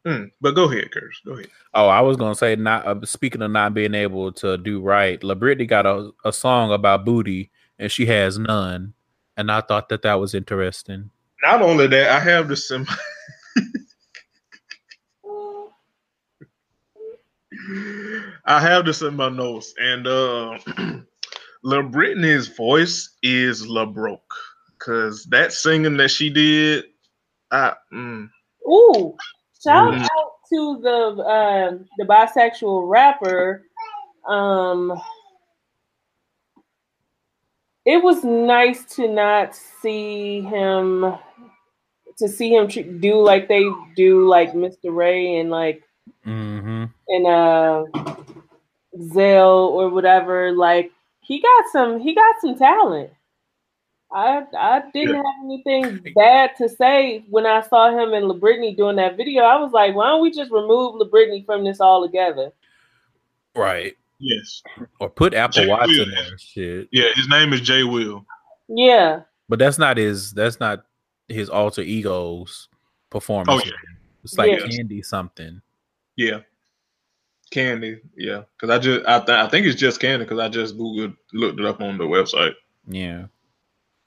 Mm, 0.06 0.30
but 0.40 0.52
go 0.52 0.70
ahead, 0.70 0.92
Curse. 0.92 1.20
Go 1.26 1.32
ahead. 1.32 1.48
Oh, 1.74 1.88
I 1.88 2.00
was 2.00 2.16
gonna 2.16 2.36
say, 2.36 2.54
not 2.54 2.86
uh, 2.86 3.04
speaking 3.04 3.42
of 3.42 3.50
not 3.50 3.74
being 3.74 3.94
able 3.94 4.30
to 4.34 4.56
do 4.56 4.80
right. 4.80 5.22
La 5.24 5.34
Brittany 5.34 5.66
got 5.66 5.84
a, 5.84 6.10
a 6.24 6.32
song 6.32 6.70
about 6.70 7.04
booty, 7.04 7.50
and 7.80 7.90
she 7.90 8.06
has 8.06 8.38
none, 8.38 8.94
and 9.36 9.50
I 9.50 9.62
thought 9.62 9.88
that 9.88 10.02
that 10.02 10.20
was 10.20 10.32
interesting. 10.32 11.10
Not 11.42 11.60
only 11.60 11.88
that, 11.88 12.10
I 12.10 12.20
have 12.20 12.46
this 12.46 12.70
in 12.70 12.84
my 12.84 12.96
I 18.44 18.60
have 18.60 18.84
this 18.84 19.02
in 19.02 19.16
my 19.16 19.28
notes, 19.28 19.74
and 19.78 20.06
uh 20.06 20.58
La 21.64 21.82
Brittany's 21.82 22.46
voice 22.46 23.16
is 23.24 23.66
La 23.66 23.84
Broke, 23.84 24.34
cause 24.78 25.24
that 25.30 25.52
singing 25.52 25.96
that 25.96 26.12
she 26.12 26.30
did, 26.30 26.84
I 27.50 27.74
mm. 27.92 28.30
ooh, 28.68 29.16
shout 29.62 29.94
mm. 29.94 30.02
out 30.02 30.32
to 30.52 30.80
the 30.82 31.22
uh, 31.22 31.78
the 31.98 32.04
bisexual 32.04 32.88
rapper. 32.88 33.62
Um, 34.28 35.00
it 37.84 38.02
was 38.02 38.24
nice 38.24 38.84
to 38.96 39.08
not 39.08 39.54
see 39.54 40.40
him 40.40 41.16
to 42.18 42.28
see 42.28 42.54
him 42.54 42.66
do 43.00 43.22
like 43.22 43.48
they 43.48 43.64
do 43.94 44.26
like 44.26 44.52
Mr. 44.52 44.94
Ray 44.94 45.36
and 45.38 45.50
like 45.50 45.82
mm-hmm. 46.26 46.84
in 47.08 47.26
a 47.26 47.84
Zell 49.12 49.68
or 49.68 49.90
whatever, 49.90 50.52
like 50.52 50.90
he 51.20 51.40
got 51.40 51.64
some 51.72 52.00
he 52.00 52.14
got 52.14 52.34
some 52.40 52.56
talent. 52.56 53.10
I 54.12 54.44
I 54.56 54.82
didn't 54.92 55.14
Yeah. 55.16 55.22
have 55.22 55.44
anything 55.44 56.12
bad 56.14 56.50
to 56.58 56.68
say 56.68 57.24
when 57.28 57.44
I 57.46 57.60
saw 57.62 57.90
him 57.90 58.12
and 58.14 58.26
LaBrittany 58.30 58.76
doing 58.76 58.96
that 58.96 59.16
video. 59.16 59.42
I 59.42 59.56
was 59.56 59.72
like, 59.72 59.94
why 59.94 60.08
don't 60.08 60.22
we 60.22 60.30
just 60.30 60.50
remove 60.50 60.94
LaBrittany 61.00 61.44
from 61.44 61.64
this 61.64 61.80
altogether? 61.80 62.52
Right. 63.54 63.94
Yes. 64.18 64.62
Or 65.00 65.10
put 65.10 65.34
Apple 65.34 65.62
Jay 65.62 65.68
Watch 65.68 65.88
Will. 65.88 66.04
in 66.04 66.10
there. 66.10 66.38
Shit. 66.38 66.88
Yeah, 66.92 67.08
his 67.14 67.28
name 67.28 67.52
is 67.52 67.60
Jay 67.60 67.82
Will. 67.82 68.24
Yeah. 68.68 69.22
But 69.48 69.58
that's 69.58 69.78
not 69.78 69.96
his. 69.96 70.32
That's 70.32 70.60
not 70.60 70.86
his 71.28 71.50
alter 71.50 71.82
ego's 71.82 72.68
performance. 73.10 73.62
Oh, 73.62 73.66
yeah. 73.66 73.72
It's 74.24 74.38
like 74.38 74.52
Yeah. 74.52 74.66
Candy 74.68 75.02
something. 75.02 75.60
Yeah. 76.16 76.40
Candy. 77.50 78.00
Yeah. 78.16 78.42
Because 78.58 78.74
I 78.74 78.78
just 78.78 79.06
I, 79.06 79.18
th- 79.18 79.28
I 79.38 79.48
think 79.48 79.66
it's 79.66 79.80
just 79.80 80.00
Candy 80.00 80.24
because 80.24 80.38
I 80.38 80.48
just 80.48 80.76
googled 80.76 81.16
looked 81.32 81.60
it 81.60 81.66
up 81.66 81.80
on 81.80 81.98
the 81.98 82.04
website. 82.04 82.54
Yeah. 82.88 83.26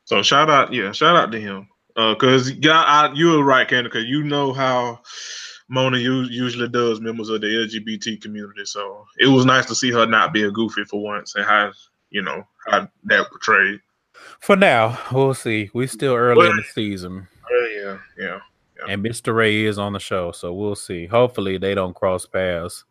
So 0.10 0.24
shout 0.24 0.50
out, 0.50 0.74
yeah, 0.74 0.92
shout 0.92 1.16
out 1.16 1.32
to 1.32 1.40
him. 1.40 1.68
Uh, 1.96 2.16
cause 2.16 2.50
yeah, 2.50 2.82
I, 2.82 3.14
you 3.14 3.28
were 3.28 3.44
right, 3.44 3.68
Candy, 3.68 3.90
because 3.90 4.06
you 4.06 4.24
know 4.24 4.52
how 4.52 5.02
Mona 5.68 6.00
u- 6.00 6.24
usually 6.24 6.68
does 6.68 7.00
members 7.00 7.30
of 7.30 7.42
the 7.42 7.48
LGBT 7.48 8.20
community. 8.20 8.66
So 8.66 9.06
it 9.20 9.28
was 9.28 9.46
nice 9.46 9.68
to 9.68 9.76
see 9.76 9.92
her 9.92 10.08
not 10.08 10.34
be 10.34 10.42
a 10.46 10.50
goofy 10.50 10.84
for 10.84 11.00
once 11.00 11.36
and 11.36 11.46
how 11.46 11.74
you 12.10 12.24
know 12.24 12.44
how 12.66 12.90
that 13.04 13.30
portrayed. 13.30 13.82
For 14.40 14.56
now, 14.56 14.98
we'll 15.12 15.36
see. 15.36 15.70
We're 15.76 15.86
still 15.86 16.16
early 16.16 16.50
in 16.50 16.56
the 16.56 16.64
season, 16.64 17.28
Oh 17.52 17.68
yeah, 17.72 17.98
yeah. 18.18 18.40
and 18.88 19.06
Mr. 19.06 19.36
Ray 19.36 19.66
is 19.66 19.78
on 19.78 19.94
the 19.94 20.00
show, 20.00 20.32
so 20.32 20.52
we'll 20.56 20.76
see. 20.76 21.06
Hopefully, 21.06 21.60
they 21.60 21.76
don't 21.76 21.96
cross 21.96 22.26
paths. 22.26 22.84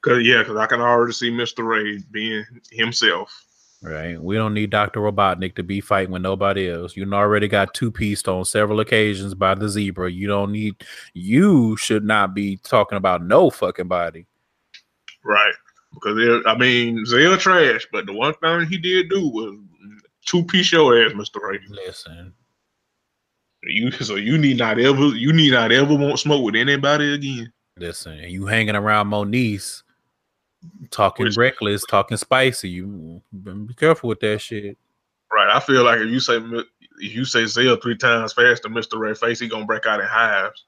Cause 0.00 0.22
yeah, 0.22 0.42
cause 0.42 0.56
I 0.56 0.64
can 0.64 0.80
already 0.80 1.12
see 1.12 1.30
Mr. 1.30 1.66
Ray 1.66 1.98
being 2.10 2.46
himself. 2.72 3.45
Right? 3.82 4.20
We 4.20 4.36
don't 4.36 4.54
need 4.54 4.70
Doctor 4.70 5.00
Robotnik 5.00 5.54
to 5.56 5.62
be 5.62 5.80
fighting 5.80 6.10
with 6.12 6.22
nobody 6.22 6.70
else. 6.70 6.96
You 6.96 7.10
already 7.12 7.46
got 7.46 7.74
two 7.74 7.92
pieced 7.92 8.26
on 8.26 8.44
several 8.44 8.80
occasions 8.80 9.34
by 9.34 9.54
the 9.54 9.68
zebra. 9.68 10.10
You 10.10 10.26
don't 10.28 10.50
need. 10.52 10.76
You 11.14 11.76
should 11.76 12.04
not 12.04 12.34
be 12.34 12.56
talking 12.56 12.96
about 12.96 13.22
no 13.22 13.50
fucking 13.50 13.88
body. 13.88 14.26
Right. 15.24 15.54
Because 15.94 16.42
I 16.46 16.56
mean, 16.56 17.04
Zell 17.06 17.36
trash, 17.36 17.86
but 17.92 18.06
the 18.06 18.12
one 18.12 18.34
thing 18.34 18.66
he 18.66 18.78
did 18.78 19.08
do 19.08 19.28
was 19.28 19.56
two 20.24 20.44
piece 20.44 20.72
your 20.72 21.00
ass, 21.02 21.12
Mr. 21.12 21.40
Ray. 21.40 21.58
Listen, 21.68 22.34
You 23.62 23.90
so 23.90 24.16
you 24.16 24.36
need 24.38 24.58
not 24.58 24.78
ever 24.78 25.06
you 25.08 25.32
need 25.32 25.52
not 25.52 25.72
ever 25.72 25.94
want 25.94 26.18
smoke 26.18 26.44
with 26.44 26.56
anybody 26.56 27.14
again. 27.14 27.52
listen. 27.78 28.18
And 28.18 28.30
you 28.32 28.46
hanging 28.46 28.76
around 28.76 29.08
Moniece, 29.08 29.82
talking 30.90 31.26
Which- 31.26 31.36
reckless, 31.36 31.84
talking 31.84 32.16
spicy. 32.16 32.68
You 32.70 33.22
be 33.42 33.74
careful 33.74 34.08
with 34.08 34.20
that 34.20 34.40
shit. 34.40 34.76
Right. 35.32 35.48
I 35.54 35.60
feel 35.60 35.82
like 35.84 36.00
if 36.00 36.08
you 36.08 36.20
say 36.20 36.36
if 36.98 37.14
you 37.14 37.24
say 37.24 37.46
Zell 37.46 37.76
three 37.76 37.96
times 37.96 38.32
faster, 38.32 38.68
Mr. 38.68 38.98
Red 38.98 39.18
Face, 39.18 39.40
he 39.40 39.48
gonna 39.48 39.66
break 39.66 39.86
out 39.86 40.00
in 40.00 40.06
hives. 40.06 40.64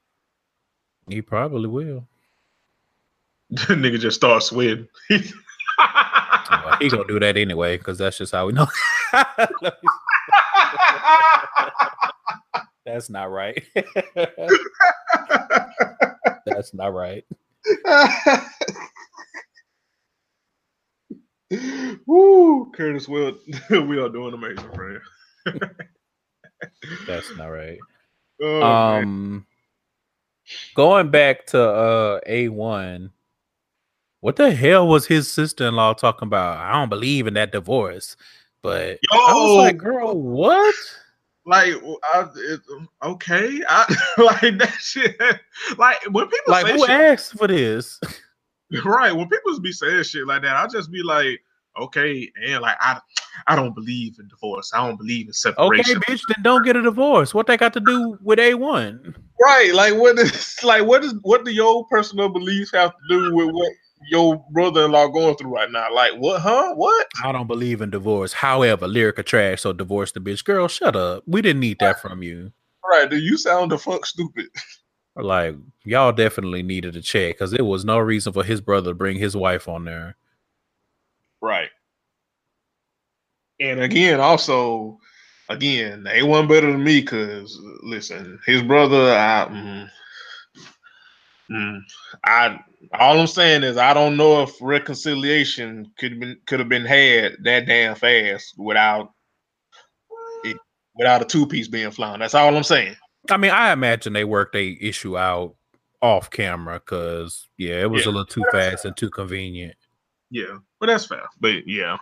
He 1.08 1.22
probably 1.22 1.68
will. 1.68 2.06
the 3.50 3.74
Nigga 3.74 3.98
just 3.98 4.16
start 4.16 4.42
sweating. 4.42 4.88
Well, 5.10 6.76
he 6.80 6.88
gonna 6.88 7.04
do 7.06 7.20
that 7.20 7.36
anyway 7.36 7.78
because 7.78 7.98
that's 7.98 8.18
just 8.18 8.32
how 8.32 8.46
we 8.46 8.52
know. 8.52 8.66
that's 12.84 13.08
not 13.08 13.30
right. 13.30 13.64
that's 16.46 16.74
not 16.74 16.92
right. 16.92 17.24
Woo, 22.06 22.70
Curtis, 22.74 23.08
we 23.08 23.24
are, 23.24 23.32
we 23.86 23.98
are 23.98 24.08
doing 24.08 24.34
amazing, 24.34 24.70
friend. 24.74 25.00
That's 27.06 27.36
not 27.36 27.46
right. 27.46 27.78
Oh, 28.42 28.60
man. 28.60 29.02
Um, 29.04 29.46
going 30.74 31.10
back 31.10 31.46
to 31.46 31.62
uh 31.62 32.20
a 32.26 32.48
one. 32.48 33.12
What 34.20 34.36
the 34.36 34.50
hell 34.52 34.88
was 34.88 35.06
his 35.06 35.30
sister 35.30 35.68
in 35.68 35.76
law 35.76 35.92
talking 35.92 36.26
about? 36.26 36.58
I 36.58 36.72
don't 36.72 36.88
believe 36.88 37.28
in 37.28 37.34
that 37.34 37.52
divorce, 37.52 38.16
but 38.62 38.98
I 39.12 39.32
was 39.32 39.56
like, 39.56 39.76
girl, 39.78 40.20
what? 40.20 40.74
like, 41.46 41.74
I, 42.12 42.28
it, 42.34 42.60
okay, 43.02 43.62
I 43.68 43.96
like 44.18 44.58
that 44.58 44.76
shit. 44.80 45.16
Like 45.78 46.02
when 46.10 46.26
people 46.28 46.52
Like, 46.52 46.66
say 46.66 46.72
who 46.72 46.80
shit, 46.80 46.90
asked 46.90 47.38
for 47.38 47.46
this? 47.46 48.00
right? 48.84 49.12
When 49.12 49.28
people 49.28 49.58
be 49.60 49.72
saying 49.72 50.04
shit 50.04 50.26
like 50.26 50.42
that, 50.42 50.56
I 50.56 50.66
just 50.66 50.90
be 50.90 51.02
like, 51.02 51.40
okay, 51.80 52.30
and 52.46 52.62
like 52.62 52.76
I, 52.80 53.00
I 53.46 53.56
don't 53.56 53.74
believe 53.74 54.16
in 54.18 54.28
divorce. 54.28 54.72
I 54.74 54.86
don't 54.86 54.96
believe 54.96 55.26
in 55.26 55.32
separation. 55.32 55.98
Okay, 55.98 56.12
bitch, 56.12 56.22
then 56.28 56.42
don't 56.42 56.64
get 56.64 56.76
a 56.76 56.82
divorce. 56.82 57.34
What 57.34 57.46
they 57.46 57.56
got 57.56 57.72
to 57.74 57.80
do 57.80 58.18
with 58.22 58.38
a 58.38 58.54
one? 58.54 59.14
Right? 59.40 59.72
Like 59.72 59.94
what 59.94 60.18
is 60.18 60.58
like 60.64 60.84
what 60.84 61.04
is 61.04 61.14
what 61.22 61.44
do 61.44 61.50
your 61.50 61.86
personal 61.86 62.28
beliefs 62.28 62.72
have 62.72 62.90
to 62.90 63.02
do 63.08 63.34
with 63.34 63.50
what 63.54 63.72
your 64.10 64.44
brother-in-law 64.52 65.08
going 65.08 65.36
through 65.36 65.54
right 65.54 65.70
now? 65.70 65.92
Like 65.92 66.14
what? 66.14 66.40
Huh? 66.40 66.74
What? 66.74 67.06
I 67.24 67.32
don't 67.32 67.46
believe 67.46 67.80
in 67.80 67.90
divorce. 67.90 68.32
However, 68.32 68.86
lyrica 68.86 69.24
trash, 69.24 69.62
so 69.62 69.72
divorce 69.72 70.12
the 70.12 70.20
bitch. 70.20 70.44
Girl, 70.44 70.68
shut 70.68 70.96
up. 70.96 71.22
We 71.26 71.42
didn't 71.42 71.60
need 71.60 71.78
that 71.80 72.00
from 72.00 72.22
you. 72.22 72.52
Right? 72.90 73.08
Do 73.08 73.18
you 73.18 73.36
sound 73.36 73.70
the 73.70 73.78
fuck 73.78 74.06
stupid? 74.06 74.46
Like, 75.18 75.56
y'all 75.84 76.12
definitely 76.12 76.62
needed 76.62 76.94
a 76.96 77.02
check 77.02 77.34
because 77.34 77.50
there 77.50 77.64
was 77.64 77.84
no 77.84 77.98
reason 77.98 78.32
for 78.32 78.44
his 78.44 78.60
brother 78.60 78.90
to 78.90 78.94
bring 78.94 79.18
his 79.18 79.36
wife 79.36 79.68
on 79.68 79.84
there. 79.84 80.16
Right. 81.40 81.70
And 83.60 83.80
again, 83.80 84.20
also, 84.20 84.98
again, 85.48 86.04
they 86.04 86.22
wasn't 86.22 86.50
better 86.50 86.70
than 86.70 86.84
me 86.84 87.00
because 87.00 87.58
listen, 87.82 88.38
his 88.46 88.62
brother, 88.62 89.12
I, 89.12 89.48
mm, 89.50 89.90
mm, 91.50 91.80
I, 92.24 92.60
all 92.92 93.18
I'm 93.18 93.26
saying 93.26 93.64
is 93.64 93.76
I 93.76 93.94
don't 93.94 94.16
know 94.16 94.42
if 94.42 94.52
reconciliation 94.60 95.90
could 95.98 96.20
been 96.20 96.38
could 96.46 96.60
have 96.60 96.68
been 96.68 96.84
had 96.84 97.36
that 97.42 97.66
damn 97.66 97.96
fast 97.96 98.54
without 98.56 99.12
it, 100.44 100.56
without 100.94 101.22
a 101.22 101.24
two 101.24 101.46
piece 101.46 101.66
being 101.66 101.90
flown. 101.90 102.20
That's 102.20 102.34
all 102.34 102.56
I'm 102.56 102.62
saying. 102.62 102.96
I 103.30 103.36
mean, 103.36 103.50
I 103.50 103.72
imagine 103.72 104.12
they 104.12 104.24
worked 104.24 104.54
a 104.54 104.78
issue 104.80 105.16
out 105.18 105.54
off 106.00 106.30
camera 106.30 106.78
because 106.80 107.48
yeah, 107.56 107.80
it 107.82 107.90
was 107.90 108.04
Yeah. 108.04 108.10
a 108.10 108.12
little 108.12 108.26
too 108.26 108.44
fast 108.52 108.84
and 108.84 108.96
too 108.96 109.10
convenient. 109.10 109.74
Yeah, 110.30 110.58
but 110.80 110.86
that's 110.86 111.06
fair. 111.06 111.22
But 111.40 111.66
yeah. 111.66 111.96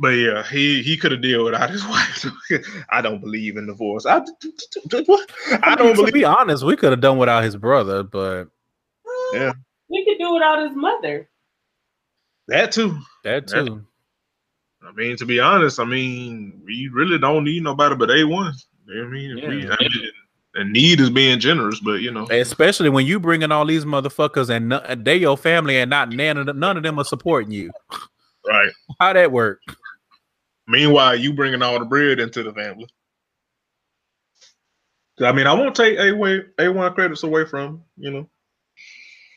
But 0.00 0.10
yeah, 0.10 0.44
he 0.44 0.82
he 0.82 0.96
could 0.96 1.10
have 1.12 1.22
dealt 1.22 1.46
without 1.46 1.70
his 1.70 1.84
wife. 1.88 2.24
I 2.90 3.00
don't 3.00 3.20
believe 3.20 3.56
in 3.56 3.66
divorce. 3.66 4.06
I, 4.06 4.20
what? 5.06 5.30
I 5.50 5.58
I 5.62 5.74
don't 5.74 5.86
mean, 5.88 5.94
to 5.96 6.00
believe. 6.02 6.14
be 6.14 6.24
honest, 6.24 6.62
we 6.64 6.76
could 6.76 6.90
have 6.92 7.00
done 7.00 7.18
without 7.18 7.42
his 7.42 7.56
brother, 7.56 8.02
but 8.04 8.44
Yeah. 9.32 9.52
We 9.90 10.04
could 10.04 10.18
do 10.22 10.34
without 10.34 10.66
his 10.68 10.76
mother. 10.76 11.28
That 12.46 12.70
too. 12.72 12.98
that 13.24 13.50
Yeah. 13.52 13.62
too. 13.64 13.84
I 14.86 14.92
mean, 14.92 15.16
to 15.16 15.26
be 15.26 15.40
honest, 15.40 15.80
I 15.80 15.84
mean, 15.84 16.62
we 16.64 16.88
really 16.92 17.18
don't 17.18 17.44
need 17.44 17.62
nobody 17.64 17.96
but 17.96 18.10
A 18.10 18.22
one. 18.24 18.54
I 18.88 19.02
mean, 19.04 19.36
if 19.38 19.48
we, 19.48 19.66
I 19.68 19.76
mean, 19.80 20.10
the 20.54 20.64
need 20.64 21.00
is 21.00 21.10
being 21.10 21.38
generous, 21.40 21.80
but 21.80 22.00
you 22.00 22.10
know, 22.10 22.26
Especially 22.30 22.88
when 22.88 23.06
you 23.06 23.20
bringing 23.20 23.52
all 23.52 23.66
these 23.66 23.84
motherfuckers 23.84 24.50
and 24.50 24.70
no- 24.70 24.94
they 24.96 25.16
your 25.16 25.36
family 25.36 25.78
and 25.78 25.90
not 25.90 26.10
none 26.10 26.38
of 26.38 26.46
them, 26.46 26.58
none 26.58 26.76
of 26.76 26.82
them 26.82 26.98
are 26.98 27.04
supporting 27.04 27.52
you. 27.52 27.70
right. 28.46 28.70
How 28.98 29.12
that 29.12 29.30
work? 29.30 29.60
Meanwhile, 30.66 31.16
you 31.16 31.32
bringing 31.32 31.62
all 31.62 31.78
the 31.78 31.84
bread 31.84 32.20
into 32.20 32.42
the 32.42 32.52
family. 32.52 32.88
I 35.20 35.32
mean, 35.32 35.46
I 35.46 35.52
won't 35.52 35.74
take 35.74 35.98
A 35.98 36.12
way 36.12 36.42
A 36.58 36.68
one 36.68 36.92
credits 36.94 37.22
away 37.22 37.44
from 37.44 37.82
you 37.96 38.10
know. 38.10 38.28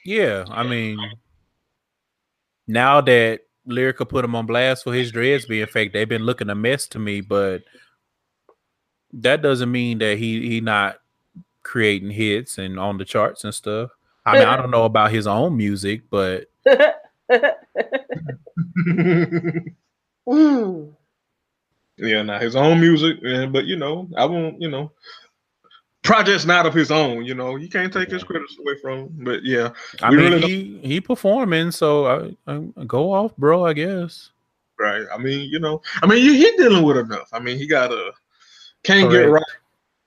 Yeah, 0.06 0.46
I 0.50 0.64
mean, 0.64 0.98
now 2.68 3.02
that 3.02 3.42
Lyrica 3.68 4.08
put 4.08 4.26
him 4.26 4.36
on 4.36 4.46
blast 4.46 4.84
for 4.84 4.94
his 4.94 5.12
dreads 5.12 5.46
being 5.46 5.68
fake, 5.68 5.94
they've 5.94 6.10
been 6.10 6.24
looking 6.24 6.50
a 6.50 6.56
mess 6.56 6.88
to 6.90 7.00
me. 7.00 7.22
But 7.22 7.64
that 9.14 9.42
doesn't 9.42 9.72
mean 9.72 10.00
that 10.00 10.18
he 10.18 10.48
he 10.50 10.62
not 10.62 10.98
creating 11.64 12.12
hits 12.12 12.58
and 12.58 12.80
on 12.80 12.98
the 12.98 13.06
charts 13.06 13.44
and 13.44 13.54
stuff. 13.54 13.92
I 14.26 14.34
mean, 14.38 14.48
I 14.48 14.56
don't 14.58 14.72
know 14.72 14.86
about 14.92 15.12
his 15.12 15.28
own 15.28 15.58
music, 15.58 16.04
but 16.10 16.50
Mm. 20.28 20.94
Yeah, 21.98 22.24
not 22.24 22.42
his 22.42 22.56
own 22.56 22.80
music, 22.80 23.18
yeah, 23.22 23.46
but 23.46 23.66
you 23.66 23.76
know, 23.76 24.10
I 24.18 24.26
won't, 24.26 24.60
you 24.60 24.70
know, 24.70 24.92
projects 26.02 26.46
not 26.46 26.66
of 26.66 26.74
his 26.74 26.90
own, 26.90 27.26
you 27.26 27.36
know, 27.36 27.58
you 27.58 27.70
can't 27.70 27.94
take 27.94 28.10
his 28.10 28.24
credits 28.24 28.58
away 28.58 28.74
from 28.82 29.00
him. 29.00 29.10
But 29.20 29.44
yeah, 29.44 29.70
I 30.02 30.10
mean, 30.10 30.20
really 30.20 30.42
he 30.42 30.80
he 30.84 31.02
performing, 31.02 31.70
so 31.70 32.34
I, 32.48 32.52
I 32.52 32.86
go 32.86 33.14
off, 33.14 33.38
bro. 33.38 33.66
I 33.66 33.74
guess. 33.74 34.32
right. 34.80 35.06
I 35.14 35.18
mean, 35.20 35.48
you 35.50 35.60
know, 35.60 35.82
I 36.02 36.08
mean, 36.08 36.24
he, 36.24 36.38
he 36.38 36.58
dealing 36.58 36.84
with 36.84 36.98
enough. 36.98 37.30
I 37.34 37.40
mean, 37.40 37.58
he 37.60 37.68
got 37.68 37.92
a 37.92 38.14
can't 38.84 39.12
get 39.12 39.30
right, 39.30 39.44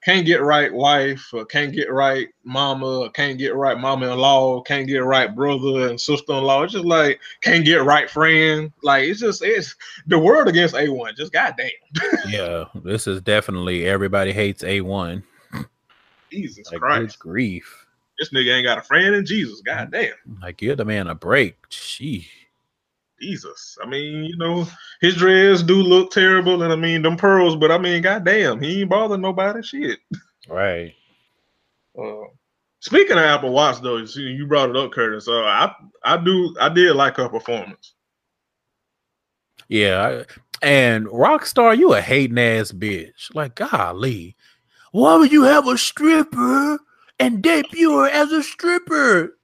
can't 0.05 0.27
get 0.27 0.43
right 0.43 0.73
wife, 0.73 1.31
or 1.33 1.45
can't 1.47 1.73
get 1.73 1.91
right 1.91 2.29
mama, 2.45 3.01
or 3.01 3.11
can't 3.11 3.39
get 3.39 3.55
right 3.55 3.79
mama-in-law, 3.79 4.63
can't 4.63 4.87
get 4.87 4.99
right 4.99 5.35
brother 5.35 5.89
and 5.89 6.01
sister-in-law. 6.01 6.65
It's 6.65 6.73
just 6.75 6.85
like 6.85 7.21
can't 7.41 7.65
get 7.65 7.85
right 7.85 8.09
friend. 8.11 8.73
Like 8.83 9.05
it's 9.05 9.21
just 9.21 9.43
it's 9.43 9.75
the 10.07 10.19
world 10.19 10.49
against 10.49 10.75
A1. 10.75 11.17
Just 11.17 11.33
goddamn. 11.33 11.71
yeah, 12.29 12.65
this 12.83 13.07
is 13.07 13.21
definitely 13.23 13.87
everybody 13.87 14.33
hates 14.33 14.63
A1. 14.63 15.23
Jesus 16.31 16.71
Like, 16.73 16.81
Christ. 16.81 17.19
grief. 17.19 17.87
This 18.19 18.31
nigga 18.33 18.57
ain't 18.57 18.67
got 18.67 18.79
a 18.79 18.83
friend 18.83 19.15
in 19.15 19.25
Jesus. 19.27 19.63
Mm-hmm. 19.63 19.79
Goddamn. 19.79 20.41
Like, 20.43 20.57
give 20.57 20.77
the 20.77 20.85
man 20.85 21.07
a 21.07 21.15
break. 21.15 21.69
Gee. 21.69 22.29
Jesus. 23.25 23.79
I 23.83 23.87
mean, 23.87 24.25
you 24.25 24.37
know, 24.37 24.67
his 25.01 25.17
dreads 25.17 25.63
do 25.63 25.77
look 25.77 26.11
terrible, 26.11 26.63
and 26.63 26.73
I 26.73 26.77
mean 26.77 27.03
them 27.03 27.17
pearls, 27.17 27.57
but 27.57 27.71
I 27.73 27.79
mean, 27.79 28.03
goddamn, 28.03 28.61
he 28.61 28.83
ain't 28.83 28.91
bothering 28.91 29.23
nobody. 29.23 29.63
Shit. 29.63 29.99
Right. 30.49 30.95
Uh, 31.99 32.25
speaking 32.81 33.17
of 33.17 33.25
Apple 33.25 33.53
Watts, 33.53 33.81
though, 33.81 33.97
you, 33.97 34.07
see, 34.07 34.23
you 34.23 34.47
brought 34.47 34.69
it 34.71 34.77
up, 34.77 34.93
Curtis. 34.93 35.27
Uh, 35.27 35.43
I 35.43 35.75
I 36.05 36.17
do 36.23 36.55
I 36.61 36.69
did 36.69 36.95
like 36.97 37.17
her 37.17 37.29
performance. 37.29 37.95
Yeah. 39.69 40.23
I- 40.23 40.41
and 40.63 41.07
Rockstar, 41.09 41.77
you 41.77 41.93
a 41.93 42.01
hating 42.01 42.39
ass 42.39 42.73
bitch. 42.73 43.35
Like, 43.35 43.57
golly. 43.57 44.35
Why 44.93 45.17
would 45.17 45.31
you 45.33 45.43
have 45.43 45.67
a 45.69 45.77
stripper 45.77 46.79
and 47.19 47.43
debut 47.43 47.99
her 47.99 48.09
as 48.09 48.33
a 48.33 48.43
stripper? 48.43 49.37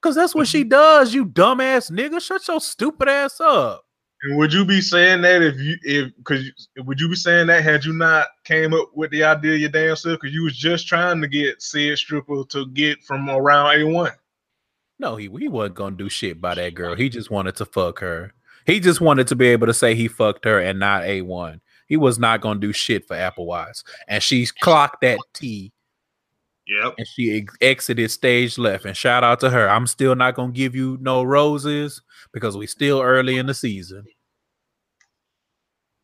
Because 0.00 0.16
that's 0.16 0.34
what 0.34 0.48
she 0.48 0.60
mm-hmm. 0.60 0.70
does, 0.70 1.14
you 1.14 1.26
dumbass 1.26 1.90
nigga. 1.90 2.20
Shut 2.20 2.46
your 2.48 2.60
stupid 2.60 3.08
ass 3.08 3.40
up. 3.40 3.84
And 4.22 4.36
would 4.36 4.52
you 4.52 4.66
be 4.66 4.82
saying 4.82 5.22
that 5.22 5.42
if 5.42 5.58
you 5.58 5.76
if 5.82 6.14
because 6.16 6.50
would 6.76 7.00
you 7.00 7.08
be 7.08 7.14
saying 7.14 7.46
that 7.46 7.64
had 7.64 7.84
you 7.84 7.94
not 7.94 8.28
came 8.44 8.74
up 8.74 8.90
with 8.94 9.10
the 9.10 9.24
idea 9.24 9.56
your 9.56 9.70
damn 9.70 9.96
self? 9.96 10.20
Because 10.20 10.34
you 10.34 10.44
was 10.44 10.56
just 10.56 10.86
trying 10.86 11.22
to 11.22 11.28
get 11.28 11.62
said 11.62 11.96
stripper 11.96 12.44
to 12.50 12.66
get 12.68 13.02
from 13.02 13.30
around 13.30 13.74
A 13.74 13.84
one. 13.84 14.12
No, 14.98 15.16
he, 15.16 15.30
he 15.38 15.48
wasn't 15.48 15.76
gonna 15.76 15.96
do 15.96 16.10
shit 16.10 16.38
by 16.38 16.54
that 16.54 16.74
girl. 16.74 16.94
He 16.94 17.08
just 17.08 17.30
wanted 17.30 17.56
to 17.56 17.64
fuck 17.64 18.00
her. 18.00 18.34
He 18.66 18.78
just 18.78 19.00
wanted 19.00 19.26
to 19.28 19.36
be 19.36 19.46
able 19.48 19.66
to 19.66 19.74
say 19.74 19.94
he 19.94 20.06
fucked 20.06 20.44
her 20.44 20.60
and 20.60 20.78
not 20.78 21.02
A1. 21.04 21.60
He 21.86 21.96
was 21.96 22.18
not 22.18 22.42
gonna 22.42 22.60
do 22.60 22.74
shit 22.74 23.08
for 23.08 23.14
Apple 23.14 23.46
Watts. 23.46 23.82
And 24.06 24.22
she's 24.22 24.52
clocked 24.52 25.00
that 25.00 25.18
T 25.32 25.72
Yep. 26.70 26.94
and 26.98 27.06
she 27.08 27.38
ex- 27.38 27.56
exited 27.60 28.10
stage 28.12 28.56
left. 28.56 28.84
And 28.84 28.96
shout 28.96 29.24
out 29.24 29.40
to 29.40 29.50
her. 29.50 29.68
I'm 29.68 29.86
still 29.88 30.14
not 30.14 30.36
gonna 30.36 30.52
give 30.52 30.74
you 30.76 30.96
no 31.00 31.22
roses 31.24 32.00
because 32.32 32.56
we 32.56 32.66
still 32.68 33.00
early 33.02 33.38
in 33.38 33.46
the 33.46 33.54
season. 33.54 34.04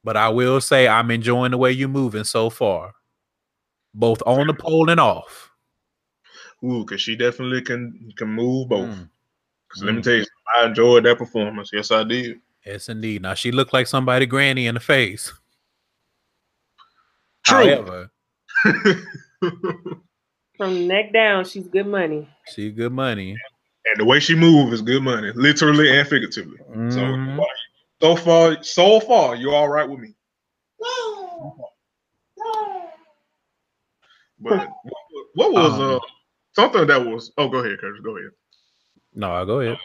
But 0.02 0.16
I 0.16 0.28
will 0.28 0.60
say 0.60 0.88
I'm 0.88 1.10
enjoying 1.10 1.52
the 1.52 1.56
way 1.58 1.70
you're 1.72 1.88
moving 1.88 2.24
so 2.24 2.50
far, 2.50 2.94
both 3.94 4.22
on 4.26 4.46
the 4.48 4.54
pole 4.54 4.90
and 4.90 4.98
off. 5.00 5.50
Ooh, 6.64 6.84
because 6.84 7.00
she 7.00 7.14
definitely 7.16 7.62
can 7.62 8.10
can 8.16 8.28
move 8.28 8.68
both. 8.68 8.88
Mm, 8.88 9.08
Because 9.68 9.82
let 9.84 9.94
me 9.94 10.00
Mm. 10.00 10.04
tell 10.04 10.14
you, 10.14 10.24
I 10.58 10.66
enjoyed 10.66 11.04
that 11.04 11.18
performance. 11.18 11.70
Yes, 11.72 11.90
I 11.90 12.02
did. 12.04 12.40
yes, 12.64 12.88
indeed. 12.88 13.22
Now 13.22 13.34
she 13.34 13.52
looked 13.52 13.72
like 13.72 13.86
somebody 13.86 14.26
granny 14.26 14.66
in 14.66 14.74
the 14.74 14.80
face. 14.80 15.32
True. 17.44 17.56
However, 17.68 18.10
From 20.56 20.86
neck 20.88 21.12
down, 21.12 21.44
she's 21.44 21.66
good 21.66 21.86
money. 21.86 22.28
she 22.54 22.70
good 22.70 22.92
money. 22.92 23.36
and 23.84 24.00
the 24.00 24.04
way 24.04 24.18
she 24.20 24.34
moved 24.34 24.72
is 24.72 24.82
good 24.82 25.02
money, 25.02 25.30
literally 25.34 25.96
and 25.96 26.06
figuratively. 26.08 26.58
So 26.90 27.00
Mhm. 27.00 27.44
so 28.00 28.16
far, 28.16 28.62
so 28.62 29.00
far, 29.00 29.36
you're 29.36 29.54
all 29.54 29.68
right 29.68 29.88
with 29.88 30.00
me. 30.00 30.14
But 34.38 34.68
what, 34.82 35.00
what 35.34 35.52
was 35.52 35.72
Um, 35.80 35.96
uh 35.96 35.98
something 36.54 36.86
that 36.86 37.04
was? 37.06 37.32
Oh, 37.38 37.48
go 37.48 37.58
ahead, 37.58 37.78
Curtis. 37.80 38.00
Go 38.02 38.16
ahead. 38.16 38.30
No, 39.14 39.30
I'll 39.32 39.46
go 39.46 39.60
ahead. 39.60 39.78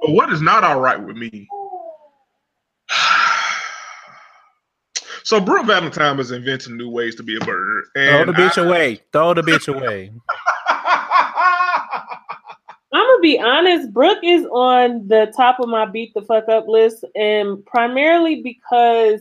But 0.00 0.10
what 0.12 0.32
is 0.32 0.40
not 0.40 0.64
all 0.64 0.80
right 0.80 1.00
with 1.00 1.16
me? 1.16 1.48
So 5.24 5.40
Brooke 5.40 5.66
Valentine 5.66 6.18
is 6.18 6.30
inventing 6.30 6.76
new 6.76 6.90
ways 6.90 7.14
to 7.16 7.22
be 7.22 7.36
a 7.36 7.40
bird. 7.40 7.84
Throw 7.94 8.24
the 8.24 8.32
bitch 8.32 8.58
I- 8.58 8.64
away. 8.66 9.00
Throw 9.12 9.34
the 9.34 9.42
bitch 9.42 9.68
away. 9.74 10.12
I'm 12.94 13.06
gonna 13.06 13.20
be 13.22 13.38
honest. 13.38 13.92
Brooke 13.92 14.22
is 14.22 14.44
on 14.46 15.06
the 15.08 15.32
top 15.36 15.60
of 15.60 15.68
my 15.68 15.86
beat 15.86 16.12
the 16.14 16.22
fuck 16.22 16.48
up 16.48 16.66
list, 16.68 17.04
and 17.14 17.64
primarily 17.64 18.42
because 18.42 19.20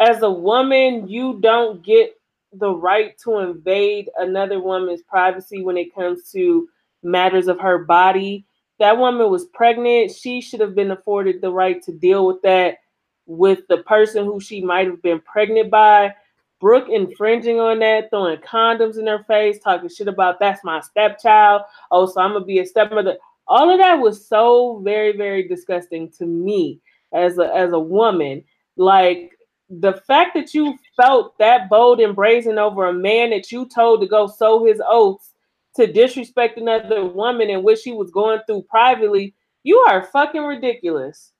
as 0.00 0.22
a 0.22 0.30
woman, 0.30 1.06
you 1.08 1.38
don't 1.40 1.84
get 1.84 2.14
the 2.52 2.70
right 2.74 3.16
to 3.18 3.38
invade 3.38 4.08
another 4.18 4.60
woman's 4.60 5.02
privacy 5.02 5.62
when 5.62 5.76
it 5.76 5.94
comes 5.94 6.30
to 6.32 6.68
matters 7.02 7.48
of 7.48 7.60
her 7.60 7.78
body. 7.78 8.44
That 8.78 8.98
woman 8.98 9.30
was 9.30 9.46
pregnant. 9.46 10.10
She 10.12 10.40
should 10.40 10.60
have 10.60 10.74
been 10.74 10.90
afforded 10.90 11.40
the 11.40 11.50
right 11.52 11.82
to 11.84 11.92
deal 11.92 12.26
with 12.26 12.42
that 12.42 12.78
with 13.26 13.66
the 13.68 13.78
person 13.78 14.24
who 14.24 14.40
she 14.40 14.60
might 14.60 14.86
have 14.86 15.02
been 15.02 15.20
pregnant 15.20 15.70
by. 15.70 16.14
Brooke 16.58 16.88
infringing 16.88 17.60
on 17.60 17.80
that, 17.80 18.08
throwing 18.10 18.38
condoms 18.38 18.98
in 18.98 19.06
her 19.06 19.24
face, 19.24 19.58
talking 19.58 19.90
shit 19.90 20.08
about 20.08 20.40
that's 20.40 20.64
my 20.64 20.80
stepchild. 20.80 21.62
Oh, 21.90 22.06
so 22.06 22.20
I'm 22.20 22.32
gonna 22.32 22.44
be 22.44 22.60
a 22.60 22.66
stepmother. 22.66 23.18
All 23.46 23.70
of 23.70 23.78
that 23.78 24.00
was 24.00 24.26
so 24.26 24.80
very, 24.82 25.16
very 25.16 25.46
disgusting 25.46 26.10
to 26.12 26.24
me 26.24 26.80
as 27.12 27.38
a 27.38 27.54
as 27.54 27.72
a 27.72 27.78
woman. 27.78 28.42
Like 28.76 29.32
the 29.68 29.94
fact 30.06 30.34
that 30.34 30.54
you 30.54 30.78
felt 30.96 31.36
that 31.38 31.68
bold 31.68 32.00
and 32.00 32.14
brazen 32.14 32.58
over 32.58 32.86
a 32.86 32.92
man 32.92 33.30
that 33.30 33.52
you 33.52 33.66
told 33.66 34.00
to 34.00 34.06
go 34.06 34.26
sow 34.26 34.64
his 34.64 34.80
oats 34.86 35.32
to 35.74 35.86
disrespect 35.86 36.58
another 36.58 37.04
woman 37.04 37.50
and 37.50 37.62
what 37.62 37.78
she 37.78 37.92
was 37.92 38.10
going 38.10 38.40
through 38.46 38.62
privately, 38.62 39.34
you 39.62 39.78
are 39.88 40.06
fucking 40.06 40.42
ridiculous. 40.42 41.32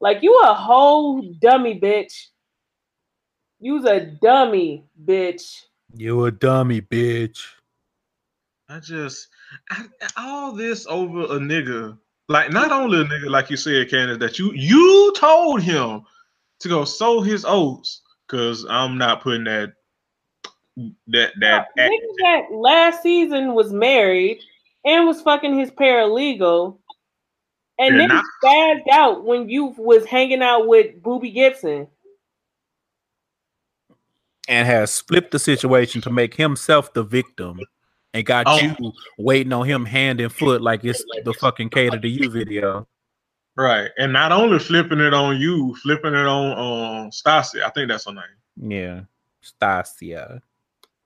Like 0.00 0.22
you 0.22 0.38
a 0.44 0.54
whole 0.54 1.22
dummy 1.40 1.78
bitch. 1.80 2.26
You's 3.60 3.84
a 3.84 4.00
dummy 4.00 4.84
bitch. 5.04 5.64
You 5.96 6.26
a 6.26 6.30
dummy, 6.30 6.80
bitch. 6.80 7.40
I 8.68 8.80
just 8.80 9.28
I, 9.70 9.86
all 10.16 10.52
this 10.52 10.86
over 10.86 11.22
a 11.22 11.38
nigga. 11.38 11.98
Like 12.28 12.52
not 12.52 12.70
only 12.70 13.00
a 13.00 13.04
nigga, 13.04 13.30
like 13.30 13.50
you 13.50 13.56
said, 13.56 13.88
Candace, 13.88 14.18
that 14.18 14.38
you 14.38 14.52
you 14.52 15.12
told 15.16 15.62
him 15.62 16.02
to 16.60 16.68
go 16.68 16.84
sow 16.84 17.20
his 17.20 17.44
oats, 17.46 18.02
cause 18.28 18.66
I'm 18.68 18.98
not 18.98 19.22
putting 19.22 19.44
that 19.44 19.72
that 21.06 21.32
that 21.40 21.66
Nigga 21.76 21.88
that 22.22 22.42
last 22.52 23.02
season 23.02 23.54
was 23.54 23.72
married 23.72 24.40
and 24.84 25.06
was 25.06 25.22
fucking 25.22 25.58
his 25.58 25.70
paralegal, 25.70 26.76
and 27.78 27.98
then 27.98 28.08
not- 28.08 28.24
spazzed 28.42 28.88
out 28.90 29.24
when 29.24 29.48
you 29.48 29.74
was 29.78 30.04
hanging 30.04 30.42
out 30.42 30.66
with 30.66 31.02
Booby 31.02 31.30
Gibson. 31.30 31.88
And 34.48 34.66
has 34.66 35.00
flipped 35.00 35.30
the 35.32 35.38
situation 35.38 36.00
to 36.02 36.10
make 36.10 36.34
himself 36.34 36.92
the 36.94 37.02
victim 37.02 37.60
and 38.14 38.24
got 38.24 38.46
Oh. 38.48 38.58
you 38.58 38.92
waiting 39.18 39.52
on 39.52 39.66
him 39.66 39.84
hand 39.84 40.20
and 40.20 40.32
foot 40.32 40.62
like 40.62 40.84
it's 40.84 41.04
the 41.24 41.34
fucking 41.34 41.68
cater 41.70 41.98
to 41.98 42.08
you 42.08 42.30
video. 42.30 42.86
right, 43.56 43.90
and 43.98 44.12
not 44.12 44.30
only 44.32 44.58
flipping 44.58 45.00
it 45.00 45.12
on 45.12 45.38
you, 45.40 45.74
flipping 45.82 46.14
it 46.14 46.26
on 46.26 46.52
um 46.52 47.10
Stassi. 47.10 47.62
I 47.62 47.68
think 47.70 47.88
that's 47.88 48.06
her 48.06 48.12
name. 48.14 48.70
Yeah. 48.72 49.00
Stasia. 49.42 50.40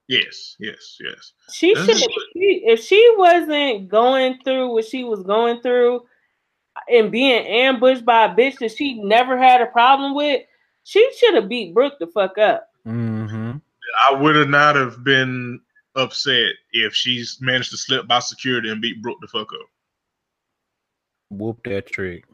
Yes, 0.07 0.55
yes, 0.59 0.97
yes. 1.03 1.33
She 1.51 1.73
should 1.75 1.89
is 1.89 2.07
if 2.35 2.79
she 2.81 3.13
wasn't 3.17 3.89
going 3.89 4.39
through 4.43 4.71
what 4.73 4.85
she 4.85 5.03
was 5.03 5.23
going 5.23 5.61
through 5.61 6.05
and 6.89 7.11
being 7.11 7.45
ambushed 7.45 8.05
by 8.05 8.25
a 8.25 8.35
bitch 8.35 8.59
that 8.59 8.71
she 8.71 9.01
never 9.01 9.37
had 9.37 9.61
a 9.61 9.67
problem 9.67 10.15
with, 10.15 10.41
she 10.83 11.09
should 11.17 11.35
have 11.35 11.49
beat 11.49 11.73
Brooke 11.73 11.99
the 11.99 12.07
fuck 12.07 12.37
up. 12.37 12.69
Mm-hmm. 12.85 13.57
I 14.09 14.13
would 14.13 14.35
have 14.35 14.49
not 14.49 14.75
have 14.75 15.03
been 15.03 15.59
upset 15.95 16.53
if 16.71 16.93
she's 16.93 17.37
managed 17.41 17.71
to 17.71 17.77
slip 17.77 18.07
by 18.07 18.19
security 18.19 18.69
and 18.69 18.81
beat 18.81 19.01
Brooke 19.01 19.19
the 19.21 19.27
fuck 19.27 19.53
up. 19.53 19.67
Whoop 21.29 21.59
that 21.65 21.87
trick. 21.87 22.25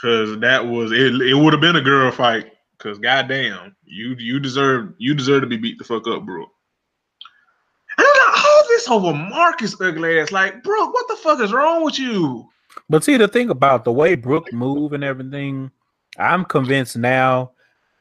Cause 0.00 0.38
that 0.40 0.66
was 0.66 0.92
it. 0.92 1.14
It 1.20 1.34
would 1.34 1.52
have 1.52 1.60
been 1.60 1.76
a 1.76 1.80
girl 1.80 2.10
fight. 2.10 2.52
Cause 2.78 2.98
goddamn, 2.98 3.76
you 3.84 4.14
you 4.18 4.40
deserve 4.40 4.94
you 4.96 5.14
deserve 5.14 5.42
to 5.42 5.46
be 5.46 5.58
beat 5.58 5.78
the 5.78 5.84
fuck 5.84 6.06
up, 6.06 6.24
Brooke. 6.24 6.50
And 7.98 8.06
I'm 8.06 8.28
like, 8.28 8.44
all 8.44 8.62
this 8.68 8.88
over 8.88 9.12
Marcus 9.12 9.78
ugly 9.78 10.18
ass. 10.18 10.32
Like, 10.32 10.62
Brooke, 10.62 10.94
what 10.94 11.06
the 11.08 11.16
fuck 11.16 11.40
is 11.40 11.52
wrong 11.52 11.84
with 11.84 11.98
you? 11.98 12.48
But 12.88 13.04
see, 13.04 13.16
the 13.16 13.28
thing 13.28 13.50
about 13.50 13.84
the 13.84 13.92
way 13.92 14.14
Brooke 14.14 14.52
move 14.52 14.92
and 14.92 15.04
everything, 15.04 15.70
I'm 16.18 16.44
convinced 16.44 16.96
now 16.96 17.52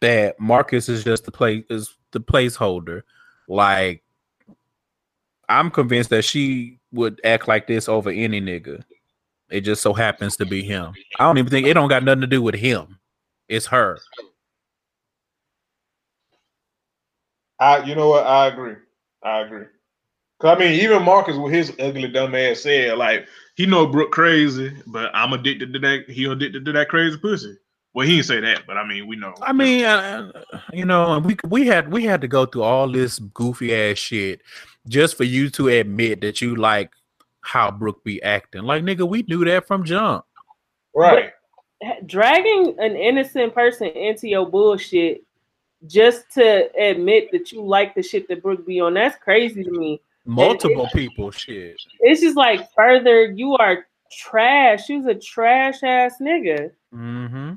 that 0.02 0.40
Marcus 0.40 0.90
is 0.90 1.04
just 1.04 1.26
the 1.26 1.32
play 1.32 1.64
is 1.70 1.96
the 2.12 2.20
placeholder. 2.20 3.02
Like, 3.48 4.04
I'm 5.48 5.72
convinced 5.72 6.12
that 6.12 6.24
she 6.24 6.80
would 6.92 7.20
act 7.24 7.48
like 7.48 7.68
this 7.68 7.90
over 7.90 8.10
any 8.10 8.42
nigga. 8.42 8.84
It 9.50 9.62
just 9.62 9.82
so 9.82 9.94
happens 9.94 10.38
to 10.38 10.46
be 10.46 10.62
him. 10.64 10.94
I 11.18 11.24
don't 11.24 11.38
even 11.40 11.50
think 11.50 11.68
it 11.68 11.74
don't 11.74 11.90
got 11.90 12.04
nothing 12.04 12.22
to 12.22 12.28
do 12.28 12.42
with 12.42 12.56
him. 12.56 13.00
It's 13.48 13.66
her. 13.68 13.98
I, 17.60 17.84
you 17.84 17.96
know 17.96 18.10
what? 18.10 18.26
I 18.26 18.48
agree. 18.48 18.76
I 19.24 19.42
agree. 19.42 19.66
Cause 20.40 20.56
I 20.56 20.60
mean, 20.60 20.80
even 20.80 21.04
Marcus 21.04 21.36
with 21.36 21.52
his 21.52 21.74
ugly 21.80 22.08
dumb 22.08 22.34
ass 22.36 22.62
said, 22.62 22.98
like, 22.98 23.28
he 23.60 23.66
know 23.66 23.86
Brooke 23.86 24.12
crazy, 24.12 24.72
but 24.88 25.12
I'm 25.14 25.34
addicted 25.34 25.74
to 25.74 25.80
that. 25.80 26.06
He 26.08 26.24
addicted 26.24 26.64
to 26.64 26.72
that 26.72 26.88
crazy 26.88 27.18
pussy. 27.18 27.58
Well, 27.94 28.08
he 28.08 28.16
didn't 28.16 28.28
say 28.28 28.40
that, 28.40 28.62
but 28.66 28.78
I 28.78 28.88
mean, 28.88 29.06
we 29.06 29.18
know. 29.18 29.34
I 29.42 29.52
mean, 29.52 29.84
uh, 29.84 30.32
you 30.72 30.86
know, 30.86 31.20
we 31.20 31.36
we 31.46 31.68
had 31.68 31.92
we 31.92 32.06
had 32.06 32.22
to 32.22 32.30
go 32.30 32.46
through 32.46 32.64
all 32.64 32.90
this 32.90 33.20
goofy 33.20 33.76
ass 33.76 33.98
shit 33.98 34.44
just 34.88 35.18
for 35.18 35.26
you 35.26 35.50
to 35.50 35.68
admit 35.68 36.22
that 36.22 36.40
you 36.40 36.56
like 36.56 36.92
how 37.42 37.70
Brooke 37.70 38.02
be 38.06 38.24
acting. 38.24 38.64
Like, 38.64 38.84
nigga, 38.84 39.06
we 39.06 39.24
knew 39.24 39.44
that 39.44 39.68
from 39.68 39.84
jump. 39.84 40.24
right. 40.96 41.34
Dragging 42.06 42.78
an 42.80 42.96
innocent 42.96 43.54
person 43.54 43.88
into 43.88 44.30
your 44.30 44.50
bullshit 44.50 45.26
just 45.86 46.32
to 46.36 46.70
admit 46.82 47.30
that 47.34 47.52
you 47.52 47.62
like 47.62 47.94
the 47.94 48.04
shit 48.04 48.30
that 48.30 48.42
Brooke 48.42 48.66
be 48.66 48.80
on, 48.80 48.94
that's 48.94 49.22
crazy 49.22 49.66
to 49.66 49.72
me. 49.72 50.02
Multiple 50.30 50.88
people, 50.94 51.32
shit. 51.32 51.76
It's 52.02 52.22
just 52.22 52.38
like 52.38 52.72
further, 52.74 53.32
you 53.32 53.56
are 53.56 53.88
trash. 54.12 54.88
You's 54.88 55.08
a 55.08 55.16
trash 55.16 55.82
ass 55.82 56.16
nigga. 56.22 56.70
Mm-hmm. 56.94 57.54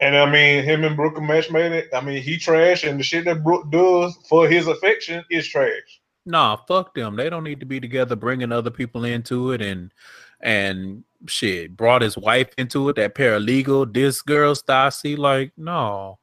And 0.00 0.16
I 0.16 0.30
mean, 0.30 0.64
him 0.64 0.82
and 0.82 0.96
Brooke 0.96 1.22
Mesh 1.22 1.50
made 1.52 1.70
it. 1.70 1.88
I 1.94 2.00
mean, 2.00 2.20
he 2.20 2.36
trash, 2.38 2.82
and 2.82 2.98
the 2.98 3.04
shit 3.04 3.24
that 3.26 3.44
Brooke 3.44 3.70
does 3.70 4.16
for 4.28 4.48
his 4.48 4.66
affection 4.66 5.24
is 5.30 5.46
trash. 5.46 6.00
Nah, 6.26 6.56
fuck 6.66 6.92
them. 6.92 7.14
They 7.14 7.30
don't 7.30 7.44
need 7.44 7.60
to 7.60 7.66
be 7.66 7.78
together, 7.78 8.16
bringing 8.16 8.50
other 8.50 8.70
people 8.70 9.04
into 9.04 9.52
it, 9.52 9.62
and 9.62 9.94
and 10.40 11.04
shit 11.26 11.76
brought 11.76 12.02
his 12.02 12.18
wife 12.18 12.48
into 12.58 12.88
it. 12.88 12.96
That 12.96 13.14
paralegal, 13.14 13.94
this 13.94 14.22
girl, 14.22 14.56
Stassi, 14.56 15.16
like 15.16 15.52
no. 15.56 16.18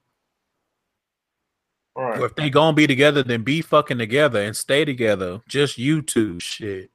Right. 2.02 2.19
If 2.19 2.34
they 2.34 2.49
gonna 2.49 2.73
be 2.76 2.88
together, 2.88 3.22
then 3.22 3.44
be 3.44 3.61
fucking 3.61 3.99
together 3.99 4.41
and 4.41 4.57
stay 4.57 4.86
together. 4.86 5.40
Just 5.48 5.78
you 5.78 6.02
two, 6.02 6.40
shit. 6.40 6.90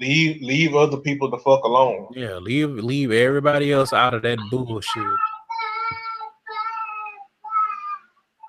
Leave 0.00 0.42
leave 0.42 0.74
other 0.74 0.96
people 0.96 1.30
the 1.30 1.38
fuck 1.38 1.62
alone. 1.62 2.08
Yeah, 2.10 2.38
leave 2.38 2.70
leave 2.70 3.12
everybody 3.12 3.72
else 3.72 3.92
out 3.92 4.14
of 4.14 4.22
that 4.22 4.38
bullshit. 4.50 5.06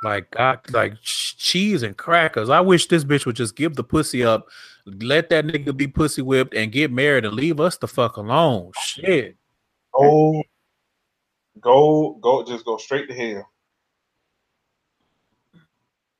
Like 0.04 0.32
God, 0.32 0.62
like 0.72 0.96
cheese 1.04 1.84
and 1.84 1.96
crackers. 1.96 2.50
I 2.50 2.62
wish 2.62 2.88
this 2.88 3.04
bitch 3.04 3.28
would 3.28 3.36
just 3.36 3.56
give 3.56 3.76
the 3.76 3.84
pussy 3.84 4.24
up, 4.24 4.48
let 4.88 5.30
that 5.30 5.46
nigga 5.46 5.78
be 5.78 5.86
pussy 5.86 6.24
whipped, 6.24 6.56
and 6.56 6.72
get 6.72 6.92
married 6.92 7.24
and 7.24 7.36
leave 7.36 7.60
us 7.60 7.78
the 7.78 7.88
fuck 7.88 8.18
alone. 8.18 8.72
Shit. 8.82 9.38
Go, 9.94 10.42
go, 11.62 12.18
go. 12.20 12.44
Just 12.44 12.66
go 12.66 12.78
straight 12.78 13.08
to 13.10 13.14
hell. 13.14 13.48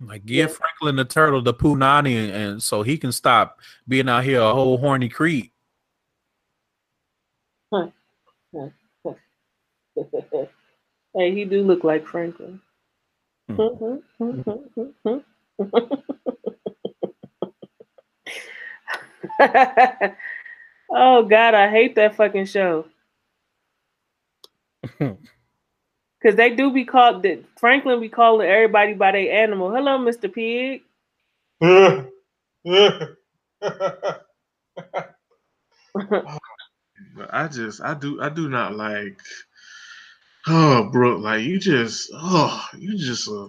Like 0.02 0.26
give 0.26 0.56
Franklin 0.56 0.96
the 0.96 1.04
turtle 1.04 1.42
the 1.42 1.54
punani, 1.54 2.16
and, 2.16 2.32
and 2.32 2.64
so 2.64 2.84
he 2.84 2.98
can 2.98 3.12
stop 3.12 3.60
being 3.88 4.08
out 4.08 4.24
here 4.24 4.40
a 4.40 4.54
whole 4.54 4.78
horny 4.78 5.10
creep. 5.10 5.52
hey, 11.16 11.34
he 11.34 11.44
do 11.46 11.64
look 11.64 11.84
like 11.84 12.08
Franklin. 12.08 12.62
Hmm. 13.48 13.58
oh 20.92 21.24
God, 21.24 21.54
I 21.54 21.70
hate 21.70 21.96
that 21.96 22.16
fucking 22.16 22.46
show. 22.46 22.86
Cause 26.24 26.36
they 26.36 26.52
do 26.56 26.72
be 26.72 26.86
called 26.86 27.24
that 27.24 27.44
Franklin 27.58 28.02
be 28.02 28.10
calling 28.10 28.50
everybody 28.50 28.94
by 28.94 29.12
their 29.14 29.44
animal. 29.44 29.72
Hello, 29.72 30.00
Mr. 30.00 30.34
Pig. 30.34 30.82
But 37.16 37.34
I 37.34 37.48
just, 37.48 37.82
I 37.82 37.94
do, 37.96 38.22
I 38.22 38.30
do 38.30 38.50
not 38.50 38.76
like. 38.76 39.20
Oh, 40.48 40.90
bro 40.92 41.18
like 41.18 41.44
you 41.44 41.60
just, 41.60 42.10
oh, 42.16 42.66
you 42.78 42.98
just 42.98 43.28
a, 43.30 43.48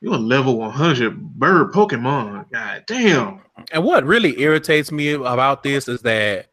you 0.00 0.14
a 0.14 0.16
level 0.16 0.58
one 0.58 0.72
hundred 0.72 1.18
bird 1.38 1.72
Pokemon. 1.72 2.50
God 2.52 2.84
damn. 2.86 3.42
And 3.72 3.84
what 3.84 4.04
really 4.04 4.40
irritates 4.40 4.92
me 4.92 5.12
about 5.12 5.62
this 5.62 5.88
is 5.88 6.02
that 6.02 6.48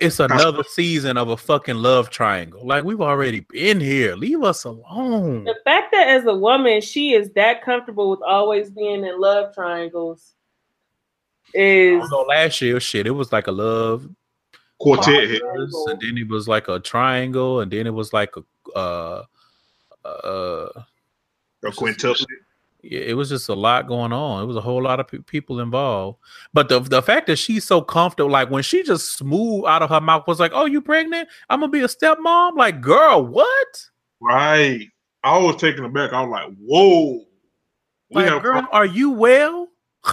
it's 0.00 0.20
another 0.20 0.62
season 0.64 1.16
of 1.16 1.28
a 1.28 1.36
fucking 1.36 1.76
love 1.76 2.10
triangle. 2.10 2.66
Like 2.66 2.84
we've 2.84 3.00
already 3.00 3.40
been 3.40 3.80
here. 3.80 4.16
Leave 4.16 4.42
us 4.42 4.64
alone. 4.64 5.44
The 5.44 5.56
fact 5.64 5.92
that 5.92 6.08
as 6.08 6.24
a 6.26 6.34
woman 6.34 6.80
she 6.80 7.12
is 7.12 7.30
that 7.32 7.62
comfortable 7.64 8.10
with 8.10 8.20
always 8.22 8.70
being 8.70 9.04
in 9.04 9.20
love 9.20 9.54
triangles 9.54 10.34
is 11.54 12.08
So 12.08 12.22
last 12.22 12.60
year, 12.60 12.80
shit, 12.80 13.06
it 13.06 13.10
was 13.10 13.32
like 13.32 13.46
a 13.46 13.52
love 13.52 14.08
Quartet 14.80 15.30
hit. 15.30 15.40
Triangle. 15.40 15.88
and 15.88 16.00
then 16.00 16.18
it 16.18 16.28
was 16.28 16.48
like 16.48 16.66
a 16.68 16.80
triangle, 16.80 17.60
and 17.60 17.70
then 17.70 17.86
it 17.86 17.94
was 17.94 18.12
like 18.12 18.34
a 18.36 18.42
uh 18.78 19.22
uh 20.04 20.68
A 21.64 21.70
quintuplet. 21.70 22.26
It 22.82 23.16
was 23.16 23.28
just 23.28 23.48
a 23.48 23.54
lot 23.54 23.86
going 23.86 24.12
on. 24.12 24.42
It 24.42 24.46
was 24.46 24.56
a 24.56 24.60
whole 24.60 24.82
lot 24.82 24.98
of 25.00 25.06
pe- 25.08 25.18
people 25.18 25.60
involved. 25.60 26.18
But 26.52 26.68
the 26.68 26.80
the 26.80 27.02
fact 27.02 27.26
that 27.28 27.36
she's 27.36 27.64
so 27.64 27.80
comfortable, 27.80 28.30
like 28.30 28.50
when 28.50 28.62
she 28.62 28.82
just 28.82 29.16
smooth 29.16 29.64
out 29.66 29.82
of 29.82 29.90
her 29.90 30.00
mouth 30.00 30.26
was 30.26 30.40
like, 30.40 30.52
"Oh, 30.54 30.64
you 30.66 30.80
pregnant? 30.80 31.28
I'm 31.48 31.60
gonna 31.60 31.70
be 31.70 31.80
a 31.80 31.88
stepmom." 31.88 32.56
Like, 32.56 32.80
girl, 32.80 33.24
what? 33.24 33.88
Right. 34.20 34.88
I 35.24 35.38
was 35.38 35.56
taken 35.56 35.84
aback. 35.84 36.12
I 36.12 36.22
was 36.22 36.30
like, 36.30 36.56
whoa. 36.58 37.24
We 38.10 38.24
Like, 38.28 38.42
girl, 38.42 38.66
are 38.72 38.84
you 38.86 39.10
well? 39.10 39.68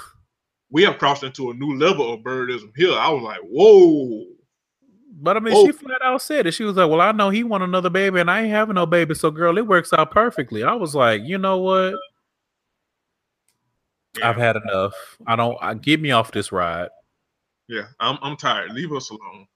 we 0.70 0.84
have 0.84 1.00
crossed 1.00 1.24
into 1.24 1.50
a 1.50 1.54
new 1.56 1.76
level 1.78 2.14
of 2.14 2.20
birdism 2.22 2.72
here. 2.76 2.94
I 2.94 3.10
was 3.10 3.24
like, 3.24 3.40
whoa. 3.42 4.26
But 5.22 5.36
I 5.36 5.40
mean, 5.42 5.54
Oh. 5.58 5.66
she 5.66 5.72
flat 5.72 6.02
out 6.04 6.22
said 6.22 6.46
it. 6.48 6.54
She 6.54 6.64
was 6.64 6.78
like, 6.78 6.90
"Well, 6.90 7.02
I 7.02 7.12
know 7.12 7.30
he 7.30 7.44
want 7.44 7.64
another 7.64 7.90
baby, 7.90 8.20
and 8.22 8.32
I 8.32 8.42
ain't 8.44 8.52
having 8.52 8.76
no 8.76 8.86
baby, 8.86 9.16
so 9.16 9.32
girl, 9.32 9.58
it 9.58 9.68
works 9.68 9.92
out 9.92 10.12
perfectly." 10.12 10.64
I 10.64 10.74
was 10.76 10.96
like, 10.96 11.24
"You 11.26 11.38
know 11.38 11.58
what? 11.58 11.96
I've 14.24 14.38
had 14.38 14.56
enough. 14.56 14.94
I 15.28 15.36
don't. 15.36 15.58
I, 15.62 15.74
get 15.74 16.02
me 16.02 16.12
off 16.12 16.32
this 16.32 16.52
ride." 16.52 16.90
Yeah, 17.68 17.88
I'm 18.00 18.18
I'm 18.22 18.36
tired. 18.38 18.72
Leave 18.74 18.92
us 18.94 19.10
alone. 19.10 19.48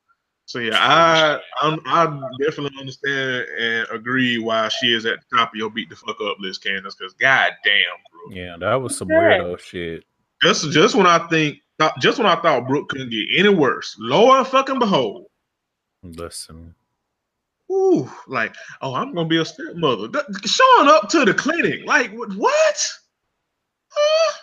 So 0.45 0.59
yeah, 0.59 0.77
I 0.77 1.39
I'm, 1.61 1.79
I 1.85 2.05
definitely 2.39 2.77
understand 2.79 3.47
and 3.57 3.87
agree 3.89 4.37
why 4.37 4.67
she 4.67 4.93
is 4.93 5.05
at 5.05 5.19
the 5.19 5.37
top 5.37 5.49
of 5.49 5.55
your 5.55 5.69
beat 5.69 5.89
the 5.89 5.95
fuck 5.95 6.17
up 6.21 6.37
list, 6.39 6.63
Candace. 6.63 6.95
Because 6.95 7.13
god 7.13 7.53
damn, 7.63 7.83
bro. 8.11 8.35
Yeah, 8.35 8.57
that 8.59 8.75
was 8.75 8.97
some 8.97 9.11
Okay. 9.11 9.19
weirdo 9.19 9.59
shit. 9.59 10.03
Just 10.41 10.71
just 10.71 10.95
when 10.95 11.07
I 11.07 11.27
think 11.29 11.59
just 11.99 12.17
when 12.17 12.27
I 12.27 12.39
thought 12.41 12.67
Brooke 12.67 12.89
couldn't 12.89 13.09
get 13.09 13.25
any 13.37 13.49
worse, 13.49 13.95
Lord 13.99 14.45
fucking 14.47 14.79
behold. 14.79 15.25
Listen, 16.03 16.75
Ooh, 17.71 18.09
like, 18.27 18.55
oh, 18.81 18.93
I'm 18.93 19.13
gonna 19.13 19.27
be 19.27 19.37
a 19.37 19.45
stepmother. 19.45 20.07
Th- 20.09 20.25
showing 20.45 20.89
up 20.89 21.09
to 21.09 21.25
the 21.25 21.33
clinic, 21.33 21.85
like, 21.85 22.11
what? 22.13 22.89
Huh? 23.89 24.33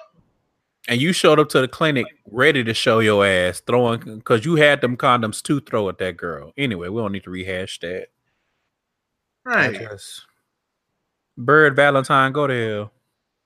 And 0.91 1.01
you 1.01 1.13
showed 1.13 1.39
up 1.39 1.49
to 1.51 1.61
the 1.61 1.69
clinic 1.69 2.05
ready 2.27 2.65
to 2.65 2.75
show 2.75 2.99
your 2.99 3.25
ass, 3.25 3.61
throwing 3.61 4.01
because 4.01 4.45
you 4.45 4.57
had 4.57 4.81
them 4.81 4.97
condoms 4.97 5.41
to 5.43 5.61
throw 5.61 5.89
at 5.89 5.99
that 5.99 6.17
girl. 6.17 6.53
Anyway, 6.59 6.89
we 6.89 7.01
don't 7.01 7.13
need 7.13 7.23
to 7.23 7.31
rehash 7.31 7.79
that. 7.79 8.09
Right. 9.45 9.81
Bird 11.39 11.77
Valentine, 11.77 12.33
go 12.33 12.49
to 12.49 12.69
hell. 12.69 12.93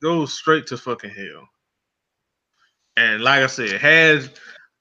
Go 0.02 0.24
straight 0.24 0.66
to 0.68 0.78
fucking 0.78 1.10
hell. 1.10 1.46
And 2.96 3.22
like 3.22 3.42
I 3.42 3.46
said, 3.46 3.78
has 3.78 4.30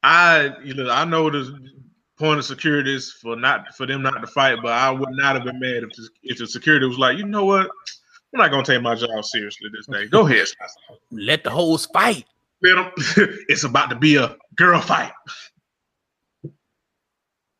I, 0.01 0.51
you 0.63 0.73
know, 0.73 0.89
I 0.89 1.03
know 1.03 1.29
the 1.29 1.59
point 2.17 2.39
of 2.39 2.45
security 2.45 2.95
is 2.95 3.11
for 3.11 3.35
not 3.35 3.75
for 3.75 3.85
them 3.85 4.01
not 4.01 4.21
to 4.21 4.27
fight, 4.27 4.59
but 4.63 4.71
I 4.71 4.89
would 4.89 5.09
not 5.11 5.35
have 5.35 5.43
been 5.43 5.59
mad 5.59 5.83
if 5.83 5.89
the, 5.97 6.09
if 6.23 6.37
the 6.37 6.47
security 6.47 6.85
was 6.85 6.97
like, 6.97 7.17
you 7.17 7.25
know 7.25 7.43
what, 7.43 7.69
I'm 8.33 8.39
not 8.39 8.51
gonna 8.51 8.63
take 8.63 8.81
my 8.81 8.95
job 8.95 9.25
seriously 9.25 9.69
this 9.75 9.85
day. 9.87 10.07
Go 10.07 10.25
ahead, 10.25 10.47
Let 11.11 11.43
the 11.43 11.49
hoes 11.49 11.87
fight. 11.87 12.25
Let 12.63 12.77
'em- 12.77 12.91
it's 13.49 13.63
about 13.63 13.89
to 13.89 13.95
be 13.95 14.15
a 14.15 14.35
girl 14.55 14.79
fight. 14.81 15.11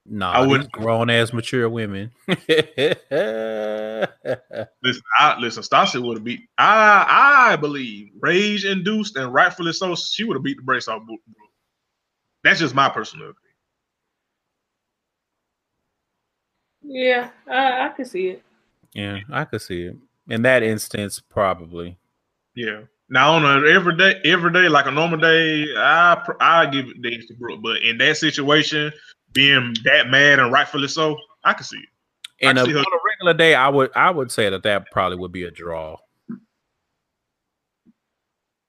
Nah, 0.06 0.32
I 0.32 0.38
I 0.38 0.42
would- 0.48 0.62
would 0.64 0.72
grown 0.72 1.10
ass 1.10 1.34
mature 1.34 1.68
women. 1.70 2.12
Listen, 2.28 2.96
I, 5.18 5.38
listen, 5.40 5.64
Stassi 5.64 6.02
would 6.02 6.18
have 6.18 6.24
beat. 6.26 6.42
I 6.58 7.52
I 7.52 7.56
believe 7.56 8.10
rage 8.20 8.66
induced 8.66 9.16
and 9.16 9.34
rightfully 9.34 9.72
so. 9.74 9.96
She 9.96 10.24
would 10.26 10.36
have 10.36 10.44
beat 10.44 10.58
the 10.58 10.64
brace 10.64 10.88
off. 10.90 11.06
Brooke. 11.06 11.22
That's 12.44 12.60
just 12.60 12.76
my 12.76 12.90
personal 12.90 13.30
opinion. 13.30 13.40
yeah, 16.84 17.30
I, 17.50 17.86
I 17.86 17.90
could 17.90 18.08
see 18.08 18.28
it. 18.30 18.44
yeah, 18.94 19.20
I 19.32 19.46
could 19.46 19.62
see 19.62 19.84
it. 19.84 19.96
In 20.28 20.42
that 20.44 20.64
instance, 20.64 21.20
probably. 21.22 21.98
Yeah. 22.56 22.82
Now 23.14 23.35
on 23.35 23.45
a 23.45 23.69
everyday, 23.69 24.19
every 24.26 24.52
day 24.52 24.68
like 24.68 24.88
a 24.88 24.91
normal 24.91 25.19
day, 25.19 25.68
I 25.77 26.19
I 26.40 26.65
give 26.65 26.88
it 26.88 26.99
days 27.03 27.27
to 27.27 27.35
Brooke, 27.35 27.60
but 27.61 27.84
in 27.84 27.99
that 27.99 28.18
situation, 28.18 28.91
being 29.34 29.76
that 29.84 30.10
mad 30.10 30.40
and 30.40 30.52
rightfully 30.52 30.88
so, 30.88 31.19
I 31.44 31.53
can 31.53 31.64
see 31.64 31.77
it. 31.77 31.90
I 32.44 32.49
And 32.49 32.57
a, 32.57 32.65
see 32.65 32.72
on 32.72 32.84
a 32.84 32.98
regular 33.06 33.35
day, 33.35 33.53
I 33.53 33.69
would 33.69 33.91
I 33.95 34.10
would 34.10 34.31
say 34.31 34.49
that 34.49 34.64
that 34.64 34.90
probably 34.90 35.19
would 35.19 35.31
be 35.31 35.44
a 35.44 35.52
draw. 35.52 35.98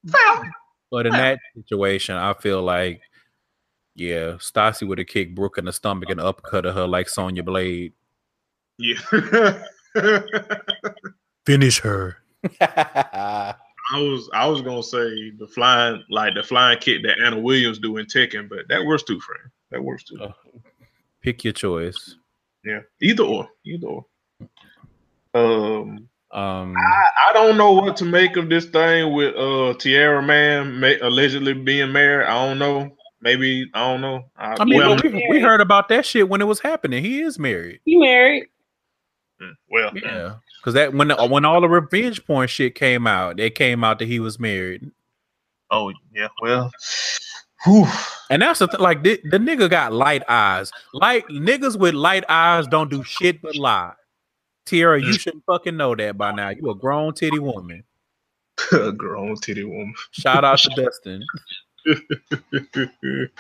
Fair. 0.07 0.53
But 0.91 1.07
in 1.07 1.13
that 1.13 1.39
situation, 1.57 2.17
I 2.17 2.35
feel 2.35 2.61
like, 2.61 3.01
yeah, 3.95 4.35
Stassi 4.35 4.87
would 4.87 4.99
have 4.99 5.07
kicked 5.07 5.35
Brooke 5.35 5.57
in 5.57 5.65
the 5.65 5.73
stomach 5.73 6.11
and 6.11 6.21
upcut 6.21 6.67
her 6.67 6.87
like 6.87 7.09
Sonya 7.09 7.45
Blade. 7.45 7.95
Yeah. 8.77 9.63
Finish 11.47 11.81
her. 11.81 12.19
I 13.95 13.99
was 14.01 14.29
I 14.33 14.47
was 14.49 14.61
gonna 14.61 14.83
say 14.83 15.31
the 15.39 15.47
flying 15.47 16.03
like 16.11 16.35
the 16.35 16.43
flying 16.43 16.79
kick 16.81 17.03
that 17.05 17.21
Anna 17.25 17.39
Williams 17.39 17.79
do 17.79 17.97
in 17.99 18.07
Tekken, 18.07 18.49
but 18.49 18.67
that 18.69 18.85
works 18.85 19.05
too, 19.05 19.21
friend. 19.21 19.43
That 19.71 19.85
works 19.85 20.03
too. 20.03 20.19
Oh. 20.21 20.35
Pick 21.23 21.45
your 21.45 21.53
choice. 21.53 22.17
Yeah, 22.65 22.81
either 23.01 23.23
or, 23.23 23.49
either 23.65 23.87
or. 23.87 24.05
Um, 25.35 26.09
Um, 26.33 26.75
I, 26.77 27.11
I 27.29 27.33
don't 27.33 27.57
know 27.57 27.71
what 27.73 27.97
to 27.99 28.05
make 28.05 28.37
of 28.37 28.49
this 28.49 28.65
thing 28.67 29.13
with 29.13 29.37
uh 29.37 29.75
Teairra 29.79 30.25
Mari 30.27 30.65
ma- 30.99 31.07
allegedly 31.07 31.53
being 31.55 31.93
married. 31.93 32.27
I 32.27 32.47
don't 32.47 32.59
know. 32.59 32.97
Maybe 33.21 33.71
I 33.75 33.81
don't 33.93 34.01
know. 34.01 34.25
I, 34.37 34.57
I 34.59 34.65
mean, 34.65 34.79
well, 34.81 34.99
we, 35.03 35.27
we 35.31 35.41
heard 35.41 35.61
about 35.61 35.89
that 35.91 36.05
shit 36.05 36.29
when 36.29 36.41
it 36.41 36.47
was 36.47 36.59
happening. 36.61 37.05
He 37.05 37.21
is 37.23 37.39
married. 37.39 37.81
He 37.85 37.97
married. 37.97 38.47
mm, 39.41 39.53
well, 39.71 39.93
Yeah, 39.97 40.35
because 40.65 40.73
that 40.75 40.95
when 40.95 41.11
when 41.29 41.45
all 41.45 41.61
the 41.61 41.69
revenge 41.69 42.25
porn 42.25 42.49
shit 42.49 42.75
came 42.75 43.07
out, 43.07 43.39
it 43.39 43.55
came 43.55 43.85
out 43.85 43.99
that 43.99 44.09
he 44.09 44.19
was 44.19 44.41
married, 44.41 44.91
Oh 45.71 45.93
yeah. 46.15 46.29
Well, 46.41 46.71
whew. 47.65 47.87
and 48.31 48.41
that's 48.41 48.61
the 48.61 48.69
th- 48.69 48.81
like 48.81 49.03
the, 49.03 49.21
the 49.25 49.39
nigga 49.39 49.69
got 49.69 49.93
light 49.93 50.23
eyes. 50.29 50.71
Like 50.93 51.27
niggas 51.29 51.79
with 51.79 51.95
light 51.95 52.25
eyes 52.29 52.67
don't 52.69 52.91
do 52.91 53.03
shit 53.03 53.43
but 53.43 53.57
lie. 53.57 53.93
Teairra, 54.67 55.03
you 55.03 55.13
mm. 55.13 55.21
shouldn't 55.21 55.45
fucking 55.45 55.77
know 55.77 55.95
that 55.95 56.17
by 56.17 56.33
now. 56.33 56.51
You 56.51 56.71
a 56.71 56.75
grown 56.75 57.13
titty 57.13 57.41
woman. 57.41 57.85
a 58.73 58.93
grown 58.93 59.35
titty 59.37 59.65
woman. 59.65 59.95
Shout 60.13 60.45
out 60.45 60.61
to 60.61 60.71
Dustin. 60.77 61.25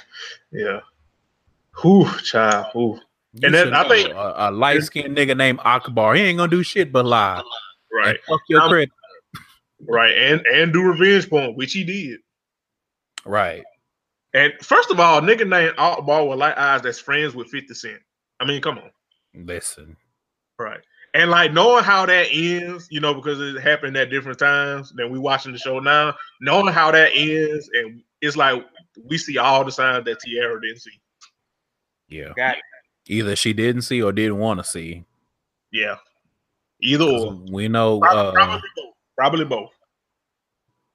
yeah. 0.52 0.80
Whew, 1.80 2.10
child. 2.18 2.66
Whew. 2.72 3.00
You 3.34 3.40
And 3.46 3.54
then 3.54 3.74
I 3.74 3.88
think- 3.88 4.10
a, 4.10 4.34
a 4.36 4.50
light 4.50 4.82
skinned 4.84 5.16
nigga 5.16 5.36
named 5.36 5.60
Akbar, 5.64 6.14
he 6.14 6.22
ain't 6.22 6.38
gonna 6.38 6.50
do 6.50 6.62
shit 6.62 6.92
but 6.92 7.04
lie. 7.04 7.42
Right. 7.92 8.10
And 8.10 8.18
fuck 8.28 8.40
your 8.48 8.60
I'm- 8.60 8.70
credit. 8.70 8.90
Right. 9.86 10.16
And 10.16 10.40
and 10.46 10.72
do 10.72 10.82
revenge 10.82 11.28
porn, 11.28 11.54
which 11.56 11.72
he 11.72 11.84
did. 11.84 12.20
Right. 13.26 13.62
And 14.32 14.52
first 14.62 14.90
of 14.90 14.98
all, 14.98 15.20
nigga 15.20 15.46
named 15.48 15.74
Akbar 15.78 16.26
with 16.26 16.38
light 16.38 16.56
eyes 16.58 16.82
that's 16.82 16.98
friends 16.98 17.34
with 17.34 17.48
50 17.48 17.74
Cent. 17.74 17.98
I 18.40 18.44
mean, 18.44 18.60
come 18.62 18.78
on. 18.78 18.90
Listen. 19.34 19.96
Right. 20.58 20.80
And 21.14 21.30
like 21.30 21.52
knowing 21.52 21.84
how 21.84 22.06
that 22.06 22.28
ends, 22.32 22.88
you 22.90 22.98
know, 23.00 23.14
because 23.14 23.40
it 23.40 23.60
happened 23.60 23.96
at 23.96 24.10
different 24.10 24.38
times 24.38 24.92
than 24.96 25.10
we 25.12 25.18
watching 25.18 25.52
the 25.52 25.58
show 25.58 25.78
now, 25.78 26.14
knowing 26.40 26.72
how 26.72 26.90
that 26.90 27.12
ends, 27.14 27.70
and 27.74 28.02
it's 28.20 28.36
like 28.36 28.64
we 29.04 29.16
see 29.18 29.38
all 29.38 29.64
the 29.64 29.70
signs 29.70 30.04
that 30.06 30.18
Teairra 30.20 30.60
didn't 30.62 30.80
see. 30.80 31.00
Yeah. 32.08 32.32
Got 32.36 32.56
it. 32.56 32.62
Either 33.06 33.36
she 33.36 33.52
didn't 33.52 33.82
see 33.82 34.02
or 34.02 34.12
didn't 34.12 34.38
want 34.38 34.60
to 34.60 34.64
see. 34.64 35.04
Yeah. 35.72 35.96
either 36.80 37.04
or. 37.04 37.38
We 37.50 37.68
know 37.68 38.00
Probably, 38.00 38.28
uh, 38.28 38.32
probably 38.32 38.68
both. 38.76 38.94
Probably 39.16 39.44
both. 39.44 39.70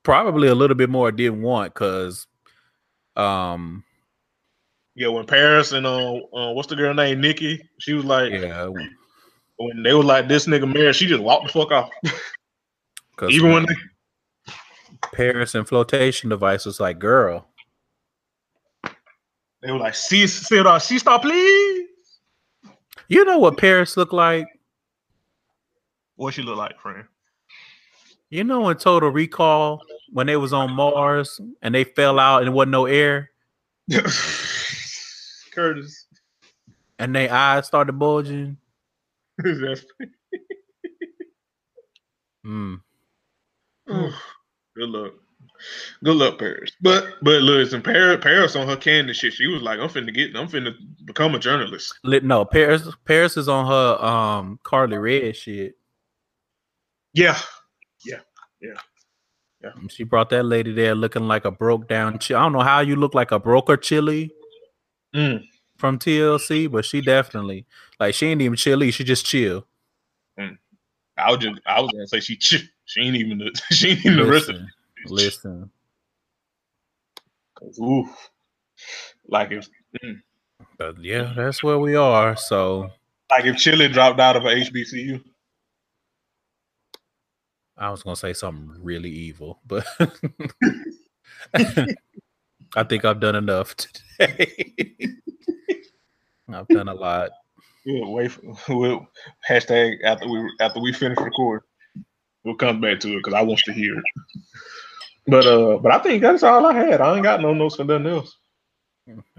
probably 0.04 0.48
a 0.48 0.56
little 0.56 0.76
bit 0.76 0.90
more 0.90 1.12
didn't 1.12 1.42
want 1.42 1.74
because 1.74 2.26
um 3.16 3.84
Yeah, 4.96 5.10
when 5.10 5.26
Paris 5.26 5.72
and 5.72 5.86
uh, 5.86 6.16
uh 6.16 6.54
what's 6.54 6.68
the 6.68 6.76
girl 6.76 6.94
name? 6.94 7.22
Nikki, 7.22 7.62
she 7.80 7.94
was 7.94 8.06
like 8.06 8.32
yeah 8.32 8.70
when 9.58 9.84
they 9.84 9.94
were 9.94 10.04
like 10.04 10.28
this 10.28 10.48
nigga 10.48 10.72
married, 10.74 10.96
she 10.96 11.06
just 11.06 11.22
walked 11.22 11.48
the 11.48 11.54
fuck 11.54 11.72
off. 11.72 11.90
Even 13.30 13.52
when 13.52 13.66
they 13.66 14.54
Paris 15.14 15.54
and 15.54 15.68
flotation 15.68 16.30
device 16.30 16.66
was 16.66 16.80
like 16.80 16.98
girl 16.98 17.46
they 19.62 19.72
were 19.72 19.78
like, 19.78 19.96
see 19.96 20.26
see, 20.28 20.64
she 20.80 21.00
stop 21.00 21.22
please. 21.22 21.89
You 23.10 23.26
know 23.26 23.40
what 23.40 23.58
Paris 23.58 23.98
looked 23.98 24.14
like 24.14 24.48
What 26.16 26.34
she 26.34 26.42
look 26.42 26.58
like, 26.58 26.80
friend? 26.80 27.06
you 28.30 28.44
know 28.44 28.70
in 28.70 28.78
Total 28.78 29.10
Recall 29.10 29.82
when 30.12 30.28
they 30.28 30.38
was 30.38 30.54
on 30.54 30.72
Mars 30.72 31.40
and 31.62 31.74
they 31.76 31.84
fell 31.84 32.20
out 32.20 32.40
and 32.40 32.48
there 32.48 32.54
wasn't 32.54 32.72
no 32.72 32.86
air 32.86 33.32
Curtis. 35.52 36.06
and 37.00 37.16
their 37.16 37.32
eyes 37.34 37.68
started 37.68 37.94
bulging 37.94 38.58
That's- 39.38 39.86
mm. 42.46 42.80
Good 43.88 44.90
luck. 44.90 45.14
Good 46.04 46.16
luck, 46.16 46.40
Paris. 46.40 46.72
But 46.82 47.16
but 47.22 47.42
listen, 47.42 47.82
Paris, 47.82 48.20
Paris 48.22 48.56
on 48.56 48.68
her 48.68 48.76
candy 48.78 49.14
shit, 49.14 49.34
she 49.34 49.48
was 49.48 49.62
like, 49.62 49.80
I'm 49.80 49.90
finna 49.90 50.14
get 50.14 50.36
I'm 50.36 50.48
finna 50.48 50.74
become 51.06 51.36
a 51.36 51.40
journalist. 51.40 51.98
No 52.04 52.46
Paris 52.46 52.88
Paris 53.06 53.38
is 53.38 53.50
on 53.50 53.66
her 53.68 54.06
um 54.06 54.60
Carly 54.64 54.98
Red 54.98 55.36
shit 55.36 55.76
Yeah. 57.14 57.38
Yeah, 58.06 58.20
yeah. 58.62 58.74
Yeah. 59.62 59.72
She 59.90 60.04
brought 60.04 60.30
that 60.30 60.44
lady 60.44 60.72
there 60.72 60.96
looking 60.96 61.28
like 61.28 61.44
a 61.44 61.52
broke 61.52 61.90
down. 61.90 62.18
Chi- 62.20 62.34
I 62.36 62.40
don't 62.42 62.54
know 62.54 62.62
how 62.62 62.80
you 62.80 62.96
look 62.96 63.14
like 63.14 63.32
a 63.32 63.40
broker 63.40 63.76
chili 63.78 64.32
Mm. 65.14 65.44
from 65.78 65.98
TLC, 66.00 66.70
but 66.72 66.86
she 66.86 67.02
definitely 67.02 67.66
like 68.00 68.14
she 68.14 68.28
ain't 68.28 68.42
even 68.42 68.56
chilly. 68.56 68.92
She 68.92 69.04
just 69.04 69.26
chill. 69.26 69.66
I 71.18 71.32
was 71.32 71.40
just 71.40 71.60
I 71.66 71.82
was 71.82 71.92
gonna 71.92 72.08
say 72.08 72.20
she 72.22 72.38
she 72.40 73.02
ain't 73.02 73.16
even 73.18 73.40
the 73.40 73.62
she 73.72 73.90
ain't 73.90 74.06
even 74.06 74.18
the 74.18 74.26
rest 74.26 74.50
of 74.50 74.56
Listen, 74.56 74.70
listen. 75.06 75.70
Ooh. 77.80 78.10
Like 79.28 79.52
if 79.52 79.68
mm. 80.04 80.22
But 80.78 81.02
yeah, 81.02 81.34
that's 81.36 81.64
where 81.64 81.80
we 81.80 81.96
are. 81.96 82.36
So 82.36 82.90
like 83.30 83.46
if 83.46 83.58
Chili 83.58 83.88
dropped 83.88 84.20
out 84.20 84.36
of 84.36 84.46
a 84.46 84.50
HBCU. 84.50 85.24
I 87.78 87.92
was 87.92 88.04
gonna 88.04 88.16
say 88.16 88.34
something 88.34 88.76
really 88.82 89.10
evil, 89.10 89.60
but 89.66 89.86
I 92.76 92.84
think 92.84 93.06
I've 93.06 93.20
done 93.20 93.36
enough 93.36 93.76
today. 93.76 94.54
I've 96.54 96.68
done 96.68 96.90
a 96.90 96.94
lot. 96.94 97.32
We'll 97.86 98.12
wait 98.12 98.32
for 98.32 98.58
we'll 98.70 99.08
hashtag 99.48 100.04
after 100.04 100.28
we 100.28 100.52
after 100.60 100.80
we 100.80 100.92
finish 100.94 101.18
recording. 101.20 101.66
We'll 102.44 102.56
come 102.56 102.82
back 102.82 103.00
to 103.02 103.14
it 103.14 103.18
because 103.18 103.34
I 103.34 103.42
want 103.42 103.60
to 103.66 103.74
hear 103.74 103.98
it. 103.98 104.04
But 105.30 105.46
uh 105.46 105.78
but 105.78 105.92
I 105.92 106.00
think 106.00 106.22
that's 106.22 106.44
all 106.44 106.66
I 106.66 106.74
had. 106.74 107.02
I 107.02 107.14
ain't 107.16 107.24
got 107.24 107.42
no 107.42 107.54
notes 107.54 107.76
for 107.76 107.84
nothing 107.84 108.08
else. 108.08 108.36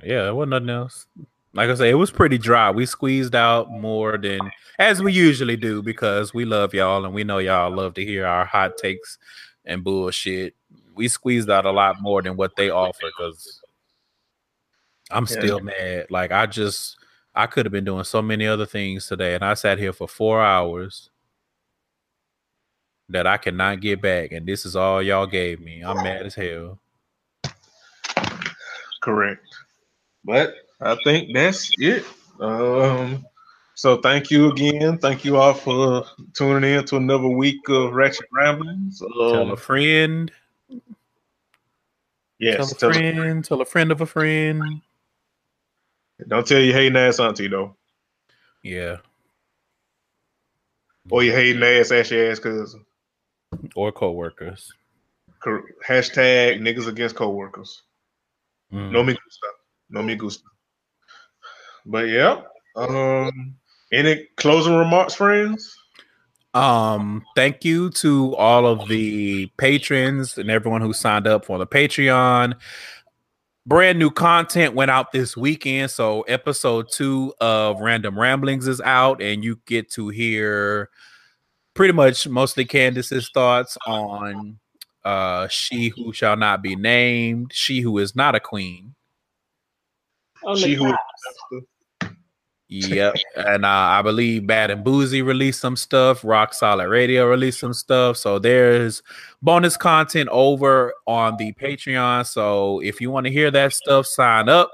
Yeah, 0.03 0.29
it 0.29 0.35
wasn't 0.35 0.51
nothing 0.51 0.71
else. 0.71 1.07
Like 1.53 1.69
I 1.69 1.75
say, 1.75 1.91
it 1.91 1.95
was 1.95 2.11
pretty 2.11 2.39
dry. 2.39 2.71
We 2.71 2.87
squeezed 2.87 3.35
out 3.35 3.71
more 3.71 4.17
than 4.19 4.51
as 4.79 5.03
we 5.03 5.13
usually 5.13 5.57
do 5.57 5.83
because 5.83 6.33
we 6.33 6.45
love 6.45 6.75
y'all 6.75 7.05
and 7.05 7.15
we 7.15 7.25
know 7.25 7.39
y'all 7.39 7.75
love 7.75 7.95
to 7.95 8.05
hear 8.05 8.27
our 8.27 8.45
hot 8.45 8.77
takes 8.79 9.19
and 9.65 9.83
bullshit. 9.83 10.55
We 10.95 11.09
squeezed 11.09 11.51
out 11.51 11.67
a 11.67 11.71
lot 11.71 12.01
more 12.01 12.23
than 12.23 12.37
what 12.37 12.55
they 12.57 12.71
offer 12.71 13.07
because 13.19 13.61
I'm 15.11 15.27
Yeah. 15.27 15.37
still 15.37 15.61
mad. 15.61 16.07
Like 16.11 16.31
I 16.31 16.47
just 16.47 16.97
I 17.35 17.47
could 17.47 17.67
have 17.67 17.73
been 17.73 17.85
doing 17.85 18.05
so 18.05 18.23
many 18.23 18.47
other 18.47 18.67
things 18.67 19.07
today, 19.07 19.35
and 19.35 19.45
I 19.45 19.55
sat 19.55 19.79
here 19.79 19.93
for 19.93 20.09
four 20.09 20.41
hours 20.43 21.10
that 23.11 23.27
I 23.27 23.37
cannot 23.37 23.81
get 23.81 24.01
back, 24.01 24.33
and 24.33 24.47
this 24.47 24.65
is 24.65 24.77
all 24.77 25.03
y'all 25.03 25.27
gave 25.27 25.61
me. 25.61 25.83
I'm 25.83 25.97
mad 25.97 26.27
as 26.27 26.35
hell. 26.35 26.79
Correct. 29.03 29.45
But 30.25 30.55
I 30.81 30.97
think 31.05 31.35
that's 31.35 31.71
it. 31.79 32.05
Um, 32.41 33.25
so 33.75 33.97
thank 33.99 34.31
you 34.31 34.51
again. 34.51 34.99
Thank 34.99 35.25
you 35.25 35.37
all 35.37 35.55
for 35.55 36.05
tuning 36.35 36.71
in 36.75 36.85
to 36.87 36.97
another 36.97 37.29
week 37.29 37.69
of 37.69 37.93
Ratchet 37.93 38.27
Ramblings. 38.33 39.01
Tell 39.01 39.43
Um, 39.43 39.51
a 39.51 39.57
friend. 39.57 40.31
yes, 42.39 42.57
tell 42.57 42.91
a 42.91 42.93
tell- 42.95 43.01
friend, 43.01 43.45
tell 43.45 43.61
a 43.61 43.65
friend 43.67 43.91
of 43.93 44.01
a 44.01 44.07
friend. 44.07 44.63
don't 46.29 46.47
tell 46.47 46.61
your 46.61 46.75
hating 46.75 46.97
ass 46.99 47.19
auntie 47.19 47.49
though, 47.49 47.75
Yeah. 48.63 48.99
or 51.09 51.23
your 51.23 51.35
hating 51.35 51.63
ass 51.63 51.91
ashy 51.91 52.21
ass 52.21 52.39
cousin. 52.39 52.85
Or 53.75 53.93
coworkers. 53.93 54.73
Cor- 55.43 55.65
Hashtag 55.87 56.61
niggas 56.61 56.87
against 56.87 57.17
coworkers. 57.17 57.83
Mm. 58.73 58.93
No 58.93 59.03
me 59.03 59.13
gusta. 59.15 59.47
No 59.91 60.03
me 60.03 60.15
gusta. 60.15 60.45
But 61.87 62.09
yeah. 62.09 62.43
Um, 62.77 63.57
any 63.93 64.29
closing 64.37 64.77
remarks, 64.77 65.15
friends? 65.15 65.77
Um, 66.55 67.25
thank 67.37 67.65
you 67.65 67.91
to 67.91 68.35
all 68.37 68.67
of 68.67 68.89
the 68.89 69.47
patrons 69.57 70.37
and 70.37 70.51
everyone 70.51 70.81
who 70.81 70.93
signed 70.93 71.27
up 71.27 71.45
for 71.45 71.59
the 71.59 71.67
Patreon. 71.67 72.55
Brand 73.67 73.99
new 73.99 74.11
content 74.11 74.75
went 74.75 74.91
out 74.91 75.13
this 75.13 75.37
weekend. 75.37 75.91
So 75.91 76.23
episode 76.23 76.91
two 76.91 77.35
of 77.41 77.81
Random 77.81 78.19
Ramblings 78.19 78.67
is 78.67 78.81
out, 78.81 79.23
and 79.23 79.45
you 79.45 79.61
get 79.67 79.91
to 79.93 80.09
hear 80.09 80.91
pretty 81.81 81.95
much 81.95 82.29
mostly 82.29 82.67
Candace's 82.67 83.31
thoughts 83.33 83.79
on 83.87 84.59
uh, 85.03 85.49
She 85.49 85.89
Who 85.89 86.13
Shall 86.13 86.37
Not 86.37 86.61
Be 86.61 86.77
Named, 86.77 87.53
She 87.55 87.81
Who 87.81 87.97
Is 87.97 88.15
Not 88.15 88.35
a 88.35 88.41
Queen. 88.41 88.95
On 90.45 90.55
She 90.59 90.75
who. 90.75 90.95
Yep. 92.69 93.17
and 93.35 93.65
uh, 93.65 93.69
I 93.69 94.03
believe 94.03 94.47
Bad 94.47 94.71
and 94.71 94.85
Boozy 94.85 95.23
released 95.23 95.63
some 95.63 95.75
stuff. 95.75 96.23
Rock 96.23 96.53
Solid 96.53 96.87
Radio 96.87 97.27
released 97.27 97.61
some 97.61 97.73
stuff. 97.73 98.19
So 98.19 98.39
there's 98.39 99.03
bonus 99.41 99.79
content 99.79 100.29
over 100.31 100.93
on 101.07 101.39
the 101.39 101.55
Patreon. 101.55 102.27
So 102.27 102.81
if 102.81 103.01
you 103.01 103.11
want 103.11 103.25
to 103.25 103.33
hear 103.33 103.51
that 103.53 103.73
stuff, 103.73 104.05
sign 104.05 104.51
up. 104.51 104.71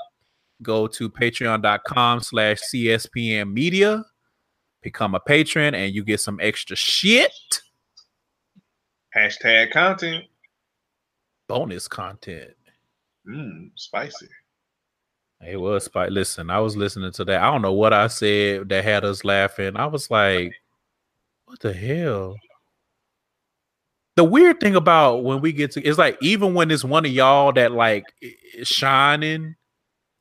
Go 0.61 0.89
to 0.89 1.09
patreon.com 1.09 2.21
slash 2.23 2.59
CSPN 2.75 3.53
media. 3.53 4.05
Become 4.87 5.17
a 5.17 5.19
patron 5.19 5.75
and 5.75 5.93
you 5.93 6.05
get 6.05 6.21
some 6.21 6.39
extra 6.41 6.77
shit. 6.77 7.33
hashtag 9.17 9.73
content. 9.73 10.27
Bonus 11.49 11.89
content. 11.89 12.55
Mmm, 13.29 13.73
spicy. 13.75 14.29
It 15.45 15.57
was 15.57 15.87
spicy. 15.87 16.13
Listen, 16.13 16.51
I 16.51 16.61
was 16.61 16.77
listening 16.77 17.11
to 17.11 17.25
that. 17.25 17.43
I 17.43 17.51
don't 17.51 17.63
know 17.63 17.73
what 17.73 17.93
I 17.93 18.07
said 18.07 18.69
that 18.69 18.85
had 18.85 19.05
us 19.05 19.25
laughing. 19.25 19.77
I 19.77 19.87
was 19.87 20.09
like, 20.09 20.55
what 21.47 21.59
the 21.59 21.73
hell? 21.73 22.37
The 24.15 24.23
weird 24.23 24.61
thing 24.61 24.77
about 24.77 25.25
when 25.25 25.41
we 25.41 25.53
get 25.53 25.73
to 25.73 25.83
it's 25.83 25.99
like 25.99 26.17
even 26.23 26.55
when 26.55 26.71
it's 26.71 26.85
one 26.85 27.05
of 27.05 27.11
y'all 27.11 27.53
that 27.55 27.73
like 27.73 28.05
shining, 28.63 29.57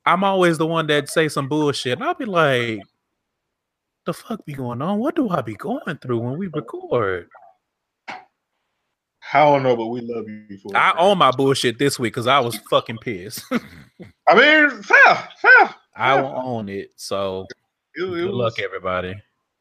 I'm 0.08 0.24
always 0.24 0.58
the 0.58 0.66
one 0.66 0.88
that 0.88 1.08
say 1.08 1.28
some 1.28 1.48
bullshit. 1.48 2.00
And 2.00 2.04
I'll 2.04 2.16
be 2.16 2.26
like, 2.26 2.82
the 4.06 4.14
fuck 4.14 4.46
be 4.46 4.54
going 4.54 4.82
on? 4.82 5.00
What 5.00 5.16
do 5.16 5.30
I 5.30 5.42
be 5.42 5.56
going 5.56 5.98
through 6.02 6.20
when 6.20 6.38
we 6.38 6.48
record? 6.48 7.30
I 9.34 9.40
don't 9.40 9.64
know, 9.64 9.76
but 9.76 9.88
we 9.88 10.02
love 10.02 10.26
you 10.28 10.58
for. 10.60 10.76
I 10.78 10.94
own 10.98 11.18
my 11.18 11.32
bullshit 11.32 11.80
this 11.80 11.98
week 11.98 12.14
because 12.14 12.28
I 12.28 12.40
was 12.40 12.58
fucking 12.70 13.00
pissed. 13.00 13.44
I 14.28 14.36
mean, 14.36 14.82
fair, 14.84 15.30
fair. 15.42 15.76
I 15.96 16.22
will 16.22 16.34
own 16.36 16.70
it. 16.70 16.92
So 16.96 17.48
It, 17.96 18.04
it 18.04 18.08
good 18.08 18.26
was, 18.26 18.34
luck, 18.34 18.60
everybody. 18.60 19.16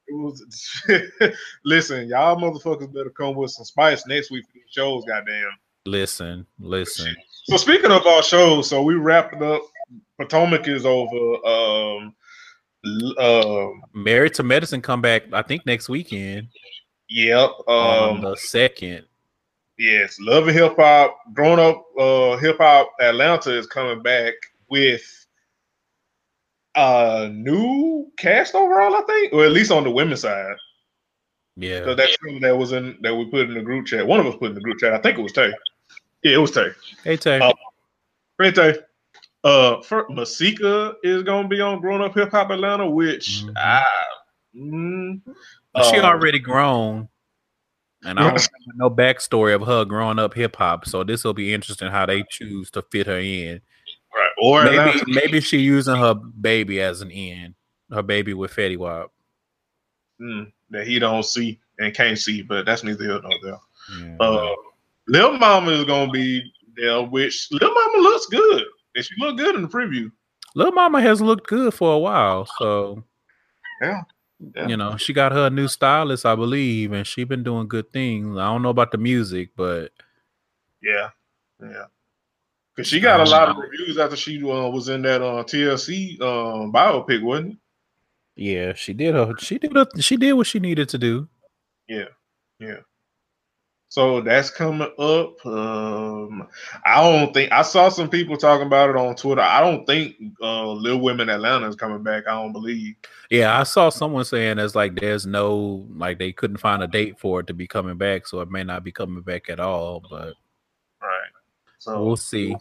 It 0.06 0.12
was. 0.12 0.44
listen, 1.64 2.08
y'all 2.08 2.36
motherfuckers 2.36 2.92
better 2.92 3.10
come 3.10 3.34
with 3.36 3.52
some 3.52 3.64
spice 3.64 4.06
next 4.06 4.30
week 4.30 4.44
for 4.46 4.52
these 4.54 4.64
shows. 4.70 5.04
Goddamn. 5.06 5.50
Listen, 5.86 6.46
listen. 6.58 7.14
So 7.44 7.56
speaking 7.56 7.90
of 7.90 8.06
our 8.06 8.22
shows, 8.22 8.68
so 8.68 8.82
we 8.82 8.94
wrapped 8.94 9.34
it 9.34 9.42
up. 9.42 9.62
Potomac 10.18 10.68
is 10.68 10.86
over. 10.86 11.46
Um, 11.46 12.14
um, 13.18 13.82
Married 13.92 14.34
to 14.34 14.42
Medicine 14.42 14.80
come 14.82 15.00
back, 15.00 15.24
I 15.32 15.42
think 15.42 15.64
next 15.66 15.88
weekend 15.88 16.48
yep. 17.08 17.50
on 17.66 18.16
Um, 18.16 18.20
the 18.22 18.36
second. 18.36 19.04
yes, 19.78 20.16
Love 20.20 20.48
and 20.48 20.56
Hip 20.56 20.76
Hop, 20.76 21.16
Grown 21.32 21.58
Up 21.58 21.84
uh, 21.98 22.36
Hip 22.38 22.58
Hop 22.58 22.92
Atlanta 23.00 23.56
is 23.56 23.66
coming 23.66 24.02
back 24.02 24.34
with 24.68 25.26
a 26.76 27.28
new 27.32 28.10
cast 28.18 28.54
overall, 28.54 28.94
I 28.96 29.02
think, 29.06 29.32
or 29.32 29.44
at 29.44 29.52
least 29.52 29.70
on 29.70 29.84
the 29.84 29.90
women's 29.90 30.22
side. 30.22 30.56
Yeah. 31.56 31.84
So 31.84 31.94
that's 31.94 32.16
something 32.20 32.40
that 32.40 32.56
was 32.56 32.72
in 32.72 32.98
that 33.02 33.14
we 33.14 33.26
put 33.26 33.48
in 33.48 33.54
the 33.54 33.62
group 33.62 33.86
chat. 33.86 34.04
One 34.06 34.18
of 34.18 34.26
us 34.26 34.34
put 34.34 34.48
in 34.48 34.54
the 34.54 34.60
group 34.60 34.78
chat. 34.78 34.92
I 34.92 34.98
think 34.98 35.18
it 35.18 35.22
was 35.22 35.32
Tay. 35.32 35.52
Yeah, 36.24 36.34
it 36.34 36.38
was 36.38 36.50
Tay. 36.50 36.70
Hey 37.04 37.16
Tay. 37.16 37.38
Uh, 37.38 37.52
Great 38.38 38.56
Tay. 38.56 38.74
Uh, 39.44 39.82
for, 39.82 40.06
Masika 40.08 40.94
is 41.02 41.22
gonna 41.22 41.46
be 41.46 41.60
on 41.60 41.80
Grown 41.80 42.00
Up 42.00 42.14
Hip 42.14 42.30
Hop 42.30 42.50
Atlanta, 42.50 42.88
which 42.88 43.42
Mhm. 43.44 43.52
I. 43.56 43.84
Mm, 44.56 45.20
she 45.90 45.98
uh, 45.98 46.02
already 46.04 46.38
grown. 46.38 47.08
And 48.04 48.18
I 48.18 48.22
don't 48.22 48.32
have 48.40 48.48
no 48.76 48.88
backstory 48.90 49.54
of 49.54 49.66
her 49.66 49.84
growing 49.84 50.18
up 50.18 50.34
hip 50.34 50.56
hop. 50.56 50.86
So 50.86 51.04
this 51.04 51.24
will 51.24 51.34
be 51.34 51.52
interesting 51.52 51.90
how 51.90 52.06
they 52.06 52.22
choose 52.30 52.70
to 52.72 52.82
fit 52.82 53.06
her 53.06 53.18
in. 53.18 53.60
right 54.14 54.30
or 54.38 54.64
Maybe 54.64 54.76
Atlanta. 54.78 55.04
maybe 55.08 55.40
she 55.40 55.58
using 55.58 55.96
her 55.96 56.14
baby 56.14 56.80
as 56.80 57.00
an 57.00 57.10
end. 57.10 57.54
Her 57.90 58.02
baby 58.02 58.32
with 58.34 58.52
Fetty 58.54 58.76
Wap. 58.76 59.10
Mm, 60.20 60.52
that 60.70 60.86
he 60.86 60.98
don't 60.98 61.24
see 61.24 61.58
and 61.78 61.92
can't 61.94 62.18
see, 62.18 62.42
but 62.42 62.64
that's 62.66 62.84
neither 62.84 63.04
here 63.04 63.20
nor 63.20 63.32
there. 63.42 63.58
Yeah. 64.00 64.16
Uh, 64.20 64.54
Lil 65.08 65.38
Mama 65.38 65.72
is 65.72 65.84
gonna 65.84 66.10
be 66.12 66.42
there, 66.76 67.02
which 67.02 67.48
Lil 67.50 67.72
Mama 67.74 67.98
looks 68.02 68.26
good. 68.26 68.64
And 68.94 69.04
she 69.04 69.14
looked 69.18 69.38
good 69.38 69.54
in 69.56 69.62
the 69.62 69.68
preview. 69.68 70.10
Lil 70.54 70.72
Mama 70.72 71.00
has 71.00 71.20
looked 71.20 71.48
good 71.48 71.74
for 71.74 71.92
a 71.94 71.98
while. 71.98 72.46
So 72.58 73.04
Yeah. 73.82 74.02
Yeah. 74.54 74.68
you 74.68 74.76
know, 74.76 74.96
she 74.96 75.12
got 75.12 75.32
her 75.32 75.48
new 75.50 75.68
stylist, 75.68 76.26
I 76.26 76.34
believe, 76.34 76.92
and 76.92 77.06
she 77.06 77.24
been 77.24 77.42
doing 77.42 77.66
good 77.68 77.90
things. 77.92 78.36
I 78.36 78.44
don't 78.46 78.62
know 78.62 78.68
about 78.68 78.90
the 78.92 78.98
music, 78.98 79.50
but 79.56 79.92
Yeah, 80.82 81.10
yeah. 81.62 81.84
Cause 82.76 82.88
she 82.88 82.98
got 82.98 83.20
a 83.20 83.30
lot 83.30 83.48
of 83.48 83.56
reviews 83.56 83.98
after 83.98 84.16
she 84.16 84.38
uh, 84.42 84.68
was 84.68 84.88
in 84.88 85.02
that 85.02 85.22
uh, 85.22 85.44
TLC 85.44 86.20
um, 86.20 86.72
biopic, 86.72 87.22
wasn't 87.22 87.52
it? 87.52 87.58
yeah, 88.36 88.72
she 88.74 88.92
did 88.92 89.14
her 89.14 89.32
she 89.38 89.58
did 89.58 89.72
her, 89.76 89.86
she 90.00 90.16
did 90.16 90.32
what 90.32 90.48
she 90.48 90.58
needed 90.58 90.88
to 90.88 90.98
do. 90.98 91.28
Yeah, 91.88 92.06
yeah. 92.58 92.78
So 93.94 94.20
that's 94.20 94.50
coming 94.50 94.90
up. 94.98 95.46
Um, 95.46 96.48
I 96.84 97.00
don't 97.00 97.32
think 97.32 97.52
I 97.52 97.62
saw 97.62 97.88
some 97.88 98.10
people 98.10 98.36
talking 98.36 98.66
about 98.66 98.90
it 98.90 98.96
on 98.96 99.14
Twitter. 99.14 99.40
I 99.40 99.60
don't 99.60 99.86
think 99.86 100.16
uh, 100.42 100.72
Lil 100.72 100.98
Women 100.98 101.28
Atlanta 101.28 101.68
is 101.68 101.76
coming 101.76 102.02
back. 102.02 102.24
I 102.26 102.32
don't 102.32 102.52
believe. 102.52 102.96
Yeah, 103.30 103.56
I 103.56 103.62
saw 103.62 103.90
someone 103.90 104.24
saying 104.24 104.58
it's 104.58 104.74
like 104.74 104.96
there's 104.96 105.26
no 105.26 105.86
like 105.94 106.18
they 106.18 106.32
couldn't 106.32 106.56
find 106.56 106.82
a 106.82 106.88
date 106.88 107.20
for 107.20 107.38
it 107.38 107.46
to 107.46 107.54
be 107.54 107.68
coming 107.68 107.96
back, 107.96 108.26
so 108.26 108.40
it 108.40 108.50
may 108.50 108.64
not 108.64 108.82
be 108.82 108.90
coming 108.90 109.22
back 109.22 109.48
at 109.48 109.60
all. 109.60 110.02
But 110.10 110.34
Right. 111.00 111.30
So 111.78 112.02
we'll 112.02 112.16
see. 112.16 112.56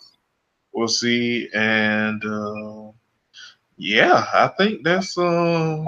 We'll 0.72 0.88
see. 0.88 1.50
And 1.56 2.24
uh, 2.24 2.92
yeah, 3.78 4.28
I 4.36 4.50
think 4.50 4.84
that's. 4.84 5.18
Um, 5.18 5.88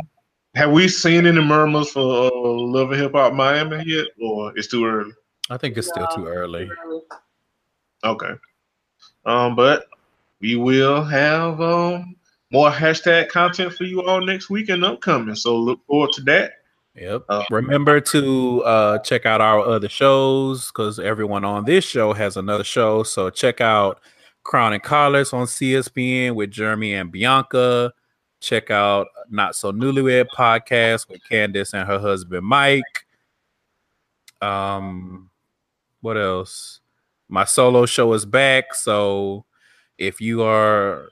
have 0.56 0.72
we 0.72 0.88
seen 0.88 1.28
any 1.28 1.42
murmurs 1.42 1.92
for 1.92 2.02
uh, 2.02 2.32
Love 2.34 2.94
and 2.94 3.00
Hip 3.00 3.12
Hop 3.12 3.34
Miami 3.34 3.84
yet, 3.86 4.08
or 4.20 4.58
it's 4.58 4.70
too 4.70 4.88
early? 4.88 5.12
I 5.50 5.58
think 5.58 5.78
it's 5.78 5.88
still 5.88 6.08
too 6.08 6.28
early. 6.28 6.70
Okay. 8.04 8.32
Um, 9.26 9.56
but 9.56 9.88
we 10.40 10.56
will 10.56 11.04
have 11.04 11.60
um 11.62 12.16
more 12.52 12.72
hashtag 12.72 13.30
content 13.30 13.74
for 13.74 13.84
you 13.84 14.04
all 14.04 14.22
next 14.22 14.50
week 14.50 14.70
and 14.70 14.86
upcoming. 14.86 15.36
So 15.36 15.58
look 15.58 15.86
forward 15.88 16.12
to 16.14 16.22
that. 16.24 16.54
Yep. 16.96 17.24
Uh, 17.28 17.44
Remember 17.50 18.00
to 18.00 18.64
uh, 18.64 19.00
check 19.00 19.26
out 19.26 19.42
our 19.42 19.60
other 19.60 19.90
shows 19.90 20.68
because 20.68 20.98
everyone 20.98 21.44
on 21.44 21.66
this 21.66 21.84
show 21.84 22.14
has 22.14 22.38
another 22.38 22.64
show. 22.64 23.04
So 23.04 23.30
check 23.30 23.60
out 23.60 24.00
Crown 24.44 24.72
and 24.74 24.82
Collars 24.82 25.34
on 25.34 25.48
CSPN 25.48 26.36
with 26.36 26.52
Jeremy 26.52 26.94
and 26.94 27.12
Bianca. 27.12 27.92
Check 28.40 28.72
out 28.72 29.08
Not 29.30 29.56
So 29.56 29.74
Newlywed 29.74 30.28
podcast 30.34 31.10
with 31.10 31.20
Candace 31.28 31.74
and 31.74 31.86
her 31.88 32.00
husband 32.00 32.46
Mike. 32.46 33.06
Um, 34.42 35.30
what 36.06 36.18
else? 36.18 36.82
My 37.28 37.46
solo 37.46 37.88
show 37.88 38.14
is 38.14 38.28
back. 38.28 38.76
So 38.76 39.44
if 39.98 40.22
you 40.22 40.44
are 40.44 41.10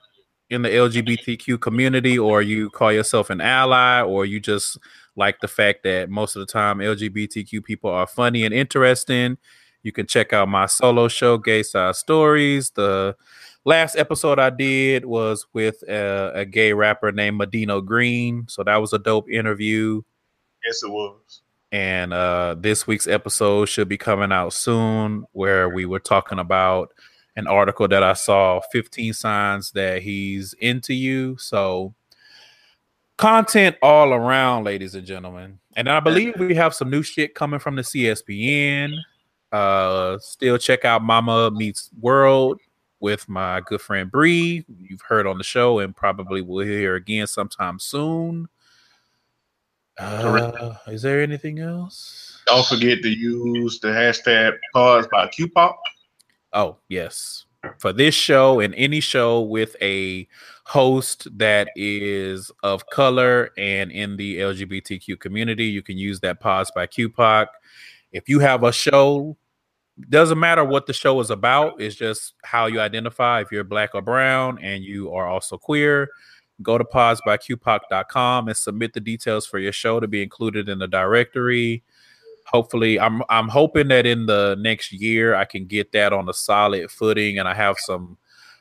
in 0.48 0.62
the 0.62 0.68
LGBTQ 0.68 1.60
community 1.60 2.16
or 2.16 2.42
you 2.42 2.70
call 2.70 2.92
yourself 2.92 3.28
an 3.28 3.40
ally 3.40 4.02
or 4.02 4.24
you 4.24 4.38
just 4.38 4.78
like 5.16 5.40
the 5.40 5.48
fact 5.48 5.82
that 5.82 6.10
most 6.10 6.36
of 6.36 6.40
the 6.40 6.46
time 6.46 6.78
LGBTQ 6.78 7.64
people 7.64 7.90
are 7.90 8.06
funny 8.06 8.44
and 8.44 8.54
interesting. 8.54 9.36
You 9.82 9.90
can 9.90 10.06
check 10.06 10.32
out 10.32 10.48
my 10.48 10.66
solo 10.66 11.08
show, 11.08 11.38
Gay 11.38 11.64
Side 11.64 11.96
Stories. 11.96 12.70
The 12.70 13.16
last 13.64 13.96
episode 13.96 14.38
I 14.38 14.50
did 14.50 15.04
was 15.04 15.44
with 15.52 15.82
a, 15.88 16.30
a 16.36 16.44
gay 16.44 16.72
rapper 16.72 17.10
named 17.10 17.40
Medino 17.40 17.84
Green. 17.84 18.46
So 18.48 18.62
that 18.62 18.76
was 18.76 18.92
a 18.92 19.00
dope 19.00 19.28
interview. 19.28 20.02
yes, 20.64 20.84
it 20.84 20.90
was. 20.90 21.42
And 21.74 22.12
uh, 22.12 22.54
this 22.56 22.86
week's 22.86 23.08
episode 23.08 23.64
should 23.64 23.88
be 23.88 23.98
coming 23.98 24.30
out 24.30 24.52
soon, 24.52 25.26
where 25.32 25.68
we 25.68 25.86
were 25.86 25.98
talking 25.98 26.38
about 26.38 26.92
an 27.34 27.48
article 27.48 27.88
that 27.88 28.04
I 28.04 28.12
saw 28.12 28.60
15 28.70 29.12
signs 29.12 29.72
that 29.72 30.00
he's 30.00 30.52
into 30.60 30.94
you. 30.94 31.36
So 31.36 31.92
content 33.16 33.74
all 33.82 34.14
around, 34.14 34.62
ladies 34.62 34.94
and 34.94 35.04
gentlemen. 35.04 35.58
And 35.74 35.88
I 35.88 35.98
believe 35.98 36.34
we 36.38 36.54
have 36.54 36.76
some 36.76 36.90
new 36.90 37.02
shit 37.02 37.34
coming 37.34 37.58
from 37.58 37.74
the 37.74 37.82
CSPN. 37.82 38.96
Uh, 39.50 40.18
still 40.20 40.58
check 40.58 40.84
out 40.84 41.02
Mama 41.02 41.50
Meets 41.50 41.90
World 42.00 42.60
with 43.00 43.28
my 43.28 43.60
good 43.62 43.80
friend 43.80 44.12
Bree. 44.12 44.64
You've 44.80 45.02
heard 45.02 45.26
on 45.26 45.38
the 45.38 45.44
show 45.44 45.80
and 45.80 45.96
probably 45.96 46.40
will 46.40 46.64
hear 46.64 46.94
again 46.94 47.26
sometime 47.26 47.80
soon. 47.80 48.48
Uh, 49.98 50.74
is 50.88 51.02
there 51.02 51.22
anything 51.22 51.60
else? 51.60 52.42
Don't 52.46 52.66
forget 52.66 53.02
to 53.02 53.08
use 53.08 53.80
the 53.80 53.88
hashtag 53.88 54.56
pods 54.72 55.06
by 55.10 55.28
QPOC. 55.28 55.74
Oh, 56.52 56.76
yes. 56.88 57.46
For 57.78 57.92
this 57.92 58.14
show 58.14 58.60
and 58.60 58.74
any 58.74 59.00
show 59.00 59.40
with 59.40 59.76
a 59.80 60.28
host 60.64 61.26
that 61.38 61.68
is 61.76 62.50
of 62.62 62.86
color 62.90 63.50
and 63.56 63.90
in 63.90 64.16
the 64.16 64.38
LGBTQ 64.38 65.18
community, 65.18 65.66
you 65.66 65.82
can 65.82 65.96
use 65.96 66.20
that 66.20 66.40
pods 66.40 66.70
by 66.74 66.86
QPOC. 66.86 67.46
If 68.12 68.28
you 68.28 68.40
have 68.40 68.62
a 68.62 68.72
show 68.72 69.36
doesn't 70.08 70.38
matter 70.38 70.64
what 70.64 70.86
the 70.86 70.92
show 70.92 71.20
is 71.20 71.30
about. 71.30 71.80
It's 71.80 71.94
just 71.94 72.34
how 72.42 72.66
you 72.66 72.80
identify 72.80 73.40
if 73.40 73.52
you're 73.52 73.64
black 73.64 73.94
or 73.94 74.02
brown 74.02 74.58
and 74.60 74.82
you 74.82 75.12
are 75.12 75.26
also 75.26 75.56
queer. 75.56 76.10
Go 76.62 76.78
to 76.78 76.84
podsbyqpoc.com 76.84 78.48
and 78.48 78.56
submit 78.56 78.92
the 78.92 79.00
details 79.00 79.46
for 79.46 79.58
your 79.58 79.72
show 79.72 80.00
to 80.00 80.06
be 80.06 80.22
included 80.22 80.68
in 80.68 80.78
the 80.78 80.86
directory. 80.86 81.82
Hopefully, 82.46 83.00
I'm 83.00 83.22
I'm 83.28 83.48
hoping 83.48 83.88
that 83.88 84.06
in 84.06 84.26
the 84.26 84.56
next 84.60 84.92
year 84.92 85.34
I 85.34 85.44
can 85.46 85.64
get 85.66 85.92
that 85.92 86.12
on 86.12 86.28
a 86.28 86.34
solid 86.34 86.90
footing 86.90 87.38
and 87.38 87.48
I 87.48 87.54
have 87.54 87.76
some 87.78 88.18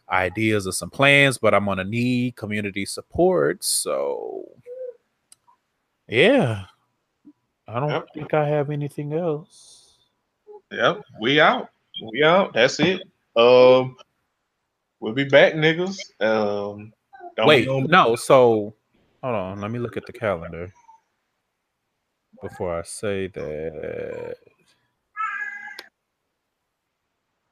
ideas 0.10 0.66
or 0.68 0.72
some 0.72 0.90
plans, 0.90 1.38
but 1.38 1.54
I'm 1.54 1.66
gonna 1.66 1.84
need 1.84 2.36
community 2.36 2.86
support. 2.86 3.64
So 3.64 4.46
yeah. 6.08 6.66
I 7.68 7.80
don't 7.80 7.90
Yep. 7.90 8.08
think 8.14 8.34
I 8.34 8.48
have 8.48 8.70
anything 8.72 9.14
else. 9.14 9.98
Yep, 10.72 11.02
we 11.22 11.40
out. 11.40 11.70
We 12.12 12.24
out. 12.24 12.54
That's 12.54 12.80
it. 12.80 13.02
Um, 13.36 13.96
we'll 15.00 15.14
be 15.14 15.24
back, 15.24 15.54
niggas. 15.54 15.98
Um, 16.20 16.92
don't 17.36 17.48
Wait, 17.48 17.68
no. 17.68 18.16
So 18.16 18.74
hold 19.22 19.36
on. 19.36 19.62
Let 19.62 19.72
me 19.72 19.80
look 19.80 19.98
at 19.98 20.06
the 20.06 20.14
calendar 20.14 20.72
before 22.42 22.78
I 22.78 22.84
say 22.84 23.28
that. 23.28 24.36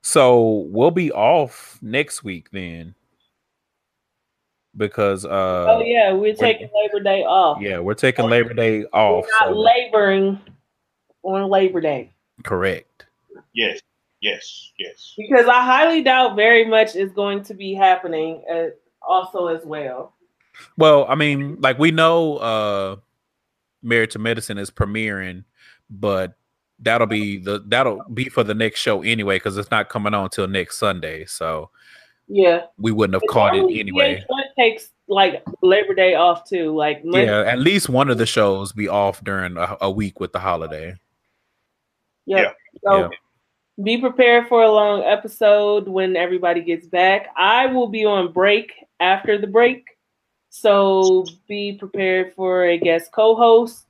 So 0.03 0.67
we'll 0.69 0.91
be 0.91 1.11
off 1.11 1.77
next 1.81 2.23
week 2.23 2.49
then, 2.51 2.95
because 4.75 5.25
uh, 5.25 5.65
oh 5.69 5.81
yeah, 5.81 6.11
we're 6.11 6.33
taking 6.35 6.69
Labor 6.75 7.03
Day 7.03 7.23
off. 7.23 7.61
yeah, 7.61 7.79
we're 7.79 7.93
taking 7.93 8.29
Labor 8.29 8.53
Day 8.53 8.83
off. 8.85 9.25
We're 9.25 9.47
not 9.47 9.55
so- 9.55 9.59
laboring 9.61 10.39
on 11.23 11.49
Labor 11.49 11.81
Day 11.81 12.11
correct. 12.43 13.05
Yes, 13.53 13.79
yes, 14.21 14.71
yes. 14.77 15.13
because 15.17 15.47
I 15.47 15.63
highly 15.63 16.03
doubt 16.03 16.35
very 16.35 16.65
much 16.65 16.95
is 16.95 17.11
going 17.11 17.43
to 17.43 17.53
be 17.53 17.73
happening 17.73 18.43
uh, 18.51 18.67
also 19.07 19.47
as 19.47 19.65
well. 19.65 20.13
Well, 20.77 21.05
I 21.09 21.15
mean, 21.15 21.57
like 21.59 21.79
we 21.79 21.91
know 21.91 22.37
uh 22.37 22.95
Married 23.83 24.11
to 24.11 24.19
Medicine 24.19 24.57
is 24.57 24.69
premiering, 24.69 25.43
but 25.89 26.33
that'll 26.79 27.07
be 27.07 27.37
the 27.37 27.63
that'll 27.67 28.03
be 28.13 28.25
for 28.29 28.43
the 28.43 28.53
next 28.53 28.79
show 28.79 29.01
anyway, 29.01 29.37
because 29.37 29.57
it's 29.57 29.71
not 29.71 29.89
coming 29.89 30.13
on 30.13 30.25
until 30.25 30.47
next 30.47 30.77
Sunday. 30.77 31.25
So 31.25 31.69
Yeah, 32.27 32.65
we 32.77 32.91
wouldn't 32.91 33.15
have 33.21 33.29
caught 33.29 33.55
it 33.55 33.79
anyway. 33.79 34.23
VH1 34.29 34.43
takes 34.57 34.89
like 35.07 35.43
Labor 35.61 35.93
Day 35.95 36.13
off 36.15 36.47
too. 36.47 36.75
Like 36.75 37.03
Monday- 37.03 37.25
Yeah, 37.25 37.41
at 37.41 37.59
least 37.59 37.89
one 37.89 38.09
of 38.09 38.17
the 38.17 38.25
shows 38.25 38.71
be 38.71 38.87
off 38.87 39.23
during 39.23 39.57
a, 39.57 39.77
a 39.81 39.91
week 39.91 40.19
with 40.19 40.31
the 40.31 40.39
holiday. 40.39 40.95
Yep. 42.27 42.55
So 42.83 43.09
be 43.81 43.97
prepared 43.97 44.47
for 44.47 44.63
a 44.63 44.71
long 44.71 45.03
episode 45.03 45.87
when 45.87 46.15
everybody 46.15 46.61
gets 46.61 46.87
back. 46.87 47.27
I 47.35 47.67
will 47.67 47.87
be 47.87 48.05
on 48.05 48.31
break 48.31 48.73
after 48.99 49.37
the 49.37 49.47
break. 49.47 49.85
So 50.49 51.25
be 51.47 51.73
prepared 51.73 52.33
for 52.33 52.65
a 52.65 52.77
guest 52.77 53.11
co-host. 53.11 53.85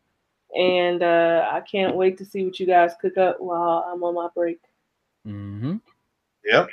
And 0.56 1.02
uh, 1.02 1.50
I 1.52 1.62
can't 1.62 1.96
wait 1.96 2.18
to 2.18 2.26
see 2.26 2.44
what 2.44 2.60
you 2.60 2.66
guys 2.66 2.92
cook 3.02 3.18
up 3.18 3.38
while 3.40 3.86
I'm 3.92 4.04
on 4.04 4.16
my 4.16 4.28
break. 4.36 4.60
Mm-hmm. 5.26 5.78
Yep. 6.46 6.70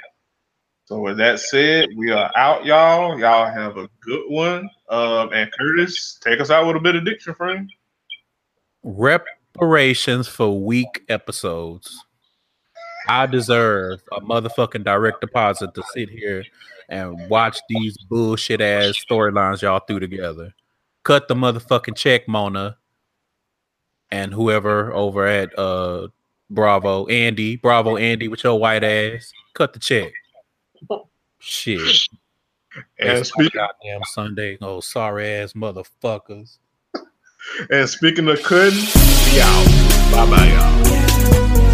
So 0.85 1.01
with 1.01 1.19
that 1.19 1.39
said, 1.39 1.91
we 1.97 2.11
are 2.11 2.31
out, 2.35 2.65
y'all. 2.65 3.19
Y'all 3.19 3.51
have 3.51 3.77
a 3.77 3.89
good 4.01 4.25
one. 4.29 4.69
Um, 4.89 5.33
and 5.33 5.51
Curtis, 5.53 6.19
take 6.23 6.41
us 6.41 6.51
out 6.51 6.67
with 6.67 6.77
a 6.77 6.81
benediction, 6.81 7.35
friend. 7.35 7.71
Reparations 8.83 10.29
for 10.29 10.59
weak 10.65 11.03
episodes. 11.09 12.05
I 13.09 13.27
deserve 13.27 14.03
a 14.13 14.21
motherfucking 14.21 14.85
direct 14.85 15.23
deposit 15.23 15.75
to 15.75 15.83
sit 15.95 16.11
here 16.11 16.45
and 16.89 17.29
watch 17.31 17.59
these 17.69 17.97
bullshit 17.97 18.61
ass 18.61 18.95
storylines 19.11 19.63
y'all 19.63 19.81
threw 19.81 19.99
together. 19.99 20.55
Cut 21.05 21.27
the 21.27 21.35
motherfucking 21.35 21.97
check, 21.97 22.29
Mona, 22.29 22.77
and 24.11 24.33
whoever 24.33 24.93
over 24.93 25.27
at 25.27 25.59
uh 25.59 26.09
Bravo, 26.51 27.07
Andy, 27.07 27.57
Bravo, 27.57 27.97
Andy, 27.97 28.29
with 28.29 28.45
your 28.45 28.59
white 28.59 28.85
ass. 28.85 29.33
Cut 29.55 29.73
the 29.73 29.79
check. 29.79 30.13
Shit. 31.39 31.81
And 33.01 33.27
speak 33.27 33.55
goddamn 33.55 34.05
Sunday. 34.05 34.57
Oh, 34.61 34.79
sorry 34.79 35.27
ass 35.27 35.55
motherfuckers. 35.55 36.59
and 37.71 37.89
speaking 37.89 38.29
of 38.29 38.41
cutting, 38.45 38.79
out. 39.41 40.13
Bye 40.13 40.31
bye, 40.31 40.47
y'all. 40.47 41.65